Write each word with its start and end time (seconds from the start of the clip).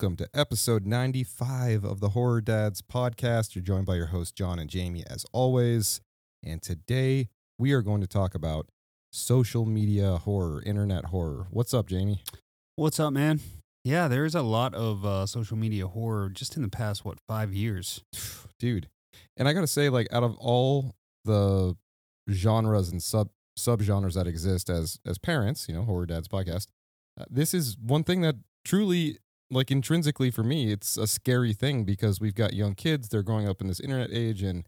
Welcome 0.00 0.16
to 0.16 0.30
episode 0.32 0.86
95 0.86 1.84
of 1.84 2.00
the 2.00 2.08
Horror 2.08 2.40
Dads 2.40 2.80
podcast. 2.80 3.54
You're 3.54 3.62
joined 3.62 3.84
by 3.84 3.96
your 3.96 4.06
host, 4.06 4.34
John 4.34 4.58
and 4.58 4.70
Jamie, 4.70 5.04
as 5.06 5.26
always. 5.30 6.00
And 6.42 6.62
today 6.62 7.28
we 7.58 7.72
are 7.72 7.82
going 7.82 8.00
to 8.00 8.06
talk 8.06 8.34
about 8.34 8.70
social 9.12 9.66
media 9.66 10.16
horror, 10.16 10.62
internet 10.64 11.04
horror. 11.04 11.48
What's 11.50 11.74
up, 11.74 11.86
Jamie? 11.86 12.22
What's 12.76 12.98
up, 12.98 13.12
man? 13.12 13.40
Yeah, 13.84 14.08
there's 14.08 14.34
a 14.34 14.40
lot 14.40 14.74
of 14.74 15.04
uh, 15.04 15.26
social 15.26 15.58
media 15.58 15.86
horror 15.86 16.30
just 16.30 16.56
in 16.56 16.62
the 16.62 16.70
past, 16.70 17.04
what, 17.04 17.18
five 17.28 17.52
years? 17.52 18.02
Dude. 18.58 18.88
And 19.36 19.46
I 19.46 19.52
got 19.52 19.60
to 19.60 19.66
say, 19.66 19.90
like, 19.90 20.08
out 20.10 20.22
of 20.22 20.34
all 20.38 20.94
the 21.26 21.76
genres 22.30 22.88
and 22.88 23.02
sub 23.02 23.28
subgenres 23.58 24.14
that 24.14 24.26
exist 24.26 24.70
as 24.70 24.98
as 25.04 25.18
parents, 25.18 25.68
you 25.68 25.74
know, 25.74 25.82
Horror 25.82 26.06
Dads 26.06 26.26
podcast, 26.26 26.68
uh, 27.20 27.26
this 27.28 27.52
is 27.52 27.76
one 27.78 28.02
thing 28.02 28.22
that 28.22 28.36
truly 28.64 29.18
like 29.50 29.70
intrinsically 29.70 30.30
for 30.30 30.42
me 30.42 30.72
it's 30.72 30.96
a 30.96 31.06
scary 31.06 31.52
thing 31.52 31.84
because 31.84 32.20
we've 32.20 32.34
got 32.34 32.52
young 32.52 32.74
kids 32.74 33.08
they're 33.08 33.22
growing 33.22 33.48
up 33.48 33.60
in 33.60 33.66
this 33.66 33.80
internet 33.80 34.10
age 34.12 34.42
and 34.42 34.66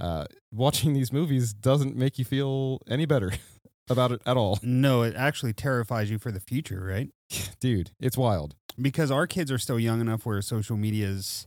uh, 0.00 0.24
watching 0.52 0.94
these 0.94 1.12
movies 1.12 1.52
doesn't 1.52 1.96
make 1.96 2.18
you 2.18 2.24
feel 2.24 2.80
any 2.88 3.04
better 3.04 3.32
about 3.90 4.12
it 4.12 4.22
at 4.24 4.36
all 4.36 4.58
No, 4.62 5.02
it 5.02 5.14
actually 5.16 5.52
terrifies 5.52 6.10
you 6.10 6.18
for 6.18 6.30
the 6.30 6.40
future, 6.40 6.82
right? 6.82 7.10
dude 7.60 7.90
it's 8.00 8.16
wild 8.16 8.54
Because 8.80 9.10
our 9.10 9.26
kids 9.26 9.50
are 9.50 9.58
still 9.58 9.78
young 9.78 10.00
enough 10.00 10.24
where 10.24 10.40
social 10.40 10.76
media 10.76 11.06
is 11.08 11.46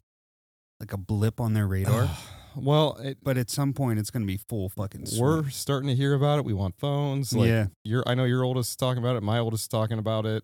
like 0.80 0.92
a 0.92 0.98
blip 0.98 1.39
on 1.39 1.54
their 1.54 1.67
radar. 1.67 2.10
well 2.56 2.98
it, 2.98 3.17
but 3.23 3.38
at 3.38 3.50
some 3.50 3.73
point, 3.73 4.00
it's 4.00 4.10
going 4.10 4.23
to 4.23 4.28
be 4.28 4.38
full 4.38 4.70
fucking 4.70 5.06
swing. 5.06 5.22
we're 5.22 5.50
starting 5.50 5.88
to 5.89 5.95
hear 5.95 6.14
about 6.14 6.39
it 6.39 6.45
we 6.45 6.54
want 6.54 6.76
phones 6.78 7.34
like 7.34 7.48
yeah. 7.48 7.67
your 7.84 8.04
i 8.08 8.14
know 8.14 8.26
your 8.26 8.44
oldest 8.44 8.72
is 8.72 8.76
talking 8.76 9.02
about 9.02 9.16
it 9.16 9.23
my 9.23 9.39
oldest 9.39 9.64
is 9.64 9.67
talking 9.67 9.98
about 9.98 10.26
it 10.26 10.44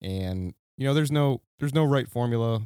and 0.00 0.54
you 0.78 0.84
know 0.86 0.94
there's 0.94 1.12
no 1.12 1.42
there's 1.58 1.74
no 1.74 1.84
right 1.84 2.08
formula 2.08 2.62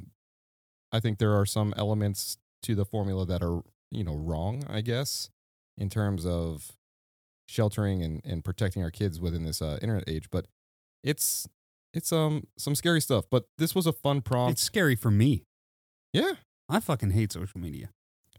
i 0.93 1.01
think 1.01 1.19
there 1.19 1.33
are 1.35 1.45
some 1.47 1.75
elements 1.77 2.37
to 2.63 2.75
the 2.77 2.85
formula 2.85 3.27
that 3.27 3.43
are 3.43 3.63
you 3.91 4.05
know 4.05 4.15
wrong 4.15 4.63
i 4.69 4.81
guess 4.81 5.31
in 5.77 5.89
terms 5.89 6.25
of 6.25 6.73
sheltering 7.49 8.03
and, 8.03 8.21
and 8.25 8.45
protecting 8.45 8.83
our 8.85 8.91
kids 8.91 9.19
within 9.21 9.43
this 9.45 9.61
uh, 9.61 9.79
internet 9.83 10.05
age 10.07 10.29
but 10.31 10.47
it's 11.03 11.49
it's 11.93 12.13
um 12.13 12.47
some 12.57 12.75
scary 12.75 13.01
stuff 13.01 13.25
but 13.31 13.47
this 13.59 13.75
was 13.75 13.87
a 13.87 13.93
fun 13.93 14.21
prompt 14.21 14.53
It's 14.53 14.63
scary 14.63 14.95
for 14.95 15.11
me. 15.11 15.45
yeah 16.13 16.35
I 16.69 16.81
fucking 16.81 17.11
hate 17.11 17.33
social 17.33 17.61
media. 17.61 17.91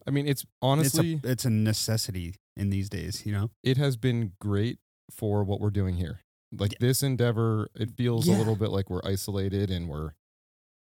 i 0.08 0.12
mean 0.12 0.28
it's 0.28 0.46
honestly 0.62 1.14
it's 1.16 1.26
a, 1.26 1.32
it's 1.32 1.46
a 1.46 1.50
necessity 1.50 2.36
in 2.56 2.70
these 2.70 2.88
days, 2.90 3.26
you 3.26 3.32
know? 3.32 3.50
it 3.64 3.78
has 3.78 3.98
been 3.98 4.34
great 4.40 4.78
for 5.12 5.44
what 5.44 5.60
we're 5.60 5.72
doing 5.72 5.96
here. 5.96 6.22
Like 6.58 6.78
this 6.80 7.04
endeavor, 7.04 7.70
it 7.76 7.92
feels 7.98 8.28
a 8.28 8.32
little 8.32 8.56
bit 8.56 8.70
like 8.70 8.90
we're 8.90 9.02
isolated 9.04 9.70
and 9.72 9.88
we're 9.90 10.12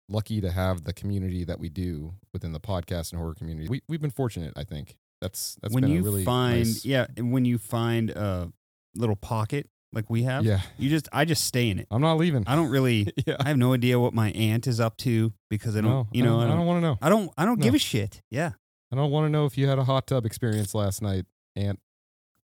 lucky 0.09 0.41
to 0.41 0.51
have 0.51 0.85
the 0.85 0.93
community 0.93 1.45
that 1.45 1.61
we 1.61 1.69
do 1.69 2.15
within 2.33 2.53
the 2.53 2.61
podcast 2.61 3.13
and 3.13 3.21
horror 3.21 3.35
community. 3.35 3.69
We 3.69 3.83
we've 3.89 4.01
been 4.01 4.11
fortunate, 4.11 4.55
I 4.57 4.65
think. 4.65 4.97
That's 5.21 5.57
that's 5.63 5.75
when 5.75 5.87
you 5.87 6.03
really 6.03 6.25
find, 6.25 6.61
nice- 6.67 6.85
yeah, 6.85 7.07
and 7.17 7.33
when 7.33 7.45
you 7.45 7.59
find 7.59 8.11
a 8.11 8.51
little 8.95 9.17
pocket 9.17 9.69
like 9.93 10.09
we 10.09 10.23
have, 10.23 10.45
yeah. 10.45 10.61
you 10.79 10.89
just, 10.89 11.09
I 11.13 11.25
just 11.25 11.45
stay 11.45 11.69
in 11.69 11.79
it. 11.81 11.87
I'm 11.91 12.01
not 12.01 12.17
leaving. 12.17 12.45
I 12.47 12.55
don't 12.57 12.71
really, 12.71 13.13
yeah, 13.27 13.37
I 13.41 13.49
have 13.49 13.57
no 13.59 13.75
idea 13.75 13.99
what 13.99 14.15
my 14.15 14.31
aunt 14.31 14.67
is 14.67 14.79
up 14.81 14.97
to 14.99 15.33
because 15.51 15.77
I 15.77 15.81
don't, 15.81 15.91
no, 15.91 16.07
you 16.13 16.23
know, 16.23 16.39
I 16.39 16.45
I 16.45 16.47
don't, 16.47 16.59
don't, 16.59 16.67
want 16.67 16.77
to 16.79 16.81
know. 16.89 16.99
I 17.03 17.09
don't, 17.09 17.31
I 17.37 17.45
don't 17.45 17.59
No. 17.59 17.65
give 17.65 17.75
a 17.75 17.79
shit. 17.79 18.23
Yeah. 18.31 18.53
I 18.93 18.97
don't 18.97 19.11
want 19.11 19.27
to 19.27 19.31
know 19.31 19.47
if 19.47 19.59
you 19.59 19.67
had 19.69 19.79
a 19.79 19.85
hot 19.85 20.07
tub 20.07 20.25
experience 20.27 20.75
last 20.75 21.03
night, 21.03 21.27
Aunt 21.57 21.81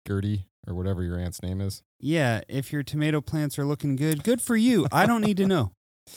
Gertie 0.07 0.47
or 0.67 0.75
whatever 0.75 1.03
your 1.03 1.19
aunt's 1.19 1.43
name 1.43 1.61
is. 1.61 1.83
Yeah. 1.99 2.41
If 2.49 2.73
your 2.73 2.83
tomato 2.83 3.21
plants 3.21 3.59
are 3.59 3.65
looking 3.65 3.97
good, 3.97 4.23
good 4.25 4.41
for 4.43 4.57
you. 4.57 4.87
I 4.93 5.07
don't 5.07 5.23
need 5.23 5.37
to 5.39 5.47
know. 5.47 5.73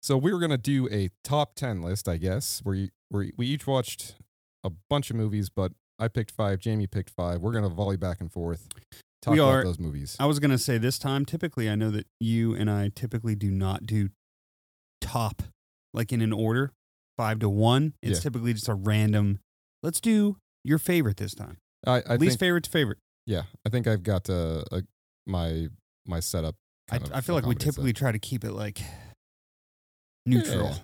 So 0.00 0.16
we 0.16 0.32
were 0.32 0.38
gonna 0.38 0.56
do 0.56 0.88
a 0.90 1.10
top 1.24 1.54
ten 1.54 1.82
list, 1.82 2.08
I 2.08 2.16
guess, 2.16 2.60
where 2.62 2.74
you, 2.74 2.88
where 3.10 3.26
we 3.36 3.46
each 3.46 3.66
watched 3.66 4.14
a 4.64 4.70
bunch 4.88 5.10
of 5.10 5.16
movies, 5.16 5.50
but 5.54 5.72
I 5.98 6.08
picked 6.08 6.30
five, 6.30 6.60
Jamie 6.60 6.86
picked 6.86 7.10
five. 7.10 7.40
We're 7.42 7.52
gonna 7.52 7.68
volley 7.68 7.96
back 7.96 8.20
and 8.20 8.32
forth, 8.32 8.68
talk 9.20 9.32
We 9.34 9.40
about 9.40 9.48
are- 9.48 9.64
those 9.64 9.78
movies. 9.78 10.16
I 10.18 10.26
was 10.26 10.38
going 10.38 10.52
to 10.52 10.56
say 10.58 10.78
this 10.78 10.98
time, 10.98 11.26
typically, 11.26 11.68
I 11.68 11.74
know 11.74 11.90
that 11.90 12.06
you 12.20 12.54
and 12.54 12.70
I 12.70 12.90
typically 12.94 13.34
do 13.34 13.50
not 13.50 13.86
do 13.86 14.10
top 15.00 15.42
like 15.92 16.12
in 16.12 16.22
an 16.22 16.32
order, 16.32 16.72
five 17.16 17.40
to 17.40 17.48
one. 17.48 17.92
It's 18.02 18.18
Yeah. 18.20 18.22
typically 18.22 18.54
just 18.54 18.68
a 18.68 18.74
random, 18.74 19.40
let's 19.82 20.00
do 20.00 20.36
your 20.64 20.78
favorite 20.78 21.16
this 21.18 21.34
time. 21.34 21.58
I, 21.86 22.02
I 22.08 22.16
Least 22.16 22.32
think, 22.32 22.40
favorite 22.40 22.64
to 22.64 22.70
favorite. 22.70 22.98
Yeah, 23.28 23.42
I 23.66 23.68
think 23.68 23.86
I've 23.86 24.02
got 24.02 24.30
uh, 24.30 24.62
a, 24.72 24.82
my 25.26 25.68
my 26.06 26.18
setup. 26.20 26.54
I, 26.90 26.96
of 26.96 27.12
I 27.12 27.20
feel 27.20 27.34
like 27.34 27.44
we 27.44 27.54
that. 27.54 27.60
typically 27.60 27.92
try 27.92 28.10
to 28.10 28.18
keep 28.18 28.42
it 28.42 28.52
like 28.52 28.80
neutral. 30.24 30.70
Yeah. 30.70 30.74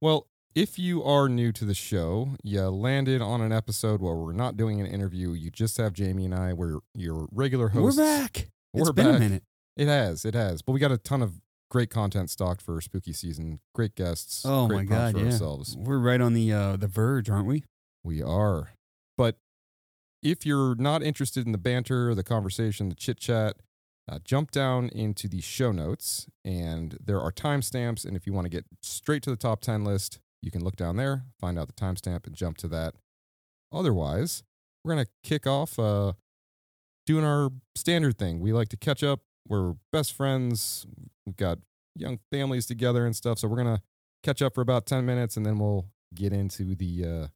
Well, 0.00 0.28
if 0.54 0.78
you 0.78 1.02
are 1.02 1.28
new 1.28 1.50
to 1.50 1.64
the 1.64 1.74
show, 1.74 2.36
you 2.44 2.62
landed 2.62 3.20
on 3.20 3.40
an 3.40 3.52
episode 3.52 4.00
where 4.00 4.14
we're 4.14 4.32
not 4.32 4.56
doing 4.56 4.80
an 4.80 4.86
interview. 4.86 5.32
You 5.32 5.50
just 5.50 5.76
have 5.78 5.92
Jamie 5.92 6.26
and 6.26 6.34
I. 6.34 6.52
We're 6.52 6.78
your 6.94 7.26
regular 7.32 7.70
hosts. 7.70 7.98
We're 7.98 8.04
back. 8.04 8.48
We're 8.72 8.82
it's 8.82 8.92
been 8.92 9.06
a 9.08 9.18
minute. 9.18 9.42
It 9.76 9.88
has, 9.88 10.24
it 10.24 10.34
has. 10.34 10.62
But 10.62 10.72
we 10.72 10.80
got 10.80 10.92
a 10.92 10.98
ton 10.98 11.22
of 11.22 11.40
great 11.72 11.90
content 11.90 12.30
stocked 12.30 12.62
for 12.62 12.80
spooky 12.80 13.12
season. 13.12 13.58
Great 13.74 13.96
guests. 13.96 14.44
Oh 14.44 14.68
great 14.68 14.76
my 14.76 14.84
God, 14.84 15.14
for 15.14 15.18
yeah. 15.18 15.24
ourselves. 15.26 15.76
We're 15.76 15.98
right 15.98 16.20
on 16.20 16.34
the 16.34 16.52
uh, 16.52 16.76
the 16.76 16.86
verge, 16.86 17.28
aren't 17.28 17.48
we? 17.48 17.64
We 18.04 18.22
are. 18.22 18.70
If 20.22 20.44
you're 20.44 20.74
not 20.74 21.02
interested 21.02 21.46
in 21.46 21.52
the 21.52 21.58
banter, 21.58 22.14
the 22.14 22.24
conversation, 22.24 22.88
the 22.88 22.94
chit 22.94 23.18
chat, 23.18 23.56
uh, 24.10 24.18
jump 24.24 24.50
down 24.50 24.88
into 24.88 25.28
the 25.28 25.40
show 25.40 25.70
notes 25.70 26.26
and 26.44 26.96
there 27.04 27.20
are 27.20 27.30
timestamps. 27.30 28.04
And 28.04 28.16
if 28.16 28.26
you 28.26 28.32
want 28.32 28.46
to 28.46 28.50
get 28.50 28.64
straight 28.82 29.22
to 29.24 29.30
the 29.30 29.36
top 29.36 29.60
10 29.60 29.84
list, 29.84 30.18
you 30.42 30.50
can 30.50 30.64
look 30.64 30.76
down 30.76 30.96
there, 30.96 31.24
find 31.38 31.58
out 31.58 31.66
the 31.66 31.74
timestamp, 31.74 32.26
and 32.26 32.34
jump 32.34 32.56
to 32.58 32.68
that. 32.68 32.94
Otherwise, 33.72 34.42
we're 34.82 34.94
going 34.94 35.04
to 35.04 35.10
kick 35.22 35.46
off 35.46 35.78
uh, 35.78 36.12
doing 37.06 37.24
our 37.24 37.50
standard 37.74 38.18
thing. 38.18 38.40
We 38.40 38.52
like 38.52 38.68
to 38.70 38.76
catch 38.76 39.02
up. 39.02 39.20
We're 39.46 39.74
best 39.92 40.14
friends. 40.14 40.86
We've 41.26 41.36
got 41.36 41.58
young 41.94 42.18
families 42.30 42.66
together 42.66 43.04
and 43.04 43.14
stuff. 43.14 43.40
So 43.40 43.48
we're 43.48 43.62
going 43.62 43.76
to 43.76 43.82
catch 44.22 44.40
up 44.40 44.54
for 44.54 44.62
about 44.62 44.86
10 44.86 45.04
minutes 45.04 45.36
and 45.36 45.44
then 45.44 45.58
we'll 45.58 45.86
get 46.14 46.32
into 46.32 46.74
the 46.74 47.04
uh, 47.04 47.26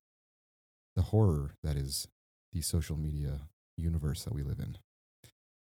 the 0.97 1.03
horror 1.03 1.55
that 1.63 1.77
is 1.77 2.07
the 2.53 2.61
social 2.61 2.97
media 2.97 3.41
universe 3.77 4.25
that 4.25 4.35
we 4.35 4.43
live 4.43 4.59
in. 4.59 4.77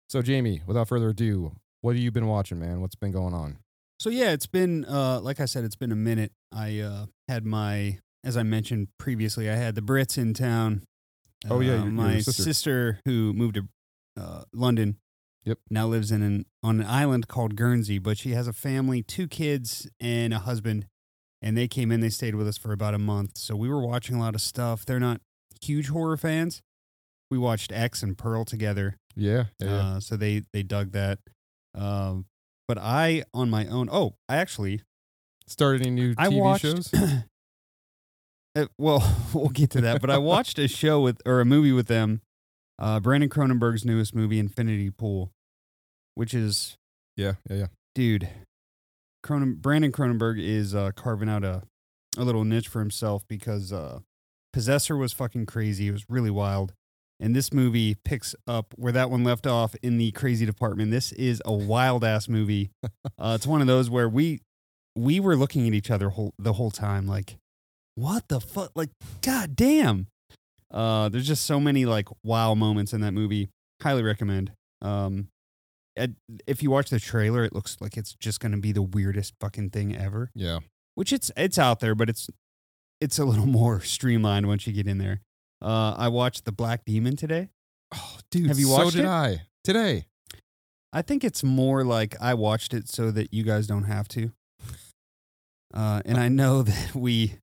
So, 0.08 0.20
Jamie, 0.22 0.62
without 0.66 0.88
further 0.88 1.08
ado, 1.10 1.52
what 1.80 1.94
have 1.94 2.02
you 2.02 2.10
been 2.10 2.26
watching, 2.26 2.58
man? 2.58 2.80
What's 2.80 2.94
been 2.94 3.12
going 3.12 3.34
on? 3.34 3.58
So 3.98 4.10
yeah, 4.10 4.32
it's 4.32 4.46
been 4.46 4.84
uh, 4.84 5.20
like 5.20 5.38
I 5.40 5.44
said, 5.44 5.64
it's 5.64 5.76
been 5.76 5.92
a 5.92 5.96
minute. 5.96 6.32
I 6.52 6.80
uh, 6.80 7.06
had 7.28 7.44
my, 7.46 7.98
as 8.24 8.36
I 8.36 8.42
mentioned 8.42 8.88
previously, 8.98 9.48
I 9.48 9.54
had 9.54 9.74
the 9.76 9.80
Brits 9.80 10.18
in 10.18 10.34
town. 10.34 10.82
Oh, 11.48 11.60
yeah, 11.60 11.72
Uh, 11.72 11.74
your- 11.76 11.82
your 11.84 11.92
my 11.92 12.18
sister. 12.20 12.98
who 13.04 13.32
moved 13.32 13.54
to 13.54 13.68
uh, 14.20 14.42
London. 14.52 14.96
Yep. 15.44 15.58
Now 15.70 15.86
lives 15.88 16.12
in 16.12 16.22
an 16.22 16.46
on 16.62 16.80
an 16.80 16.86
island 16.86 17.26
called 17.28 17.56
Guernsey, 17.56 17.98
but 17.98 18.18
she 18.18 18.30
has 18.30 18.46
a 18.46 18.52
family, 18.52 19.02
two 19.02 19.26
kids, 19.28 19.88
and 20.00 20.32
a 20.34 20.38
husband. 20.40 20.86
And 21.40 21.56
they 21.56 21.66
came 21.66 21.90
in. 21.90 22.00
They 22.00 22.10
stayed 22.10 22.34
with 22.36 22.46
us 22.46 22.56
for 22.58 22.72
about 22.72 22.94
a 22.94 22.98
month. 22.98 23.38
So 23.38 23.56
we 23.56 23.68
were 23.68 23.84
watching 23.84 24.14
a 24.16 24.20
lot 24.20 24.34
of 24.36 24.40
stuff. 24.40 24.84
They're 24.86 25.00
not 25.00 25.20
huge 25.60 25.88
horror 25.88 26.16
fans. 26.16 26.60
We 27.32 27.38
watched 27.38 27.72
X 27.72 28.02
and 28.02 28.18
Pearl 28.18 28.44
together. 28.44 28.98
Yeah, 29.16 29.44
yeah. 29.58 29.74
Uh, 29.74 30.00
so 30.00 30.18
they 30.18 30.42
they 30.52 30.62
dug 30.62 30.92
that. 30.92 31.18
Um, 31.74 32.26
but 32.68 32.76
I 32.76 33.24
on 33.32 33.48
my 33.48 33.66
own. 33.68 33.88
Oh, 33.90 34.16
I 34.28 34.36
actually 34.36 34.82
started 35.46 35.80
any 35.80 35.92
new 35.92 36.14
I 36.18 36.28
TV 36.28 36.38
watched. 36.38 36.62
shows? 36.62 36.92
Uh, 38.54 38.66
well, 38.76 39.16
we'll 39.32 39.48
get 39.48 39.70
to 39.70 39.80
that. 39.80 40.02
But 40.02 40.10
I 40.10 40.18
watched 40.18 40.58
a 40.58 40.68
show 40.68 41.00
with 41.00 41.22
or 41.24 41.40
a 41.40 41.44
movie 41.46 41.72
with 41.72 41.86
them. 41.86 42.20
Uh, 42.78 43.00
Brandon 43.00 43.30
Cronenberg's 43.30 43.82
newest 43.82 44.14
movie, 44.14 44.38
Infinity 44.38 44.90
Pool, 44.90 45.32
which 46.16 46.34
is 46.34 46.76
yeah, 47.16 47.36
yeah, 47.48 47.56
yeah. 47.56 47.66
dude. 47.94 48.28
Cronen, 49.24 49.56
Brandon 49.56 49.90
Cronenberg 49.90 50.38
is 50.38 50.74
uh, 50.74 50.90
carving 50.94 51.30
out 51.30 51.44
a 51.44 51.62
a 52.18 52.24
little 52.24 52.44
niche 52.44 52.68
for 52.68 52.80
himself 52.80 53.26
because 53.26 53.72
uh, 53.72 54.00
Possessor 54.52 54.98
was 54.98 55.14
fucking 55.14 55.46
crazy. 55.46 55.88
It 55.88 55.92
was 55.92 56.04
really 56.10 56.30
wild. 56.30 56.74
And 57.22 57.36
this 57.36 57.52
movie 57.52 57.94
picks 58.04 58.34
up 58.48 58.74
where 58.76 58.92
that 58.92 59.08
one 59.08 59.22
left 59.22 59.46
off 59.46 59.76
in 59.80 59.96
the 59.96 60.10
crazy 60.10 60.44
department. 60.44 60.90
This 60.90 61.12
is 61.12 61.40
a 61.44 61.52
wild 61.52 62.02
ass 62.02 62.28
movie. 62.28 62.72
uh, 62.84 63.34
it's 63.36 63.46
one 63.46 63.60
of 63.60 63.68
those 63.68 63.88
where 63.88 64.08
we 64.08 64.40
we 64.96 65.20
were 65.20 65.36
looking 65.36 65.68
at 65.68 65.72
each 65.72 65.90
other 65.90 66.10
whole, 66.10 66.34
the 66.36 66.54
whole 66.54 66.72
time, 66.72 67.06
like, 67.06 67.36
what 67.94 68.28
the 68.28 68.40
fuck? 68.40 68.72
Like, 68.74 68.90
god 69.22 69.54
damn. 69.54 70.08
Uh, 70.68 71.08
there's 71.08 71.26
just 71.26 71.46
so 71.46 71.60
many 71.60 71.84
like 71.84 72.08
wow 72.24 72.54
moments 72.54 72.92
in 72.92 73.02
that 73.02 73.12
movie. 73.12 73.50
Highly 73.80 74.02
recommend. 74.02 74.50
Um, 74.80 75.28
if 76.46 76.60
you 76.60 76.72
watch 76.72 76.90
the 76.90 76.98
trailer, 76.98 77.44
it 77.44 77.52
looks 77.52 77.76
like 77.80 77.96
it's 77.96 78.14
just 78.14 78.40
gonna 78.40 78.58
be 78.58 78.72
the 78.72 78.82
weirdest 78.82 79.34
fucking 79.40 79.70
thing 79.70 79.94
ever. 79.94 80.32
Yeah. 80.34 80.58
Which 80.96 81.12
it's 81.12 81.30
it's 81.36 81.58
out 81.58 81.78
there, 81.78 81.94
but 81.94 82.08
it's 82.08 82.28
it's 83.00 83.20
a 83.20 83.24
little 83.24 83.46
more 83.60 83.80
streamlined 83.80 84.48
once 84.48 84.66
you 84.66 84.72
get 84.72 84.88
in 84.88 84.98
there. 84.98 85.20
Uh, 85.62 85.94
I 85.96 86.08
watched 86.08 86.44
The 86.44 86.52
Black 86.52 86.84
Demon 86.84 87.16
today. 87.16 87.50
Oh, 87.94 88.18
dude, 88.30 88.48
Have 88.48 88.58
you 88.58 88.66
so 88.66 88.72
watched 88.72 88.96
did 88.96 89.04
it? 89.04 89.08
I 89.08 89.42
today. 89.64 90.06
I 90.92 91.02
think 91.02 91.24
it's 91.24 91.42
more 91.44 91.84
like 91.84 92.16
I 92.20 92.34
watched 92.34 92.74
it 92.74 92.88
so 92.88 93.10
that 93.12 93.32
you 93.32 93.44
guys 93.44 93.66
don't 93.66 93.84
have 93.84 94.08
to. 94.08 94.32
Uh, 95.74 96.02
and 96.04 96.18
I 96.18 96.28
know 96.28 96.62
that 96.62 96.94
we 96.94 97.34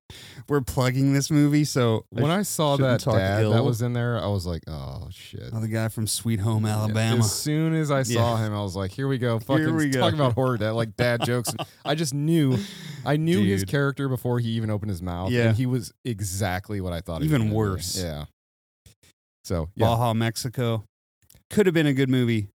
we're 0.47 0.61
plugging 0.61 1.13
this 1.13 1.29
movie, 1.31 1.63
so 1.63 2.05
When 2.09 2.29
I 2.31 2.41
saw 2.43 2.75
that 2.77 3.01
dad 3.03 3.43
ill. 3.43 3.51
that 3.53 3.63
was 3.63 3.81
in 3.81 3.93
there, 3.93 4.21
I 4.21 4.27
was 4.27 4.45
like, 4.45 4.61
oh 4.67 5.07
shit. 5.11 5.49
oh, 5.53 5.59
the 5.59 5.67
guy 5.67 5.87
from 5.87 6.05
Sweet 6.07 6.39
Home 6.39 6.65
Yeah, 6.65 6.73
Alabama. 6.77 7.19
As 7.19 7.31
soon 7.33 7.73
as 7.73 7.89
I 7.91 8.03
saw 8.03 8.35
Yeah. 8.37 8.45
him, 8.47 8.53
I 8.53 8.61
was 8.61 8.75
like, 8.75 8.91
"Here 8.91 9.07
we 9.07 9.17
go, 9.17 9.39
fucking 9.39 9.75
we 9.75 9.89
go. 9.89 9.99
talk 9.99 10.13
about 10.13 10.33
horror 10.33 10.57
dad, 10.57 10.71
like 10.71 10.95
dad 10.95 11.21
jokes." 11.25 11.53
I 11.85 11.95
just 11.95 12.13
knew, 12.13 12.57
I 13.05 13.17
knew 13.17 13.43
his 13.43 13.63
character 13.65 14.07
before 14.09 14.39
he 14.39 14.49
even 14.49 14.69
opened 14.69 14.89
his 14.91 15.01
mouth. 15.01 15.31
Yeah. 15.31 15.47
and 15.49 15.57
he 15.57 15.65
was 15.65 15.91
exactly 16.05 16.81
what 16.81 16.93
I 16.93 17.01
thought. 17.01 17.21
he 17.21 17.27
Even 17.27 17.49
be. 17.49 17.53
worse. 17.55 17.97
Yeah. 18.01 18.25
So 19.43 19.69
yeah, 19.75 19.85
Baja, 19.87 20.13
Mexico. 20.13 20.83
Could 21.49 21.65
have 21.65 21.73
been 21.73 21.87
a 21.87 21.93
good 21.93 22.09
movie. 22.09 22.49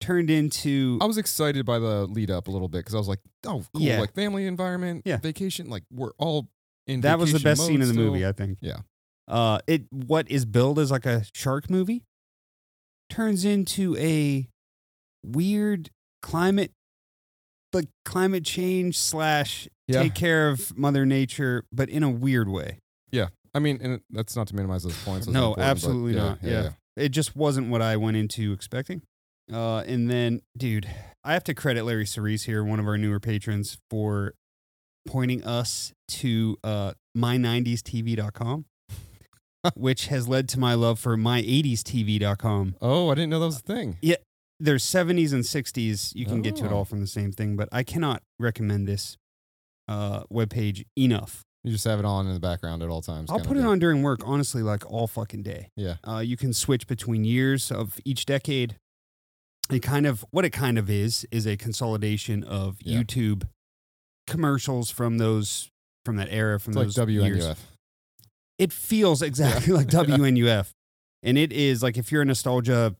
Turned 0.00 0.30
into 0.30 0.98
I 1.00 1.04
was 1.04 1.18
excited 1.18 1.66
by 1.66 1.78
the 1.78 2.06
lead 2.06 2.30
up 2.30 2.48
a 2.48 2.50
little 2.50 2.68
bit 2.68 2.78
because 2.78 2.94
I 2.94 2.98
was 2.98 3.08
like, 3.08 3.20
"Oh, 3.46 3.62
cool! 3.74 3.82
Yeah. 3.82 4.00
Like 4.00 4.14
family 4.14 4.46
environment, 4.46 5.02
Yeah. 5.04 5.18
vacation. 5.18 5.68
Like 5.68 5.82
we're 5.92 6.12
all 6.18 6.48
in." 6.86 7.02
that 7.02 7.18
was 7.18 7.32
the 7.32 7.38
vacation 7.38 7.50
best 7.50 7.66
scene 7.66 7.72
mode 7.80 7.82
in 7.82 7.88
the 7.88 7.94
still. 7.94 8.04
movie, 8.12 8.26
I 8.26 8.32
think. 8.32 8.58
Yeah. 8.62 8.78
Uh, 9.28 9.58
it 9.66 9.82
what 9.92 10.30
is 10.30 10.46
billed 10.46 10.78
as 10.78 10.90
like 10.90 11.04
a 11.06 11.22
shark 11.34 11.68
movie 11.68 12.02
turns 13.10 13.44
into 13.44 13.94
a 13.98 14.48
weird 15.24 15.90
climate, 16.22 16.72
like 17.72 17.88
climate 18.04 18.44
change 18.44 18.98
slash 18.98 19.68
Yeah. 19.86 20.02
take 20.04 20.14
care 20.14 20.48
of 20.48 20.76
Mother 20.78 21.04
Nature, 21.04 21.64
but 21.72 21.88
in 21.90 22.02
a 22.02 22.10
weird 22.10 22.48
way. 22.48 22.78
Yeah. 23.10 23.28
I 23.54 23.58
mean, 23.58 23.78
and 23.82 23.92
it- 23.94 24.02
that's 24.10 24.34
not 24.36 24.46
to 24.48 24.54
minimize 24.54 24.84
those 24.84 24.96
points. 25.04 25.26
those 25.26 25.34
are 25.34 25.38
No, 25.38 25.48
important, 25.48 25.56
but 25.66 25.70
absolutely 25.70 26.14
not. 26.14 26.38
Yeah. 26.42 26.70
It 26.96 27.08
just 27.10 27.34
wasn't 27.36 27.68
what 27.68 27.82
I 27.82 27.96
went 27.96 28.16
into 28.16 28.52
expecting. 28.52 29.02
Uh, 29.52 29.78
and 29.86 30.08
then, 30.10 30.42
dude, 30.56 30.88
I 31.24 31.32
have 31.32 31.44
to 31.44 31.54
credit 31.54 31.84
Larry 31.84 32.06
Cerise 32.06 32.44
here, 32.44 32.62
one 32.64 32.78
of 32.80 32.86
our 32.86 32.96
newer 32.98 33.20
patrons, 33.20 33.78
for 33.90 34.34
pointing 35.08 35.42
us 35.44 35.92
to 36.08 36.56
uh, 36.62 36.92
my90stv.com, 37.16 38.64
which 39.74 40.06
has 40.06 40.28
led 40.28 40.48
to 40.50 40.58
my 40.58 40.74
love 40.74 40.98
for 40.98 41.16
my80stv.com. 41.16 42.76
Oh, 42.80 43.10
I 43.10 43.14
didn't 43.14 43.30
know 43.30 43.40
that 43.40 43.46
was 43.46 43.58
a 43.58 43.62
thing. 43.62 43.98
Yeah, 44.02 44.16
there's 44.58 44.84
70s 44.84 45.32
and 45.32 45.42
60s. 45.44 46.14
You 46.14 46.26
can 46.26 46.42
get 46.42 46.56
to 46.56 46.64
it 46.66 46.72
Oh. 46.72 46.76
all 46.78 46.84
from 46.84 47.00
the 47.00 47.06
same 47.06 47.32
thing, 47.32 47.56
but 47.56 47.68
I 47.72 47.82
cannot 47.82 48.22
recommend 48.38 48.86
this 48.86 49.16
uh, 49.88 50.24
webpage 50.32 50.84
enough. 50.96 51.42
You 51.64 51.72
just 51.72 51.84
have 51.84 51.98
it 51.98 52.04
on 52.06 52.26
in 52.26 52.32
the 52.32 52.40
background 52.40 52.82
at 52.82 52.88
all 52.88 53.02
times. 53.02 53.30
I'll 53.30 53.40
put 53.40 53.58
it 53.58 53.64
on 53.66 53.78
during 53.78 54.02
work, 54.02 54.20
honestly, 54.24 54.62
like 54.62 54.90
all 54.90 55.06
fucking 55.06 55.42
day. 55.42 55.68
Yeah. 55.76 55.96
Uh, 56.06 56.18
you 56.20 56.36
can 56.38 56.54
switch 56.54 56.86
between 56.86 57.24
years 57.24 57.70
of 57.70 57.98
each 58.04 58.24
decade. 58.24 58.76
It 59.70 59.80
kind 59.80 60.06
of 60.06 60.24
what 60.30 60.44
it 60.44 60.50
kind 60.50 60.78
of 60.78 60.90
is 60.90 61.26
is 61.30 61.46
a 61.46 61.56
consolidation 61.56 62.42
of 62.44 62.78
Yeah. 62.80 63.00
YouTube 63.00 63.48
commercials 64.26 64.90
from 64.90 65.18
those 65.18 65.70
from 66.04 66.16
that 66.16 66.28
era 66.30 66.58
from 66.58 66.72
It's 66.72 66.96
like 66.98 67.06
those 67.06 67.12
years. 67.14 67.56
It 68.58 68.72
feels 68.72 69.22
exactly 69.22 69.72
like 69.72 69.86
WNUF, 69.88 70.70
and 71.22 71.38
it 71.38 71.52
is 71.52 71.82
like 71.82 71.96
if 71.96 72.12
you're 72.12 72.22
a 72.22 72.26
nostalgia 72.26 72.94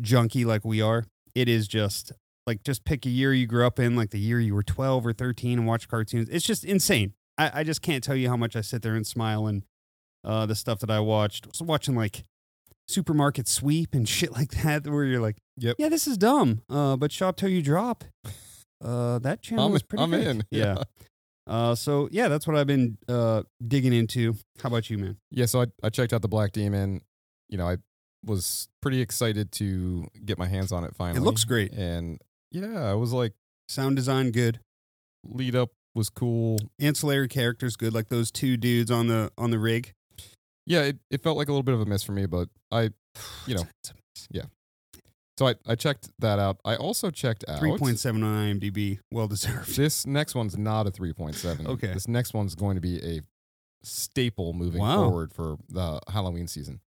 junkie 0.00 0.44
like 0.44 0.64
we 0.64 0.80
are, 0.82 1.04
it 1.34 1.48
is 1.48 1.66
just 1.68 2.12
like 2.46 2.62
just 2.62 2.84
pick 2.84 3.06
a 3.06 3.08
year 3.08 3.32
you 3.32 3.46
grew 3.46 3.66
up 3.66 3.78
in, 3.78 3.96
like 3.96 4.10
the 4.10 4.20
year 4.20 4.38
you 4.40 4.54
were 4.54 4.62
12 4.62 5.06
or 5.06 5.12
13 5.12 5.58
and 5.58 5.66
watch 5.66 5.88
cartoons. 5.88 6.28
It's 6.28 6.44
just 6.46 6.64
insane. 6.64 7.14
I, 7.38 7.60
I 7.60 7.64
just 7.64 7.82
can't 7.82 8.04
tell 8.04 8.14
you 8.16 8.28
how 8.28 8.36
much 8.36 8.56
I 8.56 8.60
sit 8.60 8.82
there 8.82 8.94
and 8.94 9.06
smile 9.06 9.46
and 9.46 9.62
uh, 10.24 10.46
the 10.46 10.54
stuff 10.54 10.78
that 10.80 10.90
I 10.90 11.00
watched. 11.00 11.46
I 11.46 11.48
was 11.48 11.62
watching 11.62 11.94
like 11.96 12.24
supermarket 12.88 13.48
sweep 13.48 13.94
and 13.94 14.08
shit 14.16 14.32
like 14.32 14.50
that, 14.62 14.86
where 14.86 15.04
you're 15.04 15.20
like, 15.20 15.36
Yep. 15.58 15.76
yeah, 15.78 15.88
this 15.88 16.06
is 16.06 16.18
dumb, 16.18 16.62
uh, 16.68 16.96
but 16.96 17.10
shop 17.12 17.36
till 17.36 17.48
you 17.48 17.62
drop. 17.62 18.04
Uh, 18.84 19.18
that 19.20 19.40
channel 19.42 19.66
I'm, 19.66 19.72
was 19.72 19.82
pretty 19.82 20.02
I'm 20.04 20.12
in. 20.14 20.44
Yeah. 20.50 20.82
Uh, 21.46 21.74
so 21.76 22.08
yeah, 22.10 22.28
that's 22.28 22.46
what 22.46 22.56
I've 22.56 22.66
been 22.66 22.98
uh, 23.08 23.44
digging 23.66 23.92
into. 23.92 24.34
How 24.62 24.66
about 24.68 24.90
you, 24.90 24.98
man? 24.98 25.16
Yeah, 25.30 25.46
so 25.46 25.62
I, 25.62 25.66
I 25.82 25.88
checked 25.90 26.12
out 26.12 26.20
the 26.22 26.28
Black 26.28 26.52
Demon. 26.52 27.00
You 27.48 27.56
know, 27.56 27.68
I 27.68 27.76
was 28.24 28.68
pretty 28.82 29.00
excited 29.00 29.52
to 29.52 30.08
get 30.24 30.38
my 30.38 30.48
hands 30.48 30.72
on 30.72 30.82
it 30.84 30.94
finally. 30.96 31.18
It 31.20 31.24
looks 31.24 31.44
great. 31.44 31.72
And 31.72 32.20
yeah, 32.50 32.90
I 32.90 32.94
was 32.94 33.12
like, 33.12 33.32
Sound 33.68 33.96
design 33.96 34.30
good. 34.32 34.60
lead 35.24 35.54
up 35.56 35.70
was 35.94 36.08
cool. 36.10 36.58
Ancillary 36.80 37.28
characters 37.28 37.76
good, 37.76 37.94
like 37.94 38.08
those 38.08 38.30
two 38.30 38.56
dudes 38.56 38.90
on 38.90 39.06
the 39.06 39.30
on 39.38 39.50
the 39.50 39.58
rig. 39.58 39.92
Yeah, 40.66 40.82
it, 40.82 40.98
it 41.10 41.22
felt 41.22 41.36
like 41.36 41.48
a 41.48 41.52
little 41.52 41.62
bit 41.62 41.74
of 41.74 41.80
a 41.80 41.86
miss 41.86 42.02
for 42.02 42.12
me, 42.12 42.26
but 42.26 42.48
I, 42.72 42.90
you 43.46 43.54
know, 43.54 43.62
yeah. 44.30 44.42
so 45.38 45.46
I, 45.48 45.54
I 45.66 45.74
checked 45.76 46.10
that 46.18 46.38
out. 46.38 46.58
I 46.64 46.76
also 46.76 47.10
checked 47.10 47.44
out 47.48 47.60
Three 47.60 47.76
point 47.78 47.98
seven 47.98 48.22
on 48.22 48.58
IMDb, 48.58 48.98
well 49.12 49.28
deserved. 49.28 49.68
This 49.76 50.06
next 50.06 50.34
one's 50.34 50.56
not 50.58 50.86
a 50.86 50.90
3.7. 50.90 51.66
Okay. 51.66 51.92
This 51.92 52.08
next 52.08 52.34
one's 52.34 52.54
going 52.54 52.74
to 52.76 52.80
be 52.80 52.98
a 53.04 53.20
staple 53.84 54.52
moving 54.52 54.80
Wow. 54.80 55.04
forward 55.04 55.32
for 55.32 55.56
the 55.68 56.00
Halloween 56.08 56.48
season. 56.48 56.80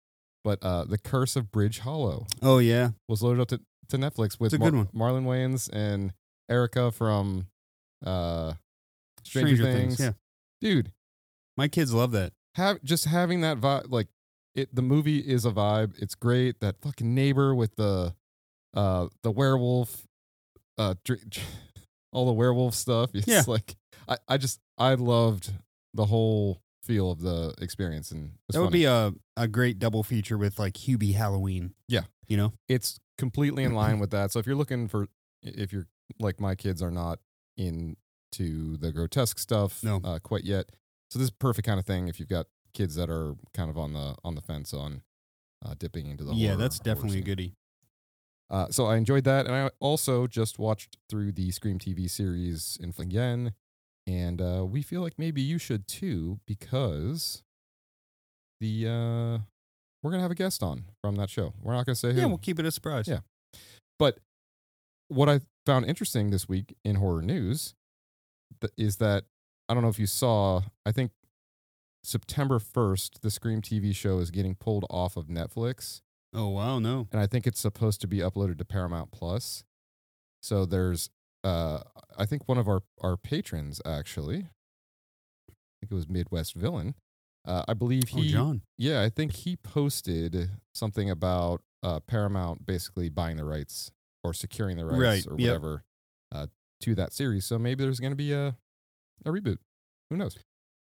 But 0.43 0.63
uh, 0.63 0.85
The 0.85 0.97
Curse 0.99 1.35
of 1.37 1.51
Bridge 1.51 1.81
Hollow 1.81 2.27
Oh 2.41 2.59
yeah, 2.59 2.91
was 3.09 3.23
loaded 3.23 3.41
up 3.43 3.49
to, 3.49 3.61
to 3.89 3.99
Netflix 3.99 4.39
with 4.41 4.55
It's 4.55 4.55
a 4.55 4.59
good 4.59 4.75
one. 4.75 4.87
Marlon 4.95 5.25
Wayans 5.25 5.69
and 5.73 6.13
Erica 6.49 6.93
from 6.93 7.49
uh, 8.05 8.53
Stranger, 9.25 9.65
Things. 9.65 9.99
Yeah, 9.99 10.13
Dude, 10.61 10.93
my 11.57 11.67
kids 11.69 11.93
love 11.93 12.13
that. 12.13 12.33
Have 12.57 12.83
just 12.85 13.05
having 13.07 13.41
that 13.43 13.61
vibe 13.61 13.87
like 13.91 14.09
it 14.55 14.75
the 14.75 14.83
movie 14.83 15.19
is 15.19 15.45
a 15.45 15.51
vibe 15.51 15.93
it's 16.01 16.15
great 16.15 16.61
that 16.61 16.77
fucking 16.81 17.15
neighbor 17.15 17.55
with 17.55 17.75
the 17.77 18.15
uh 18.75 19.07
the 19.23 19.31
werewolf 19.31 20.07
uh 20.79 20.95
dr- 21.05 21.21
all 22.13 22.27
the 22.27 22.33
werewolf 22.33 22.75
stuff 22.75 23.11
it's 23.15 23.27
Yeah. 23.27 23.43
like 23.47 23.77
i 24.09 24.17
i 24.29 24.37
just 24.37 24.59
i 24.79 24.95
loved 24.95 25.53
the 25.95 26.07
whole 26.07 26.61
feel 26.83 27.11
of 27.11 27.21
the 27.21 27.53
experience 27.61 28.11
and 28.13 28.33
That 28.51 28.61
would 28.63 28.71
be 28.73 28.85
a 28.85 29.13
a 29.37 29.49
great 29.49 29.79
double 29.79 30.03
feature 30.03 30.39
with 30.39 30.59
like 30.59 30.75
Hubie 30.75 31.15
Halloween. 31.15 31.75
Yeah. 31.89 32.03
you 32.29 32.37
know. 32.37 32.53
it's 32.69 32.99
completely 33.19 33.65
in 33.65 33.75
line 33.75 33.99
with 34.03 34.11
that 34.11 34.31
so 34.33 34.39
if 34.39 34.47
you're 34.47 34.57
looking 34.57 34.87
for 34.89 35.09
if 35.43 35.73
you're 35.73 35.89
like 36.21 36.39
my 36.41 36.55
kids 36.55 36.83
are 36.83 36.91
not 36.93 37.19
into 37.57 38.77
the 38.77 38.93
grotesque 38.93 39.39
stuff 39.39 39.83
No. 39.83 40.01
uh, 40.05 40.19
quite 40.21 40.45
yet 40.45 40.67
so 41.17 41.21
this 41.21 41.29
is 41.29 41.31
perfect 41.31 41.67
kind 41.67 41.81
of 41.81 41.87
thing 41.87 42.09
if 42.09 42.21
you've 42.21 42.29
got 42.29 42.47
kids 42.75 42.95
that 42.97 43.09
are 43.09 43.35
kind 43.55 43.71
of 43.71 43.79
on 43.79 43.95
the 43.95 44.15
on 44.23 44.35
the 44.35 44.43
fence 44.43 44.75
on 44.75 45.01
uh, 45.65 45.75
dipping 45.79 46.07
into 46.09 46.25
the 46.25 46.35
yeah, 46.35 46.49
horror- 46.49 46.59
that's 46.59 46.79
definitely 46.79 47.21
a 47.21 47.23
goodie. 47.23 47.55
Uh, 48.51 48.69
so 48.71 48.85
I 48.85 48.97
enjoyed 48.97 49.25
that, 49.25 49.47
and 49.47 49.55
I 49.55 49.71
also 49.81 50.27
just 50.27 50.59
watched 50.59 50.99
through 51.09 51.33
the 51.33 51.51
Scream 51.51 51.79
TV 51.79 52.09
series 52.09 52.79
in 52.81 52.93
again, 52.99 53.55
and 54.07 54.41
uh, 54.43 54.65
we 54.69 54.83
feel 54.83 55.01
like 55.01 55.15
maybe 55.19 55.41
you 55.41 55.59
should 55.59 55.89
too 55.89 56.39
because 56.47 57.43
the 58.61 58.87
uh, 58.87 59.39
we're 60.03 60.11
gonna 60.11 60.23
have 60.23 60.31
a 60.31 60.37
guest 60.37 60.63
on 60.63 60.85
from 61.03 61.17
that 61.17 61.31
show. 61.31 61.55
We're 61.63 61.73
not 61.73 61.87
gonna 61.87 61.97
say 61.97 62.13
who, 62.13 62.21
Yeah, 62.21 62.27
we'll 62.27 62.37
keep 62.39 62.61
it 62.61 62.67
a 62.67 62.71
surprise. 62.71 63.09
Yeah. 63.09 63.21
but 63.99 64.19
what 65.09 65.29
I 65.31 65.41
found 65.65 65.87
interesting 65.87 66.31
this 66.31 66.47
week 66.47 66.77
in 66.85 66.97
horror 66.97 67.23
news 67.23 67.75
th- 68.61 68.73
is 68.77 68.97
that 68.97 69.25
I 69.69 69.75
don't 69.75 69.83
know 69.83 69.89
if 69.89 69.99
you 69.99 70.07
saw. 70.07 70.63
I 70.85 70.93
think 70.93 71.11
September 72.05 72.59
first, 72.59 73.23
the 73.23 73.31
Scream 73.31 73.61
TV 73.61 73.95
show 73.95 74.19
is 74.19 74.31
getting 74.31 74.55
pulled 74.55 74.85
off 74.91 75.17
of 75.17 75.27
Netflix 75.27 76.03
Oh 76.33 76.49
wow, 76.49 76.79
no. 76.79 77.09
and 77.13 77.21
I 77.21 77.27
think 77.27 77.47
it's 77.47 77.59
supposed 77.61 78.01
to 78.03 78.07
be 78.07 78.19
uploaded 78.19 78.59
to 78.59 78.65
Paramount 78.65 79.11
Plus. 79.11 79.65
So 80.43 80.67
there's, 80.67 81.11
uh, 81.43 81.81
I 82.17 82.27
think 82.27 82.47
one 82.49 82.59
of 82.59 82.69
our 82.69 82.83
our 83.01 83.17
patrons 83.17 83.81
actually, 83.87 84.39
I 85.49 85.53
think 85.81 85.91
it 85.91 85.95
was 85.95 86.09
Midwest 86.09 86.55
Villain. 86.55 86.95
Uh, 87.45 87.65
I 87.69 87.75
believe 87.75 88.05
Oh 88.13 88.17
he, 88.21 88.29
John. 88.31 88.63
yeah, 88.77 89.03
I 89.03 89.09
think 89.09 89.33
he 89.33 89.57
posted 89.57 90.51
something 90.75 91.09
about 91.11 91.63
uh, 91.83 92.01
Paramount 92.01 92.67
basically 92.67 93.09
buying 93.09 93.37
the 93.37 93.45
rights 93.45 93.93
or 94.25 94.35
securing 94.35 94.77
the 94.77 94.85
rights 94.85 94.99
Right, 94.99 95.27
or 95.27 95.37
yep. 95.39 95.49
whatever 95.61 95.85
uh, 96.35 96.47
to 96.83 96.95
that 96.97 97.13
series. 97.13 97.45
So 97.47 97.59
maybe 97.59 97.85
there's 97.85 98.01
going 98.01 98.11
to 98.13 98.17
be 98.17 98.33
a 98.33 98.57
a 99.25 99.31
reboot. 99.31 99.59
Who 100.11 100.17
knows? 100.17 100.37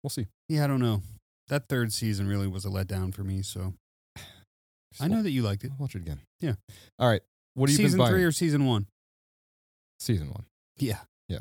We'll 0.03 0.09
see. 0.09 0.27
Yeah, 0.47 0.63
I 0.63 0.67
don't 0.67 0.79
know. 0.79 1.01
That 1.49 1.67
third 1.67 1.91
season 1.91 2.27
really 2.27 2.47
was 2.47 2.65
a 2.65 2.69
letdown 2.69 3.13
for 3.13 3.23
me. 3.23 3.41
So 3.41 3.73
I 5.01 5.07
know 5.07 5.21
that 5.23 5.31
you 5.31 5.41
liked 5.41 5.63
it. 5.63 5.71
I'll 5.71 5.77
watch 5.79 5.95
it 5.95 6.01
again. 6.01 6.19
Yeah. 6.39 6.53
All 6.97 7.09
right. 7.09 7.21
What 7.55 7.69
have 7.69 7.77
you 7.79 7.85
season 7.85 7.97
been 7.97 8.05
buying? 8.05 8.13
three 8.13 8.23
or 8.23 8.31
season 8.31 8.65
one? 8.65 8.87
season 9.99 10.29
one. 10.29 10.45
Yeah. 10.77 10.99
Yeah. 11.27 11.39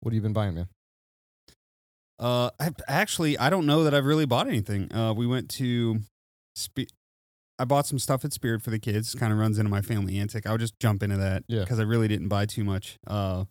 What 0.00 0.10
have 0.10 0.14
you 0.14 0.20
been 0.20 0.32
buying, 0.32 0.54
man? 0.54 0.68
Uh, 2.18 2.50
I, 2.60 2.70
actually, 2.88 3.36
I 3.38 3.50
don't 3.50 3.66
know 3.66 3.84
that 3.84 3.92
I've 3.94 4.06
really 4.06 4.24
bought 4.26 4.46
anything. 4.46 4.92
Uh, 4.94 5.12
we 5.12 5.26
went 5.26 5.50
to, 5.50 5.98
Spe- 6.54 6.90
I 7.58 7.64
bought 7.64 7.86
some 7.86 7.98
stuff 7.98 8.24
at 8.24 8.32
Spirit 8.32 8.62
for 8.62 8.70
the 8.70 8.78
kids. 8.78 9.14
Kind 9.14 9.32
of 9.32 9.38
runs 9.38 9.58
into 9.58 9.70
my 9.70 9.82
family 9.82 10.18
antic. 10.18 10.46
I'll 10.46 10.56
just 10.58 10.78
jump 10.80 11.02
into 11.02 11.16
that 11.18 11.42
Yeah. 11.48 11.60
because 11.60 11.78
I 11.80 11.82
really 11.82 12.08
didn't 12.08 12.28
buy 12.28 12.46
too 12.46 12.64
much. 12.64 12.96
Uh, 13.06 13.44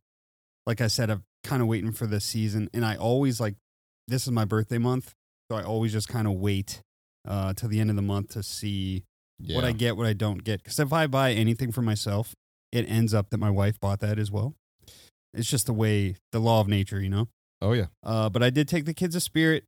like 0.66 0.82
I 0.82 0.88
said, 0.88 1.10
I'm 1.12 1.24
kind 1.46 1.62
of 1.62 1.68
waiting 1.68 1.92
for 1.94 2.08
the 2.08 2.20
season, 2.20 2.70
and 2.74 2.84
I 2.86 2.96
always 2.96 3.40
like 3.40 3.56
this 4.08 4.26
is 4.28 4.32
my 4.32 4.46
birthday 4.46 4.78
month, 4.78 5.14
so 5.50 5.58
I 5.58 5.64
always 5.64 5.92
just 5.94 6.10
kind 6.10 6.28
of 6.28 6.34
wait 6.34 6.82
uh 7.28 7.54
till 7.54 7.70
the 7.70 7.80
end 7.80 7.90
of 7.90 7.96
the 7.96 8.02
month 8.02 8.30
to 8.34 8.44
see 8.44 9.04
Yeah. 9.40 9.56
what 9.56 9.66
I 9.66 9.72
get, 9.72 9.98
what 9.98 10.06
I 10.06 10.14
don't 10.14 10.44
get. 10.44 10.62
Because 10.64 10.80
if 10.80 10.92
I 10.94 11.08
buy 11.08 11.32
anything 11.34 11.72
for 11.72 11.82
myself, 11.82 12.34
it 12.72 12.86
ends 12.90 13.14
up 13.14 13.30
that 13.32 13.38
my 13.40 13.50
wife 13.50 13.80
bought 13.80 14.00
that 14.02 14.20
as 14.20 14.30
well. 14.32 14.54
It's 15.34 15.50
just 15.50 15.66
the 15.66 15.74
way, 15.74 16.16
the 16.32 16.40
law 16.40 16.62
of 16.62 16.68
nature, 16.68 17.02
you 17.02 17.10
know? 17.10 17.28
Oh 17.62 17.74
yeah. 17.74 17.88
Uh, 18.04 18.30
but 18.30 18.44
I 18.44 18.50
did 18.50 18.68
take 18.68 18.86
the 18.86 18.94
kids 18.94 19.16
of 19.16 19.24
Spirit. 19.24 19.64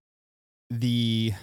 The 0.70 1.34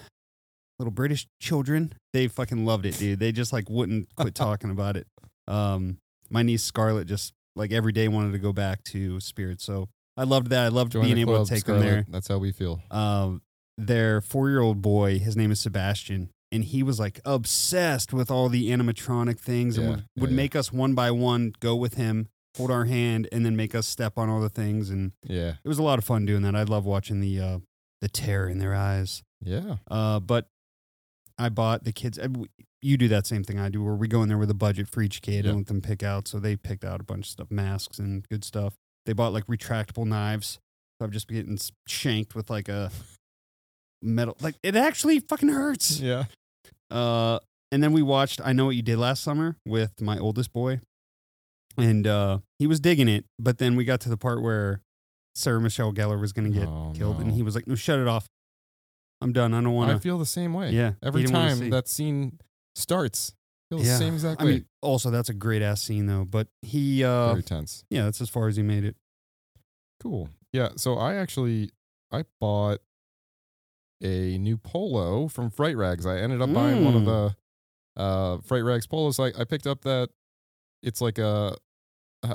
little 0.79 0.93
British 0.93 1.27
children, 1.41 1.95
they 2.13 2.29
fucking 2.29 2.65
loved 2.67 2.87
it, 2.87 2.99
dude. 2.99 3.19
They 3.19 3.33
just 3.33 3.53
like 3.53 3.69
wouldn't 3.71 4.15
quit 4.17 4.35
talking 4.47 4.71
about 4.71 4.97
it. 4.97 5.07
Um, 5.49 5.99
my 6.31 6.43
niece 6.43 6.63
Scarlett 6.63 7.07
just 7.07 7.33
like 7.57 7.73
every 7.73 7.93
day 7.93 8.09
wanted 8.09 8.33
to 8.33 8.39
go 8.39 8.53
back 8.53 8.83
to 8.85 9.21
Spirit, 9.21 9.61
so 9.61 9.89
I 10.17 10.25
loved 10.25 10.49
that. 10.51 10.65
I 10.65 10.69
loved 10.69 10.93
Join 10.93 11.05
being 11.05 11.17
the 11.17 11.21
able 11.23 11.35
club, 11.35 11.47
to 11.49 11.53
take 11.55 11.61
Scarlett. 11.61 11.83
them 11.85 11.91
there. 11.93 12.07
That's 12.09 12.29
how 12.29 12.39
we 12.39 12.53
feel. 12.53 12.81
Um, 12.91 13.43
their 13.77 14.21
four-year-old 14.21 14.81
boy, 14.81 15.19
his 15.19 15.37
name 15.37 15.51
is 15.51 15.61
Sebastian, 15.61 16.31
and 16.53 16.63
he 16.65 16.83
was 16.85 17.01
like 17.01 17.21
obsessed 17.25 18.13
with 18.13 18.31
all 18.31 18.49
the 18.49 18.71
animatronic 18.71 19.39
things, 19.41 19.77
and 19.77 19.85
Yeah, 19.87 19.91
would, 19.91 20.05
would 20.17 20.31
yeah, 20.31 20.35
yeah. 20.35 20.37
make 20.37 20.55
us 20.57 20.73
one 20.73 20.95
by 20.95 21.11
one 21.11 21.53
go 21.61 21.75
with 21.75 21.95
him, 21.95 22.29
hold 22.57 22.71
our 22.71 22.85
hand, 22.85 23.29
and 23.33 23.45
then 23.45 23.57
make 23.57 23.75
us 23.75 23.89
step 23.89 24.17
on 24.17 24.29
all 24.29 24.41
the 24.41 24.49
things, 24.49 24.91
and 24.91 25.13
Yeah. 25.25 25.55
it 25.65 25.69
was 25.69 25.79
a 25.79 25.83
lot 25.83 25.99
of 25.99 26.05
fun 26.05 26.25
doing 26.27 26.43
that. 26.43 26.55
I 26.55 26.63
love 26.63 26.85
watching 26.85 27.21
the 27.21 27.41
uh, 27.41 27.59
the 28.01 28.09
terror 28.09 28.49
in 28.49 28.59
their 28.59 28.75
eyes. 28.75 29.23
Yeah. 29.41 29.77
Uh, 29.91 30.21
but 30.21 30.47
I 31.37 31.49
bought 31.49 31.83
the 31.85 31.93
kids. 31.93 32.19
uh, 32.19 32.29
You 32.81 32.97
do 32.99 33.09
that 33.09 33.27
same 33.27 33.43
thing 33.43 33.59
I 33.59 33.71
do, 33.71 33.83
where 33.83 33.95
we 33.95 34.07
go 34.09 34.23
in 34.23 34.29
there 34.29 34.39
with 34.39 34.51
a 34.51 34.55
budget 34.55 34.87
for 34.89 35.03
each 35.03 35.21
kid 35.23 35.45
Yeah. 35.45 35.51
and 35.51 35.59
let 35.61 35.67
them 35.67 35.81
pick 35.81 36.03
out. 36.05 36.29
So 36.29 36.39
they 36.39 36.55
picked 36.55 36.85
out 36.85 37.01
a 37.01 37.05
bunch 37.05 37.27
of 37.27 37.31
stuff, 37.33 37.51
masks 37.51 37.99
and 37.99 38.29
good 38.29 38.45
stuff. 38.45 38.75
They 39.07 39.13
bought 39.13 39.33
like 39.33 39.47
retractable 39.47 40.07
knives. 40.07 40.59
So 40.99 41.05
I'm 41.05 41.11
just 41.13 41.29
getting 41.29 41.59
shanked 41.87 42.35
with 42.35 42.51
like 42.51 42.69
a 42.69 42.91
metal. 44.03 44.37
Like 44.41 44.55
it 44.63 44.77
actually 44.77 45.21
fucking 45.21 45.49
hurts. 45.49 46.01
Yeah. 46.01 46.25
Uh, 46.91 47.39
and 47.73 47.83
then 47.83 47.93
we 47.93 48.03
watched 48.03 48.41
I 48.45 48.53
Know 48.53 48.67
What 48.67 48.77
You 48.77 48.83
Did 48.83 48.99
Last 48.99 49.23
Summer 49.23 49.57
with 49.67 50.01
my 50.01 50.19
oldest 50.19 50.53
boy. 50.53 50.81
And 51.77 52.07
uh, 52.07 52.39
he 52.59 52.67
was 52.67 52.79
digging 52.79 53.09
it. 53.09 53.25
But 53.39 53.59
then 53.59 53.75
we 53.75 53.85
got 53.85 54.01
to 54.03 54.09
the 54.09 54.17
part 54.17 54.43
where 54.43 54.81
Sarah 55.35 55.61
Michelle 55.61 55.93
Gellar 55.93 56.21
was 56.21 56.33
going 56.33 56.53
to 56.53 56.57
get 56.57 56.69
Oh, 56.69 56.93
killed. 56.95 57.21
And 57.21 57.33
he 57.33 57.43
was 57.43 57.55
like, 57.57 57.67
no, 57.67 57.75
shut 57.75 57.99
it 57.99 58.07
off. 58.07 58.27
I'm 59.21 59.33
done. 59.33 59.55
I 59.55 59.61
don't 59.61 59.73
want 59.73 59.91
to." 59.91 59.97
I 59.97 59.99
feel 59.99 60.19
the 60.19 60.27
same 60.27 60.53
way. 60.55 60.71
Yeah. 60.71 60.93
Every 61.03 61.23
he 61.23 61.27
didn't 61.27 61.39
wanna 61.41 61.57
time 61.57 61.71
that 61.71 61.89
scene 61.89 62.39
starts, 62.77 63.33
feel 63.77 63.85
the 63.85 63.89
Yeah. 63.91 63.99
same 63.99 64.15
exact 64.15 64.41
I 64.41 64.45
way. 64.45 64.51
mean, 64.53 64.67
also, 64.83 65.11
that's 65.11 65.29
a 65.29 65.35
great 65.35 65.63
ass 65.63 65.83
scene, 65.83 66.07
though. 66.07 66.25
But 66.25 66.49
he, 66.63 67.05
uh, 67.05 67.31
Very 67.31 67.43
tense. 67.43 67.85
yeah, 67.91 68.05
that's 68.05 68.21
as 68.21 68.29
far 68.31 68.49
as 68.49 68.57
he 68.57 68.63
made 68.63 68.85
it. 68.85 68.97
Cool. 70.01 70.29
Yeah. 70.53 70.71
So 70.77 70.95
I 70.97 71.15
actually 71.15 71.71
I 72.13 72.25
bought 72.41 72.81
a 74.03 74.39
new 74.39 74.57
polo 74.57 75.29
from 75.29 75.51
Fright 75.51 75.77
Rags. 75.77 76.05
I 76.07 76.19
ended 76.19 76.43
up 76.43 76.53
buying 76.53 76.85
one 76.85 76.95
of 76.95 77.03
Mm. 77.03 77.07
the 77.97 78.01
uh, 78.01 78.39
Fright 78.43 78.65
Rags 78.65 78.87
polos. 78.87 79.19
I, 79.19 79.27
I 79.39 79.45
picked 79.45 79.67
up 79.67 79.83
that 79.83 80.11
it's 80.83 81.01
like 81.01 81.19
a 81.19 81.57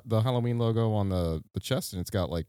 the 0.05 0.22
Halloween 0.22 0.58
logo 0.60 0.91
on 0.93 1.10
the 1.10 1.43
the 1.53 1.60
chest, 1.60 1.93
and 1.93 2.00
it's 2.01 2.10
got 2.12 2.29
like 2.29 2.48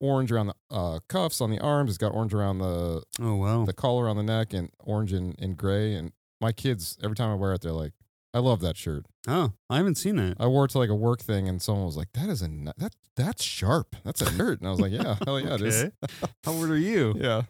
orange 0.00 0.32
around 0.32 0.48
the 0.48 0.54
uh, 0.74 0.98
cuffs 1.08 1.40
on 1.40 1.50
the 1.50 1.58
arms. 1.60 1.90
It's 1.90 1.98
got 1.98 2.12
orange 2.14 2.34
around 2.34 2.58
the 2.58 3.02
Oh, 3.20 3.36
wow. 3.36 3.64
the 3.64 3.72
collar 3.72 4.08
on 4.08 4.16
the 4.16 4.22
neck, 4.22 4.52
and 4.52 4.70
orange 4.80 5.12
and, 5.12 5.34
and 5.40 5.56
gray. 5.56 5.94
And 5.94 6.12
my 6.40 6.52
kids, 6.52 6.98
every 7.02 7.16
time 7.16 7.30
I 7.30 7.34
wear 7.36 7.52
it, 7.54 7.60
they're 7.62 7.72
like, 7.72 7.92
"I 8.34 8.38
love 8.38 8.60
that 8.60 8.76
shirt." 8.76 9.06
oh, 9.28 9.52
I 9.70 9.76
haven't 9.76 9.94
seen 9.96 10.16
that. 10.16 10.36
I 10.40 10.46
wore 10.46 10.64
it 10.64 10.70
to 10.72 10.78
like 10.78 10.90
a 10.90 10.94
work 10.94 11.20
thing, 11.20 11.48
and 11.48 11.60
someone 11.62 11.84
was 11.86 11.96
like, 11.96 12.12
"That 12.14 12.28
is 12.28 12.42
a 12.42 12.48
that 12.78 12.94
that's 13.16 13.42
sharp. 13.42 13.94
That's 14.04 14.20
a 14.22 14.30
shirt." 14.32 14.58
And 14.60 14.68
I 14.68 14.70
was 14.70 14.80
like, 14.80 14.92
"Yeah, 14.92 15.16
hell 15.24 15.38
yeah, 15.40 15.54
it 15.54 15.60
is." 15.62 15.90
How 16.44 16.52
old 16.52 16.68
are 16.70 16.76
you? 16.76 17.14
Yeah. 17.16 17.42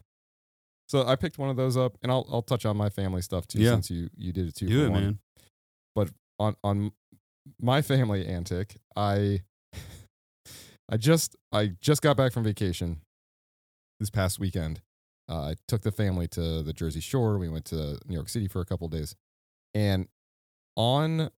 So 0.89 1.07
I 1.07 1.17
picked 1.17 1.39
one 1.39 1.49
of 1.49 1.57
those 1.57 1.77
up, 1.77 1.97
and 2.03 2.13
I'll 2.13 2.27
I'll 2.31 2.43
touch 2.43 2.67
on 2.67 2.77
my 2.77 2.89
family 2.91 3.23
stuff 3.23 3.47
too, 3.47 3.61
Yeah. 3.61 3.71
since 3.73 3.91
you 3.91 4.11
you 4.17 4.33
did 4.33 4.49
it 4.49 4.55
too. 4.57 4.67
Do 4.69 4.81
for 4.81 4.87
it, 4.87 4.91
one. 4.91 5.03
man. 5.03 5.19
But 5.95 6.11
on 6.39 6.57
on 6.63 6.93
my 7.61 7.81
family 7.83 8.27
antic, 8.27 8.77
I 8.97 9.41
I 10.91 10.97
just 10.99 11.37
I 11.53 11.73
just 11.81 12.03
got 12.03 12.17
back 12.17 12.33
from 12.33 12.45
vacation 12.45 13.01
this 14.01 14.11
past 14.11 14.39
weekend. 14.39 14.81
Uh, 15.29 15.51
I 15.51 15.55
took 15.69 15.83
the 15.83 15.93
family 15.93 16.29
to 16.29 16.63
the 16.63 16.73
Jersey 16.73 17.01
Shore. 17.01 17.39
We 17.39 17.49
went 17.49 17.65
to 17.67 17.99
New 18.07 18.15
York 18.15 18.29
City 18.29 18.49
for 18.49 18.61
a 18.61 18.65
couple 18.67 18.89
days, 18.89 19.15
and 19.75 20.09
on 20.77 21.31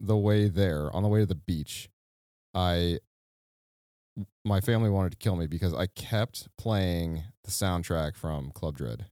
the 0.00 0.16
way 0.16 0.48
there, 0.48 0.94
on 0.94 1.02
the 1.02 1.08
way 1.08 1.20
to 1.20 1.26
the 1.26 1.34
beach, 1.34 1.90
I 2.54 2.98
my 4.44 4.60
family 4.60 4.90
wanted 4.90 5.12
to 5.12 5.18
kill 5.18 5.36
me 5.36 5.46
because 5.46 5.74
I 5.74 5.86
kept 5.86 6.48
playing 6.58 7.22
the 7.44 7.50
soundtrack 7.50 8.16
from 8.16 8.50
Club 8.50 8.76
Dread. 8.76 9.06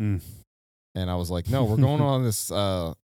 Mm. 0.00 0.22
And 0.94 1.10
I 1.10 1.16
was 1.16 1.30
like, 1.30 1.48
no, 1.48 1.64
we're 1.64 1.76
going 1.76 2.00
on 2.00 2.22
this 2.24 2.50
uh 2.50 2.94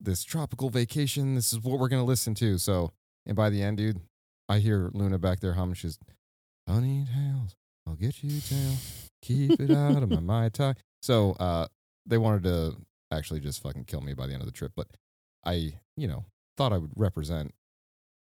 this 0.00 0.24
tropical 0.24 0.70
vacation. 0.70 1.34
This 1.34 1.52
is 1.52 1.60
what 1.60 1.78
we're 1.78 1.88
gonna 1.88 2.04
listen 2.04 2.34
to. 2.36 2.58
So 2.58 2.92
and 3.26 3.36
by 3.36 3.50
the 3.50 3.62
end, 3.62 3.78
dude, 3.78 4.00
I 4.48 4.58
hear 4.58 4.90
Luna 4.92 5.18
back 5.18 5.40
there 5.40 5.54
humming. 5.54 5.74
She's 5.74 5.98
Honey 6.68 7.06
tails, 7.12 7.56
I'll 7.86 7.94
get 7.94 8.22
you 8.22 8.40
tail. 8.40 8.72
Keep 9.22 9.60
it 9.60 9.70
out 9.70 10.02
of 10.02 10.10
my 10.10 10.20
Mai 10.20 10.48
Tai. 10.52 10.74
So 11.02 11.32
uh 11.32 11.66
they 12.06 12.18
wanted 12.18 12.44
to 12.44 12.76
actually 13.10 13.40
just 13.40 13.62
fucking 13.62 13.84
kill 13.84 14.00
me 14.00 14.12
by 14.12 14.26
the 14.26 14.32
end 14.32 14.42
of 14.42 14.46
the 14.46 14.52
trip. 14.52 14.72
But 14.76 14.88
I, 15.46 15.78
you 15.96 16.06
know, 16.08 16.24
thought 16.56 16.72
I 16.72 16.78
would 16.78 16.92
represent 16.96 17.54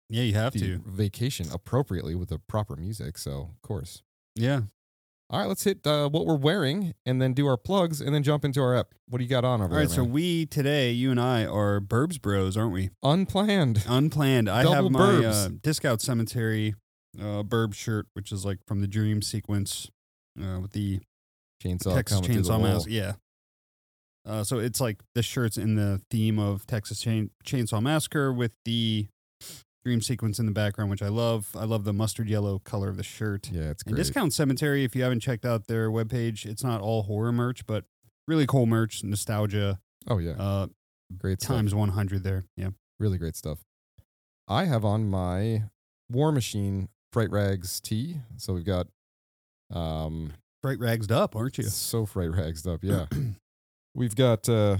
Yeah, 0.09 0.23
you 0.23 0.33
have 0.33 0.53
to. 0.53 0.79
vacation 0.85 1.47
appropriately 1.51 2.15
with 2.15 2.29
the 2.29 2.39
proper 2.39 2.75
music. 2.75 3.17
So 3.17 3.49
of 3.55 3.61
course. 3.61 4.03
Yeah. 4.35 4.61
All 5.29 5.39
right, 5.41 5.47
let's 5.49 5.65
hit 5.65 5.85
uh, 5.85 6.07
what 6.07 6.25
we're 6.25 6.37
wearing 6.37 6.93
and 7.05 7.21
then 7.21 7.33
do 7.33 7.47
our 7.47 7.57
plugs 7.57 7.99
and 7.99 8.15
then 8.15 8.23
jump 8.23 8.45
into 8.45 8.61
our 8.61 8.77
app. 8.77 8.93
What 9.09 9.17
do 9.17 9.25
you 9.25 9.29
got 9.29 9.43
on 9.43 9.55
over 9.61 9.63
All 9.63 9.69
there? 9.71 9.79
right. 9.79 9.89
So 9.89 10.01
we 10.05 10.45
today, 10.45 10.91
you 10.91 11.11
and 11.11 11.19
I 11.19 11.45
are 11.45 11.81
Burbs 11.81 12.21
Bros, 12.21 12.55
aren't 12.55 12.71
we? 12.71 12.91
unplanned. 13.03 13.83
Unplanned. 13.89 14.49
I 14.49 14.63
Double 14.63 14.83
have 14.83 14.91
my 14.91 15.25
uh, 15.25 15.49
Discount 15.61 16.01
Cemetery 16.01 16.75
uh, 17.19 17.43
Burb 17.43 17.73
shirt, 17.73 18.05
which 18.13 18.31
is 18.31 18.45
like 18.45 18.59
from 18.65 18.79
the 18.79 18.87
Dream 18.87 19.21
sequence 19.21 19.89
uh, 20.41 20.61
with 20.61 20.71
the 20.71 21.01
Chainsaw 21.61 21.95
Texas 21.95 22.21
Chainsaw 22.21 22.61
wall. 22.61 22.85
Yeah. 22.87 23.13
Uh, 24.27 24.43
so 24.43 24.59
it's 24.59 24.81
like 24.81 24.99
the 25.15 25.23
shirts 25.23 25.57
in 25.57 25.75
the 25.75 26.01
theme 26.11 26.37
of 26.37 26.65
Texas 26.67 26.99
Chain- 26.99 27.31
Chainsaw 27.45 27.81
Massacre 27.81 28.33
with 28.33 28.51
the 28.65 29.07
dream 29.85 30.01
sequence 30.01 30.37
in 30.37 30.45
the 30.45 30.51
background, 30.51 30.91
which 30.91 31.01
I 31.01 31.07
love. 31.07 31.47
I 31.55 31.63
love 31.63 31.85
the 31.85 31.93
mustard 31.93 32.27
yellow 32.29 32.59
color 32.59 32.89
of 32.89 32.97
the 32.97 33.03
shirt. 33.03 33.49
Yeah, 33.51 33.69
it's 33.69 33.83
And. 33.83 33.95
Discount 33.95 34.33
Cemetery, 34.33 34.83
if 34.83 34.95
you 34.95 35.03
haven't 35.03 35.21
checked 35.21 35.45
out 35.45 35.67
their 35.67 35.89
webpage, 35.89 36.45
it's 36.45 36.61
not 36.63 36.81
all 36.81 37.03
horror 37.03 37.31
merch, 37.31 37.65
but 37.65 37.85
really 38.27 38.45
cool 38.45 38.65
merch, 38.65 39.01
nostalgia, 39.03 39.79
oh 40.09 40.17
yeah, 40.17 40.31
uh, 40.33 40.67
great 41.17 41.41
stuff. 41.41 41.55
times 41.55 41.73
100 41.73 42.23
there. 42.23 42.43
Yeah. 42.57 42.71
Really 42.99 43.17
great 43.17 43.37
stuff. 43.37 43.59
I 44.49 44.65
have 44.65 44.83
on 44.83 45.09
my 45.09 45.63
War 46.11 46.33
Machine 46.33 46.89
Fright 47.13 47.31
Rags 47.31 47.79
tee. 47.79 48.17
So 48.35 48.53
we've 48.53 48.65
got 48.65 48.87
um 49.73 50.33
Bright 50.61 50.79
ragsed 50.79 51.11
up, 51.11 51.35
aren't 51.35 51.57
you? 51.57 51.63
so 51.65 52.05
Fright 52.05 52.31
Rags 52.31 52.67
up. 52.67 52.83
Yeah. 52.83 53.05
we've 53.97 54.15
got 54.15 54.47
uh 54.47 54.77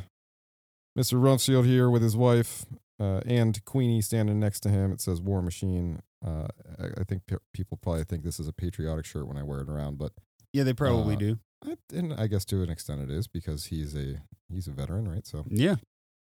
Mr. 0.98 1.20
Rumsfield 1.20 1.66
here 1.66 1.90
with 1.90 2.02
his 2.02 2.16
wife 2.16 2.66
uh, 3.00 3.20
and 3.26 3.64
Queenie 3.66 4.02
standing 4.02 4.40
next 4.40 4.62
to 4.62 4.70
him. 4.70 4.92
It 4.92 5.02
says 5.02 5.22
War 5.22 5.42
Machine. 5.44 6.02
Uh, 6.26 6.48
I, 6.80 6.86
I 7.02 7.04
think 7.04 7.28
pe- 7.28 7.36
people 7.54 7.78
probably 7.80 8.04
think 8.04 8.24
this 8.24 8.40
is 8.40 8.48
a 8.48 8.54
patriotic 8.54 9.06
shirt 9.06 9.28
when 9.28 9.38
I 9.38 9.44
wear 9.44 9.60
it 9.62 9.70
around, 9.70 10.00
but 10.00 10.14
Yeah, 10.54 10.64
they 10.64 10.74
probably 10.74 11.14
Uh, 11.16 11.20
do. 11.20 11.40
I, 11.64 11.78
and 11.94 12.14
I 12.14 12.26
guess 12.28 12.46
to 12.46 12.64
an 12.64 12.70
extent 12.72 13.02
it 13.02 13.12
is 13.12 13.28
because 13.28 13.66
he's 13.66 13.96
a 13.96 14.22
he's 14.50 14.68
a 14.68 14.72
veteran, 14.72 15.08
right? 15.08 15.26
So 15.28 15.46
Yeah. 15.50 15.76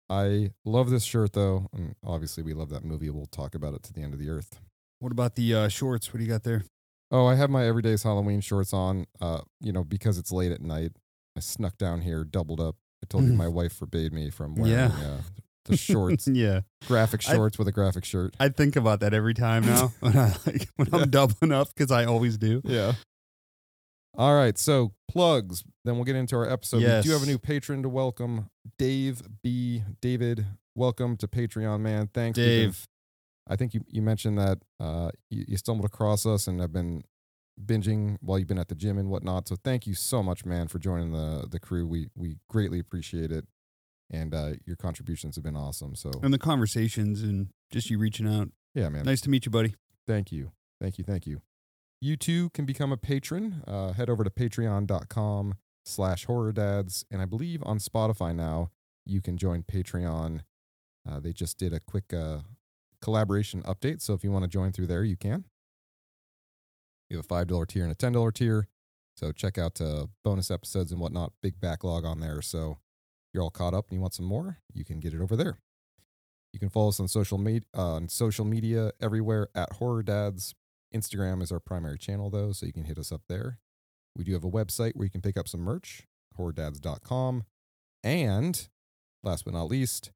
I 0.10 0.51
love 0.65 0.89
this 0.89 1.03
shirt 1.03 1.32
though, 1.34 1.67
and 1.74 1.96
obviously 2.03 2.44
we 2.44 2.53
love 2.53 2.70
that 2.70 2.84
movie. 2.84 3.10
We'll 3.10 3.25
talk 3.27 3.56
about 3.56 3.74
it 3.74 3.84
to 3.84 3.94
the 3.94 4.01
end 4.01 4.13
of 4.13 4.20
the 4.20 4.29
earth. 4.29 4.60
What 5.00 5.12
about 5.13 5.36
the 5.36 5.53
uh, 5.53 5.67
shorts? 5.70 6.12
What 6.13 6.17
do 6.20 6.24
you 6.25 6.29
got 6.32 6.44
there? 6.44 6.63
Oh, 7.12 7.25
I 7.25 7.36
have 7.36 7.50
my 7.50 7.65
everyday's 7.65 8.03
Halloween 8.03 8.41
shorts 8.41 8.74
on. 8.74 9.06
Uh, 9.22 9.41
you 9.62 9.72
know, 9.72 9.84
because 9.86 10.17
it's 10.17 10.32
late 10.32 10.51
at 10.51 10.62
night, 10.62 10.91
I 11.38 11.39
snuck 11.39 11.77
down 11.77 12.01
here, 12.01 12.24
doubled 12.24 12.60
up. 12.60 12.75
I 13.03 13.06
told 13.08 13.25
you 13.25 13.34
my 13.34 13.48
wife 13.48 13.72
forbade 13.74 14.12
me 14.12 14.32
from 14.32 14.56
wearing 14.56 14.74
Yeah. 14.74 14.88
uh, 14.88 15.22
the 15.65 15.77
shorts, 15.77 16.27
yeah. 16.34 16.62
graphic 16.88 17.22
I- 17.29 17.36
shorts 17.36 17.60
with 17.60 17.67
a 17.67 17.72
graphic 17.72 18.06
shirt. 18.06 18.36
I 18.39 18.50
think 18.50 18.75
about 18.75 19.01
that 19.01 19.13
every 19.13 19.36
time 19.36 19.63
now 19.63 19.94
when 20.00 20.17
I 20.17 20.36
like 20.48 20.67
when 20.77 20.88
Yeah. 20.91 21.00
I'm 21.01 21.10
doubling 21.12 21.51
up 21.51 21.67
because 21.75 21.91
I 21.91 22.06
always 22.06 22.39
do. 22.39 22.62
Yeah. 22.65 22.94
All 24.17 24.34
right, 24.36 24.58
so 24.58 24.94
plugs. 25.08 25.63
Then 25.86 25.96
we'll 25.96 26.06
get 26.06 26.15
into 26.15 26.36
our 26.36 26.50
episode. 26.50 26.77
We 26.77 27.01
do 27.03 27.12
have 27.12 27.22
a 27.22 27.27
new 27.27 27.38
patron 27.38 27.84
to 27.84 27.89
welcome, 27.89 28.50
Dave 28.79 29.22
B. 29.44 29.84
David. 30.01 30.48
Welcome 30.74 31.17
to 31.17 31.27
Patreon, 31.27 31.82
man. 31.82 32.10
Thanks, 32.15 32.36
Dave. 32.38 32.88
I 33.48 33.56
think 33.56 33.75
you, 33.75 33.82
you 33.88 34.01
mentioned 34.01 34.39
that 34.39 34.58
uh, 34.79 35.12
you, 35.29 35.46
you 35.50 35.58
stumbled 35.58 35.86
across 35.86 36.25
us 36.25 36.48
and 36.48 36.60
have 36.60 36.74
been 36.74 37.03
binging 37.64 38.18
while 38.22 38.38
you've 38.40 38.48
been 38.48 38.60
at 38.60 38.68
the 38.68 38.76
gym 38.76 38.98
and 38.98 39.10
whatnot. 39.10 39.48
So 39.48 39.56
thank 39.56 39.88
you 39.88 39.94
so 39.94 40.22
much, 40.24 40.46
man, 40.46 40.68
for 40.68 40.80
joining 40.80 41.12
the 41.12 41.48
the 41.50 41.60
crew. 41.60 41.88
We 41.88 42.08
we 42.16 42.38
greatly 42.50 42.80
appreciate 42.80 43.32
it, 43.32 43.46
and 44.10 44.34
uh, 44.34 44.52
your 44.66 44.76
contributions 44.76 45.36
have 45.36 45.44
been 45.44 45.56
awesome. 45.58 45.96
So 45.96 46.12
And 46.22 46.34
the 46.34 46.38
conversations 46.40 47.22
and 47.24 47.50
just 47.72 47.90
you 47.90 47.98
reaching 48.00 48.28
out. 48.28 48.50
yeah, 48.76 48.90
man. 48.90 49.06
Nice 49.06 49.22
to 49.22 49.30
meet 49.30 49.46
you, 49.46 49.52
buddy. 49.52 49.76
Thank 50.06 50.32
you. 50.32 50.52
Thank 50.80 50.98
you. 50.98 51.04
Thank 51.04 51.26
you. 51.28 51.42
You 52.00 52.16
too 52.16 52.50
can 52.52 52.66
become 52.66 52.92
a 52.92 52.98
patron. 52.98 53.64
Uh, 53.68 53.92
head 53.94 54.10
over 54.10 54.24
to 54.24 54.30
patreon.com 54.30 55.56
slash 55.84 56.26
horror 56.26 56.52
dads. 56.52 57.04
And 57.10 57.22
I 57.22 57.26
believe 57.26 57.64
on 57.66 57.80
Spotify 57.80 58.36
now, 58.36 58.70
you 59.06 59.20
can 59.22 59.36
join 59.38 59.64
Patreon. 59.64 60.42
Uh, 61.10 61.20
they 61.20 61.34
just 61.34 61.58
did 61.58 61.74
a 61.74 61.80
quick 61.80 62.14
uh, 62.14 62.40
collaboration 63.02 63.64
update. 63.64 64.02
So 64.02 64.14
if 64.14 64.24
you 64.24 64.32
want 64.32 64.44
to 64.44 64.50
join 64.50 64.72
through 64.72 64.88
there, 64.88 65.04
you 65.04 65.18
can. 65.18 65.46
You 67.10 67.18
have 67.18 67.26
a 67.26 67.46
$5 67.46 67.68
tier 67.68 67.84
and 67.84 67.92
a 67.92 67.96
$10 67.96 68.34
tier. 68.34 68.68
So 69.16 69.32
check 69.32 69.58
out 69.58 69.82
uh, 69.82 70.08
bonus 70.24 70.52
episodes 70.52 70.92
and 70.92 71.02
whatnot. 71.02 71.34
Big 71.42 71.60
backlog 71.60 72.06
on 72.06 72.20
there. 72.20 72.42
So 72.42 72.72
if 72.72 73.34
you're 73.34 73.44
all 73.44 73.50
caught 73.50 73.74
up 73.74 73.88
and 73.90 73.98
you 73.98 74.02
want 74.02 74.14
some 74.14 74.26
more, 74.26 74.60
you 74.74 74.86
can 74.86 75.00
get 75.00 75.14
it 75.14 75.22
over 75.22 75.36
there. 75.36 75.60
You 76.54 76.60
can 76.60 76.70
follow 76.70 76.90
us 76.90 77.00
on 77.00 77.08
social 77.08 77.38
media 77.38 77.68
on 77.74 78.10
social 78.10 78.46
media 78.46 78.92
everywhere 79.02 79.50
at 79.54 79.74
Horror 79.74 80.04
Dads. 80.04 80.56
Instagram 80.96 81.42
is 81.42 81.52
our 81.52 81.60
primary 81.60 81.98
channel 81.98 82.30
though, 82.30 82.52
so 82.52 82.66
you 82.66 82.74
can 82.74 82.86
hit 82.86 82.98
us 82.98 83.12
up 83.12 83.22
there. 83.28 83.60
We 84.16 84.24
do 84.24 84.34
have 84.34 84.44
a 84.44 84.50
website 84.50 84.96
where 84.96 85.06
you 85.06 85.12
can 85.12 85.22
pick 85.22 85.38
up 85.38 85.48
some 85.48 85.62
merch, 85.62 86.04
horrordads.com. 86.38 87.44
And 88.04 88.68
last 89.24 89.46
but 89.46 89.54
not 89.54 89.70
least, 89.70 90.12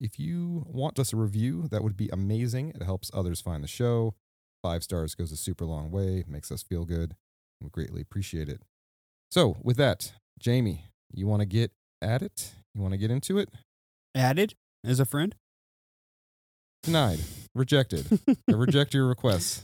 if 0.00 0.18
you 0.18 0.64
want 0.66 0.98
us 0.98 1.12
a 1.12 1.16
review, 1.16 1.68
that 1.70 1.82
would 1.82 1.96
be 1.96 2.08
amazing. 2.12 2.70
It 2.70 2.82
helps 2.82 3.10
others 3.14 3.40
find 3.40 3.62
the 3.62 3.68
show. 3.68 4.14
Five 4.62 4.82
stars 4.82 5.14
goes 5.14 5.30
a 5.30 5.36
super 5.36 5.64
long 5.64 5.90
way, 5.90 6.24
makes 6.26 6.50
us 6.50 6.62
feel 6.62 6.84
good. 6.84 7.14
We 7.60 7.70
greatly 7.70 8.00
appreciate 8.02 8.48
it. 8.48 8.62
So, 9.30 9.56
with 9.62 9.76
that, 9.76 10.12
Jamie, 10.38 10.86
you 11.12 11.26
want 11.26 11.40
to 11.40 11.46
get 11.46 11.72
at 12.02 12.22
it? 12.22 12.54
You 12.74 12.80
want 12.82 12.92
to 12.92 12.98
get 12.98 13.10
into 13.10 13.38
it? 13.38 13.50
Added 14.14 14.54
as 14.84 15.00
a 15.00 15.04
friend? 15.04 15.34
Denied. 16.82 17.20
Rejected. 17.54 18.20
I 18.28 18.52
reject 18.52 18.94
your 18.94 19.06
requests. 19.06 19.60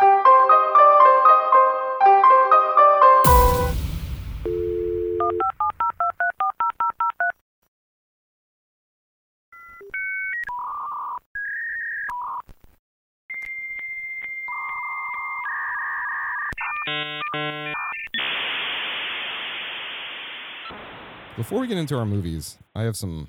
Before 21.37 21.59
we 21.59 21.67
get 21.67 21.79
into 21.79 21.99
our 21.99 22.07
movies, 22.07 22.59
I 22.77 22.83
have 22.83 22.97
some 22.97 23.29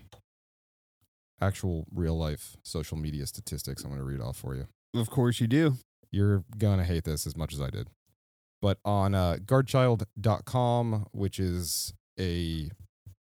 actual 1.41 1.87
real 1.91 2.15
life 2.15 2.55
social 2.61 2.97
media 2.97 3.25
statistics 3.25 3.83
I'm 3.83 3.89
going 3.89 3.99
to 3.99 4.05
read 4.05 4.21
off 4.21 4.37
for 4.37 4.53
you. 4.53 4.67
Of 4.93 5.09
course 5.09 5.39
you 5.39 5.47
do. 5.47 5.73
You're 6.11 6.43
going 6.55 6.77
to 6.77 6.83
hate 6.83 7.03
this 7.03 7.25
as 7.25 7.35
much 7.35 7.51
as 7.51 7.59
I 7.59 7.71
did. 7.71 7.89
But 8.61 8.77
on 8.85 9.15
uh, 9.15 9.37
guardchild.com, 9.43 11.07
which 11.13 11.39
is 11.39 11.93
a 12.19 12.69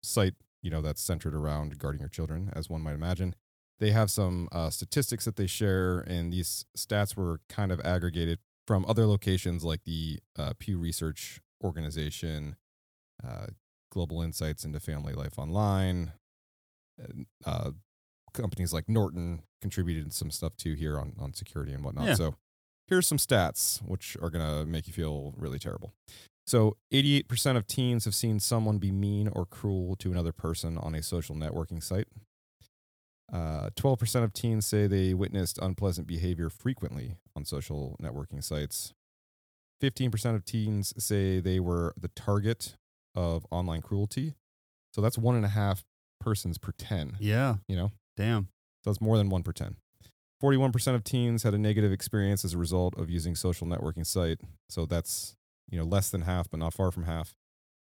site, 0.02 0.36
you 0.62 0.70
know, 0.70 0.82
that's 0.82 1.02
centered 1.02 1.34
around 1.34 1.78
guarding 1.78 2.02
your 2.02 2.10
children, 2.10 2.52
as 2.54 2.70
one 2.70 2.82
might 2.82 2.96
imagine, 2.96 3.36
they 3.80 3.92
have 3.92 4.12
some 4.12 4.50
uh, 4.52 4.70
statistics 4.70 5.24
that 5.24 5.38
they 5.38 5.48
share, 5.48 6.00
and 6.00 6.32
these 6.32 6.66
stats 6.78 7.16
were 7.16 7.40
kind 7.48 7.72
of 7.72 7.80
aggregated 7.86 8.40
from 8.68 8.86
other 8.88 9.06
locations 9.06 9.64
like 9.64 9.84
the 9.86 10.20
uh, 10.38 10.54
Pew 10.60 10.78
Research 10.78 11.40
Organization, 11.64 12.58
uh, 13.26 13.48
Global 13.94 14.24
Insights 14.24 14.66
into 14.66 14.80
Family 14.80 15.14
Life 15.14 15.38
Online, 15.38 16.14
uh, 17.46 17.72
companies 18.34 18.74
like 18.74 18.90
Norton 18.90 19.44
contributed 19.62 20.12
some 20.12 20.32
stuff 20.32 20.58
too 20.58 20.74
here 20.74 20.98
on, 20.98 21.14
on 21.20 21.34
security 21.34 21.74
and 21.74 21.84
whatnot. 21.84 22.08
Yeah. 22.08 22.14
So 22.16 22.36
here's 22.88 23.08
some 23.08 23.20
stats 23.20 23.82
which 23.84 24.18
are 24.20 24.32
going 24.32 24.46
to 24.46 24.66
make 24.66 24.88
you 24.88 24.94
feel 24.94 25.36
really 25.38 25.60
terrible. 25.60 25.94
So 26.46 26.76
88% 26.92 27.56
of 27.56 27.68
teens 27.68 28.06
have 28.06 28.16
seen 28.16 28.40
someone 28.40 28.80
be 28.80 28.92
mean 28.92 29.30
or 29.30 29.46
cruel 29.46 29.96
to 29.98 30.12
another 30.12 30.32
person 30.34 30.78
on 30.78 30.96
a 30.96 31.04
social 31.04 31.36
networking 31.36 31.82
site. 31.82 32.08
Uh, 33.32 33.70
12% 33.76 34.24
of 34.24 34.34
teens 34.34 34.66
say 34.66 34.88
they 34.88 35.14
witnessed 35.14 35.58
unpleasant 35.62 36.08
behavior 36.08 36.50
frequently 36.50 37.16
on 37.36 37.46
social 37.46 37.96
networking 38.02 38.44
sites. 38.44 38.94
15% 39.82 40.36
of 40.36 40.46
teens 40.46 40.94
say 40.98 41.40
they 41.40 41.60
were 41.60 41.94
the 41.98 42.10
target 42.10 42.76
of 43.16 43.46
online 43.52 43.82
cruelty. 43.82 44.34
So 44.94 45.02
that's 45.02 45.18
one 45.18 45.36
and 45.36 45.46
a 45.46 45.50
half 45.50 45.84
persons 46.20 46.58
per 46.58 46.72
10, 46.78 47.18
Yeah. 47.20 47.56
you 47.68 47.76
know? 47.76 47.92
Damn. 48.16 48.50
So 48.84 48.92
it's 48.92 49.02
more 49.02 49.18
than 49.18 49.30
one 49.30 49.44
per 49.44 49.52
10. 49.52 49.76
41% 50.42 50.96
of 50.96 51.04
teens 51.04 51.44
had 51.44 51.54
a 51.54 51.58
negative 51.58 51.92
experience 51.92 52.44
as 52.44 52.54
a 52.54 52.58
result 52.58 52.98
of 52.98 53.10
using 53.10 53.34
social 53.36 53.66
networking 53.66 54.06
site. 54.06 54.40
So 54.70 54.86
that's, 54.86 55.36
you 55.70 55.78
know, 55.78 55.86
less 55.86 56.10
than 56.10 56.22
half, 56.22 56.50
but 56.50 56.60
not 56.60 56.74
far 56.74 56.92
from 56.92 57.04
half. 57.06 57.34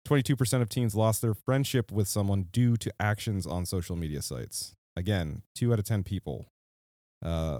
22% 0.07 0.61
of 0.61 0.69
teens 0.69 0.95
lost 0.95 1.21
their 1.21 1.33
friendship 1.33 1.91
with 1.91 2.07
someone 2.07 2.43
due 2.53 2.77
to 2.77 2.93
actions 2.99 3.45
on 3.45 3.65
social 3.65 3.97
media 3.97 4.21
sites. 4.21 4.75
Again, 4.95 5.43
two 5.53 5.73
out 5.73 5.79
of 5.79 5.85
10 5.85 6.03
people. 6.03 6.47
Uh, 7.23 7.59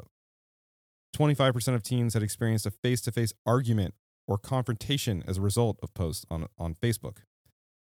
25% 1.16 1.76
of 1.76 1.84
teens 1.84 2.14
had 2.14 2.24
experienced 2.24 2.66
a 2.66 2.72
face 2.72 3.02
to 3.02 3.12
face 3.12 3.34
argument 3.46 3.94
or 4.28 4.38
confrontation 4.38 5.24
as 5.28 5.38
a 5.38 5.42
result 5.42 5.78
of 5.82 5.94
posts 5.94 6.26
on, 6.30 6.48
on 6.58 6.76
Facebook. 6.76 7.18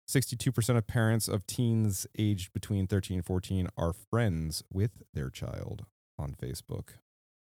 62% 0.09 0.75
of 0.75 0.87
parents 0.87 1.27
of 1.27 1.45
teens 1.45 2.07
aged 2.17 2.51
between 2.51 2.87
13 2.87 3.17
and 3.17 3.25
14 3.25 3.67
are 3.77 3.93
friends 3.93 4.63
with 4.73 5.03
their 5.13 5.29
child 5.29 5.85
on 6.17 6.33
Facebook, 6.33 6.95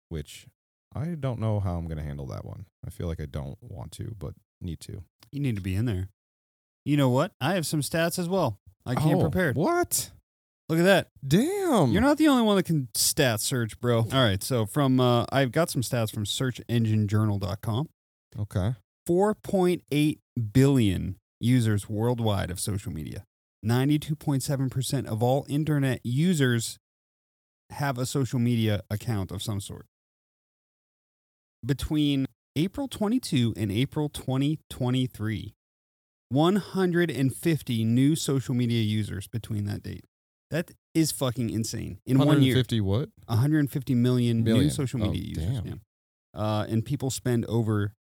which 0.08 0.48
I 0.96 1.16
don't 1.20 1.40
know 1.42 1.60
how 1.60 1.76
I'm 1.76 1.86
going 1.88 1.98
to 1.98 2.04
handle 2.04 2.26
that 2.28 2.46
one. 2.46 2.66
I 2.86 2.90
feel 2.90 3.08
like 3.08 3.20
I 3.20 3.26
don't 3.26 3.58
want 3.62 3.92
to, 3.94 4.16
but 4.18 4.36
need 4.62 4.80
to. 4.82 5.04
You 5.34 5.42
need 5.42 5.58
to 5.58 5.62
be 5.62 5.76
in 5.76 5.84
there. 5.84 6.08
You 6.86 6.96
know 6.96 7.10
what? 7.10 7.34
I 7.42 7.56
have 7.56 7.66
some 7.66 7.82
stats 7.82 8.18
as 8.18 8.30
well. 8.30 8.58
I 8.86 8.96
came 8.96 9.18
Oh, 9.18 9.22
prepared. 9.22 9.58
What? 9.58 10.12
Look 10.70 10.80
at 10.80 10.86
that. 10.86 11.10
Damn. 11.28 11.92
You're 11.92 12.02
not 12.02 12.18
the 12.18 12.30
only 12.30 12.44
one 12.44 12.56
that 12.56 12.64
can 12.64 12.88
stat 12.96 13.42
search, 13.42 13.78
bro. 13.82 13.98
All 14.00 14.24
right. 14.24 14.42
So 14.42 14.66
from 14.66 15.00
uh, 15.02 15.26
I've 15.30 15.52
got 15.52 15.70
some 15.70 15.82
stats 15.82 16.14
from 16.14 16.24
searchenginejournal.com. 16.24 17.90
okay. 18.40 18.76
4.8 19.10 20.20
billion 20.54 21.18
users 21.46 21.88
worldwide 21.90 22.50
of 22.52 22.60
social 22.60 22.92
media. 22.92 23.24
92.7% 23.66 25.06
of 25.06 25.24
all 25.24 25.46
internet 25.50 26.00
users 26.04 26.78
have 27.72 27.98
a 27.98 28.06
social 28.06 28.40
media 28.40 28.82
account 28.90 29.32
of 29.32 29.42
some 29.42 29.60
sort. 29.60 29.86
Between 31.66 32.28
April 32.56 32.88
22 32.88 33.54
and 33.58 33.72
April 33.72 34.08
2023, 34.10 35.54
150 36.30 37.84
new 37.86 38.16
social 38.16 38.54
media 38.56 38.82
users 38.82 39.28
between 39.28 39.66
that 39.66 39.84
date. 39.84 40.06
That 40.52 40.72
is 40.94 41.12
fucking 41.12 41.50
insane. 41.50 41.98
In 42.06 42.18
one 42.20 42.42
year, 42.44 42.56
150 42.56 42.82
what? 42.82 43.10
150 43.26 43.96
million, 43.96 44.44
new 44.44 44.54
Million. 44.54 44.70
social 44.72 45.02
Oh, 45.04 45.08
media 45.12 45.24
users. 45.24 45.60
damn. 45.62 45.66
Yeah. 45.66 45.74
Uh, 46.40 46.66
and 46.70 46.86
people 46.86 47.10
spend 47.10 47.46
over 47.46 47.94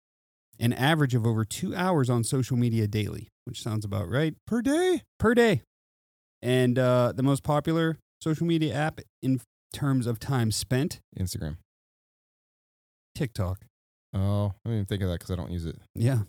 an 0.60 0.73
average 0.73 1.15
of 1.15 1.25
over 1.25 1.43
two 1.43 1.75
hours 1.75 2.10
on 2.10 2.23
social 2.23 2.55
media 2.55 2.88
daily, 2.88 3.27
which 3.45 3.62
sounds 3.62 3.86
about 3.86 4.10
right 4.10 4.36
Per 4.47 4.62
day? 4.62 5.01
per 5.19 5.34
day. 5.34 5.62
And 6.41 6.77
uh, 6.77 7.13
the 7.15 7.23
most 7.23 7.43
popular 7.43 7.97
social 8.21 8.45
media 8.45 8.73
app 8.73 8.99
in 9.23 9.39
terms 9.73 10.05
of 10.08 10.19
time 10.19 10.51
spent, 10.51 10.99
Instagram. 11.19 11.58
TikTok. 13.15 13.60
Oh, 14.13 14.53
I 14.65 14.69
didn't 14.69 14.73
even 14.73 14.86
think 14.86 15.01
of 15.01 15.10
that 15.10 15.19
because 15.19 15.31
I 15.31 15.36
don't 15.36 15.51
use 15.51 15.65
it. 15.65 15.77
Yeah. 15.93 16.19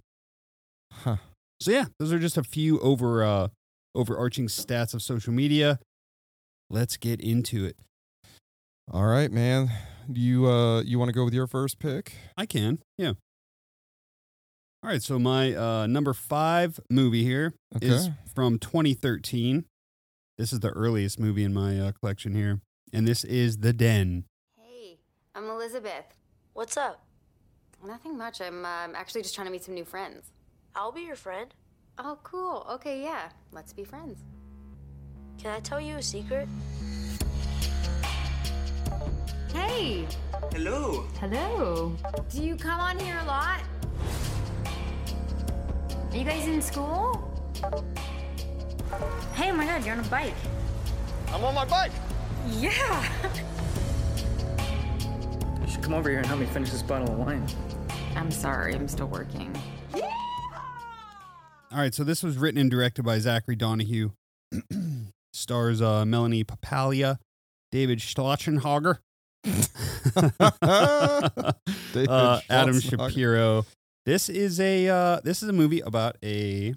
Huh. 0.92 1.16
So 1.61 1.70
yeah, 1.70 1.87
those 1.98 2.12
are 2.12 2.18
just 2.18 2.37
a 2.37 2.42
few 2.44 2.79
over 2.81 3.24
uh, 3.24 3.48
overarching 3.94 4.46
stats 4.46 4.94
of 4.94 5.02
social 5.02 5.33
media. 5.33 5.79
Let's 6.70 6.96
get 6.96 7.20
into 7.20 7.64
it. 7.64 7.76
All 8.90 9.05
right, 9.07 9.31
man. 9.31 9.70
Do 10.11 10.20
you 10.20 10.46
uh 10.46 10.83
you 10.83 10.98
want 10.98 11.09
to 11.09 11.12
go 11.12 11.24
with 11.24 11.35
your 11.35 11.46
first 11.46 11.79
pick? 11.79 12.12
I 12.37 12.46
can. 12.46 12.79
Yeah. 12.98 13.12
All 14.87 14.92
right. 14.92 15.03
So 15.03 15.18
my 15.18 15.53
uh, 15.53 15.88
number 15.88 16.12
five 16.14 16.79
movie 16.88 17.25
here 17.25 17.53
Okay. 17.75 17.88
is 17.88 18.09
from 18.37 18.61
2013. 18.61 19.64
This 20.38 20.53
is 20.53 20.61
the 20.61 20.68
earliest 20.68 21.18
movie 21.18 21.42
in 21.42 21.53
my 21.53 21.77
uh, 21.81 21.90
collection 21.90 22.37
here, 22.37 22.61
and 22.92 23.05
this 23.05 23.25
is 23.25 23.59
The 23.59 23.72
Den. 23.72 24.27
Hey, 24.57 24.99
I'm 25.35 25.51
Elizabeth. 25.51 26.05
What's 26.53 26.77
up? 26.77 27.05
Nothing 27.85 28.16
much. 28.16 28.40
I'm 28.40 28.64
uh, 28.64 28.68
I'm 28.68 28.94
actually 28.94 29.22
just 29.22 29.35
trying 29.35 29.49
to 29.49 29.51
meet 29.51 29.64
some 29.64 29.75
new 29.75 29.85
friends. 29.85 30.31
I'll 30.77 30.92
be 30.92 31.01
your 31.01 31.16
friend. 31.16 31.53
Oh, 31.99 32.18
cool. 32.22 32.64
Okay, 32.70 33.03
yeah. 33.03 33.31
Let's 33.51 33.72
be 33.72 33.83
friends. 33.83 34.20
Can 35.37 35.51
I 35.51 35.59
tell 35.59 35.81
you 35.81 35.96
a 35.96 36.03
secret? 36.03 36.46
Hey. 39.53 40.07
Hello. 40.53 41.07
Hello. 41.18 41.96
Do 42.31 42.40
you 42.40 42.55
come 42.55 42.79
on 42.79 43.01
here 43.01 43.18
a 43.20 43.25
lot? 43.25 43.62
Are 46.11 46.16
you 46.16 46.25
guys 46.25 46.47
in 46.47 46.62
school? 46.62 47.23
Hey, 49.35 49.51
oh 49.51 49.55
my 49.55 49.66
god, 49.66 49.85
you're 49.85 49.95
on 49.95 50.05
a 50.05 50.09
bike. 50.09 50.35
I'm 51.33 51.45
on 51.45 51.55
my 51.55 51.64
bike. 51.64 51.92
Yeah. 52.49 53.05
You 55.61 55.69
should 55.69 55.83
come 55.83 55.95
over 55.95 56.09
here 56.09 56.19
and 56.19 56.27
help 56.27 56.40
me 56.40 56.47
finish 56.47 56.71
this 56.71 56.83
bottle 56.83 57.12
of 57.12 57.19
wine. 57.19 57.47
I'm 58.14 58.31
sorry, 58.31 58.75
I'm 58.75 58.88
still 58.88 59.09
working. 59.09 59.55
All 59.95 61.83
right. 61.83 61.95
So 61.95 62.05
this 62.05 62.23
was 62.23 62.38
written 62.38 62.61
and 62.61 62.71
directed 62.71 63.05
by 63.05 63.19
Zachary 63.19 63.57
Donahue. 63.57 64.11
Stars 65.35 65.83
uh, 65.83 66.07
Melanie 66.07 66.45
Papalia, 66.45 67.19
David 67.71 67.99
Schlachtenhaufen, 67.99 68.99
David 71.92 72.09
uh, 72.09 72.40
Adam 72.49 72.81
Shapiro. 72.81 73.66
This 74.07 74.29
is 74.29 74.61
a 74.61 74.88
uh, 74.88 75.21
this 75.25 75.42
is 75.42 75.49
a 75.49 75.53
movie 75.53 75.81
about 75.81 76.16
a 76.25 76.75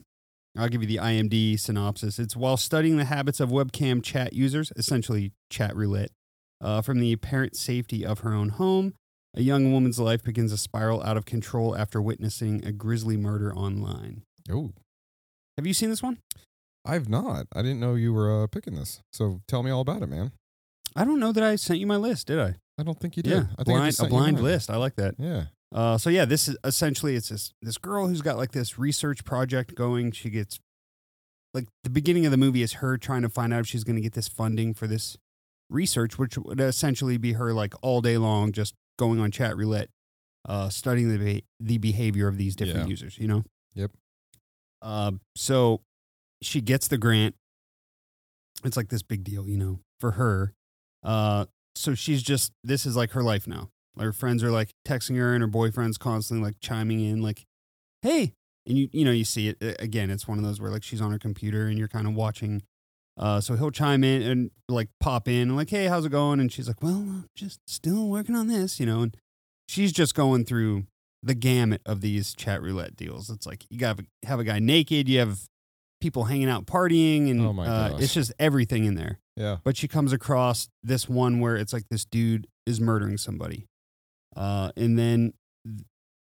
I'll 0.57 0.67
give 0.67 0.81
you 0.81 0.87
the 0.87 0.97
IMD 0.97 1.59
synopsis. 1.59 2.17
It's 2.17 2.35
while 2.35 2.57
studying 2.57 2.97
the 2.97 3.05
habits 3.05 3.39
of 3.39 3.49
webcam 3.49 4.03
chat 4.03 4.33
users, 4.33 4.73
essentially 4.75 5.31
chat 5.51 5.75
roulette, 5.75 6.09
uh, 6.59 6.81
from 6.81 6.99
the 6.99 7.13
apparent 7.13 7.55
safety 7.55 8.03
of 8.03 8.19
her 8.19 8.33
own 8.33 8.49
home, 8.49 8.95
a 9.35 9.41
young 9.41 9.71
woman's 9.71 9.99
life 9.99 10.23
begins 10.23 10.51
to 10.51 10.57
spiral 10.57 11.03
out 11.03 11.17
of 11.17 11.25
control 11.25 11.77
after 11.77 12.01
witnessing 12.01 12.65
a 12.65 12.71
grisly 12.71 13.15
murder 13.15 13.53
online. 13.55 14.23
Oh, 14.51 14.71
Have 15.57 15.67
you 15.67 15.75
seen 15.75 15.91
this 15.91 16.01
one? 16.01 16.17
I've 16.83 17.09
not. 17.09 17.45
I 17.53 17.61
didn't 17.61 17.79
know 17.79 17.93
you 17.93 18.11
were 18.11 18.43
uh, 18.43 18.47
picking 18.47 18.73
this. 18.73 19.01
So 19.13 19.41
tell 19.47 19.61
me 19.61 19.69
all 19.69 19.81
about 19.81 20.01
it, 20.01 20.07
man. 20.07 20.31
I 20.95 21.05
don't 21.05 21.19
know 21.19 21.31
that 21.31 21.43
I 21.43 21.57
sent 21.57 21.79
you 21.79 21.85
my 21.85 21.97
list, 21.97 22.25
did 22.25 22.39
I? 22.39 22.55
I 22.79 22.83
don't 22.83 22.99
think 22.99 23.17
you 23.17 23.21
did. 23.23 23.33
Yeah, 23.33 23.43
I 23.59 23.63
think 23.63 23.77
blind, 23.77 23.99
a 23.99 24.05
blind 24.05 24.41
list. 24.41 24.71
I 24.71 24.77
like 24.77 24.95
that. 24.95 25.13
Yeah. 25.19 25.43
Uh, 25.71 25.97
so 25.97 26.09
yeah, 26.09 26.25
this 26.25 26.47
is 26.47 26.57
essentially 26.63 27.15
it's 27.15 27.29
this 27.29 27.53
this 27.61 27.77
girl 27.77 28.07
who's 28.07 28.21
got 28.21 28.37
like 28.37 28.51
this 28.51 28.79
research 28.79 29.23
project 29.23 29.75
going. 29.75 30.11
She 30.11 30.29
gets 30.29 30.59
like 31.53 31.67
the 31.83 31.89
beginning 31.89 32.25
of 32.25 32.31
the 32.31 32.37
movie 32.37 32.61
is 32.63 32.73
her 32.73 32.97
trying 32.97 33.21
to 33.21 33.29
find 33.29 33.53
out 33.53 33.61
if 33.61 33.67
she's 33.67 33.83
going 33.83 33.95
to 33.95 34.01
get 34.01 34.13
this 34.13 34.27
funding 34.27 34.73
for 34.73 34.87
this 34.87 35.17
research, 35.69 36.17
which 36.17 36.37
would 36.37 36.59
essentially 36.59 37.17
be 37.17 37.33
her 37.33 37.53
like 37.53 37.73
all 37.83 38.01
day 38.01 38.17
long 38.17 38.51
just 38.51 38.73
going 38.97 39.19
on 39.19 39.29
chat 39.31 39.55
roulette, 39.55 39.89
uh, 40.47 40.69
studying 40.69 41.09
the 41.11 41.17
be- 41.17 41.43
the 41.59 41.77
behavior 41.77 42.27
of 42.27 42.37
these 42.37 42.55
different 42.55 42.85
Yeah. 42.85 42.89
users. 42.89 43.17
You 43.19 43.27
know. 43.27 43.43
Yep. 43.75 43.91
Uh, 44.81 45.11
so 45.35 45.81
she 46.41 46.61
gets 46.61 46.87
the 46.87 46.97
grant. 46.97 47.35
It's 48.63 48.75
like 48.75 48.89
this 48.89 49.03
big 49.03 49.23
deal, 49.23 49.47
you 49.47 49.57
know, 49.57 49.79
for 49.99 50.11
her. 50.11 50.53
Uh, 51.03 51.45
so 51.75 51.93
she's 51.93 52.23
just 52.23 52.53
this 52.63 52.85
is 52.87 52.95
like 52.95 53.11
her 53.11 53.21
life 53.23 53.45
now. 53.47 53.69
Her 53.99 54.13
friends 54.13 54.43
are 54.43 54.51
like 54.51 54.73
texting 54.87 55.17
her, 55.17 55.33
and 55.33 55.41
her 55.41 55.47
boyfriend's 55.47 55.97
constantly 55.97 56.45
like 56.47 56.55
chiming 56.59 57.01
in, 57.01 57.21
like, 57.21 57.45
"Hey," 58.01 58.33
and 58.65 58.77
you 58.77 58.89
you 58.91 59.05
know 59.05 59.11
you 59.11 59.25
see 59.25 59.49
it 59.49 59.57
again. 59.79 60.09
It's 60.09 60.27
one 60.27 60.37
of 60.37 60.43
those 60.43 60.59
where 60.61 60.71
like 60.71 60.83
she's 60.83 61.01
on 61.01 61.11
her 61.11 61.19
computer 61.19 61.67
and 61.67 61.77
you're 61.77 61.87
kind 61.87 62.07
of 62.07 62.13
watching. 62.13 62.61
Uh, 63.17 63.41
so 63.41 63.55
he'll 63.57 63.71
chime 63.71 64.03
in 64.03 64.21
and 64.21 64.51
like 64.69 64.87
pop 65.01 65.27
in, 65.27 65.49
and 65.49 65.55
like, 65.57 65.69
"Hey, 65.69 65.85
how's 65.87 66.05
it 66.05 66.09
going?" 66.11 66.39
And 66.39 66.51
she's 66.51 66.67
like, 66.67 66.81
"Well, 66.81 66.93
I'm 66.95 67.25
just 67.35 67.59
still 67.67 68.07
working 68.07 68.35
on 68.35 68.47
this," 68.47 68.79
you 68.79 68.85
know. 68.85 69.01
And 69.01 69.17
she's 69.67 69.91
just 69.91 70.15
going 70.15 70.45
through 70.45 70.85
the 71.21 71.33
gamut 71.35 71.81
of 71.85 71.99
these 71.99 72.33
chat 72.33 72.61
roulette 72.61 72.95
deals. 72.95 73.29
It's 73.29 73.45
like 73.45 73.65
you 73.69 73.77
got 73.77 73.97
to 73.97 74.05
have 74.23 74.39
a 74.39 74.45
guy 74.45 74.59
naked, 74.59 75.09
you 75.09 75.19
have 75.19 75.39
people 75.99 76.23
hanging 76.23 76.47
out 76.47 76.65
partying, 76.65 77.29
and 77.29 77.41
Oh 77.41 77.61
uh, 77.61 77.97
it's 77.99 78.13
just 78.13 78.31
everything 78.39 78.85
in 78.85 78.95
there 78.95 79.19
Yeah. 79.35 79.57
but 79.65 79.75
she 79.75 79.89
comes 79.89 80.13
across 80.13 80.69
this 80.81 81.09
one 81.09 81.41
where 81.41 81.57
it's 81.57 81.73
like 81.73 81.89
this 81.89 82.05
dude 82.05 82.47
is 82.65 82.79
murdering 82.79 83.17
somebody. 83.17 83.65
Uh, 84.39 84.71
and 84.75 84.97
then 84.97 85.33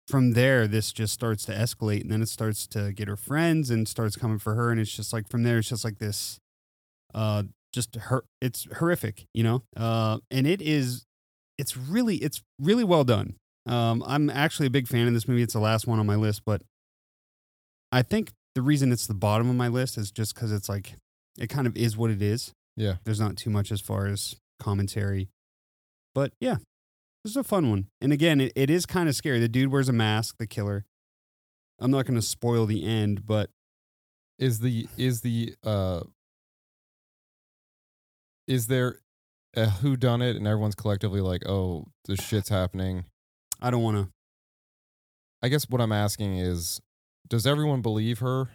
from 0.09 0.33
there, 0.33 0.67
this 0.69 0.93
just 0.93 1.13
starts 1.13 1.45
to 1.47 1.53
escalate. 1.53 2.03
And 2.03 2.11
then 2.11 2.23
it 2.23 2.29
starts 2.29 2.67
to 2.69 2.93
get 2.93 3.09
her 3.09 3.17
friends 3.17 3.71
and 3.71 3.87
starts 3.89 4.17
coming 4.17 4.39
for 4.39 4.55
her. 4.55 4.71
And 4.71 4.81
it's 4.81 4.95
just 4.95 5.13
like 5.13 5.29
from 5.29 5.43
there, 5.43 5.59
it's 5.59 5.69
just 5.69 5.85
like 5.85 5.99
this, 5.99 6.39
uh, 7.13 7.43
just 7.73 7.97
her, 7.97 8.25
it's 8.41 8.67
horrific, 8.79 9.27
you 9.35 9.43
know? 9.43 9.63
Uh, 9.77 10.19
and 10.31 10.47
it 10.47 10.63
is, 10.63 11.05
it's 11.59 11.77
really, 11.77 12.17
it's 12.17 12.41
really 12.61 12.85
well 12.85 13.03
done. 13.05 13.35
Um, 13.67 14.05
I'm 14.07 14.31
actually 14.31 14.67
a 14.67 14.71
big 14.71 14.87
fan 14.87 15.09
of 15.09 15.15
this 15.15 15.27
movie. 15.27 15.43
It's 15.43 15.55
the 15.55 15.61
last 15.61 15.87
one 15.87 15.99
on 15.99 16.07
my 16.07 16.17
list, 16.17 16.43
but 16.47 16.63
I 17.91 18.03
think 18.03 18.31
the 18.55 18.63
reason 18.63 18.93
it's 18.93 19.07
the 19.07 19.15
bottom 19.15 19.49
of 19.51 19.57
my 19.57 19.69
list 19.69 19.99
is 19.99 20.11
just 20.13 20.35
because 20.35 20.53
it's 20.53 20.69
like, 20.69 20.95
it 21.39 21.49
kind 21.49 21.67
of 21.67 21.77
is 21.77 21.97
what 21.97 22.11
it 22.13 22.23
is 22.23 22.53
Yeah. 22.77 22.97
there's 23.05 23.19
not 23.19 23.37
too 23.37 23.51
much 23.51 23.73
as 23.73 23.81
far 23.81 24.07
as 24.07 24.37
commentary. 24.61 25.31
But 26.15 26.33
yeah, 26.41 26.57
this 27.25 27.31
is 27.31 27.37
a 27.37 27.45
fun 27.45 27.71
one. 27.71 27.87
And 28.01 28.13
again, 28.13 28.41
it, 28.41 28.53
it 28.55 28.71
is 28.71 28.85
kind 28.85 29.09
of 29.09 29.17
scary. 29.17 29.41
The 29.41 29.49
dude 29.49 29.73
wears 29.73 29.89
a 29.89 29.93
mask, 29.93 30.37
the 30.39 30.47
killer. 30.47 30.85
I'm 31.79 31.91
not 31.91 32.05
going 32.05 32.21
to 32.21 32.23
spoil 32.23 32.67
the 32.67 32.85
end, 32.85 33.27
but 33.27 33.51
Is 34.39 34.61
the 34.61 34.87
is 34.97 35.23
the 35.23 35.55
uh 35.65 36.03
is 38.47 38.67
there 38.67 38.99
a 39.57 39.67
who 39.67 39.97
done 39.97 40.21
it 40.23 40.37
and 40.37 40.47
everyone's 40.47 40.75
collectively 40.75 41.21
like, 41.21 41.49
"Oh, 41.49 41.87
this 42.05 42.21
shit's 42.21 42.49
happening." 42.49 43.05
I 43.61 43.71
don't 43.71 43.83
want 43.83 43.97
to. 43.97 44.11
I 45.43 45.49
guess 45.49 45.69
what 45.69 45.81
I'm 45.81 45.93
asking 45.93 46.39
is 46.39 46.81
does 47.29 47.47
everyone 47.47 47.81
believe 47.81 48.19
her 48.19 48.51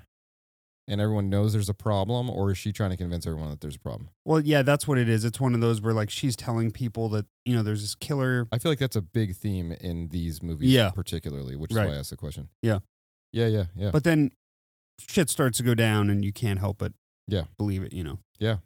and 0.89 0.99
everyone 0.99 1.29
knows 1.29 1.53
there's 1.53 1.69
a 1.69 1.73
problem 1.73 2.29
or 2.29 2.51
is 2.51 2.57
she 2.57 2.73
trying 2.73 2.89
to 2.89 2.97
convince 2.97 3.25
everyone 3.27 3.49
that 3.51 3.61
there's 3.61 3.75
a 3.75 3.79
problem? 3.79 4.09
Well, 4.25 4.39
yeah, 4.41 4.63
that's 4.63 4.87
what 4.87 4.97
it 4.97 5.07
is. 5.07 5.23
It's 5.23 5.39
one 5.39 5.53
of 5.53 5.61
those 5.61 5.79
where 5.81 5.93
like 5.93 6.09
she's 6.09 6.35
telling 6.35 6.71
people 6.71 7.07
that, 7.09 7.25
you 7.45 7.55
know, 7.55 7.63
there's 7.63 7.81
this 7.81 7.95
killer. 7.95 8.47
I 8.51 8.57
feel 8.57 8.71
like 8.71 8.79
that's 8.79 8.95
a 8.95 9.01
big 9.01 9.35
theme 9.35 9.71
in 9.71 10.09
these 10.09 10.41
movies 10.43 10.71
Yeah. 10.71 10.89
particularly, 10.89 11.55
which 11.55 11.71
is 11.71 11.77
Right. 11.77 11.87
why 11.87 11.93
I 11.93 11.97
asked 11.99 12.09
the 12.09 12.17
question. 12.17 12.49
Yeah. 12.61 12.79
Yeah, 13.31 13.47
yeah, 13.47 13.65
yeah. 13.75 13.91
But 13.91 14.03
then 14.03 14.31
shit 14.99 15.29
starts 15.29 15.57
to 15.59 15.63
go 15.63 15.75
down 15.75 16.09
and 16.09 16.25
you 16.25 16.33
can't 16.33 16.59
help 16.59 16.79
but 16.79 16.93
Yeah. 17.27 17.43
believe 17.57 17.83
it, 17.83 17.93
you 17.93 18.03
know. 18.03 18.19
Yeah. 18.39 18.57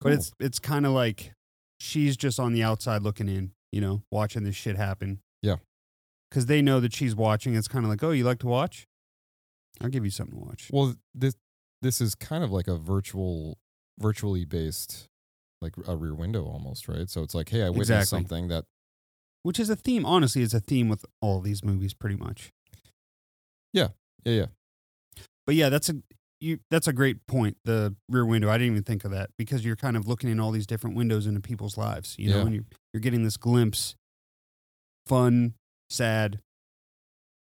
But 0.00 0.12
it's 0.12 0.30
it's 0.38 0.58
kind 0.58 0.84
of 0.86 0.92
like 0.92 1.32
she's 1.80 2.16
just 2.16 2.38
on 2.38 2.52
the 2.52 2.62
outside 2.62 3.02
looking 3.02 3.28
in, 3.28 3.52
you 3.72 3.80
know, 3.80 4.02
watching 4.12 4.44
this 4.44 4.54
shit 4.54 4.76
happen. 4.76 5.20
Yeah. 5.42 5.56
Cuz 6.30 6.46
they 6.46 6.60
know 6.60 6.78
that 6.80 6.92
she's 6.94 7.14
watching. 7.16 7.54
It's 7.54 7.68
kind 7.68 7.84
of 7.84 7.88
like, 7.88 8.02
"Oh, 8.04 8.10
you 8.10 8.22
like 8.24 8.38
to 8.40 8.46
watch? 8.46 8.86
I'll 9.80 9.88
give 9.90 10.04
you 10.04 10.10
something 10.10 10.38
to 10.38 10.44
watch." 10.44 10.68
Well, 10.72 10.94
this 11.14 11.34
this 11.82 12.00
is 12.00 12.14
kind 12.14 12.42
of 12.42 12.50
like 12.50 12.68
a 12.68 12.76
virtual, 12.76 13.58
virtually 13.98 14.44
based, 14.44 15.08
like 15.60 15.74
a 15.86 15.96
Rear 15.96 16.14
Window 16.14 16.44
almost, 16.44 16.88
right? 16.88 17.08
So 17.08 17.22
it's 17.22 17.34
like, 17.34 17.48
hey, 17.50 17.62
I 17.62 17.68
witnessed 17.70 17.90
Exactly. 17.90 18.06
something 18.18 18.48
that, 18.48 18.64
Which 19.42 19.60
is 19.60 19.68
a 19.70 19.76
theme, 19.76 20.04
honestly, 20.06 20.42
it's 20.42 20.54
a 20.54 20.60
theme 20.60 20.88
with 20.88 21.04
all 21.20 21.40
these 21.40 21.62
movies 21.62 21.92
pretty 21.94 22.16
much. 22.16 22.50
yeah, 23.72 23.88
yeah, 24.24 24.32
yeah. 24.32 24.46
But 25.46 25.54
yeah, 25.54 25.68
that's 25.68 25.88
a 25.88 25.96
you 26.40 26.58
that's 26.70 26.86
a 26.88 26.92
great 26.92 27.26
point. 27.26 27.56
The 27.64 27.94
rear 28.08 28.24
window. 28.26 28.48
I 28.50 28.58
didn't 28.58 28.72
even 28.72 28.82
think 28.84 29.04
of 29.04 29.10
that 29.12 29.30
because 29.38 29.64
you're 29.64 29.76
kind 29.76 29.96
of 29.96 30.06
looking 30.08 30.28
in 30.30 30.40
all 30.40 30.50
these 30.50 30.66
different 30.66 30.96
windows 30.96 31.26
into 31.26 31.40
people's 31.40 31.76
lives, 31.78 32.14
you 32.18 32.30
know, 32.30 32.38
Yeah. 32.38 32.46
and 32.46 32.54
you're 32.54 32.64
you're 32.92 33.00
getting 33.00 33.22
this 33.22 33.36
glimpse 33.36 33.94
fun, 35.06 35.54
sad, 35.88 36.40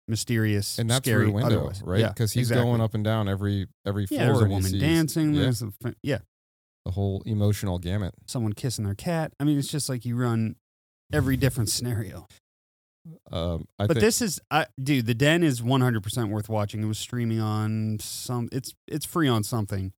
mysterious, 0.08 0.78
and 0.78 0.88
that's 0.90 1.06
scary 1.06 1.24
Rear 1.26 1.34
Window, 1.34 1.56
otherwise. 1.58 1.82
right? 1.84 2.00
Yeah, 2.00 2.08
Because 2.08 2.32
he's 2.32 2.50
exactly. 2.50 2.64
going 2.70 2.80
up 2.80 2.94
and 2.94 3.02
down 3.04 3.28
every 3.28 3.66
every 3.86 4.06
floor. 4.06 4.20
Yeah, 4.20 4.26
there's 4.26 4.40
a 4.42 4.46
woman 4.46 4.62
sees- 4.70 4.80
dancing. 4.80 5.34
yeah, 5.34 5.42
There's 5.42 5.62
a, 5.62 5.72
yeah, 6.02 6.18
the 6.84 6.92
whole 6.92 7.22
emotional 7.26 7.78
gamut. 7.78 8.14
someone 8.26 8.52
kissing 8.52 8.84
their 8.84 8.94
cat. 8.94 9.32
I 9.40 9.44
mean, 9.44 9.58
it's 9.58 9.68
just 9.68 9.88
like 9.88 10.04
you 10.04 10.16
run 10.16 10.56
every 11.12 11.36
different 11.36 11.70
scenario. 11.70 12.26
Um, 13.30 13.66
I 13.78 13.86
but 13.86 13.94
think, 13.96 14.00
this 14.04 14.22
is, 14.22 14.40
I, 14.50 14.66
dude, 14.82 15.04
the 15.04 15.12
Den 15.14 15.42
is 15.42 15.62
100 15.62 16.02
percent 16.02 16.30
worth 16.30 16.48
watching. 16.48 16.82
It 16.82 16.86
was 16.86 16.98
streaming 16.98 17.40
on 17.40 17.98
some. 18.00 18.48
It's 18.50 18.74
it's 18.88 19.04
free 19.04 19.28
on 19.28 19.44
something, 19.44 19.92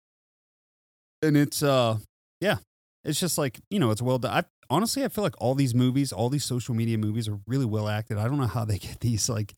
and 1.23 1.37
it's 1.37 1.63
uh, 1.63 1.99
yeah, 2.41 2.57
it's 3.05 3.21
just 3.21 3.37
like 3.39 3.61
you 3.71 3.79
know, 3.79 3.91
it's 3.91 4.01
well 4.01 4.19
done. 4.19 4.33
I 4.33 4.45
honestly, 4.71 5.05
I 5.05 5.09
feel 5.09 5.23
like 5.25 5.35
all 5.39 5.55
these 5.55 5.75
movies, 5.75 6.13
all 6.13 6.31
these 6.31 6.45
social 6.45 6.75
media 6.75 6.97
movies, 6.97 7.29
are 7.29 7.39
really 7.47 7.67
well 7.67 7.89
acted. 7.89 8.17
I 8.19 8.25
don't 8.25 8.39
know 8.39 8.47
how 8.47 8.65
they 8.65 8.79
get 8.79 9.01
these 9.01 9.29
like 9.29 9.53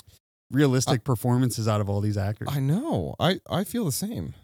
realistic 0.51 1.05
performances 1.05 1.67
out 1.69 1.81
of 1.81 1.89
all 1.89 2.01
these 2.01 2.17
actors. 2.17 2.49
I 2.51 2.61
know. 2.61 3.15
I 3.19 3.41
I 3.49 3.65
feel 3.65 3.85
the 3.85 3.93
same, 3.93 4.35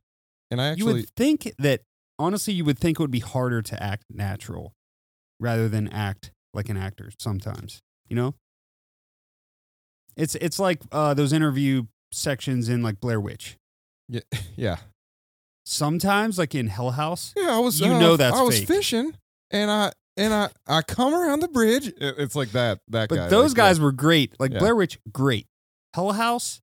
and 0.51 0.61
I 0.61 0.69
you 0.69 0.71
actually 0.73 0.93
would 0.95 1.11
think 1.17 1.53
that 1.59 1.81
honestly, 2.19 2.55
you 2.55 2.65
would 2.65 2.79
think 2.79 2.99
it 2.99 3.03
would 3.03 3.11
be 3.11 3.21
harder 3.21 3.63
to 3.63 3.83
act 3.83 4.05
natural 4.11 4.73
rather 5.41 5.69
than 5.69 5.89
act 5.89 6.33
like 6.55 6.69
an 6.69 6.77
actor 6.77 7.11
sometimes. 7.19 7.81
You 8.09 8.17
know, 8.17 8.35
it's 10.17 10.35
it's 10.37 10.59
like 10.59 10.81
uh, 10.93 11.15
those 11.15 11.33
interview 11.33 11.85
sections 12.13 12.69
in 12.69 12.83
like 12.83 13.01
Blair 13.01 13.21
Witch. 13.21 13.57
yeah 14.09 14.21
yeah 14.57 14.77
Sometimes, 15.65 16.39
like 16.39 16.57
in 16.57 16.67
Hell 16.67 16.91
House, 16.91 17.33
yeah. 17.37 17.55
I 17.55 17.59
was 17.61 17.81
You 17.81 17.93
uh, 17.93 17.99
know 18.01 18.17
that's 18.17 18.37
I 18.37 18.43
was 18.43 18.59
fake. 18.59 18.67
fishing 18.69 19.15
and 19.53 19.71
I 19.71 19.93
and 20.17 20.35
I 20.35 20.49
I 20.67 20.83
come 20.83 21.15
around 21.15 21.39
the 21.41 21.47
bridge. 21.49 21.93
It's 21.99 22.35
like 22.35 22.51
that 22.51 22.81
that 22.89 23.09
but 23.09 23.15
guy. 23.15 23.29
those 23.29 23.55
guys 23.55 23.79
were 23.79 23.93
great. 23.93 24.35
Like 24.41 24.53
Yeah. 24.53 24.59
Blair 24.59 24.75
Witch, 24.75 24.99
great. 25.13 25.47
Hell 25.95 26.13
House, 26.13 26.61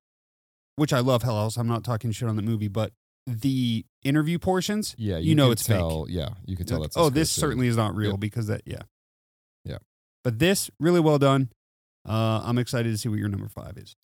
which 0.76 0.94
I 0.94 1.00
love 1.00 1.24
Hell 1.24 1.36
House. 1.36 1.58
I'm 1.58 1.68
not 1.68 1.84
talking 1.84 2.12
shit 2.12 2.28
on 2.30 2.36
the 2.36 2.42
movie, 2.42 2.68
but 2.68 2.94
the 3.28 3.86
interview 4.04 4.40
portions, 4.40 4.96
Yeah, 4.98 5.18
you 5.18 5.36
know 5.36 5.48
could 5.50 5.52
it's 5.60 5.68
fake. 5.68 5.84
Yeah, 6.08 6.30
you 6.46 6.56
can 6.58 6.66
tell 6.66 6.80
Like, 6.80 6.90
that's. 6.92 6.98
oh, 6.98 7.10
this 7.10 7.30
certainly 7.30 7.68
is 7.68 7.78
not 7.78 7.96
real 7.96 8.12
Yeah. 8.12 8.18
because 8.18 8.48
that, 8.48 8.62
yeah. 8.66 8.82
Yeah. 9.66 9.78
But 10.24 10.40
this, 10.40 10.72
really 10.80 11.00
well 11.00 11.20
done. 11.20 11.50
Uh, 12.08 12.42
I'm 12.44 12.58
excited 12.58 12.90
to 12.92 12.98
see 12.98 13.10
what 13.10 13.20
your 13.20 13.30
number 13.30 13.48
five 13.50 13.78
is. 13.78 13.96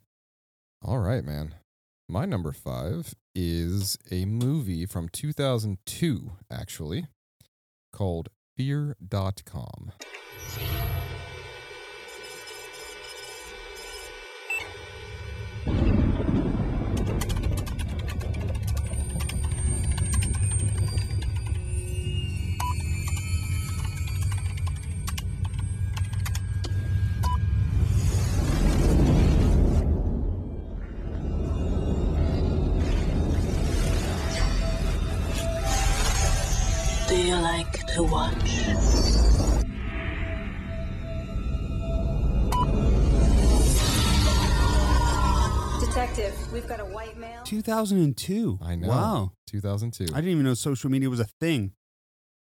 All 0.84 1.00
right, 1.00 1.24
man. 1.24 1.56
My 2.08 2.26
number 2.26 2.52
five 2.52 3.16
is 3.34 3.98
a 4.12 4.26
movie 4.26 4.86
from 4.86 5.10
2002, 5.10 6.34
actually, 6.52 7.08
called 7.92 8.30
Fear.com. 8.58 9.92
Detective, 46.15 46.54
we've 46.54 46.67
got 46.67 46.80
a 46.80 46.86
white 46.86 47.17
male. 47.17 47.43
2002. 47.43 48.60
I 48.63 48.75
know. 48.75 48.88
Wow. 48.88 49.32
2002. 49.47 50.13
I 50.13 50.21
didn't 50.21 50.32
even 50.32 50.45
know 50.45 50.54
social 50.54 50.89
media 50.89 51.10
was 51.10 51.19
a 51.19 51.28
thing. 51.41 51.73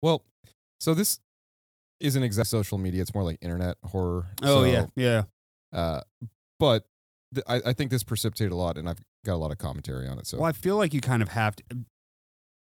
well, 0.01 0.23
so 0.79 0.95
this 0.95 1.19
isn't 1.99 2.23
exact 2.23 2.51
social 2.51 2.79
media. 2.79 3.03
It's 3.03 3.13
more 3.13 3.25
like 3.25 3.39
internet 3.41 3.77
horror. 3.85 4.27
Oh 4.43 4.63
So, 4.63 4.65
yeah, 4.65 4.87
yeah. 4.95 5.23
Uh, 5.73 6.03
but 6.61 6.85
th- 7.35 7.45
I, 7.49 7.71
I 7.71 7.73
think 7.73 7.91
this 7.91 8.05
precipitated 8.05 8.53
a 8.53 8.57
lot, 8.57 8.79
and 8.79 8.89
I've 8.89 9.01
got 9.25 9.35
a 9.35 9.39
lot 9.43 9.51
of 9.51 9.59
commentary 9.59 10.07
on 10.07 10.21
it. 10.21 10.29
So 10.29 10.39
Well, 10.39 10.47
I 10.47 10.53
feel 10.53 10.77
like 10.77 10.95
you 10.95 11.01
kind 11.01 11.21
of 11.21 11.31
have 11.31 11.57
to. 11.57 11.65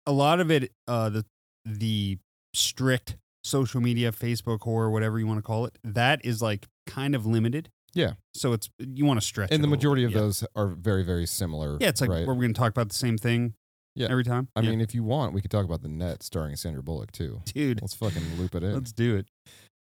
A 0.05 0.13
lot 0.13 0.39
of 0.39 0.51
it, 0.51 0.71
uh, 0.87 1.09
the 1.09 1.25
the 1.65 2.19
strict 2.53 3.17
social 3.43 3.81
media, 3.81 4.13
Facebook 4.13 4.61
horror, 4.61 4.91
whatever 4.91 5.19
you 5.19 5.27
want 5.27 5.39
to 5.39 5.43
call 5.43 5.65
it, 5.65 5.79
that 5.83 6.23
is 6.27 6.43
like 6.43 6.67
kind 6.87 7.15
of 7.15 7.25
limited. 7.25 7.71
Yeah. 7.95 8.13
So 8.35 8.53
it's 8.53 8.69
you 8.79 9.05
want 9.05 9.21
to 9.21 9.27
stretch. 9.27 9.51
and 9.53 9.63
the 9.63 9.69
majority 9.69 10.05
of 10.05 10.13
yeah. 10.13 10.21
those 10.21 10.45
are 10.55 10.69
very, 10.69 11.05
very 11.05 11.27
similar. 11.27 11.79
Yeah, 11.81 11.89
it's 11.89 12.01
like 12.01 12.11
right? 12.11 12.27
we're 12.27 12.35
going 12.35 12.53
to 12.53 12.59
talk 12.59 12.71
about 12.71 12.89
the 12.89 12.95
same 12.95 13.17
thing. 13.19 13.55
Yeah. 13.95 14.09
Every 14.11 14.25
time. 14.25 14.49
I 14.57 14.61
Yeah. 14.61 14.71
mean, 14.71 14.81
if 14.81 14.95
you 14.95 15.05
want, 15.05 15.35
we 15.35 15.41
could 15.41 15.53
talk 15.53 15.65
about 15.65 15.83
the 15.83 15.89
net 15.89 16.23
starring 16.23 16.57
Sandra 16.57 16.83
Bullock 16.83 17.13
too. 17.13 17.43
dude, 17.47 17.81
Let's 17.81 17.95
fucking 17.95 18.37
loop 18.39 18.55
it 18.57 18.65
in. 18.65 18.75
let's 18.75 18.93
do 18.93 19.17
it. 19.17 19.29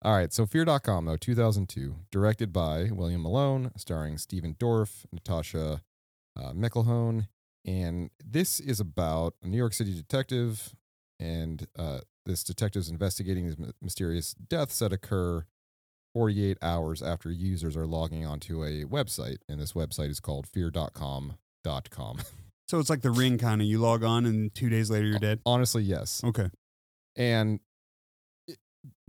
All 0.03 0.13
right, 0.15 0.33
so 0.33 0.47
Fear.com, 0.47 1.05
though, 1.05 1.15
2002, 1.15 1.95
directed 2.11 2.51
by 2.51 2.89
William 2.91 3.21
Malone, 3.21 3.71
starring 3.77 4.17
Stephen 4.17 4.55
Dorff, 4.55 5.05
Natasha 5.11 5.81
uh. 6.35 6.53
And 7.63 8.09
this 8.25 8.59
is 8.59 8.79
about 8.79 9.35
a 9.43 9.47
New 9.47 9.57
York 9.57 9.73
City 9.73 9.93
detective, 9.93 10.75
and 11.19 11.67
uh, 11.77 11.99
this 12.25 12.43
detective's 12.43 12.89
investigating 12.89 13.45
these 13.45 13.57
mysterious 13.79 14.33
deaths 14.33 14.79
that 14.79 14.91
occur 14.91 15.45
48 16.13 16.57
hours 16.61 17.01
after 17.01 17.31
users 17.31 17.75
are 17.77 17.87
logging 17.87 18.25
onto 18.25 18.63
a 18.63 18.83
website. 18.85 19.37
And 19.49 19.59
this 19.59 19.73
website 19.73 20.09
is 20.09 20.19
called 20.19 20.47
fear.com.com. 20.47 22.17
So 22.67 22.79
it's 22.79 22.89
like 22.89 23.01
the 23.01 23.11
ring 23.11 23.37
kind 23.37 23.59
of. 23.61 23.67
You 23.67 23.79
log 23.79 24.01
on, 24.01 24.25
and 24.25 24.55
two 24.55 24.69
days 24.69 24.89
later 24.89 25.05
you're 25.05 25.19
dead. 25.19 25.41
Honestly, 25.45 25.83
yes. 25.83 26.21
Okay. 26.23 26.49
And 27.17 27.59
it- 28.47 28.59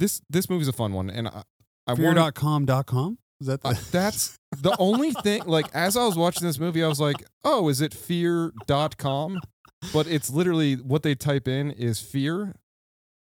this 0.01 0.21
this 0.29 0.51
movie's 0.51 0.67
a 0.67 0.73
fun 0.73 0.93
one, 0.95 1.09
and 1.11 1.29
I, 1.29 1.45
I 1.87 1.95
Fear.com.com. 1.95 3.19
Is 3.41 3.47
that 3.47 3.63
the, 3.63 3.69
Uh, 3.69 3.75
that's 3.93 4.37
the 4.57 4.75
only 4.81 5.13
thing 5.13 5.45
like 5.47 5.73
as 5.75 5.97
i 5.97 6.05
was 6.05 6.17
watching 6.17 6.45
this 6.45 6.59
movie 6.59 6.83
i 6.83 6.89
was 6.89 6.99
like 7.01 7.25
oh 7.45 7.69
is 7.69 7.81
it 7.81 7.95
fear.com 7.95 9.39
but 9.93 10.09
it's 10.09 10.29
literally 10.31 10.75
what 10.75 11.05
they 11.05 11.15
type 11.15 11.47
in 11.47 11.71
is 11.71 12.01
fear 12.01 12.55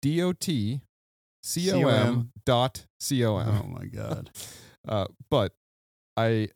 d-o-t 0.01 0.81
c-o-m 1.45 2.31
dot 2.47 2.87
c-o-m 3.01 3.61
Oh 3.63 3.67
my 3.69 3.85
god. 3.87 4.31
uh, 4.89 5.07
but 5.31 5.53
i 6.17 6.49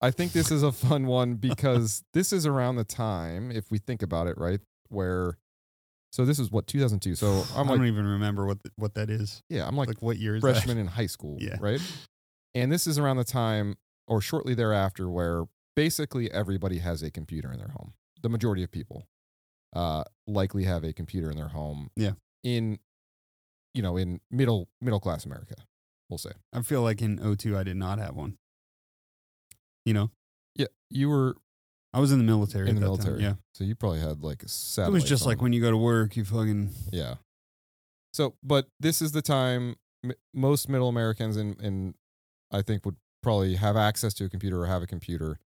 i 0.00 0.10
think 0.10 0.32
this 0.32 0.50
is 0.50 0.62
a 0.62 0.72
fun 0.72 1.06
one 1.06 1.34
because 1.34 2.02
this 2.14 2.32
is 2.32 2.46
around 2.46 2.76
the 2.76 2.84
time 2.84 3.50
if 3.50 3.70
we 3.70 3.78
think 3.78 4.02
about 4.02 4.26
it 4.26 4.38
right 4.38 4.60
where 4.88 5.36
so 6.12 6.24
this 6.24 6.38
is 6.38 6.50
what 6.50 6.66
2002 6.66 7.14
so 7.14 7.44
i'm 7.56 7.66
I 7.68 7.70
like 7.72 7.78
don't 7.80 7.86
even 7.88 8.06
remember 8.06 8.46
what 8.46 8.62
th- 8.62 8.72
what 8.76 8.94
that 8.94 9.10
is. 9.10 9.42
yeah 9.50 9.66
i'm 9.66 9.76
like 9.76 9.88
Like, 9.88 10.00
what 10.02 10.16
year 10.16 10.36
is 10.36 10.42
that? 10.42 10.52
freshman 10.52 10.78
in 10.78 10.86
high 10.86 11.06
school, 11.08 11.36
Yeah. 11.40 11.56
right? 11.60 11.80
And 12.54 12.72
this 12.72 12.86
is 12.86 12.98
around 12.98 13.18
the 13.18 13.24
time 13.24 13.76
or 14.08 14.22
shortly 14.22 14.54
thereafter 14.54 15.10
where 15.10 15.44
basically 15.74 16.30
everybody 16.32 16.78
has 16.78 17.02
a 17.02 17.10
computer 17.10 17.52
in 17.52 17.58
their 17.58 17.68
home. 17.68 17.92
The 18.22 18.30
majority 18.30 18.62
of 18.62 18.70
people 18.70 19.04
uh, 19.74 20.04
likely 20.26 20.64
have 20.64 20.82
a 20.82 20.94
computer 20.94 21.30
in 21.30 21.36
their 21.36 21.48
home. 21.48 21.90
Yeah. 21.96 22.12
In 22.42 22.78
you 23.76 23.82
know, 23.82 23.96
in 23.96 24.20
middle 24.30 24.68
middle 24.80 25.00
class 25.00 25.24
America, 25.26 25.54
we'll 26.08 26.18
say. 26.18 26.32
I 26.52 26.62
feel 26.62 26.82
like 26.82 27.02
in 27.02 27.18
02 27.36 27.56
I 27.56 27.62
did 27.62 27.76
not 27.76 27.98
have 27.98 28.14
one. 28.16 28.38
You 29.84 29.94
know, 29.94 30.10
Yeah, 30.56 30.66
you 30.90 31.08
were 31.08 31.36
I 31.92 32.00
was 32.00 32.10
in 32.12 32.18
the 32.18 32.24
military. 32.24 32.68
in 32.68 32.76
at 32.76 32.80
the 32.80 32.90
that 32.90 32.96
time, 32.96 33.04
military, 33.06 33.22
Yeah. 33.22 33.34
So 33.54 33.64
you 33.64 33.74
probably 33.74 34.00
had 34.00 34.22
like 34.22 34.42
a 34.42 34.48
satellite. 34.48 34.90
It 34.90 34.94
was 34.94 35.04
just 35.04 35.26
like 35.26 35.40
when 35.40 35.52
you 35.52 35.60
go 35.60 35.70
to 35.70 35.76
work, 35.76 36.16
you 36.16 36.24
fucking 36.24 36.70
Yeah. 36.92 37.16
So, 38.12 38.34
but 38.42 38.66
this 38.80 39.02
is 39.02 39.12
the 39.12 39.22
time 39.22 39.76
m- 40.02 40.12
most 40.34 40.68
middle 40.68 40.88
Americans 40.88 41.36
and 41.36 41.60
and 41.60 41.94
I 42.50 42.62
think 42.62 42.84
would 42.86 42.96
probably 43.22 43.56
have 43.56 43.76
access 43.76 44.14
to 44.14 44.24
a 44.24 44.28
computer 44.28 44.62
or 44.62 44.66
have 44.66 44.82
a 44.82 44.86
computer, 44.86 45.38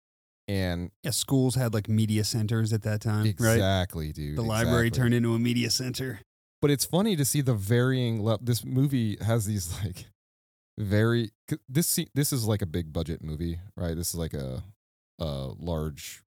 and 0.47 0.91
yeah. 1.03 1.11
Schools 1.11 1.55
had 1.55 1.73
like 1.73 1.87
media 1.89 2.23
centers 2.23 2.73
at 2.73 2.81
that 2.83 3.01
time, 3.01 3.23
right? 3.23 3.29
exactly, 3.29 4.11
dude. 4.11 4.37
The 4.37 4.41
library 4.41 4.91
turned 4.91 5.13
into 5.13 5.33
a 5.33 5.39
media 5.39 5.69
center. 5.69 6.19
But 6.61 6.71
it's 6.71 6.85
funny 6.85 7.15
to 7.15 7.25
see 7.25 7.41
the 7.41 7.53
varying. 7.53 8.23
Le- 8.23 8.39
this 8.41 8.65
movie 8.65 9.17
has 9.21 9.45
these 9.45 9.73
like 9.83 10.05
very 10.77 11.31
This 11.67 11.99
this 12.13 12.33
is 12.33 12.45
like 12.45 12.61
a 12.61 12.67
big 12.67 12.93
budget 12.93 13.23
movie, 13.23 13.59
right? 13.75 13.95
This 13.95 14.09
is 14.09 14.15
like 14.15 14.33
a 14.33 14.63
a 15.19 15.51
large 15.57 16.23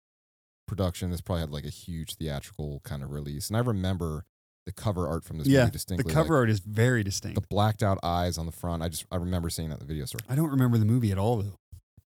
production. 0.66 1.10
This 1.10 1.20
probably 1.20 1.40
had 1.40 1.50
like 1.50 1.64
a 1.64 1.70
huge 1.70 2.16
theatrical 2.16 2.80
kind 2.84 3.02
of 3.02 3.10
release, 3.10 3.48
and 3.48 3.56
I 3.56 3.60
remember 3.60 4.24
the 4.66 4.72
cover 4.72 5.08
art 5.08 5.24
from 5.24 5.38
this 5.38 5.48
yeah, 5.48 5.60
movie 5.60 5.72
distinctly 5.72 6.08
the 6.08 6.14
cover 6.14 6.34
like, 6.34 6.42
art 6.42 6.50
is 6.50 6.60
very 6.60 7.02
distinct. 7.02 7.34
the 7.34 7.46
blacked 7.48 7.82
out 7.82 7.98
eyes 8.02 8.38
on 8.38 8.46
the 8.46 8.52
front. 8.52 8.82
I 8.82 8.88
just 8.88 9.06
I 9.10 9.16
remember 9.16 9.50
seeing 9.50 9.70
that 9.70 9.80
in 9.80 9.80
the 9.80 9.86
video 9.86 10.04
store. 10.04 10.20
I 10.28 10.34
don't 10.34 10.50
remember 10.50 10.78
the 10.78 10.84
movie 10.84 11.10
at 11.10 11.18
all 11.18 11.38
though. 11.38 11.58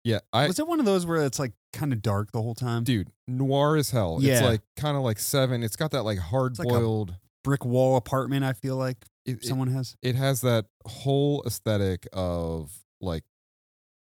Yeah, 0.04 0.18
I 0.34 0.46
was 0.46 0.58
it 0.58 0.68
one 0.68 0.80
of 0.80 0.86
those 0.86 1.06
where 1.06 1.24
it's 1.24 1.38
like 1.38 1.52
kind 1.72 1.92
of 1.92 2.02
dark 2.02 2.30
the 2.32 2.42
whole 2.42 2.54
time? 2.54 2.84
dude 2.84 3.08
noir 3.26 3.76
as 3.76 3.90
hell. 3.90 4.18
Yeah. 4.20 4.34
It's 4.34 4.42
like 4.42 4.60
kind 4.76 4.96
of 4.96 5.02
like 5.02 5.18
seven. 5.18 5.62
It's 5.62 5.76
got 5.76 5.92
that 5.92 6.02
like 6.02 6.18
hard 6.18 6.58
like 6.58 6.68
boiled. 6.68 7.14
Brick 7.44 7.64
wall 7.64 7.96
apartment. 7.96 8.44
I 8.44 8.52
feel 8.54 8.76
like 8.76 8.96
it, 9.24 9.44
someone 9.44 9.68
has. 9.68 9.96
it 10.02 10.16
has 10.16 10.40
that 10.40 10.64
whole 10.86 11.42
aesthetic 11.46 12.08
of 12.12 12.72
like 13.00 13.22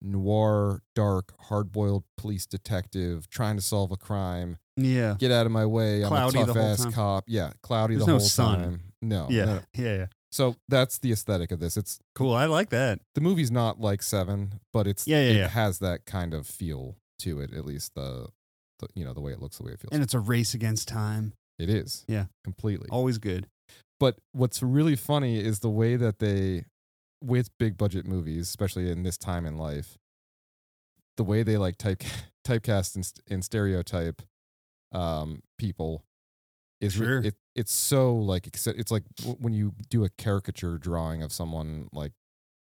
noir, 0.02 0.82
dark, 0.94 1.32
hard 1.42 1.72
boiled 1.72 2.04
police 2.16 2.46
detective 2.46 3.28
trying 3.30 3.56
to 3.56 3.62
solve 3.62 3.92
a 3.92 3.96
crime. 3.96 4.56
Yeah, 4.76 5.14
Get 5.18 5.32
out 5.32 5.46
of 5.46 5.52
my 5.52 5.64
way. 5.64 6.04
I'm 6.04 6.12
a 6.12 6.30
tough 6.30 6.56
ass 6.56 6.82
time. 6.82 6.92
cop. 6.92 7.24
Yeah, 7.26 7.52
cloudy 7.62 7.94
There's 7.94 8.04
the 8.06 8.12
no 8.12 8.18
whole 8.18 8.26
sun. 8.28 8.58
time. 8.60 8.80
No, 9.00 9.26
yeah, 9.30 9.44
no. 9.44 9.60
yeah, 9.74 9.96
yeah. 9.96 10.06
So 10.30 10.56
that's 10.68 10.98
the 10.98 11.12
aesthetic 11.12 11.50
of 11.50 11.60
this. 11.60 11.78
It's 11.78 11.98
Cool. 12.14 12.34
I 12.34 12.44
like 12.44 12.68
that. 12.70 13.00
the 13.14 13.22
movie's 13.22 13.50
not 13.50 13.80
like 13.80 14.02
Seven, 14.02 14.60
but 14.72 14.86
it's 14.86 15.06
Yeah, 15.06 15.20
yeah, 15.20 15.30
it 15.30 15.36
yeah. 15.36 15.48
has 15.48 15.78
that 15.78 16.04
kind 16.04 16.34
of 16.34 16.46
feel 16.46 16.96
to 17.20 17.40
it. 17.40 17.54
At 17.54 17.64
least 17.64 17.94
the, 17.94 18.28
the 18.80 18.88
you 18.94 19.04
know 19.04 19.14
the 19.14 19.20
way 19.22 19.32
it 19.32 19.40
looks, 19.40 19.56
the 19.56 19.64
way 19.64 19.72
it 19.72 19.80
feels. 19.80 19.92
And 19.92 20.02
it's 20.02 20.12
a 20.14 20.20
race 20.20 20.52
against 20.52 20.88
time. 20.88 21.32
It 21.58 21.68
is. 21.70 22.04
Yeah. 22.08 22.26
completely. 22.44 22.88
Always 22.90 23.18
good. 23.18 23.48
But 23.98 24.18
what's 24.32 24.62
really 24.62 24.96
funny 24.96 25.38
is 25.38 25.60
the 25.60 25.70
way 25.70 25.96
that 25.96 26.18
they, 26.18 26.64
with 27.22 27.48
big 27.58 27.76
budget 27.78 28.06
movies, 28.06 28.42
especially 28.48 28.90
in 28.90 29.02
this 29.04 29.16
time 29.16 29.46
in 29.46 29.56
life, 29.56 29.96
the 31.16 31.24
way 31.24 31.42
they 31.42 31.56
like 31.56 31.78
type 31.78 32.02
typecast 32.46 32.94
and, 32.96 33.10
and 33.30 33.44
stereotype 33.44 34.22
um, 34.92 35.40
people 35.58 36.04
is 36.80 36.98
re- 36.98 37.06
Sure. 37.06 37.18
it, 37.22 37.34
it's 37.54 37.72
so 37.72 38.14
like 38.14 38.46
it's 38.46 38.90
like 38.90 39.04
when 39.38 39.54
you 39.54 39.72
do 39.88 40.04
a 40.04 40.10
caricature 40.10 40.76
drawing 40.76 41.22
of 41.22 41.32
someone 41.32 41.88
like 41.92 42.12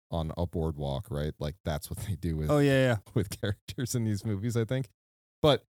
on 0.09 0.31
a 0.37 0.45
boardwalk, 0.47 1.07
right? 1.11 1.33
Like 1.39 1.55
that's 1.65 1.89
what 1.89 1.99
they 1.99 2.15
do 2.15 2.37
with 2.37 2.49
Oh 2.49 2.59
yeah, 2.59 2.81
yeah. 2.87 2.97
with 3.13 3.29
characters 3.29 3.95
in 3.95 4.05
these 4.05 4.23
movies, 4.25 4.55
I 4.55 4.63
think. 4.63 4.87
But 5.41 5.65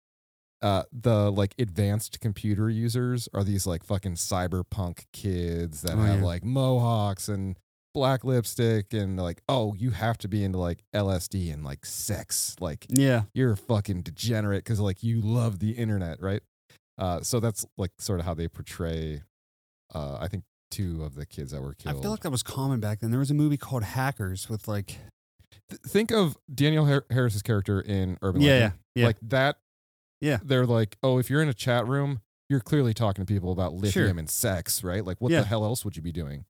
uh 0.63 0.83
the 0.93 1.31
like 1.31 1.55
advanced 1.59 2.21
computer 2.21 2.69
users 2.69 3.29
are 3.33 3.45
these 3.45 3.67
like 3.67 3.85
fucking 3.85 4.15
cyberpunk 4.15 5.05
kids 5.13 5.83
that 5.83 5.93
Oh, 5.95 6.03
have 6.03 6.19
yeah. 6.21 6.25
like 6.25 6.45
mohawks 6.45 7.29
and 7.29 7.57
black 7.95 8.23
lipstick 8.25 8.93
and 8.93 9.17
like, 9.19 9.41
oh, 9.49 9.75
you 9.75 9.91
have 9.91 10.19
to 10.19 10.29
be 10.29 10.45
into 10.45 10.59
like 10.59 10.85
LSD 10.95 11.53
and 11.53 11.65
like 11.65 11.85
sex. 11.87 12.55
Like 12.61 12.87
Yeah. 12.91 13.23
you're 13.35 13.53
a 13.53 13.57
fucking 13.57 14.03
degenerate 14.03 14.65
because 14.65 14.79
like 14.81 15.03
you 15.03 15.21
love 15.21 15.59
the 15.61 15.71
internet, 15.73 16.21
right? 16.21 16.43
Uh 16.99 17.21
so 17.23 17.39
that's 17.41 17.65
like 17.77 17.93
sort 17.99 18.19
of 18.21 18.27
how 18.27 18.35
they 18.35 18.49
portray 18.49 19.23
uh 19.95 20.19
I 20.21 20.29
think 20.29 20.45
two 20.71 21.03
of 21.05 21.15
the 21.15 21.25
kids 21.25 21.53
that 21.53 21.63
were 21.63 21.73
killed 21.75 21.97
I 21.97 22.01
feel 22.03 22.11
like 22.11 22.21
that 22.21 22.31
was 22.31 22.43
common 22.43 22.79
back 22.81 23.01
then. 23.01 23.11
There 23.11 23.21
was 23.21 23.31
a 23.31 23.35
movie 23.35 23.57
called 23.57 23.85
Hackers 23.85 24.49
with 24.49 24.67
like 24.69 24.99
Th- 25.71 25.81
think 25.87 26.11
of 26.11 26.37
Danielle 26.53 26.85
Har- 26.87 27.07
Harris's 27.11 27.43
character 27.43 27.81
in 27.81 28.19
Urban 28.23 28.43
Yeah, 28.43 28.53
Legend. 28.53 28.73
yeah, 28.95 29.01
yeah. 29.01 29.07
Like 29.07 29.17
that. 29.23 29.57
Yeah. 30.21 30.39
They're 30.43 30.67
like, 30.67 30.97
oh, 31.03 31.19
if 31.19 31.31
you're 31.31 31.43
in 31.43 31.49
a 31.49 31.55
chat 31.55 31.87
room, 31.87 32.21
you're 32.49 32.61
clearly 32.61 32.95
talking 32.95 33.25
to 33.25 33.33
people 33.33 33.53
about 33.53 33.75
lithium 33.75 34.07
Sure. 34.11 34.19
and 34.19 34.29
sex, 34.31 34.83
right? 34.83 35.05
Like, 35.05 35.21
what 35.21 35.31
Yeah. 35.33 35.41
the 35.41 35.47
hell 35.47 35.65
else 35.65 35.85
would 35.85 35.97
you 35.97 36.03
be 36.03 36.13
doing? 36.13 36.45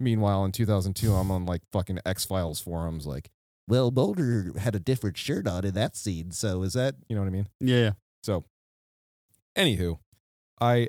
Meanwhile, 0.00 0.44
in 0.44 0.52
2002, 0.52 1.12
I'm 1.14 1.30
on 1.30 1.46
like 1.46 1.62
fucking 1.72 2.00
X 2.06 2.24
Files 2.24 2.60
forums, 2.60 3.06
like, 3.06 3.30
well, 3.66 3.90
Mulder 3.90 4.52
had 4.58 4.74
a 4.74 4.80
different 4.80 5.16
shirt 5.16 5.46
on 5.46 5.64
in 5.64 5.74
that 5.74 5.96
scene. 5.96 6.30
So 6.32 6.62
is 6.62 6.72
that, 6.74 6.94
you 7.08 7.14
know 7.16 7.22
what 7.22 7.28
I 7.28 7.32
mean? 7.32 7.48
yeah, 7.60 7.76
yeah. 7.78 7.92
So, 8.22 8.44
anywho, 9.56 9.98
I 10.60 10.88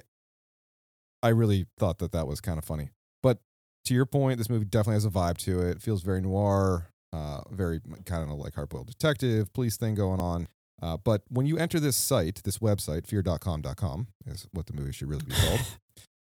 I 1.22 1.30
really 1.30 1.66
thought 1.78 2.00
that 2.00 2.12
that 2.14 2.28
was 2.28 2.40
kind 2.42 2.58
of 2.58 2.64
funny. 2.66 2.90
But 3.22 3.40
to 3.86 3.94
your 3.94 4.06
point, 4.06 4.38
this 4.38 4.50
movie 4.50 4.66
definitely 4.66 4.96
has 4.96 5.06
a 5.06 5.10
vibe 5.10 5.38
to 5.40 5.60
it. 5.62 5.72
It 5.78 5.82
feels 5.82 6.02
very 6.02 6.22
noir, 6.22 6.92
uh, 7.12 7.42
very 7.52 7.82
kind 8.06 8.30
of 8.32 8.38
like 8.38 8.54
hardboiled 8.54 8.88
detective, 8.88 9.52
police 9.54 9.76
thing 9.78 9.96
going 9.96 10.22
on. 10.22 10.48
Uh, 10.82 10.98
but 10.98 11.24
when 11.30 11.46
you 11.46 11.58
enter 11.58 11.80
this 11.80 11.96
site, 11.96 12.42
this 12.44 12.60
website, 12.60 13.06
fear.com.com 13.06 14.08
is 14.26 14.48
what 14.52 14.66
the 14.68 14.74
movie 14.74 14.92
should 14.92 15.10
really 15.10 15.26
be 15.26 15.34
called. 15.34 15.62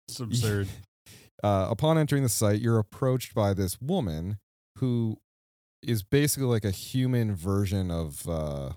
It's 0.07 0.19
absurd. 0.19 0.67
uh, 1.43 1.67
upon 1.69 1.97
entering 1.97 2.23
the 2.23 2.27
site, 2.27 2.59
you're 2.59 2.79
approached 2.79 3.33
by 3.33 3.53
this 3.53 3.79
woman 3.79 4.39
who 4.79 5.19
is 5.81 6.03
basically 6.03 6.47
like 6.47 6.65
a 6.65 6.71
human 6.71 7.33
version 7.33 7.89
of 7.89 8.27
uh, 8.27 8.71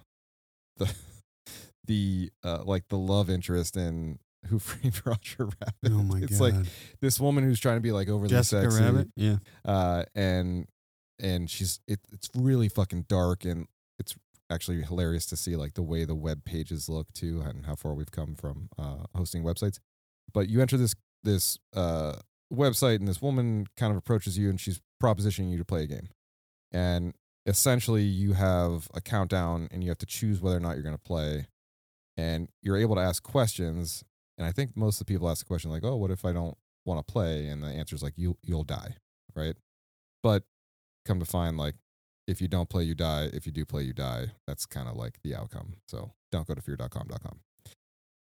the 0.77 0.95
the 1.87 2.31
uh, 2.45 2.63
like 2.65 2.89
the 2.89 2.99
love 2.99 3.29
interest 3.29 3.77
in 3.77 4.21
Who 4.47 4.59
Framed 4.61 5.03
Roger 5.05 5.47
Rabbit. 5.47 5.91
Oh 5.91 6.03
my 6.05 6.19
it's 6.19 6.27
god. 6.27 6.31
It's 6.31 6.41
like 6.41 6.55
this 7.01 7.19
woman 7.19 7.43
who's 7.43 7.59
trying 7.59 7.77
to 7.77 7.83
be 7.83 7.91
like 7.93 8.09
overly 8.09 8.31
Jessica 8.31 8.71
sexy, 8.71 8.85
Rabbit. 8.85 9.09
Yeah. 9.17 9.37
uh, 9.65 10.05
and 10.15 10.69
and 11.21 11.51
she's 11.51 11.81
it, 11.89 12.01
it's 12.13 12.29
really 12.37 12.69
fucking 12.69 13.07
dark 13.09 13.45
and 13.45 13.67
actually 14.51 14.83
hilarious 14.83 15.27
to 15.27 15.37
see 15.37 15.57
like 15.57 15.75
the 15.75 15.83
way 15.83 16.05
the 16.05 16.15
web 16.15 16.45
pages 16.45 16.89
look 16.89 17.13
too 17.13 17.43
and 17.45 17.67
how 17.67 17.75
far 17.75 17.95
we've 17.95 18.11
come 18.11 18.35
from 18.35 18.69
uh, 18.79 19.05
hosting 19.15 19.43
websites. 19.43 19.79
But 20.33 20.49
you 20.49 20.61
enter 20.61 20.77
this 20.77 20.95
this 21.23 21.59
uh, 21.75 22.17
website 22.53 22.97
and 22.97 23.09
this 23.09 23.23
woman 23.23 23.67
kind 23.77 23.91
of 23.91 23.97
approaches 23.97 24.37
you 24.37 24.51
and 24.51 24.61
she's 24.61 24.81
propositioning 25.03 25.51
you 25.51 25.59
to 25.59 25.65
play 25.65 25.85
a 25.85 25.87
game, 25.87 26.09
and 26.73 27.15
essentially 27.47 28.03
you 28.03 28.33
have 28.33 28.89
a 28.95 29.01
countdown 29.01 29.69
and 29.71 29.83
you 29.83 29.91
have 29.91 29.99
to 29.99 30.07
choose 30.07 30.41
whether 30.41 30.57
or 30.57 30.61
not 30.61 30.75
you're 30.75 30.83
going 30.83 30.97
to 30.97 31.03
play, 31.03 31.47
and 32.17 32.49
you're 32.63 32.77
able 32.77 32.95
to 32.95 33.03
ask 33.03 33.23
questions. 33.23 34.05
And 34.37 34.47
I 34.47 34.53
think 34.53 34.77
most 34.77 35.01
of 35.01 35.07
the 35.07 35.13
people 35.13 35.29
ask 35.31 35.41
the 35.41 35.49
question 35.49 35.71
like, 35.71 35.85
"Oh, 35.85 35.97
what 35.97 36.11
if 36.11 36.25
I 36.25 36.33
don't 36.33 36.57
want 36.85 37.05
to 37.07 37.13
play?" 37.13 37.47
And 37.47 37.63
the 37.63 37.69
answer 37.69 37.95
is 37.95 38.03
like, 38.03 38.15
"You 38.17 38.37
you'll 38.43 38.65
die," 38.65 38.97
right? 39.35 39.55
But 40.23 40.45
come 41.05 41.21
to 41.21 41.27
find 41.27 41.57
like 41.57 41.75
if 42.27 42.41
you 42.41 42.49
don't 42.49 42.69
play 42.69 42.85
you 42.85 42.95
die. 42.95 43.29
If 43.33 43.47
you 43.47 43.53
do 43.53 43.65
play 43.65 43.83
you 43.83 43.93
die. 43.93 44.33
That's 44.47 44.67
kind 44.67 44.89
of 44.89 44.97
like 44.97 45.21
the 45.23 45.35
outcome. 45.35 45.75
So 45.87 46.13
don't 46.31 46.47
go 46.47 46.55
to 46.55 46.61
fear.com.com 46.61 47.41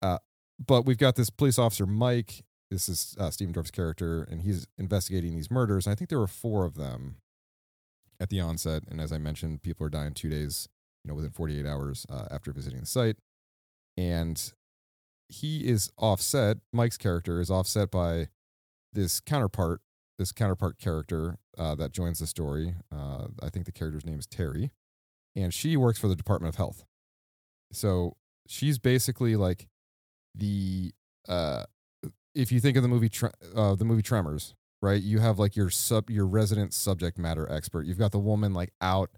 uh, 0.01 0.19
but 0.63 0.85
we've 0.85 0.97
got 0.97 1.15
this 1.15 1.29
police 1.29 1.57
officer 1.57 1.85
mike. 1.85 2.43
This 2.69 2.89
is 2.89 3.15
uh, 3.19 3.31
stephen 3.31 3.53
dorff's 3.53 3.71
character 3.71 4.23
and 4.29 4.41
he's 4.41 4.67
investigating 4.77 5.35
these 5.35 5.51
murders. 5.51 5.87
I 5.87 5.95
think 5.95 6.09
there 6.09 6.19
were 6.19 6.27
four 6.27 6.65
of 6.65 6.75
them 6.75 7.17
at 8.19 8.29
the 8.29 8.39
onset 8.39 8.83
and 8.89 9.01
as 9.01 9.11
i 9.11 9.17
mentioned 9.17 9.61
people 9.61 9.85
are 9.85 9.89
dying 9.89 10.13
two 10.13 10.29
days 10.29 10.69
you 11.03 11.09
know 11.09 11.15
within 11.15 11.31
48 11.31 11.65
hours 11.65 12.05
uh, 12.09 12.27
after 12.31 12.53
visiting 12.53 12.79
the 12.79 12.85
site. 12.85 13.17
And 13.97 14.53
he 15.27 15.67
is 15.67 15.91
offset 15.97 16.57
mike's 16.71 16.97
character 16.97 17.39
is 17.39 17.49
offset 17.49 17.89
by 17.89 18.27
this 18.93 19.19
counterpart 19.19 19.81
this 20.19 20.31
counterpart 20.31 20.77
character 20.77 21.39
uh, 21.57 21.75
that 21.75 21.91
joins 21.91 22.19
the 22.19 22.27
story. 22.27 22.75
Uh, 22.91 23.27
I 23.41 23.49
think 23.49 23.65
the 23.65 23.71
character's 23.71 24.05
name 24.05 24.19
is 24.19 24.25
Terry, 24.25 24.71
and 25.35 25.53
she 25.53 25.77
works 25.77 25.99
for 25.99 26.07
the 26.07 26.15
Department 26.15 26.53
of 26.53 26.57
Health. 26.57 26.85
So 27.71 28.15
she's 28.47 28.79
basically 28.79 29.35
like 29.35 29.67
the 30.33 30.93
uh, 31.27 31.63
if 32.33 32.51
you 32.51 32.59
think 32.59 32.77
of 32.77 32.83
the 32.83 32.89
movie 32.89 33.09
Tre- 33.09 33.31
uh, 33.55 33.75
the 33.75 33.85
movie 33.85 34.01
Tremors, 34.01 34.55
right? 34.81 35.01
You 35.01 35.19
have 35.19 35.39
like 35.39 35.55
your 35.55 35.69
sub 35.69 36.09
your 36.09 36.27
resident 36.27 36.73
subject 36.73 37.17
matter 37.17 37.49
expert. 37.51 37.85
You've 37.85 37.99
got 37.99 38.11
the 38.11 38.19
woman 38.19 38.53
like 38.53 38.73
out 38.81 39.09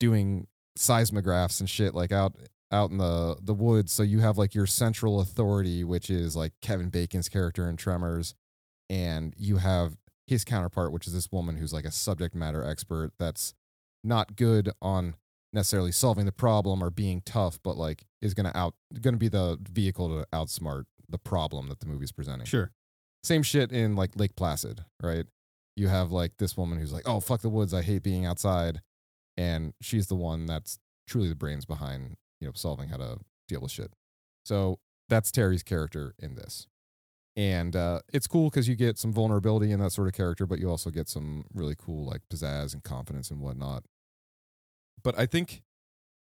doing 0.00 0.46
seismographs 0.76 1.60
and 1.60 1.70
shit, 1.70 1.94
like 1.94 2.12
out 2.12 2.36
out 2.70 2.90
in 2.90 2.98
the 2.98 3.36
the 3.40 3.54
woods. 3.54 3.92
So 3.92 4.02
you 4.02 4.20
have 4.20 4.38
like 4.38 4.54
your 4.54 4.66
central 4.66 5.20
authority, 5.20 5.84
which 5.84 6.10
is 6.10 6.34
like 6.34 6.52
Kevin 6.60 6.88
Bacon's 6.88 7.28
character 7.28 7.68
in 7.68 7.76
Tremors, 7.76 8.34
and 8.90 9.34
you 9.36 9.58
have 9.58 9.96
his 10.26 10.44
counterpart, 10.44 10.92
which 10.92 11.06
is 11.06 11.12
this 11.12 11.30
woman 11.30 11.56
who's 11.56 11.72
like 11.72 11.84
a 11.84 11.90
subject 11.90 12.34
matter 12.34 12.64
expert 12.64 13.12
that's 13.18 13.54
not 14.04 14.36
good 14.36 14.70
on 14.80 15.14
necessarily 15.52 15.92
solving 15.92 16.26
the 16.26 16.32
problem 16.32 16.82
or 16.82 16.90
being 16.90 17.22
tough, 17.24 17.58
but 17.62 17.76
like 17.76 18.04
is 18.20 18.34
gonna 18.34 18.52
out 18.54 18.74
gonna 19.00 19.16
be 19.16 19.28
the 19.28 19.58
vehicle 19.60 20.08
to 20.08 20.26
outsmart 20.32 20.84
the 21.08 21.18
problem 21.18 21.68
that 21.68 21.80
the 21.80 21.86
movie's 21.86 22.12
presenting. 22.12 22.46
Sure. 22.46 22.72
Same 23.22 23.42
shit 23.42 23.70
in 23.70 23.94
like 23.94 24.16
Lake 24.16 24.34
Placid, 24.34 24.84
right? 25.02 25.26
You 25.76 25.88
have 25.88 26.10
like 26.10 26.32
this 26.38 26.56
woman 26.56 26.78
who's 26.78 26.92
like, 26.92 27.06
"Oh 27.06 27.20
fuck 27.20 27.40
the 27.40 27.48
woods, 27.48 27.74
I 27.74 27.82
hate 27.82 28.02
being 28.02 28.26
outside," 28.26 28.80
and 29.36 29.74
she's 29.80 30.06
the 30.06 30.16
one 30.16 30.46
that's 30.46 30.78
truly 31.06 31.28
the 31.28 31.34
brains 31.34 31.64
behind 31.64 32.16
you 32.40 32.48
know 32.48 32.52
solving 32.54 32.88
how 32.88 32.96
to 32.96 33.18
deal 33.48 33.60
with 33.60 33.70
shit. 33.70 33.92
So 34.44 34.78
that's 35.08 35.30
Terry's 35.30 35.62
character 35.62 36.14
in 36.18 36.34
this 36.34 36.66
and 37.36 37.74
uh, 37.74 38.00
it's 38.12 38.26
cool 38.26 38.50
because 38.50 38.68
you 38.68 38.76
get 38.76 38.98
some 38.98 39.12
vulnerability 39.12 39.72
in 39.72 39.80
that 39.80 39.92
sort 39.92 40.08
of 40.08 40.14
character, 40.14 40.46
but 40.46 40.58
you 40.58 40.68
also 40.68 40.90
get 40.90 41.08
some 41.08 41.44
really 41.54 41.74
cool 41.78 42.04
like 42.06 42.20
pizzazz 42.32 42.74
and 42.74 42.82
confidence 42.84 43.30
and 43.30 43.40
whatnot. 43.40 43.84
But 45.02 45.18
I 45.18 45.26
think 45.26 45.62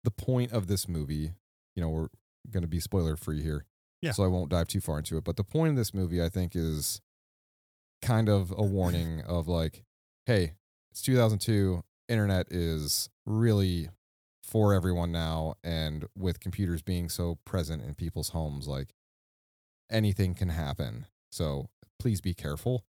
the 0.04 0.12
point 0.12 0.52
of 0.52 0.68
this 0.68 0.88
movie, 0.88 1.34
you 1.76 1.82
know, 1.82 1.90
we're 1.90 2.08
going 2.52 2.62
to 2.64 2.68
be 2.68 2.80
spoiler 2.80 3.16
free 3.16 3.42
here, 3.42 3.66
Yeah. 4.02 4.12
so 4.12 4.24
I 4.24 4.28
won't 4.28 4.50
dive 4.50 4.68
too 4.68 4.82
far 4.82 4.98
into 5.00 5.18
it. 5.18 5.24
But 5.24 5.36
the 5.38 5.44
point 5.44 5.72
of 5.72 5.76
this 5.78 5.94
movie, 5.94 6.22
I 6.24 6.30
think, 6.30 6.56
is 6.56 7.02
kind 8.02 8.30
of 8.30 8.52
a 8.56 8.64
warning 8.64 9.22
of 9.22 9.48
like, 9.48 9.84
hey, 10.26 10.54
it's 10.92 11.02
2002, 11.02 11.84
internet 12.08 12.48
is 12.52 13.10
really 13.26 13.90
for 14.44 14.74
everyone 14.74 15.12
now, 15.12 15.56
and 15.64 16.06
with 16.16 16.40
computers 16.40 16.82
being 16.82 17.10
so 17.10 17.38
present 17.44 17.84
in 17.84 17.96
people's 17.96 18.30
homes, 18.30 18.68
like 18.68 18.94
anything 19.90 20.34
can 20.36 20.50
happen. 20.50 21.06
So 21.32 21.70
please 22.00 22.22
be 22.22 22.34
careful. 22.34 22.84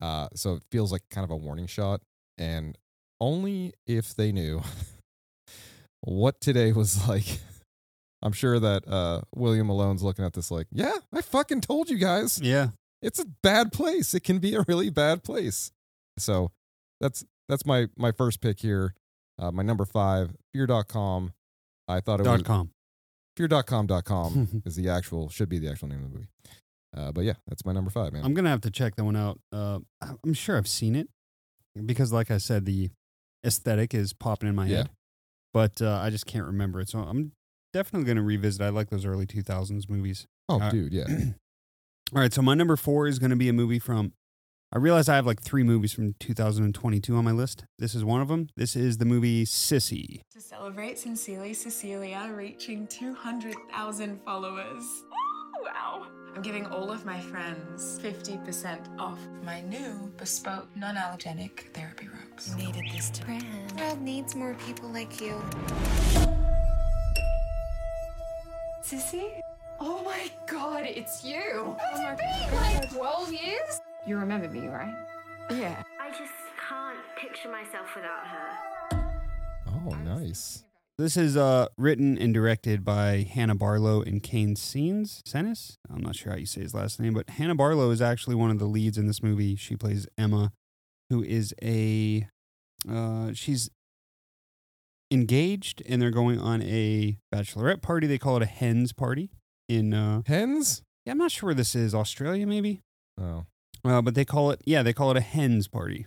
Uh, 0.00 0.28
so 0.34 0.54
it 0.54 0.62
feels 0.70 0.92
like 0.92 1.02
kind 1.10 1.24
of 1.24 1.30
a 1.30 1.36
warning 1.36 1.66
shot, 1.66 2.00
and 2.36 2.76
only 3.20 3.72
if 3.86 4.14
they 4.14 4.32
knew 4.32 4.60
what 6.00 6.40
today 6.40 6.72
was 6.72 7.08
like. 7.08 7.38
I'm 8.22 8.32
sure 8.32 8.58
that 8.58 8.88
uh, 8.88 9.20
William 9.34 9.66
Malone's 9.66 10.02
looking 10.02 10.24
at 10.24 10.32
this 10.32 10.50
like, 10.50 10.66
yeah, 10.72 10.94
I 11.12 11.20
fucking 11.20 11.60
told 11.60 11.90
you 11.90 11.98
guys, 11.98 12.40
Yeah. 12.40 12.68
it's 13.02 13.18
a 13.18 13.26
bad 13.42 13.70
place. 13.70 14.14
It 14.14 14.20
can 14.24 14.38
be 14.38 14.54
a 14.54 14.64
really 14.66 14.88
bad 14.88 15.22
place. 15.22 15.72
So 16.18 16.50
that's 17.00 17.24
that's 17.48 17.66
my 17.66 17.88
my 17.96 18.12
first 18.12 18.40
pick 18.40 18.60
here. 18.60 18.94
Uh, 19.38 19.50
my 19.50 19.62
number 19.62 19.84
five, 19.84 20.34
fear.com. 20.54 21.32
I 21.86 22.00
thought 22.00 22.20
it 22.20 22.26
was 22.26 22.38
Dot 22.40 22.44
com. 22.46 22.70
fear.com.com 23.36 24.62
is 24.66 24.76
the 24.76 24.88
actual 24.88 25.28
should 25.28 25.48
be 25.48 25.58
the 25.58 25.70
actual 25.70 25.88
name 25.88 26.02
of 26.04 26.10
the 26.10 26.14
movie. 26.16 26.28
Uh, 26.96 27.10
but 27.12 27.24
yeah, 27.24 27.34
that's 27.48 27.64
my 27.64 27.72
number 27.72 27.90
five, 27.90 28.12
man. 28.12 28.24
I'm 28.24 28.34
gonna 28.34 28.50
have 28.50 28.60
to 28.62 28.70
check 28.70 28.94
that 28.96 29.04
one 29.04 29.16
out. 29.16 29.40
Uh, 29.52 29.80
I'm 30.24 30.34
sure 30.34 30.56
I've 30.56 30.68
seen 30.68 30.94
it 30.94 31.08
because, 31.86 32.12
like 32.12 32.30
I 32.30 32.38
said, 32.38 32.64
the 32.66 32.90
aesthetic 33.44 33.94
is 33.94 34.12
popping 34.12 34.48
in 34.48 34.54
my 34.54 34.66
Yeah. 34.66 34.76
head, 34.78 34.90
but 35.52 35.82
uh, 35.82 35.98
I 36.02 36.10
just 36.10 36.26
can't 36.26 36.46
remember 36.46 36.80
it. 36.80 36.88
So 36.88 37.00
I'm 37.00 37.32
definitely 37.72 38.06
gonna 38.06 38.22
revisit. 38.22 38.62
I 38.62 38.68
like 38.68 38.90
those 38.90 39.04
early 39.04 39.26
2000s 39.26 39.88
movies. 39.90 40.26
oh, 40.48 40.60
uh, 40.60 40.70
dude, 40.70 40.92
yeah. 40.92 41.06
All 42.14 42.20
right, 42.20 42.32
so 42.32 42.42
my 42.42 42.54
number 42.54 42.76
four 42.76 43.08
is 43.08 43.18
gonna 43.18 43.34
be 43.36 43.48
a 43.48 43.52
movie 43.52 43.80
from. 43.80 44.12
I 44.74 44.78
realize 44.78 45.08
I 45.08 45.14
have 45.14 45.24
like 45.24 45.40
three 45.40 45.62
movies 45.62 45.92
from 45.92 46.16
2022 46.18 47.14
on 47.14 47.24
my 47.24 47.30
list. 47.30 47.64
This 47.78 47.94
is 47.94 48.04
one 48.04 48.20
of 48.20 48.26
them. 48.26 48.48
This 48.56 48.74
is 48.74 48.98
the 48.98 49.04
movie 49.04 49.44
Sissy. 49.44 50.22
To 50.32 50.40
celebrate 50.40 50.98
Sincerely 50.98 51.54
Cecilia 51.54 52.28
reaching 52.34 52.88
200,000 52.88 54.20
followers. 54.24 54.82
Woo, 54.82 55.64
Wow. 55.64 56.08
I'm 56.34 56.42
giving 56.42 56.66
all 56.66 56.90
of 56.90 57.04
my 57.04 57.20
friends 57.20 58.00
50% 58.02 58.98
off 58.98 59.20
my 59.44 59.60
new 59.60 60.12
bespoke 60.16 60.66
non 60.74 60.96
allergenic 60.96 61.72
therapy 61.72 62.08
robes. 62.08 62.56
Needed 62.56 62.82
this 62.92 63.10
to 63.10 63.24
brand. 63.24 63.70
The 63.76 63.84
world 63.84 64.00
needs 64.00 64.34
more 64.34 64.54
people 64.66 64.88
like 64.88 65.20
you. 65.20 65.40
Sissy? 68.82 69.40
Oh 69.78 70.02
my 70.02 70.28
god, 70.48 70.82
it's 70.84 71.24
you! 71.24 71.40
Oh 71.46 71.76
my 72.02 72.16
god, 72.50 72.88
12 72.90 73.32
years? 73.32 73.80
You 74.06 74.18
remember 74.18 74.48
me, 74.48 74.68
right? 74.68 74.94
Yeah. 75.50 75.82
I 76.00 76.10
just 76.10 76.32
can't 76.68 76.98
picture 77.16 77.50
myself 77.50 77.88
without 77.94 78.26
her. 78.26 79.00
Oh, 79.66 79.94
nice. 80.04 80.64
This 80.98 81.16
is 81.16 81.36
uh, 81.36 81.66
written 81.76 82.16
and 82.18 82.32
directed 82.32 82.84
by 82.84 83.26
Hannah 83.28 83.54
Barlow 83.54 84.02
and 84.02 84.22
Kane 84.22 84.56
Scenes. 84.56 85.22
Senes? 85.26 85.76
I'm 85.92 86.02
not 86.02 86.16
sure 86.16 86.32
how 86.32 86.38
you 86.38 86.46
say 86.46 86.60
his 86.60 86.74
last 86.74 87.00
name, 87.00 87.14
but 87.14 87.30
Hannah 87.30 87.54
Barlow 87.54 87.90
is 87.90 88.00
actually 88.02 88.36
one 88.36 88.50
of 88.50 88.58
the 88.58 88.66
leads 88.66 88.96
in 88.98 89.06
this 89.06 89.22
movie. 89.22 89.56
She 89.56 89.74
plays 89.74 90.06
Emma, 90.18 90.52
who 91.10 91.22
is 91.22 91.54
a. 91.62 92.28
Uh, 92.88 93.32
she's 93.32 93.70
engaged 95.10 95.82
and 95.88 96.00
they're 96.00 96.10
going 96.10 96.38
on 96.38 96.60
a 96.62 97.16
bachelorette 97.34 97.80
party. 97.82 98.06
They 98.06 98.18
call 98.18 98.36
it 98.36 98.42
a 98.42 98.46
hens 98.46 98.92
party 98.92 99.30
in. 99.68 99.94
Uh, 99.94 100.22
Hens? 100.26 100.82
yeah, 101.06 101.12
I'm 101.12 101.18
not 101.18 101.30
sure 101.32 101.48
where 101.48 101.54
this 101.54 101.74
is. 101.74 101.94
Australia, 101.94 102.46
maybe? 102.46 102.82
Oh, 103.20 103.46
Uh, 103.84 104.00
but 104.00 104.14
they 104.14 104.24
call 104.24 104.50
it, 104.50 104.60
yeah, 104.64 104.82
they 104.82 104.92
call 104.92 105.10
it 105.10 105.16
a 105.16 105.20
hens 105.20 105.68
party 105.68 106.06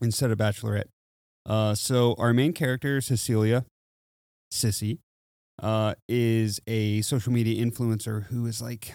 instead 0.00 0.30
of 0.30 0.38
bachelorette. 0.38 0.88
Uh, 1.46 1.74
so 1.74 2.14
our 2.18 2.32
main 2.32 2.52
character, 2.52 3.00
Cecilia, 3.00 3.64
Sissy, 4.52 4.98
uh, 5.62 5.94
is 6.08 6.60
a 6.66 7.00
social 7.02 7.32
media 7.32 7.64
influencer 7.64 8.24
who 8.26 8.44
is 8.46 8.60
like, 8.60 8.94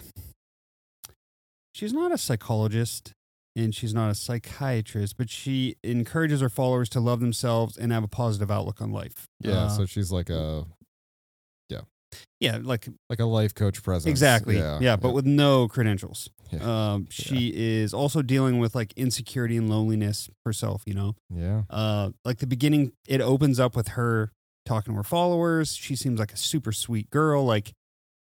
she's 1.74 1.92
not 1.92 2.12
a 2.12 2.18
psychologist 2.18 3.12
and 3.56 3.74
she's 3.74 3.94
not 3.94 4.10
a 4.10 4.14
psychiatrist, 4.14 5.16
but 5.16 5.28
she 5.30 5.76
encourages 5.82 6.40
her 6.40 6.48
followers 6.48 6.88
to 6.90 7.00
love 7.00 7.20
themselves 7.20 7.76
and 7.76 7.92
have 7.92 8.04
a 8.04 8.08
positive 8.08 8.50
outlook 8.50 8.80
on 8.80 8.92
life. 8.92 9.26
yeah. 9.40 9.64
Uh, 9.64 9.68
so 9.68 9.86
she's 9.86 10.12
like 10.12 10.30
a, 10.30 10.64
yeah, 12.38 12.56
yeah, 12.56 12.58
like 12.62 12.88
like 13.08 13.20
a 13.20 13.24
life 13.24 13.54
coach 13.54 13.82
presence. 13.82 14.10
exactly, 14.10 14.58
Yeah, 14.58 14.78
yeah, 14.80 14.96
but 14.96 15.12
with 15.12 15.26
no 15.26 15.68
credentials. 15.68 16.30
Yeah. 16.50 16.92
Um, 16.92 17.06
she 17.10 17.52
is 17.54 17.94
also 17.94 18.22
dealing 18.22 18.58
with 18.58 18.74
like 18.74 18.92
insecurity 18.96 19.56
and 19.56 19.70
loneliness 19.70 20.28
herself. 20.44 20.82
You 20.86 20.94
know, 20.94 21.16
yeah, 21.28 21.62
uh, 21.70 22.10
like 22.24 22.38
the 22.38 22.46
beginning, 22.46 22.92
it 23.06 23.20
opens 23.20 23.60
up 23.60 23.76
with 23.76 23.88
her 23.88 24.32
talking 24.66 24.92
to 24.92 24.96
her 24.96 25.04
followers. 25.04 25.74
She 25.74 25.96
seems 25.96 26.18
like 26.18 26.32
a 26.32 26.36
super 26.36 26.72
sweet 26.72 27.10
girl, 27.10 27.44
like 27.44 27.72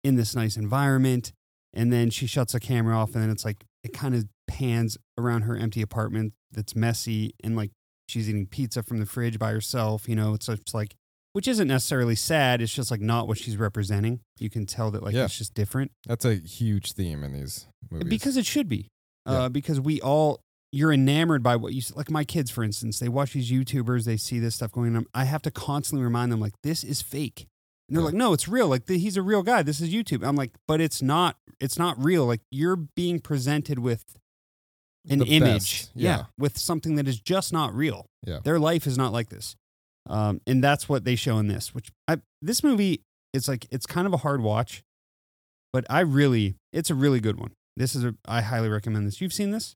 in 0.03 0.15
this 0.15 0.35
nice 0.35 0.57
environment. 0.57 1.31
And 1.73 1.91
then 1.91 2.09
she 2.09 2.27
shuts 2.27 2.51
the 2.51 2.59
camera 2.59 2.97
off, 2.97 3.13
and 3.13 3.23
then 3.23 3.29
it's 3.29 3.45
like 3.45 3.63
it 3.83 3.93
kind 3.93 4.13
of 4.13 4.25
pans 4.47 4.97
around 5.17 5.43
her 5.43 5.55
empty 5.55 5.81
apartment 5.81 6.33
that's 6.51 6.75
messy, 6.75 7.33
and 7.43 7.55
like 7.55 7.71
she's 8.09 8.29
eating 8.29 8.45
pizza 8.45 8.83
from 8.83 8.99
the 8.99 9.05
fridge 9.05 9.39
by 9.39 9.51
herself. 9.51 10.09
You 10.09 10.17
know, 10.17 10.33
it's 10.33 10.47
just 10.47 10.73
like, 10.73 10.95
which 11.33 11.47
isn't 11.47 11.67
necessarily 11.67 12.15
sad. 12.15 12.61
It's 12.61 12.73
just 12.73 12.91
like 12.91 13.01
not 13.01 13.27
what 13.27 13.37
she's 13.37 13.57
representing. 13.57 14.19
You 14.39 14.49
can 14.49 14.65
tell 14.65 14.91
that 14.91 15.03
like 15.03 15.13
Yeah. 15.13 15.25
it's 15.25 15.37
just 15.37 15.53
different 15.53 15.91
that's 16.05 16.25
a 16.25 16.35
huge 16.35 16.93
theme 16.93 17.23
in 17.23 17.33
these 17.33 17.67
movies. 17.89 18.09
because 18.09 18.37
it 18.37 18.45
should 18.45 18.67
be. 18.69 18.87
Yeah. 19.25 19.33
Uh, 19.43 19.49
because 19.49 19.79
we 19.79 20.01
all 20.01 20.41
you're 20.73 20.93
enamored 20.93 21.43
by 21.43 21.55
what 21.57 21.73
you 21.73 21.79
s- 21.79 21.93
like. 21.95 22.09
My 22.09 22.23
kids, 22.23 22.49
for 22.49 22.63
instance, 22.63 22.97
they 22.99 23.09
watch 23.09 23.33
these 23.33 23.51
YouTubers, 23.51 24.05
they 24.05 24.15
see 24.17 24.39
this 24.39 24.55
stuff 24.55 24.71
going 24.71 24.95
on. 24.95 25.05
I 25.13 25.25
have 25.25 25.41
to 25.43 25.51
constantly 25.51 26.03
remind 26.03 26.31
them 26.31 26.39
like 26.39 26.53
this 26.63 26.83
is 26.83 27.01
fake, 27.01 27.47
and 27.89 27.95
they're 27.97 28.01
Yeah. 28.01 28.05
like, 28.05 28.13
no, 28.15 28.31
it's 28.33 28.47
real. 28.47 28.67
Like 28.69 28.85
th- 28.85 29.01
he's 29.01 29.17
a 29.17 29.21
real 29.21 29.43
guy. 29.43 29.63
This 29.63 29.81
is 29.81 29.89
YouTube. 29.93 30.25
I'm 30.25 30.35
like, 30.37 30.51
but 30.67 30.79
it's 30.81 31.01
not. 31.01 31.37
It's 31.59 31.77
not 31.77 32.01
real. 32.03 32.25
Like 32.25 32.41
you're 32.49 32.77
being 32.77 33.19
presented 33.19 33.79
with 33.79 34.03
an 35.09 35.19
The 35.19 35.25
image, 35.25 35.81
best, 35.87 35.91
yeah. 35.95 36.25
with 36.37 36.57
something 36.57 36.95
that 36.95 37.07
is 37.07 37.19
just 37.19 37.51
not 37.51 37.73
real. 37.75 38.05
Yeah. 38.25 38.39
their 38.43 38.59
life 38.59 38.85
is 38.87 38.97
not 38.97 39.11
like 39.11 39.29
this, 39.29 39.55
um, 40.07 40.41
and 40.47 40.63
that's 40.63 40.89
what 40.89 41.03
they 41.05 41.15
show 41.15 41.37
in 41.37 41.47
this. 41.47 41.73
Which 41.73 41.91
I 42.07 42.17
this 42.41 42.63
movie, 42.63 43.03
it's 43.33 43.47
like 43.47 43.67
it's 43.71 43.85
kind 43.85 44.07
of 44.07 44.13
a 44.13 44.17
hard 44.17 44.41
watch, 44.41 44.83
but 45.73 45.85
I 45.89 46.01
really, 46.01 46.55
it's 46.73 46.89
a 46.89 46.95
really 46.95 47.19
good 47.19 47.39
one. 47.39 47.51
This 47.77 47.95
is 47.95 48.03
a, 48.03 48.15
I 48.25 48.41
highly 48.41 48.69
recommend 48.69 49.07
this. 49.07 49.21
You've 49.21 49.33
seen 49.33 49.51
this? 49.51 49.75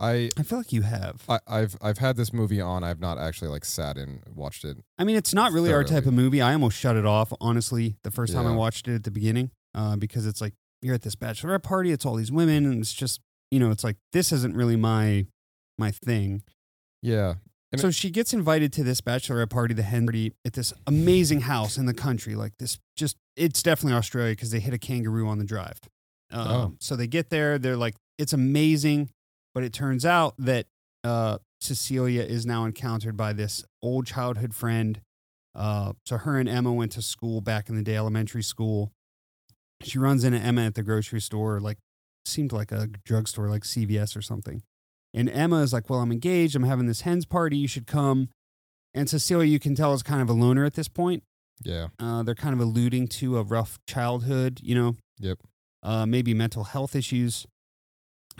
I, 0.00 0.30
I 0.38 0.44
feel 0.44 0.58
like 0.58 0.72
you 0.72 0.82
have. 0.82 1.24
I 1.28 1.40
I've 1.46 1.76
I've 1.82 1.98
had 1.98 2.16
this 2.16 2.32
movie 2.32 2.60
on. 2.60 2.84
I've 2.84 3.00
not 3.00 3.18
actually 3.18 3.48
like 3.48 3.64
sat 3.64 3.96
and 3.96 4.22
watched 4.34 4.64
it. 4.64 4.78
I 4.96 5.04
mean, 5.04 5.16
it's 5.16 5.34
not 5.34 5.52
really 5.52 5.72
our 5.72 5.82
type 5.82 6.06
of 6.06 6.14
movie. 6.14 6.40
I 6.40 6.52
almost 6.52 6.78
shut 6.78 6.96
it 6.96 7.04
off, 7.04 7.32
honestly, 7.40 7.96
the 8.04 8.10
first 8.10 8.32
time 8.32 8.46
I 8.46 8.54
watched 8.54 8.86
it 8.86 8.94
at 8.94 9.04
the 9.04 9.10
beginning, 9.10 9.50
uh, 9.74 9.96
because 9.96 10.26
it's 10.26 10.40
like 10.40 10.54
you're 10.82 10.94
at 10.94 11.02
this 11.02 11.16
bachelorette 11.16 11.64
party, 11.64 11.90
it's 11.90 12.06
all 12.06 12.14
these 12.14 12.30
women, 12.30 12.64
and 12.64 12.80
it's 12.80 12.92
just 12.92 13.20
you 13.50 13.58
know, 13.58 13.70
it's 13.70 13.82
like 13.82 13.96
this 14.12 14.30
isn't 14.30 14.54
really 14.56 14.76
my 14.76 15.26
my 15.78 15.90
thing. 15.90 16.42
Yeah, 17.02 17.34
And 17.70 17.80
so 17.80 17.90
she 17.90 18.08
gets 18.10 18.32
invited 18.32 18.72
to 18.74 18.82
this 18.82 19.00
bachelorette 19.02 19.50
party, 19.50 19.74
the 19.74 19.82
hen 19.82 20.06
party, 20.06 20.32
at 20.44 20.54
this 20.54 20.72
amazing 20.86 21.42
house 21.42 21.76
in 21.76 21.84
the 21.86 21.92
country, 21.94 22.34
like 22.34 22.52
this. 22.58 22.78
Just 22.96 23.16
it's 23.36 23.62
definitely 23.62 23.96
Australia 23.96 24.32
because 24.32 24.50
they 24.50 24.60
hit 24.60 24.72
a 24.72 24.78
kangaroo 24.78 25.28
on 25.28 25.38
the 25.38 25.44
drive. 25.44 25.78
Um, 26.32 26.48
Oh. 26.48 26.74
So 26.80 26.96
they 26.96 27.06
get 27.06 27.30
there, 27.30 27.58
they're 27.58 27.76
like, 27.76 27.94
it's 28.18 28.32
amazing, 28.32 29.10
but 29.54 29.64
it 29.64 29.72
turns 29.72 30.06
out 30.06 30.34
that 30.38 30.66
uh, 31.04 31.38
Cecilia 31.60 32.22
is 32.22 32.46
now 32.46 32.64
encountered 32.64 33.16
by 33.16 33.32
this 33.32 33.64
old 33.82 34.06
childhood 34.06 34.54
friend. 34.54 35.00
Uh, 35.54 35.92
so 36.06 36.16
her 36.18 36.38
and 36.38 36.48
Emma 36.48 36.72
went 36.72 36.92
to 36.92 37.02
school 37.02 37.40
back 37.40 37.68
in 37.68 37.76
the 37.76 37.82
day, 37.82 37.96
elementary 37.96 38.42
school. 38.42 38.92
She 39.82 39.98
runs 39.98 40.24
into 40.24 40.38
Emma 40.38 40.66
at 40.66 40.74
the 40.74 40.82
grocery 40.82 41.20
store, 41.20 41.60
like 41.60 41.78
seemed 42.24 42.52
like 42.52 42.72
a 42.72 42.88
drugstore, 43.04 43.48
like 43.48 43.62
CVS 43.62 44.16
or 44.16 44.22
something. 44.22 44.62
And 45.14 45.28
Emma 45.30 45.62
is 45.62 45.72
like, 45.72 45.88
"Well, 45.88 46.00
I'm 46.00 46.12
engaged. 46.12 46.54
I'm 46.54 46.64
having 46.64 46.86
this 46.86 47.02
hens 47.02 47.24
party. 47.26 47.56
You 47.56 47.68
should 47.68 47.86
come." 47.86 48.28
And 48.94 49.08
Cecilia, 49.08 49.48
you 49.50 49.58
can 49.58 49.74
tell, 49.74 49.92
is 49.94 50.02
kind 50.02 50.20
of 50.22 50.28
a 50.28 50.32
loner 50.32 50.64
at 50.64 50.74
this 50.74 50.88
point. 50.88 51.22
yeah, 51.64 51.88
Uh, 51.98 52.22
they're 52.22 52.34
kind 52.34 52.54
of 52.54 52.60
alluding 52.60 53.08
to 53.08 53.36
a 53.38 53.42
rough 53.42 53.78
childhood, 53.86 54.60
you 54.62 54.74
know, 54.74 54.96
yep. 55.18 55.38
uh, 55.82 56.06
maybe 56.06 56.32
mental 56.34 56.64
health 56.64 56.94
issues. 56.96 57.46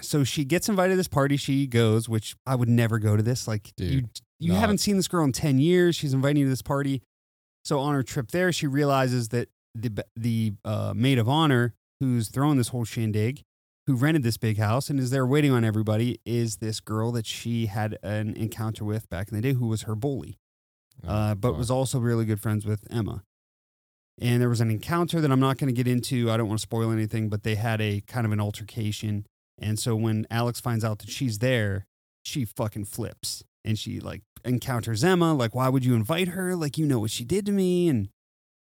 So 0.00 0.22
she 0.24 0.44
gets 0.44 0.68
invited 0.68 0.92
to 0.92 0.96
this 0.96 1.08
party. 1.08 1.36
She 1.36 1.66
goes, 1.66 2.08
which 2.08 2.36
I 2.46 2.54
would 2.54 2.68
never 2.68 2.98
go 3.00 3.16
to 3.16 3.22
this. 3.22 3.48
Like 3.48 3.72
you, 3.76 4.02
Dude, 4.02 4.10
you 4.38 4.52
not- 4.52 4.60
haven't 4.60 4.78
seen 4.78 4.96
this 4.96 5.08
girl 5.08 5.24
in 5.24 5.32
ten 5.32 5.58
years. 5.58 5.96
She's 5.96 6.14
inviting 6.14 6.40
you 6.40 6.46
to 6.46 6.50
this 6.50 6.62
party. 6.62 7.02
So 7.64 7.80
on 7.80 7.94
her 7.94 8.02
trip 8.04 8.30
there, 8.30 8.52
she 8.52 8.66
realizes 8.66 9.28
that 9.30 9.48
the 9.74 10.04
the 10.16 10.52
uh, 10.64 10.92
maid 10.96 11.18
of 11.18 11.28
honor 11.28 11.74
who's 12.00 12.28
throwing 12.28 12.56
this 12.58 12.68
whole 12.68 12.84
shindig, 12.84 13.42
who 13.88 13.96
rented 13.96 14.22
this 14.22 14.36
big 14.36 14.58
house 14.58 14.88
and 14.88 15.00
is 15.00 15.10
there 15.10 15.26
waiting 15.26 15.50
on 15.50 15.64
everybody, 15.64 16.20
is 16.24 16.58
this 16.58 16.78
girl 16.78 17.10
that 17.10 17.26
she 17.26 17.66
had 17.66 17.98
an 18.04 18.36
encounter 18.36 18.84
with 18.84 19.10
back 19.10 19.28
in 19.28 19.34
the 19.34 19.42
day, 19.42 19.54
who 19.54 19.66
was 19.66 19.82
her 19.82 19.96
bully 19.96 20.38
uh, 21.06 21.34
but 21.34 21.56
was 21.56 21.70
also 21.70 21.98
really 21.98 22.24
good 22.24 22.40
friends 22.40 22.66
with 22.66 22.84
Emma. 22.90 23.22
And 24.20 24.40
there 24.40 24.48
was 24.48 24.60
an 24.60 24.70
encounter 24.70 25.20
that 25.20 25.30
I'm 25.30 25.40
not 25.40 25.58
going 25.58 25.68
to 25.68 25.76
get 25.76 25.86
into. 25.86 26.30
I 26.30 26.36
don't 26.36 26.48
want 26.48 26.58
to 26.58 26.62
spoil 26.62 26.90
anything, 26.90 27.28
but 27.28 27.44
they 27.44 27.54
had 27.54 27.80
a 27.80 28.00
kind 28.02 28.26
of 28.26 28.32
an 28.32 28.40
altercation. 28.40 29.26
And 29.60 29.78
so 29.78 29.94
when 29.94 30.26
Alex 30.30 30.60
finds 30.60 30.84
out 30.84 30.98
that 31.00 31.10
she's 31.10 31.38
there, 31.38 31.86
she 32.22 32.44
fucking 32.44 32.86
flips 32.86 33.44
and 33.64 33.78
she 33.78 34.00
like 34.00 34.22
encounters 34.44 35.04
Emma. 35.04 35.34
Like, 35.34 35.54
why 35.54 35.68
would 35.68 35.84
you 35.84 35.94
invite 35.94 36.28
her? 36.28 36.56
Like, 36.56 36.78
you 36.78 36.86
know 36.86 36.98
what 36.98 37.12
she 37.12 37.24
did 37.24 37.46
to 37.46 37.52
me. 37.52 37.88
And 37.88 38.08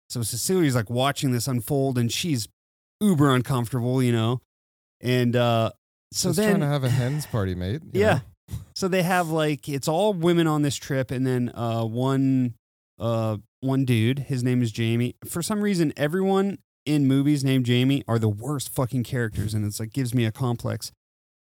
so 0.07 0.21
Cecilia's 0.21 0.75
like 0.75 0.89
watching 0.89 1.31
this 1.31 1.47
unfold 1.47 1.97
and 1.97 2.11
she's 2.11 2.47
uber 3.01 3.33
uncomfortable, 3.33 4.03
you 4.03 4.11
know? 4.11 4.41
And 5.01 5.35
uh, 5.35 5.71
so 6.11 6.29
Just 6.29 6.37
then 6.37 6.49
trying 6.49 6.61
to 6.61 6.67
have 6.67 6.83
a 6.83 6.89
hens 6.89 7.25
party, 7.25 7.55
mate. 7.55 7.81
yeah. 7.93 8.13
know? 8.13 8.21
So 8.75 8.87
they 8.87 9.03
have 9.03 9.29
like 9.29 9.69
it's 9.69 9.87
all 9.87 10.13
women 10.13 10.47
on 10.47 10.61
this 10.63 10.75
trip, 10.75 11.11
and 11.11 11.25
then 11.25 11.51
uh, 11.53 11.83
one 11.83 12.55
uh, 12.99 13.37
one 13.61 13.85
dude. 13.85 14.19
His 14.19 14.43
name 14.43 14.61
is 14.61 14.71
Jamie. 14.71 15.15
For 15.25 15.41
some 15.41 15.61
reason, 15.61 15.93
everyone 15.95 16.57
in 16.85 17.07
movies 17.07 17.43
named 17.43 17.65
Jamie 17.65 18.03
are 18.07 18.17
the 18.17 18.29
worst 18.29 18.69
fucking 18.69 19.03
characters, 19.03 19.53
and 19.53 19.65
it's 19.65 19.79
like 19.79 19.93
gives 19.93 20.13
me 20.15 20.25
a 20.25 20.31
complex. 20.31 20.91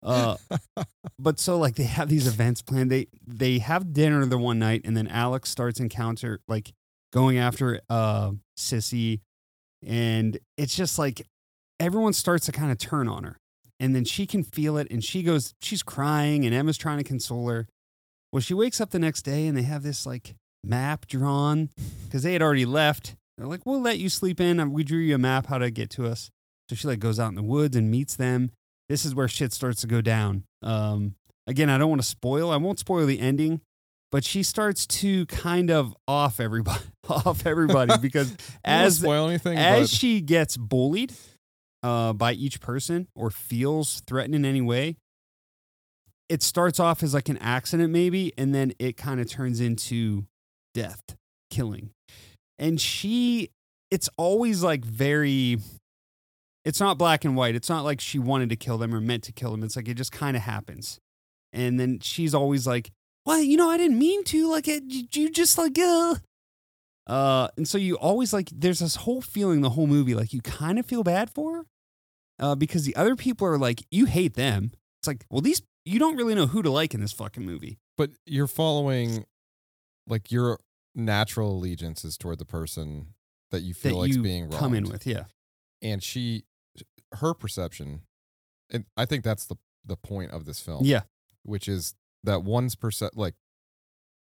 Uh, 0.04 0.36
but 1.20 1.40
so 1.40 1.58
like 1.58 1.76
they 1.76 1.84
have 1.84 2.10
these 2.10 2.28
events 2.28 2.62
planned. 2.62 2.92
They 2.92 3.08
they 3.26 3.60
have 3.60 3.94
dinner 3.94 4.26
the 4.26 4.38
one 4.38 4.60
night, 4.60 4.82
and 4.84 4.98
then 4.98 5.08
Alex 5.08 5.50
starts 5.50 5.80
encounter 5.80 6.42
like 6.48 6.74
going 7.14 7.38
after 7.38 7.80
uh, 7.90 8.32
Sissy, 8.58 9.22
and 9.86 10.38
it's 10.58 10.76
just 10.76 11.00
like 11.00 11.26
everyone 11.80 12.14
starts 12.14 12.48
to 12.48 12.52
kind 12.52 12.72
of 12.72 12.78
turn 12.78 13.08
on 13.08 13.24
her 13.24 13.38
and 13.80 13.96
then 13.96 14.06
she 14.06 14.26
can 14.26 14.44
feel 14.44 14.78
it 14.78 14.88
and 14.90 15.04
she 15.04 15.24
goes 15.24 15.54
she's 15.62 15.84
crying 15.84 16.46
and 16.46 16.54
emma's 16.54 16.78
trying 16.78 16.98
to 16.98 17.04
console 17.04 17.48
her. 17.50 17.68
Well 18.32 18.42
she 18.42 18.54
wakes 18.54 18.82
up 18.82 18.92
the 18.92 19.00
next 19.00 19.24
day 19.24 19.48
and 19.48 19.58
they 19.58 19.64
have 19.64 19.84
this 19.84 20.06
like 20.06 20.36
map 20.64 21.08
drawn 21.08 21.70
because 22.06 22.24
they 22.24 22.34
had 22.34 22.42
already 22.42 22.66
left. 22.66 23.16
They're 23.38 23.48
like 23.48 23.66
we'll 23.66 23.82
let 23.82 24.00
you 24.00 24.10
sleep 24.10 24.40
in. 24.40 24.72
We 24.72 24.84
drew 24.84 25.00
you 25.00 25.16
a 25.16 25.20
map 25.20 25.48
how 25.48 25.58
to 25.58 25.72
get 25.72 25.90
to 25.92 26.06
us. 26.08 26.30
So 26.70 26.76
she 26.76 26.88
like 26.88 27.00
goes 27.00 27.20
out 27.20 27.30
in 27.30 27.36
the 27.36 27.44
woods 27.44 27.76
and 27.76 27.90
meets 27.90 28.16
them. 28.16 28.52
This 28.90 29.06
is 29.06 29.14
where 29.16 29.28
shit 29.28 29.54
starts 29.54 29.82
to 29.82 29.88
go 29.88 30.02
down. 30.02 30.44
Um 30.62 31.16
again 31.48 31.70
i 31.70 31.78
don't 31.78 31.90
want 31.90 32.02
to 32.02 32.08
spoil 32.08 32.52
i 32.52 32.58
won't 32.58 32.78
spoil 32.78 33.06
the 33.06 33.20
ending 33.20 33.62
but 34.12 34.24
she 34.24 34.44
starts 34.44 34.86
to 34.86 35.26
kind 35.26 35.72
of 35.72 35.96
off 36.08 36.40
everybody 36.40 36.84
off 37.10 37.46
everybody 37.46 37.98
because 38.02 38.32
I 38.66 38.70
don't 38.70 38.76
wanna 38.76 38.86
as 38.86 38.98
spoil 38.98 39.28
anything, 39.30 39.58
as 39.58 39.80
but 39.80 39.90
she 39.90 40.22
gets 40.22 40.58
bullied 40.58 41.14
uh, 41.88 42.12
by 42.14 42.34
each 42.34 42.60
person 42.60 43.08
or 43.16 43.30
feels 43.32 44.02
threatened 44.08 44.36
in 44.36 44.44
any 44.46 44.62
way, 44.62 44.98
it 46.28 46.44
starts 46.44 46.80
off 46.80 47.02
as 47.04 47.14
like 47.14 47.30
an 47.30 47.38
accident, 47.38 47.92
maybe, 47.94 48.34
and 48.38 48.54
then 48.54 48.74
it 48.80 48.98
kind 48.98 49.22
of 49.22 49.30
turns 49.30 49.62
into 49.62 50.26
death, 50.74 51.00
killing. 51.50 51.92
And 52.60 52.82
she, 52.82 53.50
it's 53.90 54.10
always 54.18 54.64
like 54.64 54.84
very, 54.84 55.60
it's 56.66 56.82
not 56.82 56.98
black 56.98 57.24
and 57.24 57.38
white. 57.38 57.56
It's 57.56 57.70
not 57.70 57.86
like 57.86 58.02
she 58.02 58.20
wanted 58.20 58.50
to 58.50 58.58
kill 58.58 58.78
them 58.78 58.94
or 58.94 59.00
meant 59.00 59.24
to 59.24 59.32
kill 59.32 59.52
them. 59.52 59.64
It's 59.64 59.78
like 59.78 59.88
it 59.88 59.94
just 59.94 60.12
kind 60.12 60.36
of 60.36 60.44
happens. 60.44 61.00
And 61.54 61.80
then 61.80 62.00
she's 62.02 62.36
always 62.36 62.68
like, 62.68 62.92
well, 63.26 63.42
you 63.42 63.56
know, 63.56 63.70
I 63.70 63.78
didn't 63.78 63.98
mean 63.98 64.26
to. 64.26 64.52
Like, 64.52 64.68
it, 64.68 64.84
you- 65.16 65.30
just 65.30 65.58
like, 65.58 65.78
uh, 65.80 66.16
uh, 67.08 67.48
and 67.56 67.66
so 67.66 67.78
you 67.78 67.96
always 67.96 68.34
like, 68.34 68.50
there's 68.54 68.80
this 68.80 68.98
whole 68.98 69.22
feeling 69.22 69.62
the 69.62 69.70
whole 69.70 69.88
movie, 69.88 70.14
like 70.16 70.34
you 70.34 70.42
kind 70.42 70.78
of 70.78 70.86
feel 70.86 71.04
bad 71.04 71.30
for 71.30 71.56
her, 71.56 71.64
uh, 72.40 72.56
because 72.56 72.86
the 72.86 72.96
other 72.96 73.16
people 73.16 73.48
are 73.48 73.58
like, 73.58 73.84
you 73.92 74.06
hate 74.06 74.36
them. 74.36 74.72
It's 75.00 75.08
like, 75.08 75.26
well, 75.30 75.42
these 75.42 75.62
you 75.86 76.00
don't 76.00 76.16
really 76.18 76.36
know 76.36 76.48
who 76.48 76.62
to 76.62 76.70
like 76.70 76.94
in 76.94 77.00
this 77.02 77.14
fucking 77.14 77.46
movie. 77.46 77.80
but 77.98 78.12
you're 78.26 78.48
following 78.48 79.26
like 80.08 80.32
your 80.32 80.60
natural 80.96 81.52
allegiance 81.52 82.04
is 82.04 82.18
toward 82.18 82.40
the 82.40 82.46
person 82.46 83.14
that 83.52 83.62
you 83.62 83.74
feel 83.74 83.94
that 83.94 83.98
like's 84.00 84.16
you 84.18 84.22
being 84.22 84.44
wronged. 84.44 84.56
come 84.60 84.74
in 84.74 84.84
with, 84.86 85.06
yeah, 85.08 85.26
and 85.82 86.04
she 86.04 86.44
her 87.14 87.34
perception 87.34 88.02
and 88.70 88.84
i 88.98 89.06
think 89.06 89.24
that's 89.24 89.46
the 89.46 89.56
the 89.86 89.96
point 89.96 90.32
of 90.32 90.44
this 90.46 90.60
film 90.60 90.82
yeah, 90.84 91.02
which 91.44 91.70
is 91.70 91.94
that 92.26 92.44
one's 92.44 92.76
percent 92.76 93.16
like 93.16 93.36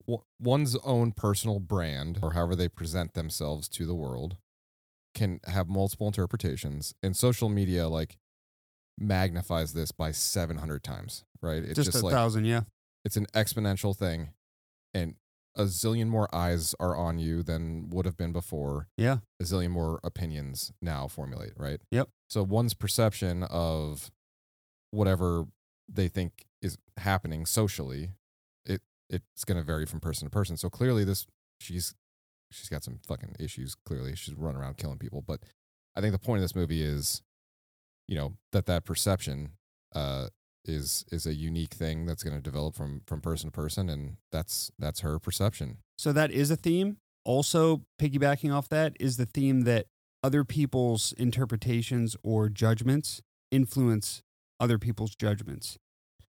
w- 0.07 0.23
one's 0.39 0.77
own 0.85 1.13
personal 1.13 1.59
brand 1.61 2.19
or 2.23 2.33
however 2.35 2.55
they 2.55 2.69
present 2.69 3.15
themselves 3.15 3.69
to 3.69 3.87
the 3.87 3.95
world 3.95 4.37
can 5.15 5.41
have 5.47 5.69
multiple 5.69 6.07
interpretations 6.07 6.95
and 7.03 7.17
social 7.17 7.49
media 7.49 7.89
like 7.89 8.19
magnifies 8.99 9.73
this 9.73 9.93
by 9.93 10.11
700 10.11 10.83
times 10.83 11.25
right 11.41 11.63
it's 11.63 11.75
just, 11.75 11.93
just, 11.93 12.03
a 12.03 12.07
like 12.07 12.15
thousand, 12.15 12.45
yeah, 12.45 12.63
it's 13.05 13.17
an 13.17 13.27
exponential 13.35 13.97
thing 13.97 14.31
and 14.95 15.15
a 15.59 15.65
zillion 15.65 16.07
more 16.07 16.33
eyes 16.35 16.75
are 16.79 16.97
on 16.97 17.19
you 17.19 17.43
than 17.43 17.91
would 17.91 18.07
have 18.07 18.17
been 18.17 18.33
before. 18.33 18.89
Yeah. 18.97 19.19
A 19.41 19.45
zillion 19.45 19.71
more 19.71 19.99
opinions 20.05 20.73
now 20.81 21.09
formulate, 21.09 21.53
right? 21.57 21.81
Yep. 21.91 22.09
So 22.31 22.45
one's 22.45 22.75
perception 22.75 23.43
of 23.43 24.11
whatever 24.93 25.47
they 25.89 26.09
think 26.09 26.47
is 26.63 26.79
happening 26.97 27.45
socially, 27.45 28.11
it 28.65 28.83
it's 29.11 29.45
going 29.45 29.59
to 29.59 29.65
vary 29.65 29.85
from 29.85 30.01
person 30.01 30.27
to 30.27 30.31
person. 30.31 30.57
So 30.57 30.71
clearly, 30.71 31.03
this 31.03 31.27
she's 31.61 31.95
she's 32.51 32.69
got 32.69 32.85
some 32.85 32.99
fucking 33.07 33.37
issues. 33.39 33.75
Clearly, 33.75 34.15
she's 34.17 34.35
running 34.35 34.61
around 34.61 34.77
killing 34.77 34.99
people. 34.99 35.23
But 35.27 35.41
I 35.97 36.01
think 36.01 36.13
the 36.13 36.19
point 36.19 36.39
of 36.39 36.43
this 36.43 36.55
movie 36.55 36.83
is, 36.83 37.23
you 38.07 38.17
know, 38.17 38.35
that 38.53 38.67
that 38.67 38.85
perception 38.85 39.51
uh, 39.95 40.29
is 40.65 41.05
is 41.11 41.27
a 41.27 41.35
unique 41.35 41.75
thing 41.75 42.07
that's 42.07 42.23
going 42.23 42.37
to 42.37 42.43
develop 42.43 42.75
from 42.75 43.03
from 43.07 43.21
person 43.21 43.51
to 43.51 43.53
person, 43.53 43.89
and 43.89 44.17
that's 44.33 44.71
that's 44.79 45.01
her 45.01 45.19
perception. 45.19 45.79
So 45.97 46.13
that 46.13 46.31
is 46.31 46.51
a 46.51 46.57
theme. 46.57 46.99
Also, 47.25 47.83
piggybacking 48.01 48.55
off 48.55 48.69
that 48.71 48.97
is 48.99 49.17
the 49.17 49.27
theme 49.27 49.63
that 49.63 49.87
other 50.23 50.45
people's 50.45 51.13
interpretations 51.19 52.17
or 52.23 52.49
judgments 52.49 53.21
influence 53.51 54.23
other 54.61 54.79
people's 54.79 55.15
judgments. 55.15 55.79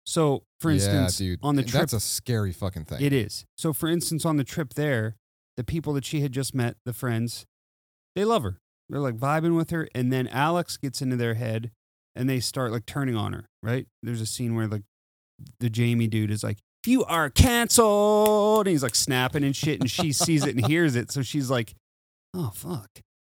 So, 0.04 0.44
for 0.58 0.70
instance, 0.70 1.20
yeah, 1.20 1.36
on 1.42 1.56
the 1.56 1.62
trip, 1.62 1.82
that's 1.82 1.92
a 1.92 2.00
scary 2.00 2.52
fucking 2.52 2.86
thing. 2.86 3.02
it 3.02 3.12
is. 3.12 3.44
So, 3.56 3.72
for 3.72 3.88
instance, 3.88 4.24
on 4.24 4.38
the 4.38 4.44
trip 4.44 4.74
there, 4.74 5.16
the 5.58 5.64
people 5.64 5.92
that 5.94 6.04
she 6.04 6.20
had 6.20 6.30
just 6.30 6.54
met, 6.54 6.76
the 6.86 6.92
friends, 6.92 7.44
they 8.14 8.24
love 8.24 8.44
her. 8.44 8.60
They're 8.88 9.00
like 9.00 9.16
vibing 9.16 9.56
with 9.56 9.70
her, 9.70 9.88
and 9.92 10.12
then 10.12 10.28
Alex 10.28 10.76
gets 10.76 11.02
into 11.02 11.16
their 11.16 11.34
head, 11.34 11.72
and 12.14 12.30
they 12.30 12.38
start 12.38 12.70
like 12.70 12.86
turning 12.86 13.16
on 13.16 13.32
her. 13.32 13.48
Right? 13.60 13.86
There's 14.02 14.20
a 14.20 14.26
scene 14.26 14.54
where 14.54 14.68
like 14.68 14.84
the 15.58 15.68
Jamie 15.68 16.06
dude 16.06 16.30
is 16.30 16.44
like, 16.44 16.58
"You 16.86 17.04
are 17.04 17.28
canceled," 17.28 18.66
and 18.66 18.72
he's 18.72 18.84
like 18.84 18.94
snapping 18.94 19.42
and 19.42 19.54
shit, 19.54 19.80
and 19.80 19.90
she 19.90 20.12
sees 20.12 20.46
it 20.46 20.54
and 20.54 20.64
hears 20.64 20.94
it, 20.94 21.10
so 21.10 21.22
she's 21.22 21.50
like, 21.50 21.74
"Oh 22.32 22.52
fuck." 22.54 22.88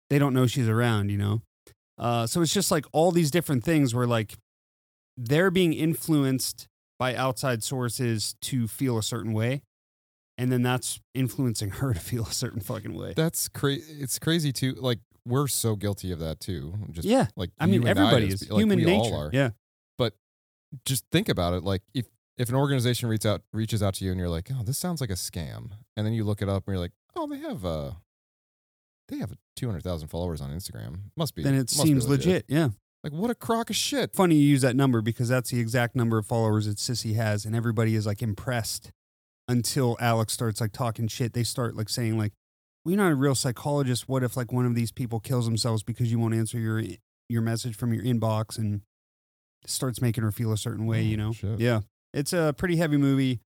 They 0.09 0.17
don't 0.17 0.33
know 0.33 0.47
she's 0.47 0.69
around, 0.69 1.09
you 1.09 1.17
know. 1.17 1.41
Uh, 1.97 2.25
so 2.25 2.41
it's 2.41 2.53
just 2.53 2.71
like 2.71 2.85
all 2.93 3.11
these 3.11 3.31
different 3.31 3.65
things 3.65 3.93
where 3.93 4.07
like 4.07 4.33
they're 5.17 5.51
being 5.51 5.73
influenced 5.73 6.67
by 6.97 7.15
outside 7.15 7.63
sources 7.63 8.35
to 8.43 8.67
feel 8.67 8.97
a 8.97 9.03
certain 9.03 9.33
way, 9.33 9.61
and 10.37 10.51
then 10.51 10.61
that's 10.63 10.99
influencing 11.13 11.69
her 11.71 11.93
to 11.93 11.99
feel 11.99 12.23
a 12.25 12.31
certain 12.31 12.61
fucking 12.61 12.93
way. 12.93 13.13
That's 13.15 13.47
crazy. 13.49 14.01
It's 14.01 14.19
crazy 14.19 14.51
too. 14.51 14.73
Like 14.73 14.99
we're 15.25 15.47
so 15.47 15.75
guilty 15.75 16.11
of 16.11 16.19
that 16.19 16.39
too. 16.39 16.73
Just 16.91 17.07
yeah, 17.07 17.27
like 17.35 17.51
I 17.59 17.65
mean 17.65 17.87
everybody 17.87 18.27
as 18.27 18.41
is 18.41 18.47
pe- 18.47 18.53
like, 18.53 18.59
human 18.59 18.79
nature. 18.79 19.29
Yeah, 19.33 19.51
But 19.97 20.15
just 20.85 21.05
think 21.11 21.29
about 21.29 21.53
it. 21.53 21.63
Like 21.63 21.81
if 21.93 22.07
if 22.37 22.49
an 22.49 22.55
organization 22.55 23.09
reaches 23.09 23.25
out 23.27 23.41
reaches 23.53 23.83
out 23.83 23.93
to 23.95 24.05
you 24.05 24.11
and 24.11 24.19
you're 24.19 24.29
like, 24.29 24.49
oh, 24.53 24.63
this 24.63 24.77
sounds 24.77 25.01
like 25.01 25.09
a 25.11 25.13
scam, 25.13 25.71
and 25.95 26.05
then 26.05 26.13
you 26.13 26.23
look 26.23 26.41
it 26.41 26.49
up 26.49 26.67
and 26.67 26.73
you're 26.73 26.81
like, 26.81 26.93
oh, 27.15 27.27
they 27.27 27.37
have 27.39 27.63
uh 27.63 27.91
they 29.09 29.17
have 29.17 29.33
two 29.55 29.67
hundred 29.67 29.83
thousand 29.83 30.07
followers 30.07 30.41
on 30.41 30.49
Instagram. 30.49 30.99
Must 31.15 31.35
be. 31.35 31.43
then 31.43 31.55
it 31.55 31.69
seems 31.69 32.07
legit. 32.07 32.45
Yeah, 32.47 32.69
Like 33.03 33.13
what 33.13 33.29
a 33.29 33.35
crock 33.35 33.69
of 33.69 33.75
shit. 33.75 34.13
funny 34.15 34.35
you 34.35 34.47
use 34.49 34.61
that 34.61 34.75
number 34.75 35.01
because 35.01 35.29
that's 35.29 35.51
the 35.51 35.59
exact 35.59 35.95
number 35.95 36.17
of 36.17 36.25
followers 36.25 36.65
that 36.65 36.77
Sissy 36.77 37.15
has, 37.15 37.45
and 37.45 37.55
everybody 37.55 37.95
is 37.95 38.05
like 38.07 38.21
impressed 38.21 38.91
until 39.47 39.97
Alex 39.99 40.33
starts 40.33 40.61
like 40.61 40.71
talking 40.71 41.07
shit. 41.07 41.33
They 41.33 41.43
start 41.43 41.75
like 41.75 41.89
saying 41.89 42.17
like, 42.17 42.33
"Well, 42.83 42.93
you're 42.93 43.03
not 43.03 43.11
a 43.11 43.15
real 43.15 43.35
psychologist. 43.35 44.07
What 44.07 44.23
if 44.23 44.37
like 44.37 44.51
one 44.51 44.65
of 44.65 44.75
these 44.75 44.91
people 44.91 45.19
kills 45.19 45.45
themselves 45.45 45.83
because 45.83 46.11
you 46.11 46.19
won't 46.19 46.33
answer 46.33 46.59
your 46.59 46.81
your 47.29 47.41
message 47.41 47.75
from 47.75 47.93
your 47.93 48.03
inbox?" 48.03 48.57
And 48.57 48.81
starts 49.65 50.01
making 50.01 50.23
her 50.23 50.31
feel 50.31 50.51
a 50.51 50.57
certain 50.57 50.85
way. 50.85 51.01
You 51.03 51.15
Oh, 51.15 51.27
know? 51.27 51.31
shit. 51.33 51.59
Yeah, 51.59 51.81
it's 52.13 52.33
a 52.33 52.53
pretty 52.57 52.75
heavy 52.77 52.97
movie. 52.97 53.39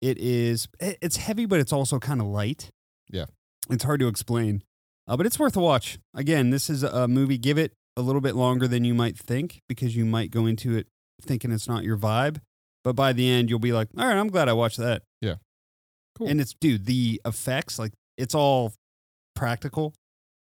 It 0.00 0.18
is. 0.18 0.68
It's 0.80 1.16
heavy, 1.16 1.46
but 1.46 1.60
it's 1.60 1.72
also 1.72 1.98
kind 1.98 2.20
of 2.20 2.26
light. 2.26 2.70
Yeah. 3.10 3.26
it's 3.70 3.84
hard 3.84 4.00
to 4.00 4.08
explain, 4.08 4.62
uh, 5.08 5.16
but 5.16 5.24
it's 5.26 5.38
worth 5.38 5.56
a 5.56 5.60
watch. 5.60 5.98
Again, 6.14 6.50
this 6.50 6.68
is 6.68 6.82
a 6.82 7.06
movie. 7.08 7.38
Give 7.38 7.56
it 7.58 7.72
a 7.96 8.02
little 8.02 8.20
bit 8.20 8.34
longer 8.34 8.66
than 8.68 8.84
you 8.84 8.92
might 8.94 9.16
think 9.16 9.60
because 9.68 9.94
you 9.96 10.04
might 10.04 10.30
go 10.30 10.46
into 10.46 10.76
it 10.76 10.86
thinking 11.22 11.50
it's 11.52 11.68
not 11.68 11.84
your 11.84 11.96
vibe. 11.96 12.38
But 12.84 12.94
by 12.94 13.14
the 13.14 13.28
end, 13.28 13.48
you'll 13.48 13.58
be 13.58 13.72
like, 13.72 13.88
all 13.98 14.06
right, 14.06 14.16
I'm 14.16 14.28
glad 14.28 14.48
I 14.48 14.52
watched 14.52 14.76
that. 14.76 15.02
Yeah. 15.22 15.36
Cool. 16.16 16.28
And 16.28 16.40
it's, 16.40 16.54
dude, 16.54 16.84
the 16.84 17.20
effects, 17.24 17.78
like, 17.78 17.92
it's 18.16 18.34
all 18.34 18.74
practical. 19.34 19.94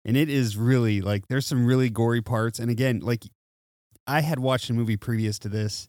And 0.05 0.17
it 0.17 0.29
is 0.29 0.57
really, 0.57 1.01
like, 1.01 1.29
there's 1.29 1.47
some 1.47 1.65
really 1.65 1.89
gory 1.89 2.21
parts. 2.21 2.59
And 2.59 2.71
again, 2.71 3.01
like, 3.01 3.25
I 4.07 4.21
had 4.21 4.41
watched 4.41 4.69
a 4.69 4.75
movie 4.75 4.97
previous 4.97 5.39
to 5.39 5.49
this 5.49 5.89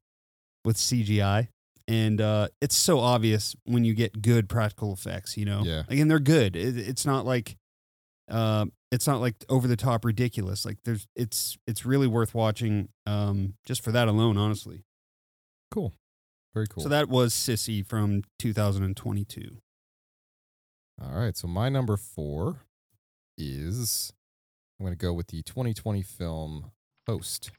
with 0.64 0.78
CGI. 0.78 1.50
And 1.88 2.22
uh, 2.22 2.48
it's 2.62 2.76
so 2.76 3.00
obvious 3.00 3.56
when 3.66 3.84
you 3.84 3.94
get 3.94 4.22
good 4.22 4.48
practical 4.48 4.94
effects, 4.94 5.38
you 5.38 5.46
know? 5.46 5.62
Yeah. 5.64 5.84
Again, 5.90 6.08
they're 6.08 6.20
good. 6.20 6.56
It, 6.56 6.78
it's 6.78 7.06
not 7.06 7.26
like, 7.26 7.58
uh, 8.30 8.66
it's 8.92 9.06
not 9.06 9.20
like 9.20 9.36
over 9.50 9.68
the 9.68 9.76
top 9.76 10.06
ridiculous. 10.06 10.66
Like 10.66 10.78
there's, 10.86 11.08
it's, 11.16 11.58
it's 11.68 11.86
really 11.86 12.08
worth 12.08 12.34
watching, 12.34 12.90
um, 13.06 13.56
just 13.66 13.84
for 13.84 13.92
that 13.92 14.08
alone, 14.08 14.38
honestly. 14.38 14.84
Cool. 15.70 15.94
Very 16.56 16.68
cool. 16.68 16.84
So 16.84 16.90
that 16.90 17.10
was 17.10 17.34
Sissy 17.34 17.86
from 17.86 18.24
2022. 18.40 19.58
All 21.04 21.12
right. 21.12 21.36
So 21.36 21.50
my 21.50 21.68
number 21.68 21.98
four 21.98 22.62
is 23.38 24.14
I'm 24.80 24.86
going 24.86 24.98
to 24.98 25.06
go 25.06 25.12
with 25.12 25.28
the 25.28 25.42
2020 25.44 26.02
film 26.02 26.72
Host. 27.06 27.52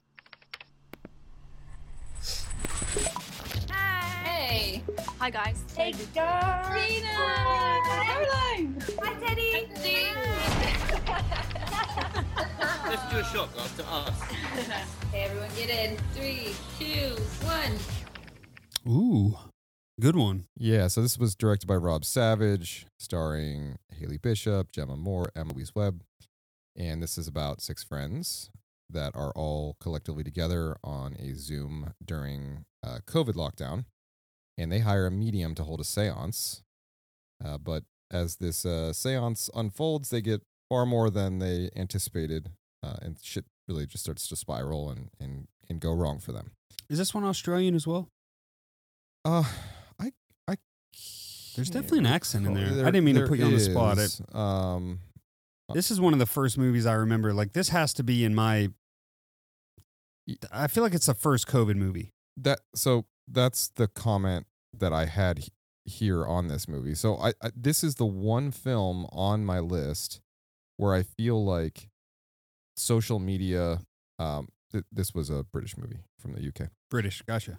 Hey. 4.24 4.82
Hi, 5.18 5.28
guys. 5.30 5.62
Hey, 5.76 5.92
guys. 6.14 7.02
Caroline. 7.84 8.82
Hi, 9.02 9.14
Teddy. 9.20 9.68
Let's 12.88 13.12
do 13.12 13.18
a 13.18 13.24
shot 13.24 13.50
after 13.58 13.82
us. 13.90 14.18
Hey, 15.12 15.24
everyone, 15.24 15.50
get 15.54 15.68
in. 15.68 15.98
Three, 16.14 16.54
two, 16.78 17.20
one. 17.44 18.05
Ooh, 18.88 19.36
good 20.00 20.14
one. 20.14 20.44
Yeah, 20.56 20.86
so 20.86 21.02
this 21.02 21.18
was 21.18 21.34
directed 21.34 21.66
by 21.66 21.74
Rob 21.74 22.04
Savage, 22.04 22.86
starring 23.00 23.78
Haley 23.92 24.18
Bishop, 24.18 24.70
Jemma 24.70 24.96
Moore, 24.96 25.30
Emma 25.34 25.52
Louise 25.52 25.74
Webb. 25.74 26.02
And 26.76 27.02
this 27.02 27.18
is 27.18 27.26
about 27.26 27.60
six 27.60 27.82
friends 27.82 28.50
that 28.88 29.16
are 29.16 29.32
all 29.34 29.76
collectively 29.80 30.22
together 30.22 30.76
on 30.84 31.16
a 31.18 31.34
Zoom 31.34 31.94
during 32.04 32.64
uh, 32.86 32.98
COVID 33.06 33.34
lockdown. 33.34 33.86
And 34.56 34.70
they 34.70 34.80
hire 34.80 35.06
a 35.06 35.10
medium 35.10 35.54
to 35.56 35.64
hold 35.64 35.80
a 35.80 35.84
seance. 35.84 36.62
Uh, 37.44 37.58
but 37.58 37.82
as 38.12 38.36
this 38.36 38.64
uh, 38.64 38.92
seance 38.92 39.50
unfolds, 39.54 40.10
they 40.10 40.20
get 40.20 40.42
far 40.68 40.86
more 40.86 41.10
than 41.10 41.40
they 41.40 41.70
anticipated. 41.74 42.50
Uh, 42.84 42.96
and 43.02 43.16
shit 43.20 43.46
really 43.66 43.86
just 43.86 44.04
starts 44.04 44.28
to 44.28 44.36
spiral 44.36 44.90
and, 44.90 45.08
and, 45.18 45.48
and 45.68 45.80
go 45.80 45.92
wrong 45.92 46.20
for 46.20 46.30
them. 46.30 46.52
Is 46.88 46.98
this 46.98 47.12
one 47.12 47.24
Australian 47.24 47.74
as 47.74 47.84
well? 47.86 48.08
Uh, 49.26 49.42
I, 49.98 50.12
I. 50.46 50.54
There's 51.56 51.70
definitely 51.70 51.98
an 52.00 52.06
accent 52.06 52.46
in 52.46 52.54
recall. 52.54 52.74
there. 52.76 52.86
I 52.86 52.90
didn't 52.90 53.04
mean 53.04 53.16
to 53.16 53.26
put 53.26 53.38
you 53.38 53.44
on 53.46 53.52
the 53.52 53.60
spot. 53.60 53.98
is. 53.98 54.20
um, 54.32 55.00
This 55.74 55.90
is 55.90 56.00
one 56.00 56.12
of 56.12 56.18
the 56.20 56.26
first 56.26 56.56
movies 56.56 56.86
I 56.86 56.92
remember. 56.92 57.32
Like 57.32 57.52
this 57.52 57.70
has 57.70 57.92
to 57.94 58.04
be 58.04 58.24
in 58.24 58.34
my. 58.34 58.68
I 60.52 60.66
feel 60.68 60.82
like 60.84 60.94
it's 60.94 61.06
the 61.06 61.14
first 61.14 61.46
COVID 61.48 61.76
movie. 61.76 62.12
that 62.36 62.60
so 62.74 63.06
that's 63.26 63.68
the 63.74 63.88
comment 63.88 64.46
that 64.78 64.92
I 64.92 65.06
had 65.06 65.38
he- 65.38 65.52
here 65.84 66.24
on 66.24 66.46
this 66.48 66.68
movie. 66.68 66.94
So 66.94 67.16
I, 67.16 67.30
I 67.42 67.50
this 67.56 67.82
is 67.82 67.96
the 67.96 68.06
one 68.06 68.50
film 68.52 69.06
on 69.12 69.44
my 69.44 69.58
list 69.58 70.20
where 70.76 70.94
I 70.94 71.02
feel 71.02 71.44
like 71.44 71.88
social 72.76 73.18
media. 73.18 73.80
Um, 74.20 74.48
th- 74.72 74.84
this 74.92 75.14
was 75.14 75.30
a 75.30 75.44
British 75.44 75.76
movie 75.76 75.98
from 76.20 76.32
the 76.34 76.46
UK. 76.46 76.70
British, 76.90 77.22
gotcha. 77.22 77.58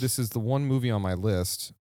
This 0.00 0.18
is 0.18 0.30
the 0.30 0.38
one 0.40 0.64
movie 0.64 0.90
on 0.90 1.02
my 1.02 1.14
list 1.14 1.72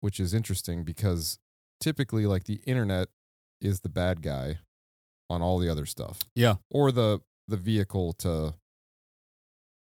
which 0.00 0.20
is 0.20 0.32
interesting 0.34 0.84
because 0.84 1.38
typically 1.80 2.26
like 2.26 2.44
the 2.44 2.60
internet 2.66 3.08
is 3.60 3.80
the 3.80 3.88
bad 3.88 4.22
guy 4.22 4.58
on 5.28 5.42
all 5.42 5.58
the 5.58 5.68
other 5.68 5.86
stuff 5.86 6.20
Yeah. 6.34 6.56
or 6.70 6.92
the 6.92 7.20
the 7.48 7.56
vehicle 7.56 8.12
to 8.14 8.54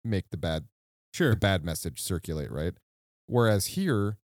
make 0.03 0.29
the 0.29 0.37
bad 0.37 0.65
Sure. 1.13 1.31
the 1.31 1.35
bad 1.35 1.63
message 1.65 2.01
circulate 2.01 2.51
right 2.51 2.73
whereas 3.27 3.67
here 3.67 4.17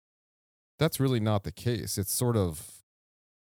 that's 0.78 1.00
really 1.00 1.20
not 1.20 1.44
the 1.44 1.52
case 1.52 1.98
it's 1.98 2.14
sort 2.14 2.38
of 2.38 2.82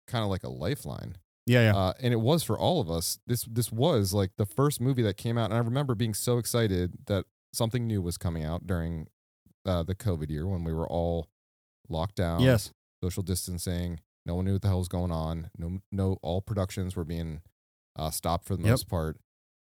kind 0.07 0.25
of 0.25 0.31
like 0.31 0.43
a 0.45 0.49
lifeline 0.51 1.17
Yeah, 1.47 1.73
yeah. 1.73 1.77
uh, 1.77 1.93
and 2.01 2.13
it 2.15 2.21
was 2.21 2.43
for 2.43 2.59
all 2.59 2.81
of 2.81 2.91
us. 2.91 3.19
This 3.27 3.45
this 3.45 3.71
was 3.73 4.13
like 4.15 4.33
the 4.37 4.47
first 4.47 4.81
movie 4.81 5.03
that 5.03 5.17
came 5.19 5.37
out, 5.39 5.47
and 5.47 5.55
I 5.55 5.59
remember 5.59 5.95
being 5.95 6.15
so 6.15 6.39
excited 6.39 6.95
that 7.07 7.25
something 7.53 7.87
new 7.87 8.01
was 8.03 8.17
coming 8.19 8.45
out 8.45 8.67
during 8.67 9.09
uh, 9.67 9.83
the 9.83 9.95
COVID 9.95 10.31
year 10.31 10.47
when 10.47 10.65
we 10.65 10.73
were 10.73 10.89
all 10.89 11.29
locked 11.89 12.17
down, 12.17 12.41
yes. 12.41 12.73
social 13.03 13.23
distancing. 13.23 14.01
No 14.27 14.35
one 14.37 14.45
knew 14.47 14.53
what 14.55 14.63
the 14.63 14.69
hell 14.69 14.79
was 14.79 14.89
going 14.89 15.13
on. 15.13 15.51
No, 15.59 15.81
no, 15.93 16.19
all 16.23 16.41
productions 16.41 16.97
were 16.97 17.05
being 17.05 17.43
uh, 17.97 18.11
stopped 18.11 18.47
for 18.47 18.57
the 18.57 18.63
Yep. 18.63 18.71
most 18.71 18.89
part. 18.89 19.19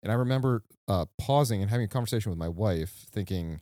And 0.02 0.10
I 0.12 0.14
remember 0.14 0.62
uh, 0.88 1.06
pausing 1.18 1.60
and 1.62 1.70
having 1.70 1.84
a 1.86 1.88
conversation 1.88 2.30
with 2.30 2.38
my 2.38 2.48
wife, 2.48 3.06
thinking, 3.10 3.60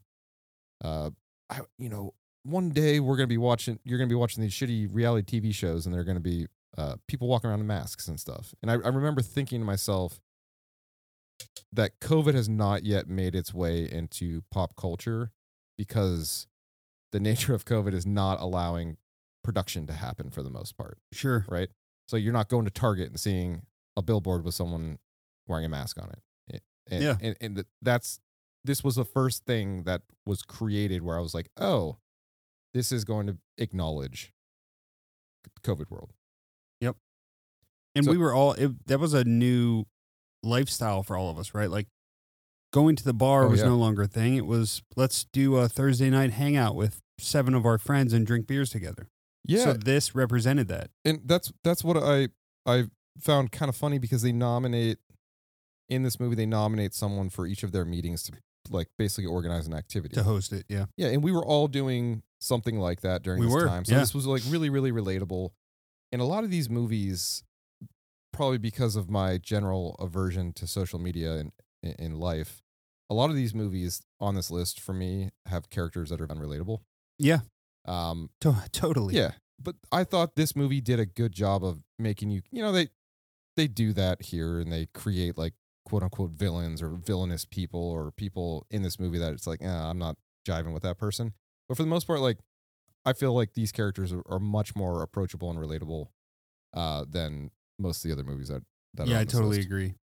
uh, 0.84 1.10
I, 1.50 1.60
you 1.78 1.88
know, 1.88 2.14
one 2.42 2.70
day 2.70 3.00
we're 3.00 3.16
gonna 3.16 3.26
be 3.26 3.38
watching. 3.38 3.78
You're 3.84 3.98
gonna 3.98 4.08
be 4.08 4.14
watching 4.14 4.42
these 4.42 4.52
shitty 4.52 4.88
reality 4.92 5.40
TV 5.40 5.54
shows, 5.54 5.86
and 5.86 5.94
they're 5.94 6.04
gonna 6.04 6.20
be 6.20 6.46
uh, 6.76 6.96
people 7.08 7.26
walking 7.28 7.48
around 7.50 7.60
in 7.60 7.66
masks 7.66 8.06
and 8.08 8.20
stuff. 8.20 8.54
And 8.62 8.70
I, 8.70 8.74
I 8.74 8.88
remember 8.88 9.22
thinking 9.22 9.60
to 9.60 9.64
myself 9.66 10.20
that 11.72 11.98
COVID 12.00 12.34
has 12.34 12.48
not 12.48 12.84
yet 12.84 13.08
made 13.08 13.34
its 13.34 13.52
way 13.54 13.90
into 13.90 14.42
pop 14.50 14.76
culture 14.76 15.32
because 15.78 16.46
the 17.12 17.20
nature 17.20 17.54
of 17.54 17.64
COVID 17.64 17.94
is 17.94 18.06
not 18.06 18.40
allowing 18.40 18.96
production 19.42 19.86
to 19.86 19.92
happen 19.92 20.30
for 20.30 20.42
the 20.42 20.50
most 20.50 20.76
part, 20.76 20.98
Sure. 21.12 21.44
right? 21.48 21.68
So 22.08 22.16
you're 22.16 22.32
not 22.32 22.48
going 22.48 22.64
to 22.64 22.70
Target 22.70 23.08
and 23.08 23.20
seeing 23.20 23.62
a 23.96 24.02
billboard 24.02 24.44
with 24.44 24.54
someone 24.54 24.98
wearing 25.46 25.64
a 25.64 25.68
mask 25.68 26.00
on 26.00 26.10
it. 26.10 26.62
And, 26.90 27.02
Yeah. 27.02 27.16
And, 27.22 27.36
and 27.40 27.64
that's 27.80 28.20
this 28.64 28.84
was 28.84 28.96
the 28.96 29.04
first 29.06 29.44
thing 29.46 29.84
that 29.84 30.02
was 30.26 30.42
created 30.42 31.02
where 31.02 31.16
I 31.16 31.20
was 31.20 31.32
like, 31.34 31.48
oh, 31.56 31.96
this 32.74 32.92
is 32.92 33.04
going 33.04 33.26
to 33.26 33.38
acknowledge 33.58 34.32
COVID 35.62 35.90
world. 35.90 36.12
Yep. 36.80 36.96
And 37.94 38.04
So- 38.04 38.10
we 38.10 38.18
were 38.18 38.34
all 38.34 38.52
it, 38.52 38.86
that 38.86 38.98
was 39.00 39.14
a 39.14 39.24
new 39.24 39.84
lifestyle 40.42 41.02
for 41.02 41.16
all 41.16 41.30
of 41.30 41.38
us, 41.38 41.54
right? 41.54 41.70
Like 41.70 41.88
going 42.74 42.96
to 42.96 43.04
the 43.04 43.14
bar 43.14 43.44
Oh, 43.44 43.50
was 43.50 43.60
yeah. 43.60 43.66
no 43.66 43.76
longer 43.76 44.02
a 44.02 44.06
thing. 44.08 44.34
It 44.34 44.46
was 44.46 44.82
let's 44.96 45.24
do 45.32 45.56
a 45.56 45.68
Thursday 45.68 46.10
night 46.10 46.32
hangout 46.32 46.74
with 46.74 47.00
seven 47.18 47.54
of 47.54 47.64
our 47.64 47.78
friends 47.78 48.12
and 48.12 48.26
drink 48.26 48.46
beers 48.48 48.70
together. 48.70 49.08
Yeah. 49.44 49.64
So 49.64 49.72
this 49.74 50.14
represented 50.14 50.66
that. 50.68 50.90
and 51.04 51.20
that's 51.24 51.52
that's 51.62 51.84
what 51.84 51.96
I 51.96 52.28
I 52.66 52.88
found 53.20 53.52
kind 53.52 53.68
of 53.68 53.76
funny 53.76 53.98
because 53.98 54.22
they 54.22 54.32
nominate 54.32 54.98
in 55.88 56.02
this 56.02 56.18
movie 56.18 56.34
they 56.34 56.46
nominate 56.46 56.94
someone 56.94 57.30
for 57.30 57.46
each 57.46 57.62
of 57.62 57.70
their 57.70 57.84
meetings 57.84 58.22
to 58.24 58.32
like 58.70 58.88
basically 58.98 59.26
organize 59.26 59.66
an 59.68 59.74
activity. 59.74 60.14
To 60.14 60.22
host 60.24 60.52
it, 60.52 60.64
yeah. 60.68 60.86
Yeah, 60.96 61.08
and 61.08 61.22
we 61.22 61.30
were 61.30 61.44
all 61.44 61.68
doing 61.68 62.22
something 62.40 62.78
like 62.78 63.02
that 63.02 63.22
during 63.22 63.38
We 63.40 63.46
this 63.46 63.54
were, 63.54 63.66
time. 63.68 63.84
So 63.84 63.92
yeah. 63.94 64.00
this 64.00 64.14
was 64.14 64.26
like 64.26 64.42
really 64.48 64.70
really 64.70 64.90
relatable. 64.90 65.50
And 66.10 66.20
a 66.20 66.24
lot 66.24 66.42
of 66.44 66.50
these 66.50 66.68
movies 66.68 67.44
probably 68.32 68.58
because 68.58 68.96
of 68.96 69.08
my 69.08 69.38
general 69.38 69.94
aversion 70.00 70.52
to 70.54 70.66
social 70.66 70.98
media 70.98 71.34
and 71.34 71.52
in, 71.84 71.92
in 71.98 72.12
life, 72.18 72.62
a 73.10 73.14
lot 73.14 73.30
of 73.30 73.36
these 73.36 73.54
movies 73.54 74.02
on 74.20 74.34
this 74.34 74.50
list 74.50 74.80
for 74.80 74.92
me 74.92 75.30
have 75.46 75.70
characters 75.70 76.10
that 76.10 76.20
are 76.20 76.26
unrelatable. 76.26 76.80
Yeah. 77.18 77.40
Um 77.84 78.30
To- 78.40 78.64
totally. 78.72 79.14
yeah, 79.14 79.32
but 79.60 79.76
I 79.92 80.04
thought 80.04 80.36
this 80.36 80.56
movie 80.56 80.80
did 80.80 80.98
a 81.00 81.06
good 81.06 81.32
job 81.32 81.64
of 81.64 81.82
making 81.98 82.30
you, 82.30 82.42
you 82.50 82.62
know, 82.62 82.72
they 82.72 82.88
they 83.56 83.68
do 83.68 83.92
that 83.92 84.22
here 84.22 84.58
and 84.58 84.72
they 84.72 84.86
create 84.94 85.36
like 85.38 85.54
quote 85.84 86.02
unquote 86.02 86.30
villains 86.32 86.80
or 86.82 86.88
villainous 86.88 87.44
people 87.44 87.80
or 87.80 88.10
people 88.10 88.66
in 88.70 88.82
this 88.82 88.98
movie 88.98 89.18
that 89.18 89.32
it's 89.34 89.46
like, 89.46 89.60
eh, 89.62 89.68
I'm 89.68 89.98
not 89.98 90.16
jiving 90.48 90.72
with 90.72 90.82
that 90.82 90.98
person. 90.98 91.34
But 91.68 91.76
for 91.76 91.82
the 91.82 91.88
most 91.88 92.06
part, 92.06 92.20
like 92.20 92.38
I 93.04 93.12
feel 93.12 93.34
like 93.34 93.52
these 93.52 93.70
characters 93.70 94.12
are, 94.14 94.22
are 94.26 94.38
much 94.40 94.74
more 94.74 95.02
approachable 95.02 95.50
and 95.50 95.58
relatable 95.58 96.08
uh, 96.72 97.04
than 97.08 97.50
most 97.78 98.02
of 98.04 98.08
the 98.08 98.12
other 98.14 98.24
movies 98.28 98.48
that 98.48 98.62
that 98.94 99.06
are 99.06 99.10
Yeah, 99.10 99.20
I 99.20 99.24
totally 99.24 99.58
list. 99.58 99.66
agree. 99.66 99.94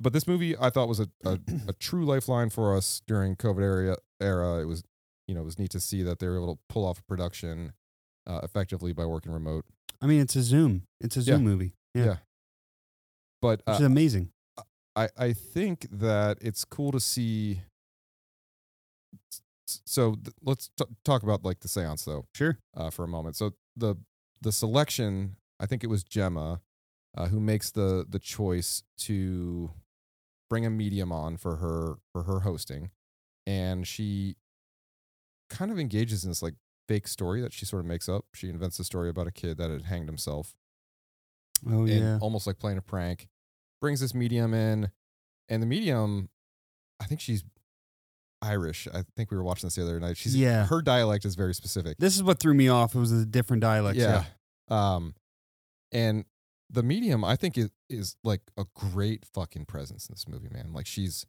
But 0.00 0.12
this 0.14 0.26
movie 0.26 0.56
I 0.58 0.70
thought 0.70 0.88
was 0.88 1.00
a, 1.00 1.08
a, 1.24 1.38
a 1.68 1.72
true 1.74 2.04
lifeline 2.06 2.48
for 2.50 2.74
us 2.76 3.02
during 3.06 3.36
COVID 3.36 3.62
area 3.62 3.96
era. 4.20 4.60
It 4.60 4.64
was, 4.64 4.82
you 5.28 5.34
know, 5.34 5.42
it 5.42 5.44
was 5.44 5.58
neat 5.58 5.70
to 5.72 5.80
see 5.80 6.02
that 6.02 6.18
they 6.20 6.26
were 6.28 6.36
able 6.36 6.54
to 6.56 6.60
pull 6.68 6.86
off 6.86 7.06
production 7.06 7.72
uh, 8.26 8.40
effectively 8.42 8.92
by 8.92 9.04
working 9.04 9.30
remote. 9.32 9.64
I 10.00 10.06
mean, 10.06 10.20
it's 10.20 10.36
a 10.36 10.42
Zoom. 10.42 10.84
It's 11.00 11.16
a 11.16 11.20
Yeah. 11.20 11.24
Zoom 11.36 11.44
movie. 11.44 11.72
Yeah. 11.94 12.04
Yeah. 12.04 12.16
But 13.42 13.60
Which 13.66 13.74
uh, 13.74 13.78
is 13.80 13.86
amazing. 13.86 14.30
I 14.96 15.08
I 15.18 15.32
think 15.34 15.86
that 15.92 16.38
it's 16.40 16.64
cool 16.64 16.92
to 16.92 17.00
see. 17.00 17.60
So 19.86 20.14
th- 20.14 20.34
let's 20.42 20.68
t- 20.76 20.84
talk 21.04 21.22
about 21.22 21.44
like 21.44 21.60
the 21.60 21.68
séance 21.68 22.04
though 22.04 22.26
Sure. 22.34 22.58
uh, 22.76 22.90
for 22.90 23.04
a 23.04 23.08
moment. 23.08 23.36
So 23.36 23.52
the 23.76 23.96
the 24.40 24.50
selection, 24.52 25.36
I 25.60 25.66
think 25.66 25.84
it 25.84 25.86
was 25.88 26.02
Jemma, 26.04 26.60
uh, 27.16 27.26
who 27.28 27.38
makes 27.40 27.70
the 27.70 28.04
the 28.08 28.18
choice 28.18 28.82
to 28.98 29.70
bring 30.50 30.66
a 30.66 30.70
medium 30.70 31.10
on 31.12 31.36
for 31.38 31.56
her 31.56 31.94
for 32.12 32.24
her 32.24 32.40
hosting, 32.40 32.90
and 33.46 33.86
she 33.86 34.36
kind 35.48 35.70
of 35.70 35.78
engages 35.78 36.24
in 36.24 36.30
this 36.30 36.42
like 36.42 36.54
fake 36.88 37.08
story 37.08 37.40
that 37.40 37.52
she 37.52 37.64
sort 37.64 37.80
of 37.80 37.86
makes 37.86 38.08
up. 38.08 38.26
She 38.34 38.48
invents 38.50 38.78
a 38.78 38.84
story 38.84 39.08
about 39.08 39.26
a 39.26 39.32
kid 39.32 39.56
that 39.58 39.70
had 39.70 39.82
hanged 39.82 40.08
himself 40.08 40.54
Oh 41.70 41.84
yeah. 41.86 42.18
almost 42.20 42.46
like 42.46 42.58
playing 42.58 42.78
a 42.78 42.82
prank. 42.82 43.28
Brings 43.80 44.00
this 44.00 44.14
medium 44.14 44.52
in, 44.52 44.90
and 45.48 45.62
the 45.62 45.66
medium, 45.66 46.28
I 47.00 47.04
think 47.06 47.20
she's 47.20 47.42
Irish. 48.42 48.86
I 48.92 49.04
think 49.16 49.30
we 49.30 49.36
were 49.36 49.42
watching 49.42 49.66
this 49.66 49.74
the 49.76 49.82
other 49.82 49.98
night. 50.00 50.16
She's 50.16 50.34
Yeah. 50.36 50.66
her 50.66 50.82
dialect 50.82 51.24
is 51.24 51.34
very 51.34 51.54
specific. 51.54 51.96
This 51.98 52.16
is 52.16 52.22
what 52.22 52.40
threw 52.40 52.54
me 52.54 52.68
off. 52.68 52.94
It 52.94 52.98
was 52.98 53.12
a 53.12 53.24
different 53.26 53.60
dialect. 53.62 53.98
yeah. 53.98 54.24
Um, 54.68 55.14
and 55.92 56.24
the 56.70 56.82
medium, 56.82 57.24
I 57.24 57.36
think, 57.36 57.58
is 57.58 57.70
is 57.88 58.16
like 58.24 58.42
a 58.56 58.64
great 58.74 59.24
fucking 59.34 59.64
presence 59.66 60.08
in 60.08 60.12
this 60.14 60.28
movie, 60.28 60.48
man. 60.50 60.72
Like 60.72 60.86
she's 60.86 61.26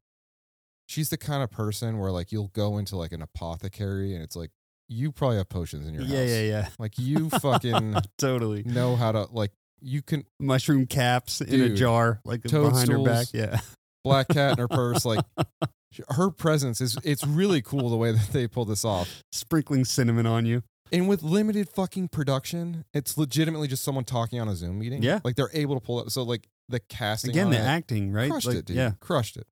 she's 0.88 1.10
the 1.10 1.18
kind 1.18 1.42
of 1.44 1.50
person 1.52 1.98
where 2.00 2.12
like 2.12 2.32
you'll 2.32 2.50
go 2.50 2.78
into 2.78 2.96
like 2.98 3.12
an 3.12 3.22
apothecary 3.22 4.14
and 4.14 4.24
it's 4.24 4.36
like 4.36 4.52
you 4.88 5.12
probably 5.12 5.38
have 5.38 5.48
potions 5.50 5.88
in 5.88 5.94
your 5.94 6.04
Yeah, 6.04 6.20
house. 6.20 6.30
yeah, 6.30 6.42
yeah. 6.42 6.42
Yeah. 6.44 6.68
Like 6.80 6.94
you 6.98 7.30
fucking 7.30 7.96
totally. 8.18 8.64
know 8.64 8.96
how 8.96 9.12
to 9.14 9.28
like 9.32 9.52
you 9.82 10.02
can 10.02 10.26
Mushroom 10.40 10.86
caps 10.86 11.42
in 11.42 11.62
a 11.62 11.70
jar, 11.70 12.20
like 12.26 12.44
behind 12.44 12.90
her 12.90 13.04
back. 13.04 13.28
Yeah. 13.34 13.60
black 14.04 14.28
cat 14.28 14.54
in 14.54 14.58
her 14.60 14.68
purse. 14.68 15.06
Like 15.06 15.24
her 16.10 16.30
presence 16.30 16.82
is 16.82 16.98
it's 17.04 17.26
really 17.26 17.62
cool 17.62 17.90
the 17.90 17.98
way 17.98 18.12
that 18.12 18.28
they 18.32 18.48
pull 18.48 18.66
this 18.66 18.84
off. 18.86 19.24
Sprinkling 19.32 19.86
cinnamon 19.86 20.26
on 20.28 20.46
you. 20.46 20.62
And 20.92 21.08
with 21.08 21.24
limited 21.24 21.70
fucking 21.70 22.10
production, 22.10 22.84
it's 22.94 23.18
legitimately 23.18 23.68
just 23.68 23.84
someone 23.84 24.04
talking 24.04 24.40
on 24.42 24.48
a 24.50 24.56
Zoom 24.56 24.80
meeting. 24.80 25.02
Yeah. 25.02 25.20
Like 25.24 25.36
they're 25.36 25.50
able 25.54 25.76
to 25.76 25.80
pull 25.82 26.02
it. 26.02 26.12
So 26.12 26.24
like 26.24 26.48
the 26.68 26.80
casting 26.82 27.32
Again, 27.32 27.50
the 27.50 27.58
it, 27.58 27.62
acting, 27.62 28.12
right? 28.12 28.30
crushed 28.30 28.48
Like, 28.48 28.58
it, 28.58 28.66
dude. 28.66 28.78
Yeah. 28.78 28.92
Crushed 29.00 29.38
it. 29.38 29.48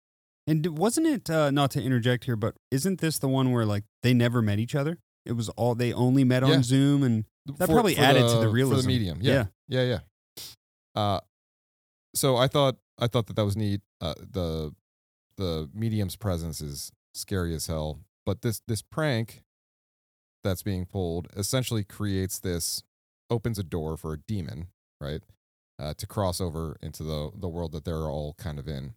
And 0.48 0.78
wasn't 0.78 1.08
it 1.08 1.30
uh, 1.30 1.52
not 1.52 1.72
to 1.72 1.82
interject 1.82 2.26
here, 2.26 2.36
but 2.36 2.56
isn't 2.72 3.00
this 3.00 3.20
the 3.20 3.28
one 3.30 3.52
where 3.52 3.66
like 3.66 3.84
they 4.04 4.14
never 4.14 4.42
met 4.42 4.60
each 4.60 4.76
other? 4.76 4.98
It 5.26 5.34
was 5.34 5.48
all 5.50 5.76
they 5.76 5.94
only 5.94 6.24
met 6.24 6.44
Yeah. 6.46 6.56
on 6.56 6.64
Zoom, 6.64 7.04
and 7.04 7.26
That 7.46 7.68
For- 7.68 7.74
probably 7.74 7.96
for 7.96 8.02
added 8.02 8.22
to 8.22 8.28
the- 8.28 8.36
the 8.40 8.42
For 8.46 8.50
realism. 8.50 8.82
the 8.82 8.88
medium. 8.88 9.20
Yeah. 9.22 9.46
Yeah, 9.68 9.84
yeah. 9.84 10.00
Uh 10.96 11.20
so 12.16 12.36
I 12.36 12.48
thought 12.48 12.78
I 12.98 13.08
thought 13.08 13.28
that 13.28 13.36
that 13.36 13.46
was 13.46 13.56
neat. 13.56 13.82
Uh 14.02 14.16
the 14.18 14.74
the 15.38 15.70
medium's 15.74 16.16
presence 16.16 16.60
is 16.62 16.92
scary 17.14 17.54
as 17.54 17.68
hell, 17.68 18.00
but 18.26 18.42
this 18.42 18.62
this 18.68 18.82
prank 18.82 19.44
that's 20.44 20.64
being 20.64 20.86
pulled 20.86 21.28
essentially 21.36 21.84
creates 21.84 22.40
this 22.40 22.84
opens 23.30 23.60
a 23.60 23.64
door 23.64 23.98
for 23.98 24.14
a 24.14 24.18
demon, 24.20 24.68
right? 25.02 25.22
Uh, 25.78 25.94
to 25.98 26.06
cross 26.08 26.42
over 26.42 26.78
into 26.82 27.04
the 27.04 27.32
the 27.36 27.48
world 27.50 27.72
that 27.72 27.86
they're 27.86 28.10
all 28.10 28.34
kind 28.38 28.60
of 28.60 28.68
in. 28.68 28.94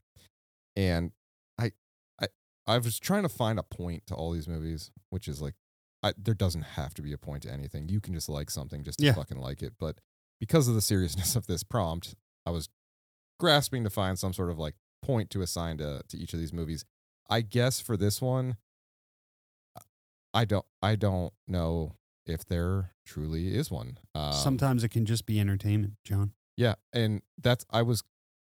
And 0.77 1.13
I 1.59 1.73
I 2.21 2.27
I 2.67 2.79
was 2.79 2.99
trying 2.99 3.23
to 3.23 3.29
find 3.29 3.59
a 3.59 3.63
point 3.63 4.07
to 4.07 4.15
all 4.15 4.33
these 4.33 4.49
movies, 4.49 4.91
which 5.11 5.29
is 5.29 5.41
like 5.43 5.55
I, 6.03 6.13
there 6.19 6.35
doesn't 6.35 6.63
have 6.63 6.95
to 6.95 7.03
be 7.03 7.13
a 7.13 7.19
point 7.19 7.45
to 7.45 7.53
anything. 7.53 7.89
You 7.89 8.01
can 8.01 8.15
just 8.15 8.29
like 8.29 8.51
something 8.51 8.83
just 8.83 8.99
to 8.99 9.05
Yeah. 9.07 9.13
fucking 9.15 9.39
like 9.39 9.63
it. 9.63 9.75
But 9.79 9.99
because 10.41 10.67
of 10.67 10.75
the 10.75 10.81
seriousness 10.81 11.37
of 11.37 11.47
this 11.47 11.63
prompt, 11.63 12.15
I 12.45 12.51
was 12.51 12.69
grasping 13.39 13.85
to 13.85 13.91
find 13.91 14.19
some 14.19 14.33
sort 14.33 14.51
of 14.51 14.59
like 14.59 14.75
point 15.03 15.31
to 15.31 15.43
assign 15.43 15.79
to 15.79 16.03
to 16.09 16.17
each 16.17 16.33
of 16.35 16.41
these 16.41 16.53
movies. 16.53 16.85
I 17.31 17.41
guess 17.43 17.81
for 17.81 17.97
this 17.97 18.21
one, 18.21 18.57
I 20.35 20.45
don't 20.45 20.65
I 20.83 20.97
don't 20.97 21.33
know 21.49 21.93
if 22.27 22.45
there 22.47 22.93
truly 23.07 23.55
is 23.55 23.71
one. 23.71 23.99
Um, 24.15 24.33
sometimes 24.33 24.85
it 24.85 24.89
can 24.91 25.05
just 25.07 25.27
be 25.27 25.41
entertainment, 25.41 25.95
John. 26.05 26.33
yeah, 26.57 26.75
and 26.93 27.23
that's 27.41 27.65
I 27.71 27.83
was 27.83 28.03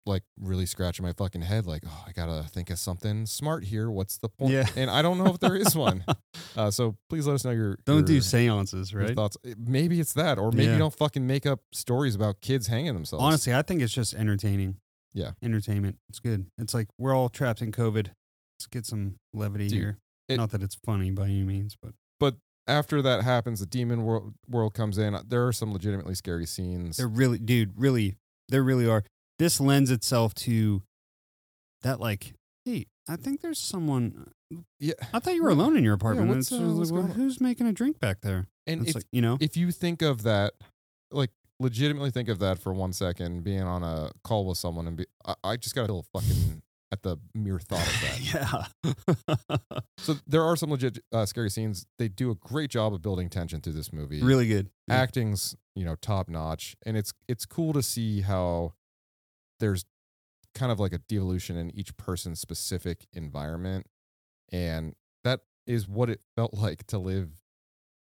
like 0.06 0.24
really 0.38 0.66
scratching 0.66 1.06
my 1.06 1.14
fucking 1.14 1.42
head, 1.44 1.66
like, 1.66 1.84
oh, 1.88 2.04
I 2.06 2.12
gotta 2.12 2.44
think 2.50 2.70
of 2.70 2.78
something 2.78 3.26
smart 3.26 3.64
here. 3.64 3.90
What's 3.90 4.18
the 4.18 4.28
point? 4.28 4.52
Yeah. 4.52 4.68
and 4.76 4.90
I 4.92 5.02
don't 5.02 5.18
know 5.18 5.28
if 5.28 5.40
there 5.40 5.56
is 5.56 5.76
one. 5.76 6.04
Uh, 6.56 6.70
so 6.70 6.96
please 7.10 7.26
let 7.26 7.34
us 7.34 7.44
know 7.46 7.50
your 7.52 7.78
Don't 7.86 8.06
do 8.06 8.22
seances, 8.22 8.92
your 8.92 9.02
right? 9.02 9.16
thoughts. 9.16 9.38
Maybe 9.58 10.00
it's 10.00 10.14
that, 10.14 10.38
or 10.38 10.52
maybe 10.52 10.66
Yeah. 10.66 10.74
you 10.74 10.78
don't 10.78 10.94
fucking 10.96 11.26
make 11.26 11.48
up 11.48 11.62
stories 11.74 12.14
about 12.14 12.42
kids 12.42 12.68
hanging 12.68 12.94
themselves. 12.94 13.24
Honestly, 13.24 13.56
I 13.56 13.64
think 13.64 13.82
it's 13.82 13.94
just 13.94 14.14
entertaining. 14.14 14.78
Yeah. 15.16 15.32
Entertainment. 15.42 15.98
It's 16.10 16.20
good. 16.20 16.46
It's 16.60 16.76
like 16.76 16.90
we're 17.00 17.16
all 17.16 17.30
trapped 17.30 17.62
in 17.64 17.72
COVID. 17.72 18.08
Let's 18.56 18.68
get 18.70 18.86
some 18.86 19.16
levity 19.34 19.68
Dude, 19.68 19.80
here. 19.80 19.98
It- 20.28 20.38
Not 20.38 20.52
that 20.52 20.62
it's 20.64 20.76
funny 20.76 21.12
by 21.12 21.26
any 21.26 21.44
means, 21.44 21.76
but 21.82 21.94
but 22.20 22.36
after 22.68 23.02
that 23.02 23.24
happens, 23.24 23.60
the 23.60 23.66
demon 23.66 24.04
world, 24.04 24.34
world 24.48 24.74
comes 24.74 24.98
in. 24.98 25.18
There 25.28 25.46
are 25.48 25.52
some 25.54 25.74
legitimately 25.74 26.16
scary 26.16 26.46
scenes. 26.46 26.98
they're 26.98 27.08
really, 27.08 27.38
dude, 27.38 27.74
really, 27.76 28.16
there 28.50 28.64
really 28.64 28.88
are. 28.88 29.04
This 29.40 29.60
lends 29.60 29.92
itself 29.92 30.34
to 30.36 30.82
that, 31.82 32.00
like, 32.00 32.34
hey, 32.64 32.86
I 33.10 33.18
think 33.18 33.42
there's 33.42 33.60
someone. 33.60 34.32
yeah, 34.80 34.94
I 35.14 35.20
thought 35.20 35.34
you 35.36 35.44
were 35.44 35.50
alone 35.50 35.76
in 35.76 35.84
your 35.84 35.94
apartment. 35.96 36.30
what's, 36.30 36.52
uh, 36.52 36.60
what's 36.60 36.92
like, 36.92 37.04
well, 37.04 37.12
who's 37.14 37.42
making 37.42 37.68
a 37.68 37.74
drink 37.74 38.00
back 38.00 38.22
there? 38.22 38.48
and 38.66 38.82
It's 38.82 38.92
if 38.92 38.96
like, 38.96 39.06
you 39.12 39.22
know, 39.22 39.38
if 39.42 39.58
you 39.58 39.72
think 39.72 40.02
of 40.02 40.24
that, 40.24 40.54
like 41.12 41.32
legitimately 41.60 42.12
think 42.12 42.30
of 42.30 42.40
that 42.40 42.60
for 42.60 42.72
one 42.74 42.94
second, 42.94 43.44
being 43.44 43.64
on 43.64 43.84
a 43.84 44.12
call 44.24 44.46
with 44.46 44.58
someone 44.58 44.88
and 44.88 44.96
be, 44.96 45.06
I, 45.26 45.36
I 45.44 45.58
just 45.58 45.76
got 45.76 45.82
a 45.82 45.94
little 45.94 46.06
fucking 46.14 46.62
at 46.94 47.02
the 47.04 47.18
mere 47.34 47.60
thought 47.60 47.86
of 47.86 48.02
that. 48.02 48.68
yeah. 49.66 49.78
so 49.98 50.16
there 50.28 50.44
are 50.44 50.56
some 50.56 50.70
legit 50.70 51.00
uh, 51.12 51.26
scary 51.26 51.50
scenes. 51.50 51.86
They 51.98 52.08
do 52.08 52.30
a 52.32 52.36
great 52.36 52.70
job 52.70 52.94
of 52.94 53.02
building 53.02 53.30
tension 53.30 53.62
through 53.62 53.74
this 53.74 53.92
movie. 53.92 54.22
really 54.22 54.48
good. 54.48 54.70
Yeah. 54.88 54.96
acting's 54.96 55.56
you 55.76 55.84
know 55.86 55.96
top 55.96 56.30
notch 56.30 56.76
and 56.86 56.96
it's 56.96 57.14
it's 57.28 57.46
cool 57.46 57.74
to 57.74 57.82
see 57.82 58.22
how 58.22 58.74
there's 59.60 59.86
kind 60.54 60.72
of 60.72 60.80
like 60.80 60.94
a 60.94 61.00
devolution 61.00 61.58
in 61.58 61.72
each 61.76 61.96
person's 61.98 62.40
specific 62.40 63.08
environment 63.14 63.88
and 64.52 64.94
that 65.24 65.40
is 65.66 65.88
what 65.88 66.10
it 66.12 66.20
felt 66.36 66.54
like 66.66 66.86
to 66.88 67.00
live 67.00 67.30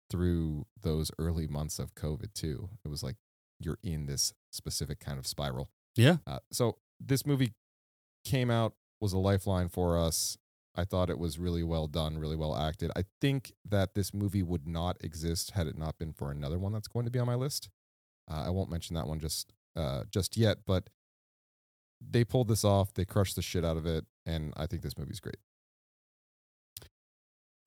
through 0.10 0.66
those 0.82 1.12
early 1.20 1.48
months 1.48 1.80
of 1.80 1.94
covid 1.96 2.34
too 2.34 2.68
it 2.84 2.90
was 2.90 3.04
like 3.04 3.16
you're 3.60 3.78
in 3.84 4.06
this 4.08 4.34
specific 4.52 5.00
kind 5.00 5.18
of 5.20 5.26
spiral 5.28 5.70
Yeah. 5.96 6.18
uh, 6.28 6.40
so 6.52 6.78
this 7.00 7.26
movie 7.26 7.54
came 8.26 8.50
out 8.52 8.74
was 9.02 9.14
a 9.14 9.18
lifeline 9.18 9.68
for 9.70 9.98
us 9.98 10.38
I 10.76 10.86
thought 10.86 11.10
it 11.10 11.20
was 11.20 11.38
really 11.38 11.64
well 11.64 11.88
done, 11.88 12.18
really 12.18 12.36
well 12.36 12.56
acted. 12.56 12.92
I 12.96 13.04
think 13.20 13.52
that 13.70 13.94
this 13.94 14.14
movie 14.14 14.44
would 14.44 14.68
not 14.68 14.98
exist 15.02 15.52
had 15.52 15.68
it 15.68 15.78
not 15.78 15.98
been 15.98 16.14
for 16.14 16.32
another 16.32 16.58
one 16.58 16.72
that's 16.72 16.88
going 16.88 17.06
to 17.06 17.12
be 17.12 17.20
on 17.20 17.28
my 17.28 17.36
list. 17.36 17.70
Uh, 18.30 18.44
I 18.48 18.50
won't 18.52 18.70
mention 18.70 18.96
that 18.96 19.08
one 19.08 19.20
just 19.20 19.52
uh, 19.76 20.04
just 20.10 20.38
yet, 20.38 20.60
but 20.66 20.90
they 22.00 22.24
pulled 22.24 22.48
this 22.48 22.64
off. 22.64 22.94
They 22.94 23.06
crushed 23.06 23.36
the 23.36 23.42
shit 23.42 23.66
out 23.66 23.78
of 23.78 23.86
it, 23.86 24.06
and 24.26 24.54
I 24.56 24.66
think 24.66 24.82
this 24.82 24.98
movie's 24.98 25.20
great. 25.20 25.38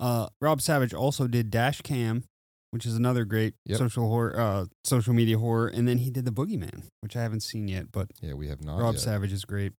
Uh, 0.01 0.29
Rob 0.41 0.61
Savage 0.61 0.95
also 0.95 1.27
did 1.27 1.51
Dash 1.51 1.81
Cam, 1.83 2.25
which 2.71 2.87
is 2.87 2.97
another 2.97 3.25
great 3.25 3.55
Yep. 3.67 3.79
social 3.79 4.09
horror, 4.09 4.39
uh, 4.39 4.67
social 4.83 5.15
media 5.15 5.39
horror, 5.39 5.69
and 5.69 5.87
then 5.87 5.99
he 5.99 6.11
did 6.11 6.25
The 6.25 6.33
Boogeyman, 6.33 6.85
which 7.01 7.17
I 7.17 7.23
haven't 7.23 7.41
seen 7.41 7.69
yet, 7.69 7.93
but 7.93 8.11
Yeah, 8.21 8.35
we 8.35 8.49
have 8.49 8.65
not. 8.65 8.81
Rob 8.81 8.95
yet. 8.95 9.03
Savage 9.03 9.33
is 9.33 9.45
great. 9.45 9.73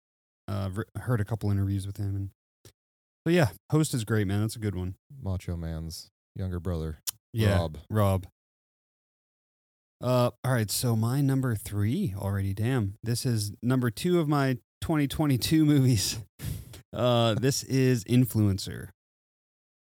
Uh, 0.47 0.69
I've 0.95 1.01
heard 1.03 1.21
a 1.21 1.25
couple 1.25 1.49
interviews 1.51 1.87
with 1.87 1.97
him, 1.97 2.15
and 2.15 2.29
so 3.25 3.31
yeah, 3.31 3.49
Host 3.71 3.93
is 3.93 4.03
great, 4.03 4.27
man. 4.27 4.41
That's 4.41 4.55
a 4.55 4.59
good 4.59 4.75
one. 4.75 4.95
Macho 5.21 5.55
Man's 5.55 6.09
younger 6.35 6.59
brother, 6.59 6.99
Yeah, 7.33 7.57
Rob. 7.57 7.77
Rob. 7.89 8.27
Uh, 10.01 10.29
all 10.43 10.51
right. 10.53 10.69
So 10.69 10.95
my 10.95 11.21
number 11.21 11.55
three 11.55 12.13
already. 12.17 12.53
Damn, 12.53 12.95
this 13.03 13.25
is 13.25 13.53
number 13.63 13.89
two 13.89 14.19
of 14.19 14.27
my 14.27 14.57
2022 14.81 15.65
movies. 15.65 16.19
Uh, 16.93 17.33
this 17.35 17.63
is 17.63 18.03
Influencer. 18.05 18.89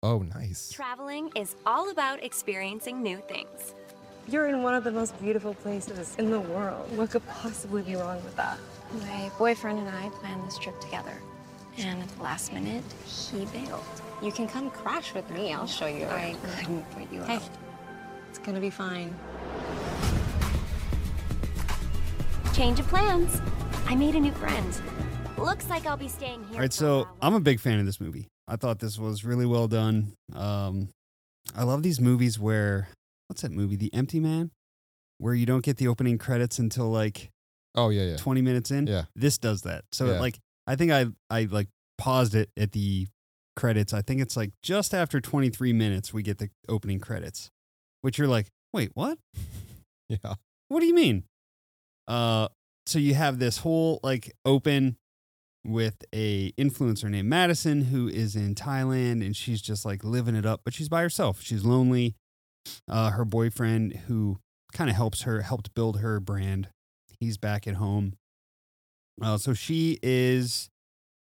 Oh, 0.03 0.21
nice. 0.21 0.71
Traveling 0.73 1.31
is 1.37 1.57
all 1.67 1.91
about 1.91 2.23
experiencing 2.23 3.03
new 3.03 3.19
things. 3.29 3.75
You're 4.29 4.47
in 4.49 4.63
one 4.63 4.75
of 4.75 4.85
the 4.85 4.93
most 4.93 5.21
beautiful 5.21 5.55
places 5.55 6.15
in 6.19 6.31
the 6.31 6.41
world. 6.41 6.97
What 6.97 7.11
could 7.11 7.27
possibly 7.29 7.83
be 7.83 7.95
wrong 7.97 8.23
with 8.25 8.37
that? 8.37 8.59
My 8.93 9.31
boyfriend 9.39 9.79
and 9.79 9.89
I 9.89 10.09
planned 10.11 10.47
this 10.47 10.59
trip 10.59 10.79
together. 10.81 11.13
And 11.77 12.03
at 12.03 12.09
the 12.17 12.23
last 12.23 12.53
minute, 12.53 12.83
he 13.07 13.45
bailed. 13.47 13.85
You 14.23 14.33
can 14.33 14.49
come 14.49 14.71
crash 14.71 15.15
with 15.15 15.29
me. 15.31 15.53
I'll 15.53 15.67
show 15.67 15.87
you. 15.87 16.07
I 16.07 16.35
couldn't 16.59 16.91
put 16.91 17.13
you 17.13 17.23
Hey, 17.23 17.37
out. 17.37 17.43
it's 18.31 18.39
gonna 18.39 18.61
be 18.61 18.71
fine. 18.71 19.15
Change 22.55 22.81
of 22.81 22.89
plans. 22.89 23.41
I 23.87 23.95
made 23.95 24.17
a 24.17 24.21
new 24.21 24.33
friend. 24.33 24.81
Looks 25.37 25.69
like 25.69 25.87
I'll 25.87 25.97
be 25.97 26.09
staying 26.09 26.43
here. 26.45 26.55
All 26.55 26.61
right, 26.61 26.73
for 26.73 26.85
a 26.85 26.87
so 26.87 26.97
while. 26.99 27.17
I'm 27.23 27.35
a 27.35 27.41
big 27.41 27.61
fan 27.61 27.79
of 27.79 27.87
this 27.87 28.01
movie. 28.01 28.27
I 28.49 28.57
thought 28.57 28.81
this 28.81 28.99
was 28.99 29.25
really 29.25 29.47
well 29.47 29.69
done. 29.69 30.15
Um, 30.35 30.89
I 31.55 31.63
love 31.63 31.85
these 31.85 32.01
movies 32.01 32.39
where 32.41 32.89
what's 33.29 33.43
that 33.43 33.53
movie, 33.53 33.77
The 33.77 33.93
Empty 33.95 34.19
Man, 34.19 34.51
where 35.19 35.35
you 35.35 35.47
don't 35.47 35.63
get 35.65 35.77
the 35.77 35.87
opening 35.87 36.19
credits 36.19 36.59
until 36.59 36.91
like 36.91 37.29
Oh, 37.79 37.89
yeah, 37.91 38.03
yeah. 38.11 38.17
20 38.17 38.43
minutes 38.43 38.71
in. 38.71 38.87
Yeah. 38.87 39.05
This 39.15 39.39
does 39.39 39.63
that. 39.63 39.85
So 39.93 40.07
Yeah. 40.07 40.21
like 40.21 40.39
I 40.67 40.77
think 40.77 40.93
I 40.93 41.07
I 41.31 41.45
like 41.45 41.69
paused 41.97 42.35
it 42.35 42.51
at 42.57 42.73
the 42.73 43.07
credits. 43.57 43.93
I 43.95 44.03
think 44.03 44.21
it's 44.21 44.37
like 44.37 44.51
just 44.63 44.93
after 44.95 45.21
23 45.21 45.73
minutes 45.73 46.13
we 46.13 46.23
get 46.23 46.39
the 46.39 46.51
opening 46.69 47.01
credits, 47.01 47.51
which 48.03 48.19
you're 48.19 48.29
like, 48.29 48.49
wait, 48.73 48.91
what? 48.95 49.19
Yeah. 50.11 50.35
What 50.69 50.81
do 50.81 50.87
you 50.87 50.95
mean? 50.95 51.25
Uh, 52.07 52.49
so 52.87 52.99
you 52.99 53.15
have 53.15 53.39
this 53.39 53.59
whole 53.59 54.01
like 54.03 54.33
open 54.47 54.97
with 55.67 56.03
a 56.15 56.53
influencer 56.53 57.11
named 57.11 57.29
Madison 57.29 57.83
who 57.83 58.09
is 58.09 58.35
in 58.35 58.55
Thailand 58.55 59.23
and 59.25 59.37
she's 59.37 59.61
just 59.61 59.85
like 59.85 60.03
living 60.03 60.35
it 60.35 60.47
up, 60.47 60.63
but 60.65 60.73
she's 60.73 60.89
by 60.89 61.03
herself. 61.03 61.43
She's 61.43 61.63
lonely. 61.65 62.15
Uh, 62.89 63.11
her 63.11 63.25
boyfriend 63.27 63.95
who 64.07 64.39
kind 64.73 64.89
of 64.89 64.97
helps 64.97 65.23
her, 65.23 65.43
helped 65.43 65.75
build 65.75 66.01
her 66.01 66.21
brand. 66.21 66.69
He's 67.21 67.37
back 67.39 67.67
at 67.67 67.75
home. 67.75 68.15
Uh, 69.21 69.37
so 69.39 69.53
she 69.55 69.99
is, 70.03 70.71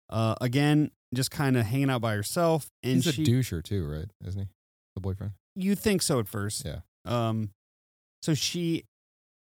uh, 0.09 0.35
again, 0.41 0.91
just 1.13 1.31
kind 1.31 1.55
of 1.57 1.65
hanging 1.65 1.89
out 1.89 2.01
by 2.01 2.13
herself. 2.15 2.69
And 2.83 2.95
He's 2.95 3.07
a 3.07 3.13
she, 3.13 3.23
doucher 3.23 3.63
too, 3.63 3.87
right? 3.89 4.09
Isn't 4.25 4.41
he? 4.41 4.47
The 4.95 5.01
boyfriend. 5.01 5.33
you 5.55 5.75
think 5.75 6.01
so 6.01 6.19
at 6.19 6.27
first. 6.27 6.65
Yeah. 6.65 6.79
Um, 7.05 7.51
so 8.21 8.33
she 8.33 8.83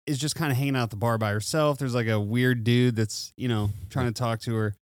is 0.05 0.17
just 0.17 0.35
kind 0.35 0.51
of 0.51 0.57
hanging 0.57 0.75
out 0.75 0.83
at 0.83 0.89
the 0.89 0.95
bar 0.97 1.17
by 1.17 1.31
herself. 1.31 1.77
There's 1.77 1.95
like 1.95 2.07
a 2.07 2.19
weird 2.19 2.63
dude 2.63 2.95
that's, 2.97 3.31
you 3.37 3.47
know, 3.47 3.69
trying 3.89 4.07
to 4.07 4.13
talk 4.13 4.39
to 4.41 4.53
her. 4.55 4.75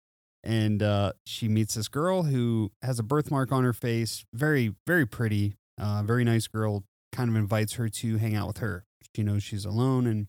And 0.46 0.82
uh, 0.84 1.14
she 1.26 1.48
meets 1.48 1.76
this 1.76 1.88
girl 1.88 2.24
who 2.24 2.72
has 2.82 3.00
a 3.00 3.04
birthmark 3.04 3.52
on 3.52 3.64
her 3.64 3.72
face. 3.74 4.26
Very, 4.34 4.74
very 4.88 5.06
pretty. 5.06 5.56
Uh, 5.80 6.04
very 6.04 6.24
nice 6.24 6.48
girl. 6.48 6.84
Kind 7.14 7.30
of 7.30 7.36
invites 7.36 7.74
her 7.74 7.88
to 7.90 8.18
hang 8.18 8.36
out 8.36 8.48
with 8.48 8.58
her. 8.58 8.84
She 9.16 9.24
knows 9.24 9.44
she's 9.44 9.64
alone. 9.66 10.06
And, 10.08 10.28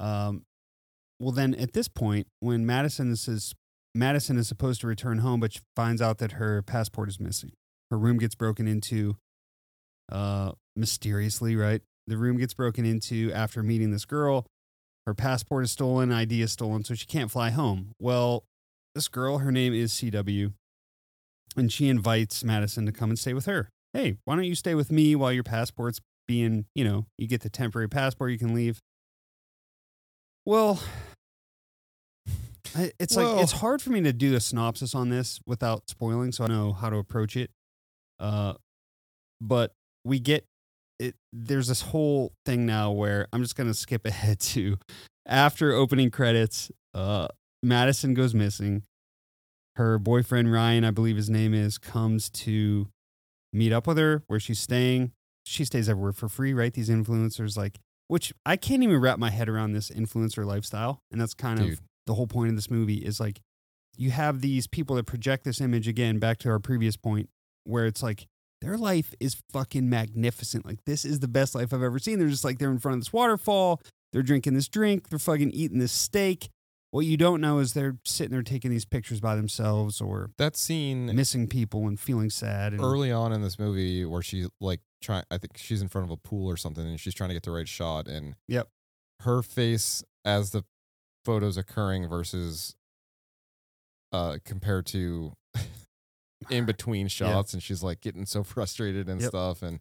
um, 0.00 0.42
well, 1.20 1.32
then 1.32 1.54
at 1.54 1.74
this 1.74 1.86
point, 1.86 2.26
when 2.40 2.66
Madison 2.66 3.12
is 3.12 3.54
Madison 3.94 4.38
is 4.38 4.48
supposed 4.48 4.80
to 4.80 4.86
return 4.86 5.18
home, 5.18 5.40
but 5.40 5.52
she 5.52 5.60
finds 5.76 6.00
out 6.00 6.18
that 6.18 6.32
her 6.32 6.62
passport 6.62 7.08
is 7.08 7.20
missing. 7.20 7.52
Her 7.90 7.98
room 7.98 8.18
gets 8.18 8.34
broken 8.34 8.66
into 8.66 9.16
uh, 10.10 10.52
mysteriously, 10.76 11.56
right? 11.56 11.82
The 12.06 12.16
room 12.16 12.38
gets 12.38 12.54
broken 12.54 12.84
into 12.84 13.32
after 13.32 13.62
meeting 13.62 13.90
this 13.90 14.04
girl. 14.04 14.46
Her 15.06 15.14
passport 15.14 15.64
is 15.64 15.72
stolen, 15.72 16.12
ID 16.12 16.42
is 16.42 16.52
stolen, 16.52 16.84
so 16.84 16.94
she 16.94 17.06
can't 17.06 17.30
fly 17.30 17.50
home. 17.50 17.92
Well, 17.98 18.44
this 18.94 19.08
girl, 19.08 19.38
her 19.38 19.52
name 19.52 19.74
is 19.74 19.92
CW, 19.92 20.52
and 21.56 21.72
she 21.72 21.88
invites 21.88 22.44
Madison 22.44 22.86
to 22.86 22.92
come 22.92 23.10
and 23.10 23.18
stay 23.18 23.34
with 23.34 23.46
her. 23.46 23.68
Hey, 23.92 24.16
why 24.24 24.36
don't 24.36 24.44
you 24.44 24.54
stay 24.54 24.74
with 24.74 24.92
me 24.92 25.16
while 25.16 25.32
your 25.32 25.42
passport's 25.42 26.00
being, 26.28 26.66
you 26.74 26.84
know, 26.84 27.06
you 27.18 27.26
get 27.26 27.40
the 27.40 27.50
temporary 27.50 27.88
passport, 27.88 28.30
you 28.30 28.38
can 28.38 28.54
leave. 28.54 28.80
Well, 30.46 30.80
it's 32.98 33.16
Well- 33.16 33.34
like 33.34 33.42
it's 33.42 33.52
hard 33.52 33.82
for 33.82 33.90
me 33.90 34.00
to 34.02 34.12
do 34.12 34.34
a 34.34 34.40
synopsis 34.40 34.94
on 34.94 35.08
this 35.08 35.40
without 35.46 35.88
spoiling, 35.88 36.32
so 36.32 36.44
I 36.44 36.48
know 36.48 36.72
how 36.72 36.90
to 36.90 36.96
approach 36.96 37.36
it. 37.36 37.50
Uh, 38.18 38.54
but 39.40 39.72
we 40.04 40.20
get 40.20 40.46
it. 40.98 41.16
There's 41.32 41.68
this 41.68 41.82
whole 41.82 42.32
thing 42.44 42.66
now 42.66 42.92
where 42.92 43.26
I'm 43.32 43.42
just 43.42 43.56
gonna 43.56 43.74
skip 43.74 44.04
ahead 44.06 44.40
to 44.40 44.78
after 45.26 45.72
opening 45.72 46.10
credits. 46.10 46.70
Uh, 46.94 47.28
Madison 47.62 48.14
goes 48.14 48.34
missing. 48.34 48.82
Her 49.76 49.98
boyfriend 49.98 50.52
Ryan, 50.52 50.84
I 50.84 50.90
believe 50.90 51.16
his 51.16 51.30
name 51.30 51.54
is, 51.54 51.78
comes 51.78 52.28
to 52.30 52.88
meet 53.52 53.72
up 53.72 53.86
with 53.86 53.96
her 53.98 54.22
where 54.26 54.40
she's 54.40 54.60
staying. 54.60 55.12
She 55.46 55.64
stays 55.64 55.88
everywhere 55.88 56.12
for 56.12 56.28
free, 56.28 56.52
right? 56.52 56.72
These 56.72 56.90
influencers, 56.90 57.56
like, 57.56 57.78
which 58.10 58.32
I 58.44 58.56
can't 58.56 58.82
even 58.82 59.00
wrap 59.00 59.20
my 59.20 59.30
head 59.30 59.48
around 59.48 59.72
this 59.72 59.88
influencer 59.88 60.44
lifestyle, 60.44 61.00
and 61.12 61.20
that's 61.20 61.32
kind 61.32 61.60
Dude. 61.60 61.72
of 61.74 61.80
the 62.06 62.14
whole 62.14 62.26
point 62.26 62.50
of 62.50 62.56
this 62.56 62.68
movie 62.68 62.96
is 62.96 63.20
like 63.20 63.40
you 63.96 64.10
have 64.10 64.40
these 64.40 64.66
people 64.66 64.96
that 64.96 65.06
project 65.06 65.44
this 65.44 65.60
image 65.60 65.86
again 65.86 66.18
back 66.18 66.38
to 66.38 66.50
our 66.50 66.58
previous 66.58 66.96
point 66.96 67.28
where 67.62 67.86
it's 67.86 68.02
like 68.02 68.26
their 68.62 68.76
life 68.76 69.14
is 69.20 69.40
fucking 69.52 69.88
magnificent. 69.88 70.66
Like 70.66 70.84
this 70.86 71.04
is 71.04 71.20
the 71.20 71.28
best 71.28 71.54
life 71.54 71.72
i've 71.72 71.84
ever 71.84 72.00
seen. 72.00 72.18
They're 72.18 72.28
just 72.28 72.44
like 72.44 72.58
they're 72.58 72.72
in 72.72 72.80
front 72.80 72.96
of 72.96 73.00
this 73.02 73.12
waterfall. 73.12 73.80
They're 74.12 74.22
drinking 74.22 74.54
this 74.54 74.66
drink. 74.66 75.08
They're 75.08 75.20
fucking 75.20 75.52
eating 75.52 75.78
this 75.78 75.92
steak 75.92 76.48
what 76.92 77.06
you 77.06 77.16
don't 77.16 77.40
know 77.40 77.58
is 77.58 77.72
they're 77.72 77.98
sitting 78.04 78.32
there 78.32 78.42
taking 78.42 78.70
these 78.70 78.84
pictures 78.84 79.20
by 79.20 79.36
themselves 79.36 80.00
or 80.00 80.30
That 80.38 80.56
scene 80.56 81.06
missing 81.14 81.46
people 81.46 81.86
and 81.86 81.98
feeling 81.98 82.30
sad 82.30 82.72
and 82.72 82.82
early 82.82 83.12
on 83.12 83.32
in 83.32 83.42
this 83.42 83.58
movie 83.58 84.04
where 84.04 84.22
she 84.22 84.46
like 84.60 84.80
trying, 85.02 85.24
I 85.30 85.38
think 85.38 85.56
she's 85.56 85.80
in 85.82 85.88
front 85.88 86.06
of 86.06 86.10
a 86.10 86.16
pool 86.16 86.48
or 86.50 86.56
something 86.56 86.84
and 86.86 86.98
she's 86.98 87.14
trying 87.14 87.30
to 87.30 87.34
get 87.34 87.44
the 87.44 87.50
right 87.52 87.68
shot 87.68 88.08
and 88.08 88.34
Yep. 88.48 88.68
her 89.20 89.42
face 89.42 90.02
as 90.24 90.50
the 90.50 90.64
photos 91.24 91.56
occurring 91.56 92.08
versus 92.08 92.74
uh 94.12 94.38
compared 94.44 94.86
to 94.86 95.32
in 96.50 96.64
between 96.64 97.06
shots 97.08 97.52
and 97.52 97.62
she's 97.62 97.82
like 97.82 98.00
getting 98.00 98.26
so 98.26 98.42
frustrated 98.44 99.08
and 99.08 99.20
Yep. 99.20 99.28
stuff 99.30 99.62
and 99.62 99.80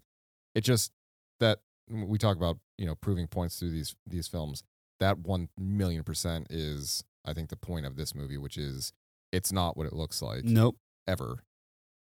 it 0.56 0.62
just 0.62 0.92
that 1.40 1.60
we 1.90 2.18
talk 2.20 2.38
about 2.38 2.60
you 2.78 2.86
know 2.86 2.96
proving 2.96 3.28
points 3.28 3.58
through 3.58 3.72
these 3.72 3.96
these 4.06 4.28
films 4.28 4.64
that 5.00 5.20
1 5.20 5.50
million 5.58 6.04
percent 6.04 6.48
is 6.50 7.04
i 7.26 7.34
think 7.34 7.50
the 7.50 7.56
point 7.56 7.86
of 7.86 7.96
this 7.96 8.14
movie 8.16 8.38
which 8.38 8.58
is 8.58 8.92
it's 9.32 9.52
not 9.52 9.78
what 9.78 9.86
it 9.88 9.94
looks 9.94 10.22
like 10.22 10.44
nope 10.44 10.78
ever 11.08 11.44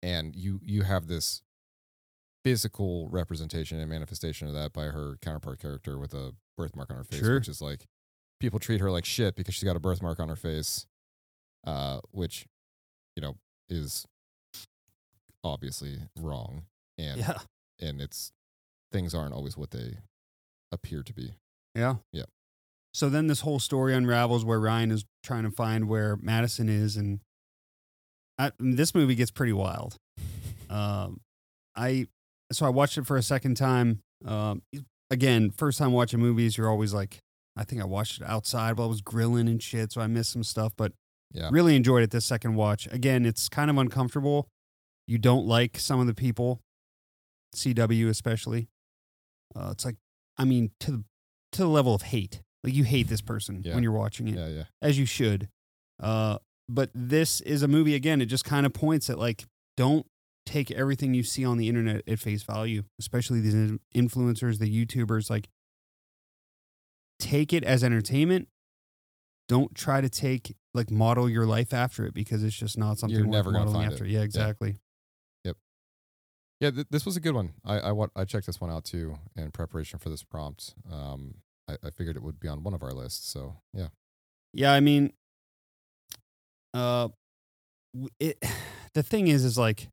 and 0.04 0.36
you 0.36 0.60
you 0.64 0.84
have 0.84 1.08
this 1.08 1.42
physical 2.44 3.10
representation 3.10 3.80
and 3.80 3.90
manifestation 3.90 4.48
of 4.48 4.54
that 4.54 4.72
by 4.72 4.86
her 4.86 5.18
counterpart 5.22 5.60
character 5.60 5.98
with 5.98 6.14
a 6.14 6.34
birthmark 6.58 6.90
on 6.90 6.98
her 6.98 7.04
face 7.04 7.20
Sure. 7.20 7.36
which 7.36 7.48
is 7.50 7.62
like 7.62 7.86
people 8.40 8.60
treat 8.60 8.80
her 8.80 8.90
like 8.92 9.04
shit 9.06 9.36
because 9.36 9.54
she's 9.56 9.64
got 9.66 9.76
a 9.76 9.80
birthmark 9.82 10.20
on 10.20 10.30
her 10.30 10.36
face 10.36 10.86
uh 11.66 12.00
which 12.12 12.46
you 13.16 13.22
know, 13.22 13.36
is 13.68 14.06
obviously 15.44 15.98
wrong 16.20 16.64
and 16.98 17.20
Yeah. 17.20 17.38
and 17.80 18.02
it's 18.02 18.32
things 18.92 19.14
aren't 19.16 19.34
always 19.34 19.58
what 19.58 19.72
they 19.72 19.98
appear 20.72 21.04
to 21.04 21.14
be. 21.14 21.34
Yeah. 21.76 21.96
Yeah. 22.12 22.26
So 22.94 23.10
then 23.10 23.28
this 23.28 23.42
whole 23.42 23.60
story 23.60 23.94
unravels 23.94 24.44
where 24.44 24.60
Ryan 24.60 24.92
is 24.92 25.06
trying 25.24 25.44
to 25.44 25.52
find 25.52 25.88
where 25.88 26.18
Madison 26.22 26.68
is, 26.70 26.98
and 26.98 27.20
I, 28.40 28.52
this 28.60 28.96
movie 28.96 29.16
gets 29.16 29.32
pretty 29.32 29.54
wild. 29.54 29.96
Um, 30.70 31.22
I 31.76 32.08
so 32.52 32.66
I 32.66 32.70
watched 32.70 32.98
it 32.98 33.06
for 33.06 33.18
a 33.18 33.24
second 33.24 33.56
time. 33.56 34.00
Um, 34.26 34.62
again, 35.12 35.52
first 35.52 35.78
time 35.78 35.92
watching 35.92 36.20
movies, 36.20 36.58
you're 36.58 36.70
always 36.70 36.94
like, 36.94 37.20
I 37.56 37.64
think 37.64 37.82
I 37.82 37.86
watched 37.86 38.22
it 38.22 38.28
outside 38.28 38.78
while 38.78 38.88
I 38.88 38.90
was 38.90 39.02
grilling 39.02 39.48
and 39.48 39.62
shit, 39.62 39.92
so 39.92 40.02
I 40.02 40.08
missed 40.08 40.32
some 40.32 40.44
stuff. 40.44 40.74
But 40.78 40.94
Yeah. 41.34 41.50
really 41.52 41.76
enjoyed 41.76 42.04
it 42.04 42.12
this 42.12 42.26
second 42.26 42.56
watch. 42.56 42.88
Again, 42.92 43.26
it's 43.26 43.50
kind 43.50 43.70
of 43.70 43.78
uncomfortable. 43.78 44.48
You 45.08 45.18
don't 45.18 45.46
like 45.46 45.78
some 45.80 46.00
of 46.00 46.08
the 46.08 46.14
people, 46.16 46.62
CW 47.56 48.08
especially. 48.10 48.70
Uh, 49.56 49.70
it's 49.72 49.86
like, 49.86 49.98
I 50.38 50.46
mean, 50.46 50.72
to 50.82 50.92
the 50.92 51.04
to 51.54 51.62
the 51.62 51.68
level 51.70 51.94
of 51.96 52.02
hate. 52.04 52.42
Like 52.64 52.74
you 52.74 52.84
hate 52.84 53.08
this 53.08 53.22
person 53.22 53.62
Yeah. 53.64 53.74
when 53.76 53.84
you're 53.84 53.92
watching 53.92 54.28
it, 54.28 54.36
Yeah, 54.36 54.48
yeah. 54.48 54.64
as 54.82 54.98
you 55.00 55.06
should. 55.06 55.48
Uh, 56.00 56.38
but 56.70 56.90
this 56.94 57.40
is 57.42 57.62
a 57.64 57.68
movie 57.68 57.96
again. 57.96 58.22
It 58.22 58.26
just 58.26 58.44
kind 58.46 58.66
of 58.66 58.74
points 58.74 59.10
at 59.10 59.18
like, 59.18 59.46
don't 59.78 60.06
take 60.46 60.72
everything 60.72 61.14
you 61.14 61.24
see 61.24 61.46
on 61.46 61.58
the 61.58 61.70
internet 61.70 62.02
at 62.08 62.20
face 62.20 62.44
value, 62.44 62.84
especially 63.00 63.40
these 63.42 63.78
influencers, 63.96 64.60
the 64.60 64.86
YouTubers. 64.86 65.30
Like, 65.30 65.48
take 67.20 67.54
it 67.54 67.64
as 67.64 67.84
entertainment. 67.84 68.48
Don't 69.48 69.74
try 69.76 70.02
to 70.02 70.10
take 70.10 70.56
like 70.74 70.92
model 70.92 71.30
your 71.30 71.46
life 71.46 71.74
after 71.74 72.06
it 72.06 72.14
because 72.14 72.44
it's 72.44 72.56
just 72.56 72.78
not 72.78 72.98
something 72.98 73.18
You're 73.18 73.28
never 73.28 73.52
modeling 73.52 73.74
find 73.82 73.92
after. 73.94 74.04
it. 74.06 74.12
Yeah, 74.12 74.20
Yeah. 74.20 74.26
exactly. 74.26 74.76
Yeah, 76.60 76.72
th- 76.72 76.88
this 76.90 77.06
was 77.06 77.16
a 77.16 77.20
good 77.20 77.36
one. 77.36 77.54
I 77.64 77.78
I, 77.80 77.92
wa- 77.92 78.08
I 78.16 78.26
checked 78.26 78.48
this 78.48 78.60
one 78.60 78.72
out 78.72 78.84
too 78.84 79.20
in 79.36 79.52
preparation 79.52 80.00
for 80.00 80.10
this 80.10 80.24
prompt. 80.24 80.74
Um, 80.92 81.36
I, 81.70 81.74
I 81.84 81.90
figured 81.90 82.16
it 82.16 82.24
would 82.24 82.40
be 82.40 82.48
on 82.48 82.64
one 82.64 82.74
of 82.74 82.84
our 82.84 82.94
lists. 82.94 83.30
So 83.32 83.58
yeah, 83.74 83.88
Yeah, 84.54 84.72
I 84.74 84.80
mean, 84.80 85.14
uh, 86.74 87.10
it. 88.20 88.44
The 88.94 89.04
thing 89.04 89.28
is, 89.28 89.46
is 89.46 89.60
like, 89.60 89.90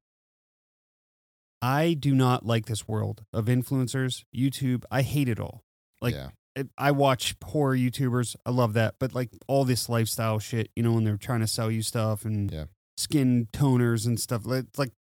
I 1.61 1.93
do 1.93 2.15
not 2.15 2.47
like 2.47 2.65
this 2.65 2.89
world 2.89 3.25
of 3.35 3.47
influencers, 3.47 4.25
YouTube. 4.35 4.85
I 4.91 5.03
hate 5.03 5.29
it 5.29 5.39
all. 5.39 5.63
Like, 6.01 6.15
yeah, 6.15 6.63
I 6.79 6.93
watch 6.93 7.35
horror 7.45 7.77
YouTubers. 7.77 8.35
I 8.47 8.51
love 8.51 8.73
that, 8.75 8.95
but 8.99 9.15
like 9.15 9.29
all 9.47 9.67
this 9.67 9.91
lifestyle 9.91 10.39
shit, 10.39 10.71
you 10.75 10.83
know, 10.83 10.93
when 10.93 11.05
they're 11.05 11.19
trying 11.19 11.41
to 11.41 11.47
sell 11.47 11.71
you 11.71 11.83
stuff 11.83 12.25
and 12.25 12.51
Yeah. 12.51 12.65
skin 12.97 13.49
toners 13.53 14.07
and 14.07 14.19
stuff. 14.19 14.47
Like, 14.47 14.67
like 14.79 14.93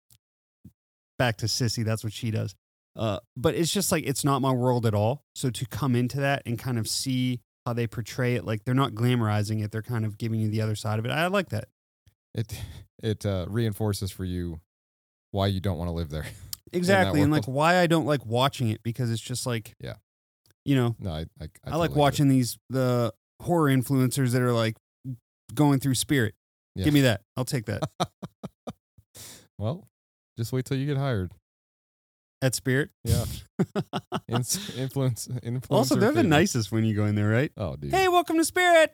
back 1.19 1.37
to 1.39 1.47
Sissy, 1.47 1.83
that's 1.83 2.05
what 2.05 2.13
she 2.13 2.31
does. 2.31 2.55
Uh, 2.97 3.19
but 3.37 3.55
it's 3.55 3.73
just 3.73 3.91
like 3.91 4.05
it's 4.05 4.25
not 4.25 4.41
my 4.41 4.53
world 4.53 4.87
at 4.87 4.95
all. 4.95 5.25
So 5.35 5.51
to 5.51 5.67
come 5.67 5.97
into 5.97 6.21
that 6.21 6.43
and 6.47 6.59
kind 6.59 6.79
of 6.79 6.87
see 6.89 7.41
how 7.67 7.73
they 7.73 7.87
portray 7.87 8.35
it, 8.35 8.45
like 8.45 8.65
they're 8.65 8.75
not 8.75 8.93
glamorizing 8.93 9.65
it, 9.65 9.73
they're 9.73 9.83
kind 9.83 10.05
of 10.05 10.17
giving 10.19 10.41
you 10.41 10.49
the 10.49 10.61
other 10.61 10.77
side 10.77 10.99
of 10.99 11.05
it. 11.05 11.11
I 11.11 11.27
like 11.29 11.49
that. 11.51 11.69
it 12.35 12.61
it 13.03 13.27
uh, 13.27 13.47
reinforces 13.49 14.11
for 14.11 14.25
you 14.25 14.61
why 15.33 15.49
you 15.49 15.61
don't 15.61 15.79
want 15.79 15.89
to 15.89 15.93
live 15.93 16.11
there. 16.11 16.27
Exactly, 16.73 17.21
and 17.21 17.31
like 17.31 17.45
why 17.45 17.77
I 17.79 17.87
don't 17.87 18.05
like 18.05 18.27
watching 18.27 18.69
it 18.69 18.83
because 18.83 19.09
it's 19.09 19.23
just 19.23 19.47
like, 19.47 19.75
Yeah. 19.81 19.95
you 20.65 20.75
know, 20.75 20.97
No, 20.99 21.11
I 21.13 21.19
I, 21.41 21.45
I, 21.45 21.45
I, 21.45 21.45
like 21.45 21.51
totally 21.71 21.87
it. 21.87 21.97
watching 22.01 22.29
these 22.29 22.59
the 22.69 23.13
horror 23.41 23.71
influencers 23.71 24.33
that 24.33 24.43
are 24.43 24.51
like 24.53 24.75
going 25.55 25.79
through 25.79 25.95
spirit. 25.95 26.35
Yeah. 26.75 26.85
Give 26.87 26.95
me 26.95 27.03
that. 27.03 27.21
I'll 27.37 27.45
take 27.45 27.67
that. 27.67 27.83
Well, 29.59 29.87
just 30.37 30.53
wait 30.53 30.65
till 30.65 30.77
you 30.77 30.87
get 30.87 30.97
hired. 30.97 31.33
At 32.45 32.55
Spirit. 32.55 32.91
Yeah, 33.05 33.25
Ins- 34.29 34.77
influence 34.77 35.29
influencer. 35.29 35.67
also, 35.71 35.95
they're 35.95 36.11
the 36.11 36.17
favorite. 36.17 36.29
nicest 36.29 36.71
when 36.71 36.85
you 36.85 36.95
go 36.95 37.07
in 37.07 37.15
there, 37.15 37.29
right? 37.31 37.51
Oh, 37.57 37.75
dude. 37.77 37.91
Hey, 37.91 38.07
welcome 38.09 38.37
to 38.37 38.45
Spirit. 38.45 38.93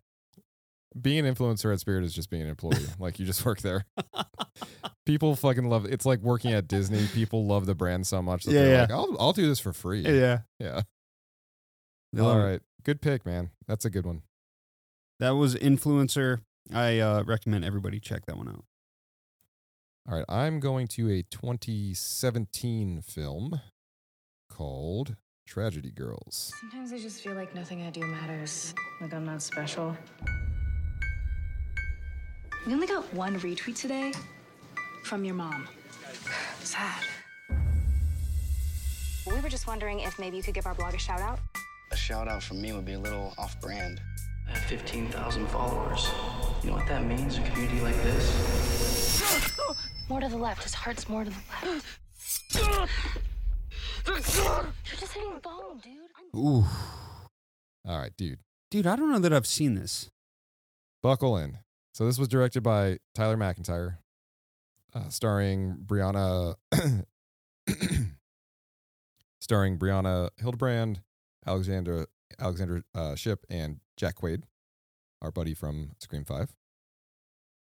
being 1.00 1.26
an 1.26 1.34
influencer 1.34 1.72
at 1.72 1.80
Spirit 1.80 2.04
is 2.04 2.14
just 2.14 2.30
being 2.30 2.42
an 2.42 2.48
employee. 2.48 2.76
like 3.00 3.18
you 3.18 3.26
just 3.26 3.44
work 3.44 3.60
there. 3.62 3.84
People 5.04 5.34
fucking 5.34 5.68
love 5.68 5.84
it's 5.86 6.06
like 6.06 6.20
working 6.20 6.52
at 6.52 6.68
Disney. 6.68 7.04
People 7.08 7.46
love 7.46 7.66
the 7.66 7.74
brand 7.74 8.06
so 8.06 8.22
much 8.22 8.44
that 8.44 8.52
Yeah, 8.52 8.62
they're 8.62 8.72
yeah. 8.74 8.80
like, 8.82 8.90
I'll 8.92 9.16
I'll 9.18 9.32
do 9.32 9.48
this 9.48 9.58
for 9.58 9.72
free. 9.72 10.02
Yeah. 10.02 10.40
Yeah. 10.60 10.82
All 12.20 12.40
it. 12.46 12.62
Good 12.84 13.00
pick, 13.00 13.26
man. 13.26 13.50
That's 13.66 13.84
a 13.84 13.90
good 13.90 14.06
one. 14.06 14.22
That 15.18 15.30
was 15.30 15.54
Influencer. 15.56 16.40
I 16.72 16.98
uh, 17.00 17.24
recommend 17.24 17.64
everybody 17.64 17.98
check 17.98 18.26
that 18.26 18.36
one 18.36 18.48
out. 18.48 18.64
All 20.08 20.16
right. 20.16 20.24
I'm 20.28 20.60
going 20.60 20.86
to 20.88 21.10
a 21.10 21.22
2017 21.22 23.02
film 23.02 23.60
called 24.48 25.16
Tragedy 25.46 25.90
Girls. 25.90 26.52
Sometimes 26.60 26.92
I 26.92 26.98
just 26.98 27.22
feel 27.22 27.34
like 27.34 27.54
nothing 27.54 27.82
I 27.82 27.90
do 27.90 28.00
matters. 28.00 28.74
Like 29.00 29.12
I'm 29.12 29.24
not 29.24 29.42
special. 29.42 29.96
We 32.66 32.72
only 32.74 32.86
got 32.86 33.12
one 33.14 33.38
retweet 33.40 33.76
today 33.76 34.12
from 35.04 35.24
your 35.24 35.34
mom. 35.34 35.68
Sad. 36.62 37.02
We 39.26 39.40
were 39.40 39.48
just 39.48 39.66
wondering 39.66 40.00
if 40.00 40.18
maybe 40.18 40.36
you 40.36 40.42
could 40.42 40.54
give 40.54 40.66
our 40.66 40.74
blog 40.74 40.94
a 40.94 40.98
shout 40.98 41.20
out. 41.20 41.38
A 41.92 41.96
shout 41.96 42.28
out 42.28 42.42
from 42.42 42.60
me 42.60 42.72
would 42.72 42.84
be 42.84 42.94
a 42.94 42.98
little 42.98 43.34
off 43.38 43.60
brand. 43.60 44.00
I 44.48 44.52
have 44.52 44.62
15,000 44.64 45.46
followers. 45.48 46.08
You 46.62 46.70
know 46.70 46.76
what 46.76 46.86
that 46.88 47.04
means 47.04 47.36
in 47.36 47.44
a 47.44 47.50
community 47.50 47.80
like 47.80 48.02
this? 48.02 48.89
More 50.10 50.20
to 50.20 50.28
the 50.28 50.36
left. 50.36 50.64
His 50.64 50.74
heart's 50.74 51.08
more 51.08 51.22
to 51.22 51.30
the 51.30 51.36
left. 51.62 51.84
You're 54.04 54.16
just 54.98 55.12
hitting 55.12 55.38
bone, 55.40 55.80
dude. 55.84 56.36
Ooh. 56.36 56.64
All 57.86 57.98
right, 57.98 58.10
dude. 58.16 58.40
Dude, 58.72 58.88
I 58.88 58.96
don't 58.96 59.12
know 59.12 59.20
that 59.20 59.32
I've 59.32 59.46
seen 59.46 59.76
this. 59.76 60.10
Buckle 61.00 61.36
in. 61.36 61.58
So 61.94 62.06
this 62.06 62.18
was 62.18 62.26
directed 62.26 62.64
by 62.64 62.98
Tyler 63.14 63.36
MacIntyre, 63.36 64.00
uh, 64.94 65.10
starring 65.10 65.76
Brianna, 65.86 66.56
starring 69.40 69.78
Brianna 69.78 70.30
Hildebrand, 70.38 71.02
Alexander 71.46 72.06
Alexander 72.40 72.82
uh, 72.96 73.14
Shipp, 73.14 73.46
and 73.48 73.78
Jack 73.96 74.16
Quaid, 74.16 74.42
our 75.22 75.30
buddy 75.30 75.54
from 75.54 75.92
Scream 76.00 76.24
Five. 76.24 76.52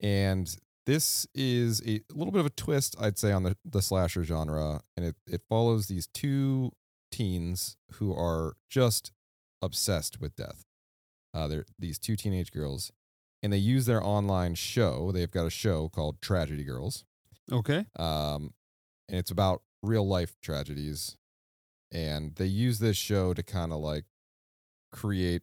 And 0.00 0.54
this 0.86 1.26
is 1.34 1.80
a 1.86 2.00
little 2.12 2.32
bit 2.32 2.40
of 2.40 2.46
a 2.46 2.50
twist, 2.50 2.94
I'd 3.00 3.18
say, 3.18 3.32
on 3.32 3.42
the, 3.44 3.56
the 3.64 3.80
slasher 3.82 4.24
genre, 4.24 4.82
and 4.96 5.06
it 5.06 5.16
it 5.26 5.42
follows 5.48 5.86
these 5.86 6.06
two 6.06 6.72
teens 7.10 7.76
who 7.94 8.12
are 8.14 8.56
just 8.68 9.12
obsessed 9.62 10.20
with 10.20 10.36
death. 10.36 10.64
Uh, 11.32 11.46
they're 11.48 11.64
these 11.78 11.98
two 11.98 12.16
teenage 12.16 12.52
girls, 12.52 12.92
and 13.42 13.52
they 13.52 13.56
use 13.58 13.86
their 13.86 14.02
online 14.02 14.54
show. 14.54 15.10
They've 15.12 15.30
got 15.30 15.46
a 15.46 15.50
show 15.50 15.88
called 15.88 16.20
Tragedy 16.20 16.64
Girls, 16.64 17.04
Okay. 17.50 17.86
um, 17.96 18.52
and 19.08 19.18
it's 19.18 19.30
about 19.30 19.62
real 19.82 20.06
life 20.06 20.36
tragedies. 20.42 21.16
And 21.92 22.34
they 22.34 22.46
use 22.46 22.80
this 22.80 22.96
show 22.96 23.34
to 23.34 23.42
kind 23.44 23.72
of 23.72 23.78
like 23.78 24.04
create, 24.92 25.42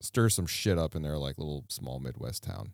stir 0.00 0.28
some 0.28 0.46
shit 0.46 0.78
up 0.78 0.96
in 0.96 1.02
their 1.02 1.16
like 1.18 1.38
little 1.38 1.64
small 1.68 2.00
Midwest 2.00 2.42
town. 2.42 2.72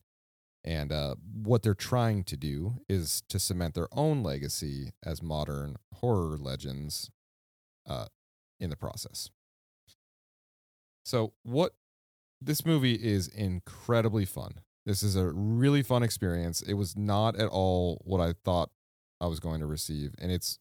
And 0.65 0.93
uh, 0.93 1.17
what 1.43 1.63
they're 1.63 1.75
trying 1.75 2.23
to 2.25 2.37
do 2.37 2.75
is 2.89 3.23
to 3.29 3.39
cement 3.39 3.75
their 3.75 3.89
own 3.93 4.23
legacy 4.23 4.93
as 5.05 5.23
modern 5.23 5.77
horror 5.95 6.37
legends 6.39 7.11
uh, 7.89 8.07
in 8.61 8.71
the 8.71 8.77
process. 8.77 9.31
So, 11.05 11.33
what 11.43 11.73
this 12.41 12.65
movie 12.65 12.95
is 12.95 13.29
incredibly 13.29 14.25
fun. 14.25 14.61
This 14.87 15.03
is 15.03 15.17
a 15.17 15.27
really 15.27 15.83
fun 15.83 16.03
experience. 16.03 16.61
It 16.61 16.75
was 16.75 16.97
not 16.97 17.37
at 17.37 17.49
all 17.49 18.01
what 18.05 18.21
I 18.21 18.35
thought 18.45 18.71
I 19.21 19.27
was 19.27 19.41
going 19.41 19.61
to 19.61 19.67
receive, 19.67 20.15
and 20.19 20.31
it's 20.31 20.59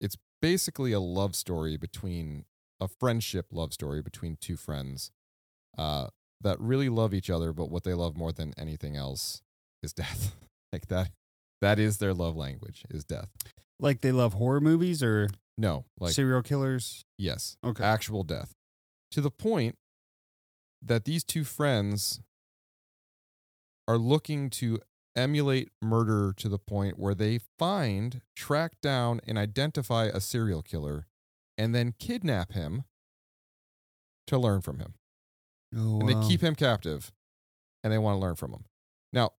it's 0.00 0.16
basically 0.40 0.92
a 0.92 1.00
love 1.00 1.34
story 1.34 1.76
between 1.76 2.44
a 2.80 2.88
friendship 2.88 3.46
love 3.50 3.72
story 3.72 4.02
between 4.02 4.36
two 4.40 4.56
friends 4.56 5.10
uh, 5.76 6.08
that 6.40 6.60
really 6.60 6.88
love 6.88 7.14
each 7.14 7.30
other, 7.30 7.52
but 7.52 7.70
what 7.70 7.84
they 7.84 7.94
love 7.94 8.16
more 8.16 8.32
than 8.32 8.54
anything 8.58 8.96
else 8.96 9.42
is 9.82 9.92
death. 9.92 10.34
like 10.72 10.88
that, 10.88 11.10
that 11.60 11.78
is 11.78 11.98
their 11.98 12.14
love 12.14 12.36
language 12.36 12.84
is 12.90 13.04
death. 13.04 13.28
Like 13.80 14.00
they 14.00 14.12
love 14.12 14.34
horror 14.34 14.60
movies 14.60 15.02
or 15.02 15.28
No, 15.56 15.84
like 15.98 16.12
serial 16.12 16.42
killers. 16.42 17.04
Yes. 17.16 17.56
Okay. 17.64 17.84
Actual 17.84 18.24
death. 18.24 18.52
To 19.12 19.20
the 19.20 19.30
point 19.30 19.76
that 20.82 21.04
these 21.04 21.24
two 21.24 21.44
friends 21.44 22.20
are 23.86 23.98
looking 23.98 24.50
to 24.50 24.80
emulate 25.16 25.70
murder 25.82 26.32
to 26.36 26.48
the 26.48 26.58
point 26.58 26.98
where 26.98 27.14
they 27.14 27.40
find, 27.58 28.20
track 28.36 28.72
down, 28.80 29.20
and 29.26 29.36
identify 29.36 30.04
a 30.04 30.20
serial 30.20 30.62
killer 30.62 31.06
and 31.56 31.74
then 31.74 31.94
kidnap 31.98 32.52
him 32.52 32.84
to 34.28 34.38
learn 34.38 34.60
from 34.60 34.78
him. 34.78 34.94
Oh, 35.76 36.00
and 36.00 36.02
wow. 36.14 36.20
they 36.20 36.28
keep 36.28 36.40
him 36.40 36.54
captive 36.54 37.12
and 37.84 37.92
they 37.92 37.98
want 37.98 38.16
to 38.16 38.20
learn 38.20 38.34
from 38.34 38.52
him. 38.52 38.64
Now, 39.12 39.32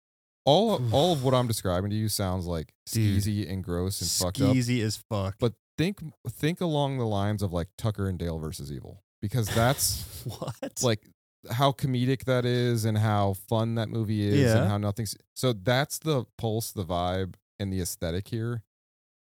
all 0.45 0.75
of, 0.75 0.93
all 0.93 1.13
of 1.13 1.23
what 1.23 1.33
I'm 1.33 1.47
describing 1.47 1.89
to 1.91 1.95
you 1.95 2.09
sounds 2.09 2.45
like 2.45 2.73
Dude. 2.91 3.21
skeezy 3.23 3.51
and 3.51 3.63
gross 3.63 4.01
and 4.01 4.09
fucked 4.09 4.41
up. 4.41 4.55
Skeezy 4.55 4.81
as 4.83 4.97
fuck. 5.09 5.35
But 5.39 5.53
think 5.77 5.99
think 6.29 6.59
along 6.61 6.97
the 6.97 7.05
lines 7.05 7.41
of 7.41 7.53
like 7.53 7.67
Tucker 7.77 8.07
and 8.07 8.19
Dale 8.19 8.37
versus 8.39 8.71
Evil 8.71 9.03
because 9.21 9.47
that's 9.53 10.03
what? 10.39 10.81
like 10.83 11.07
how 11.51 11.71
comedic 11.71 12.25
that 12.25 12.45
is 12.45 12.83
and 12.83 12.97
how 12.97 13.33
fun 13.33 13.75
that 13.75 13.87
movie 13.89 14.27
is 14.27 14.39
Yeah. 14.39 14.59
and 14.59 14.67
how 14.69 14.77
nothing's 14.77 15.15
so 15.35 15.53
that's 15.53 15.99
the 15.99 16.25
pulse, 16.37 16.71
the 16.71 16.83
vibe, 16.83 17.35
and 17.59 17.71
the 17.71 17.79
aesthetic 17.81 18.27
here 18.27 18.63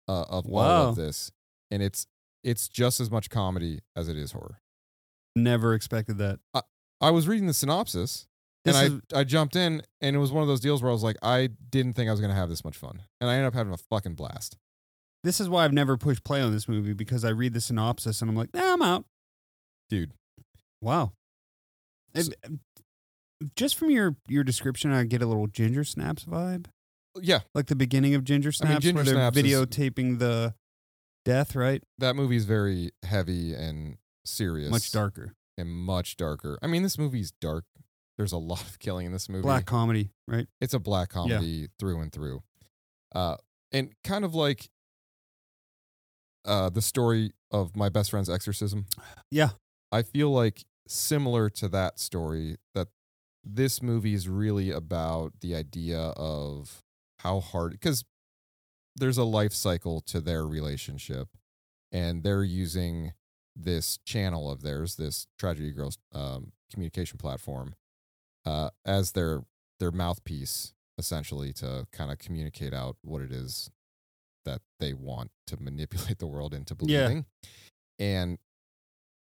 uh, 0.09 0.23
of 0.29 0.47
all 0.53 0.91
of 0.91 0.97
this, 0.97 1.33
and 1.71 1.83
it's 1.83 2.07
it's 2.45 2.69
just 2.69 3.01
as 3.01 3.11
much 3.11 3.31
comedy 3.31 3.81
as 3.97 4.09
it 4.09 4.17
is 4.17 4.33
horror. 4.33 4.61
Never 5.35 5.75
expected 5.75 6.19
that. 6.19 6.39
I 7.01 7.11
was 7.11 7.29
reading 7.29 7.47
the 7.47 7.55
synopsis. 7.55 8.27
And 8.67 8.75
This 8.75 9.01
I, 9.15 9.21
I 9.21 9.25
jumped 9.25 9.57
in, 9.57 9.83
and 10.01 10.17
it 10.17 10.19
was 10.19 10.33
one 10.33 10.41
of 10.43 10.49
those 10.49 10.61
deals 10.61 10.83
where 10.83 10.89
I 10.89 10.93
was 10.95 11.03
like, 11.03 11.17
I 11.23 11.51
didn't 11.71 11.93
think 11.95 12.09
I 12.09 12.13
was 12.13 12.21
going 12.21 12.31
to 12.31 12.37
have 12.37 12.49
this 12.49 12.65
much 12.65 12.79
fun. 12.79 13.03
And 13.21 13.29
I 13.29 13.35
ended 13.35 13.49
up 13.49 13.55
having 13.55 13.75
a 13.75 13.77
fucking 13.77 14.15
blast. 14.15 14.57
This 15.23 15.39
is 15.39 15.49
why 15.51 15.65
I've 15.65 15.73
never 15.73 15.99
pushed 15.99 16.25
play 16.25 16.41
on 16.41 16.51
this 16.53 16.67
movie 16.67 16.95
because 16.95 17.25
I 17.25 17.31
read 17.31 17.53
the 17.53 17.61
synopsis 17.61 18.21
and 18.23 18.31
I'm 18.31 18.37
like, 18.37 18.55
nah, 18.55 18.73
I'm 18.73 18.83
out. 18.83 19.05
Dude. 19.91 20.13
Wow. 20.81 21.13
And, 22.15 22.35
um, 22.47 22.61
just 23.57 23.77
from 23.77 23.91
your 23.91 24.17
your 24.29 24.45
description, 24.45 24.93
I 24.93 25.05
get 25.05 25.21
a 25.21 25.27
little 25.27 25.47
Ginger 25.47 25.85
Snaps 25.85 26.25
vibe, 26.25 26.67
Yeah, 27.21 27.41
like 27.55 27.67
the 27.67 27.77
beginning 27.77 28.15
of 28.15 28.25
Ginger 28.25 28.49
I 28.63 28.65
mean, 28.65 28.71
Snaps, 28.71 28.83
Ginger 28.85 28.97
where 28.97 29.05
they're 29.05 29.15
Snaps 29.15 29.37
is- 29.37 29.45
videotaping 29.45 30.19
the 30.21 30.55
death, 31.25 31.55
right? 31.57 31.83
that 31.99 32.17
movie's 32.17 32.45
very 32.45 32.93
heavy 33.03 33.53
and 33.55 33.97
serious. 34.25 34.71
Much 34.71 34.93
darker, 34.93 35.35
And 35.57 35.71
much 35.71 36.17
darker. 36.17 36.59
I 36.63 36.67
mean, 36.67 36.83
this 36.83 36.99
movie's 36.99 37.31
dark. 37.41 37.65
There's 38.17 38.33
a 38.33 38.39
lot 38.39 38.63
of 38.63 38.79
killing 38.79 39.07
in 39.07 39.13
this 39.13 39.29
movie. 39.29 39.43
black 39.43 39.67
comedy, 39.67 40.11
right? 40.27 40.47
It's 40.61 40.75
a 40.75 40.79
black 40.79 41.11
comedy 41.11 41.69
through 41.79 42.01
and 42.01 42.13
through. 42.13 42.43
Uh, 43.15 43.37
and 43.73 43.93
kind 44.03 44.25
of 44.25 44.35
like 44.35 44.69
uh, 46.45 46.71
the 46.71 46.83
story 46.83 47.33
of 47.51 47.77
my 47.77 47.89
best 47.89 48.11
friend's 48.11 48.31
exorcism. 48.31 48.87
Yeah, 49.31 49.51
I 49.93 50.03
feel 50.03 50.31
like 50.31 50.65
similar 50.87 51.49
to 51.51 51.69
that 51.69 51.99
story, 51.99 52.57
that 52.75 52.89
this 53.45 53.83
movie 53.83 54.15
is 54.15 54.29
really 54.29 54.71
about 54.71 55.33
the 55.41 55.55
idea 55.55 55.99
of 55.99 56.83
how 57.21 57.41
hard, 57.41 57.73
because 57.73 58.05
there's 58.97 59.19
a 59.19 59.25
life 59.25 59.53
cycle 59.53 60.01
to 60.03 60.21
their 60.21 60.47
relationship, 60.47 61.29
and 61.91 62.23
they're 62.23 62.45
using 62.45 63.13
this 63.57 63.99
channel 64.05 64.51
of 64.51 64.63
theirs, 64.63 64.97
this 64.97 65.27
Tragedy 65.39 65.71
Girls 65.71 65.99
um, 66.13 66.53
communication 66.73 67.19
platform, 67.19 67.75
uh, 68.45 68.71
as 68.85 69.13
their 69.13 69.45
their 69.81 69.91
mouthpiece, 69.91 70.75
essentially, 70.99 71.53
to 71.55 71.87
kind 71.93 72.11
of 72.13 72.19
communicate 72.19 72.73
out 72.75 72.97
what 73.03 73.23
it 73.23 73.33
is 73.33 73.71
that 74.45 74.61
they 74.79 74.93
want 74.93 75.31
to 75.47 75.57
manipulate 75.61 76.19
the 76.19 76.27
world 76.27 76.53
into 76.55 76.75
Yeah. 76.81 77.07
believing. 77.07 77.27
And 77.99 78.39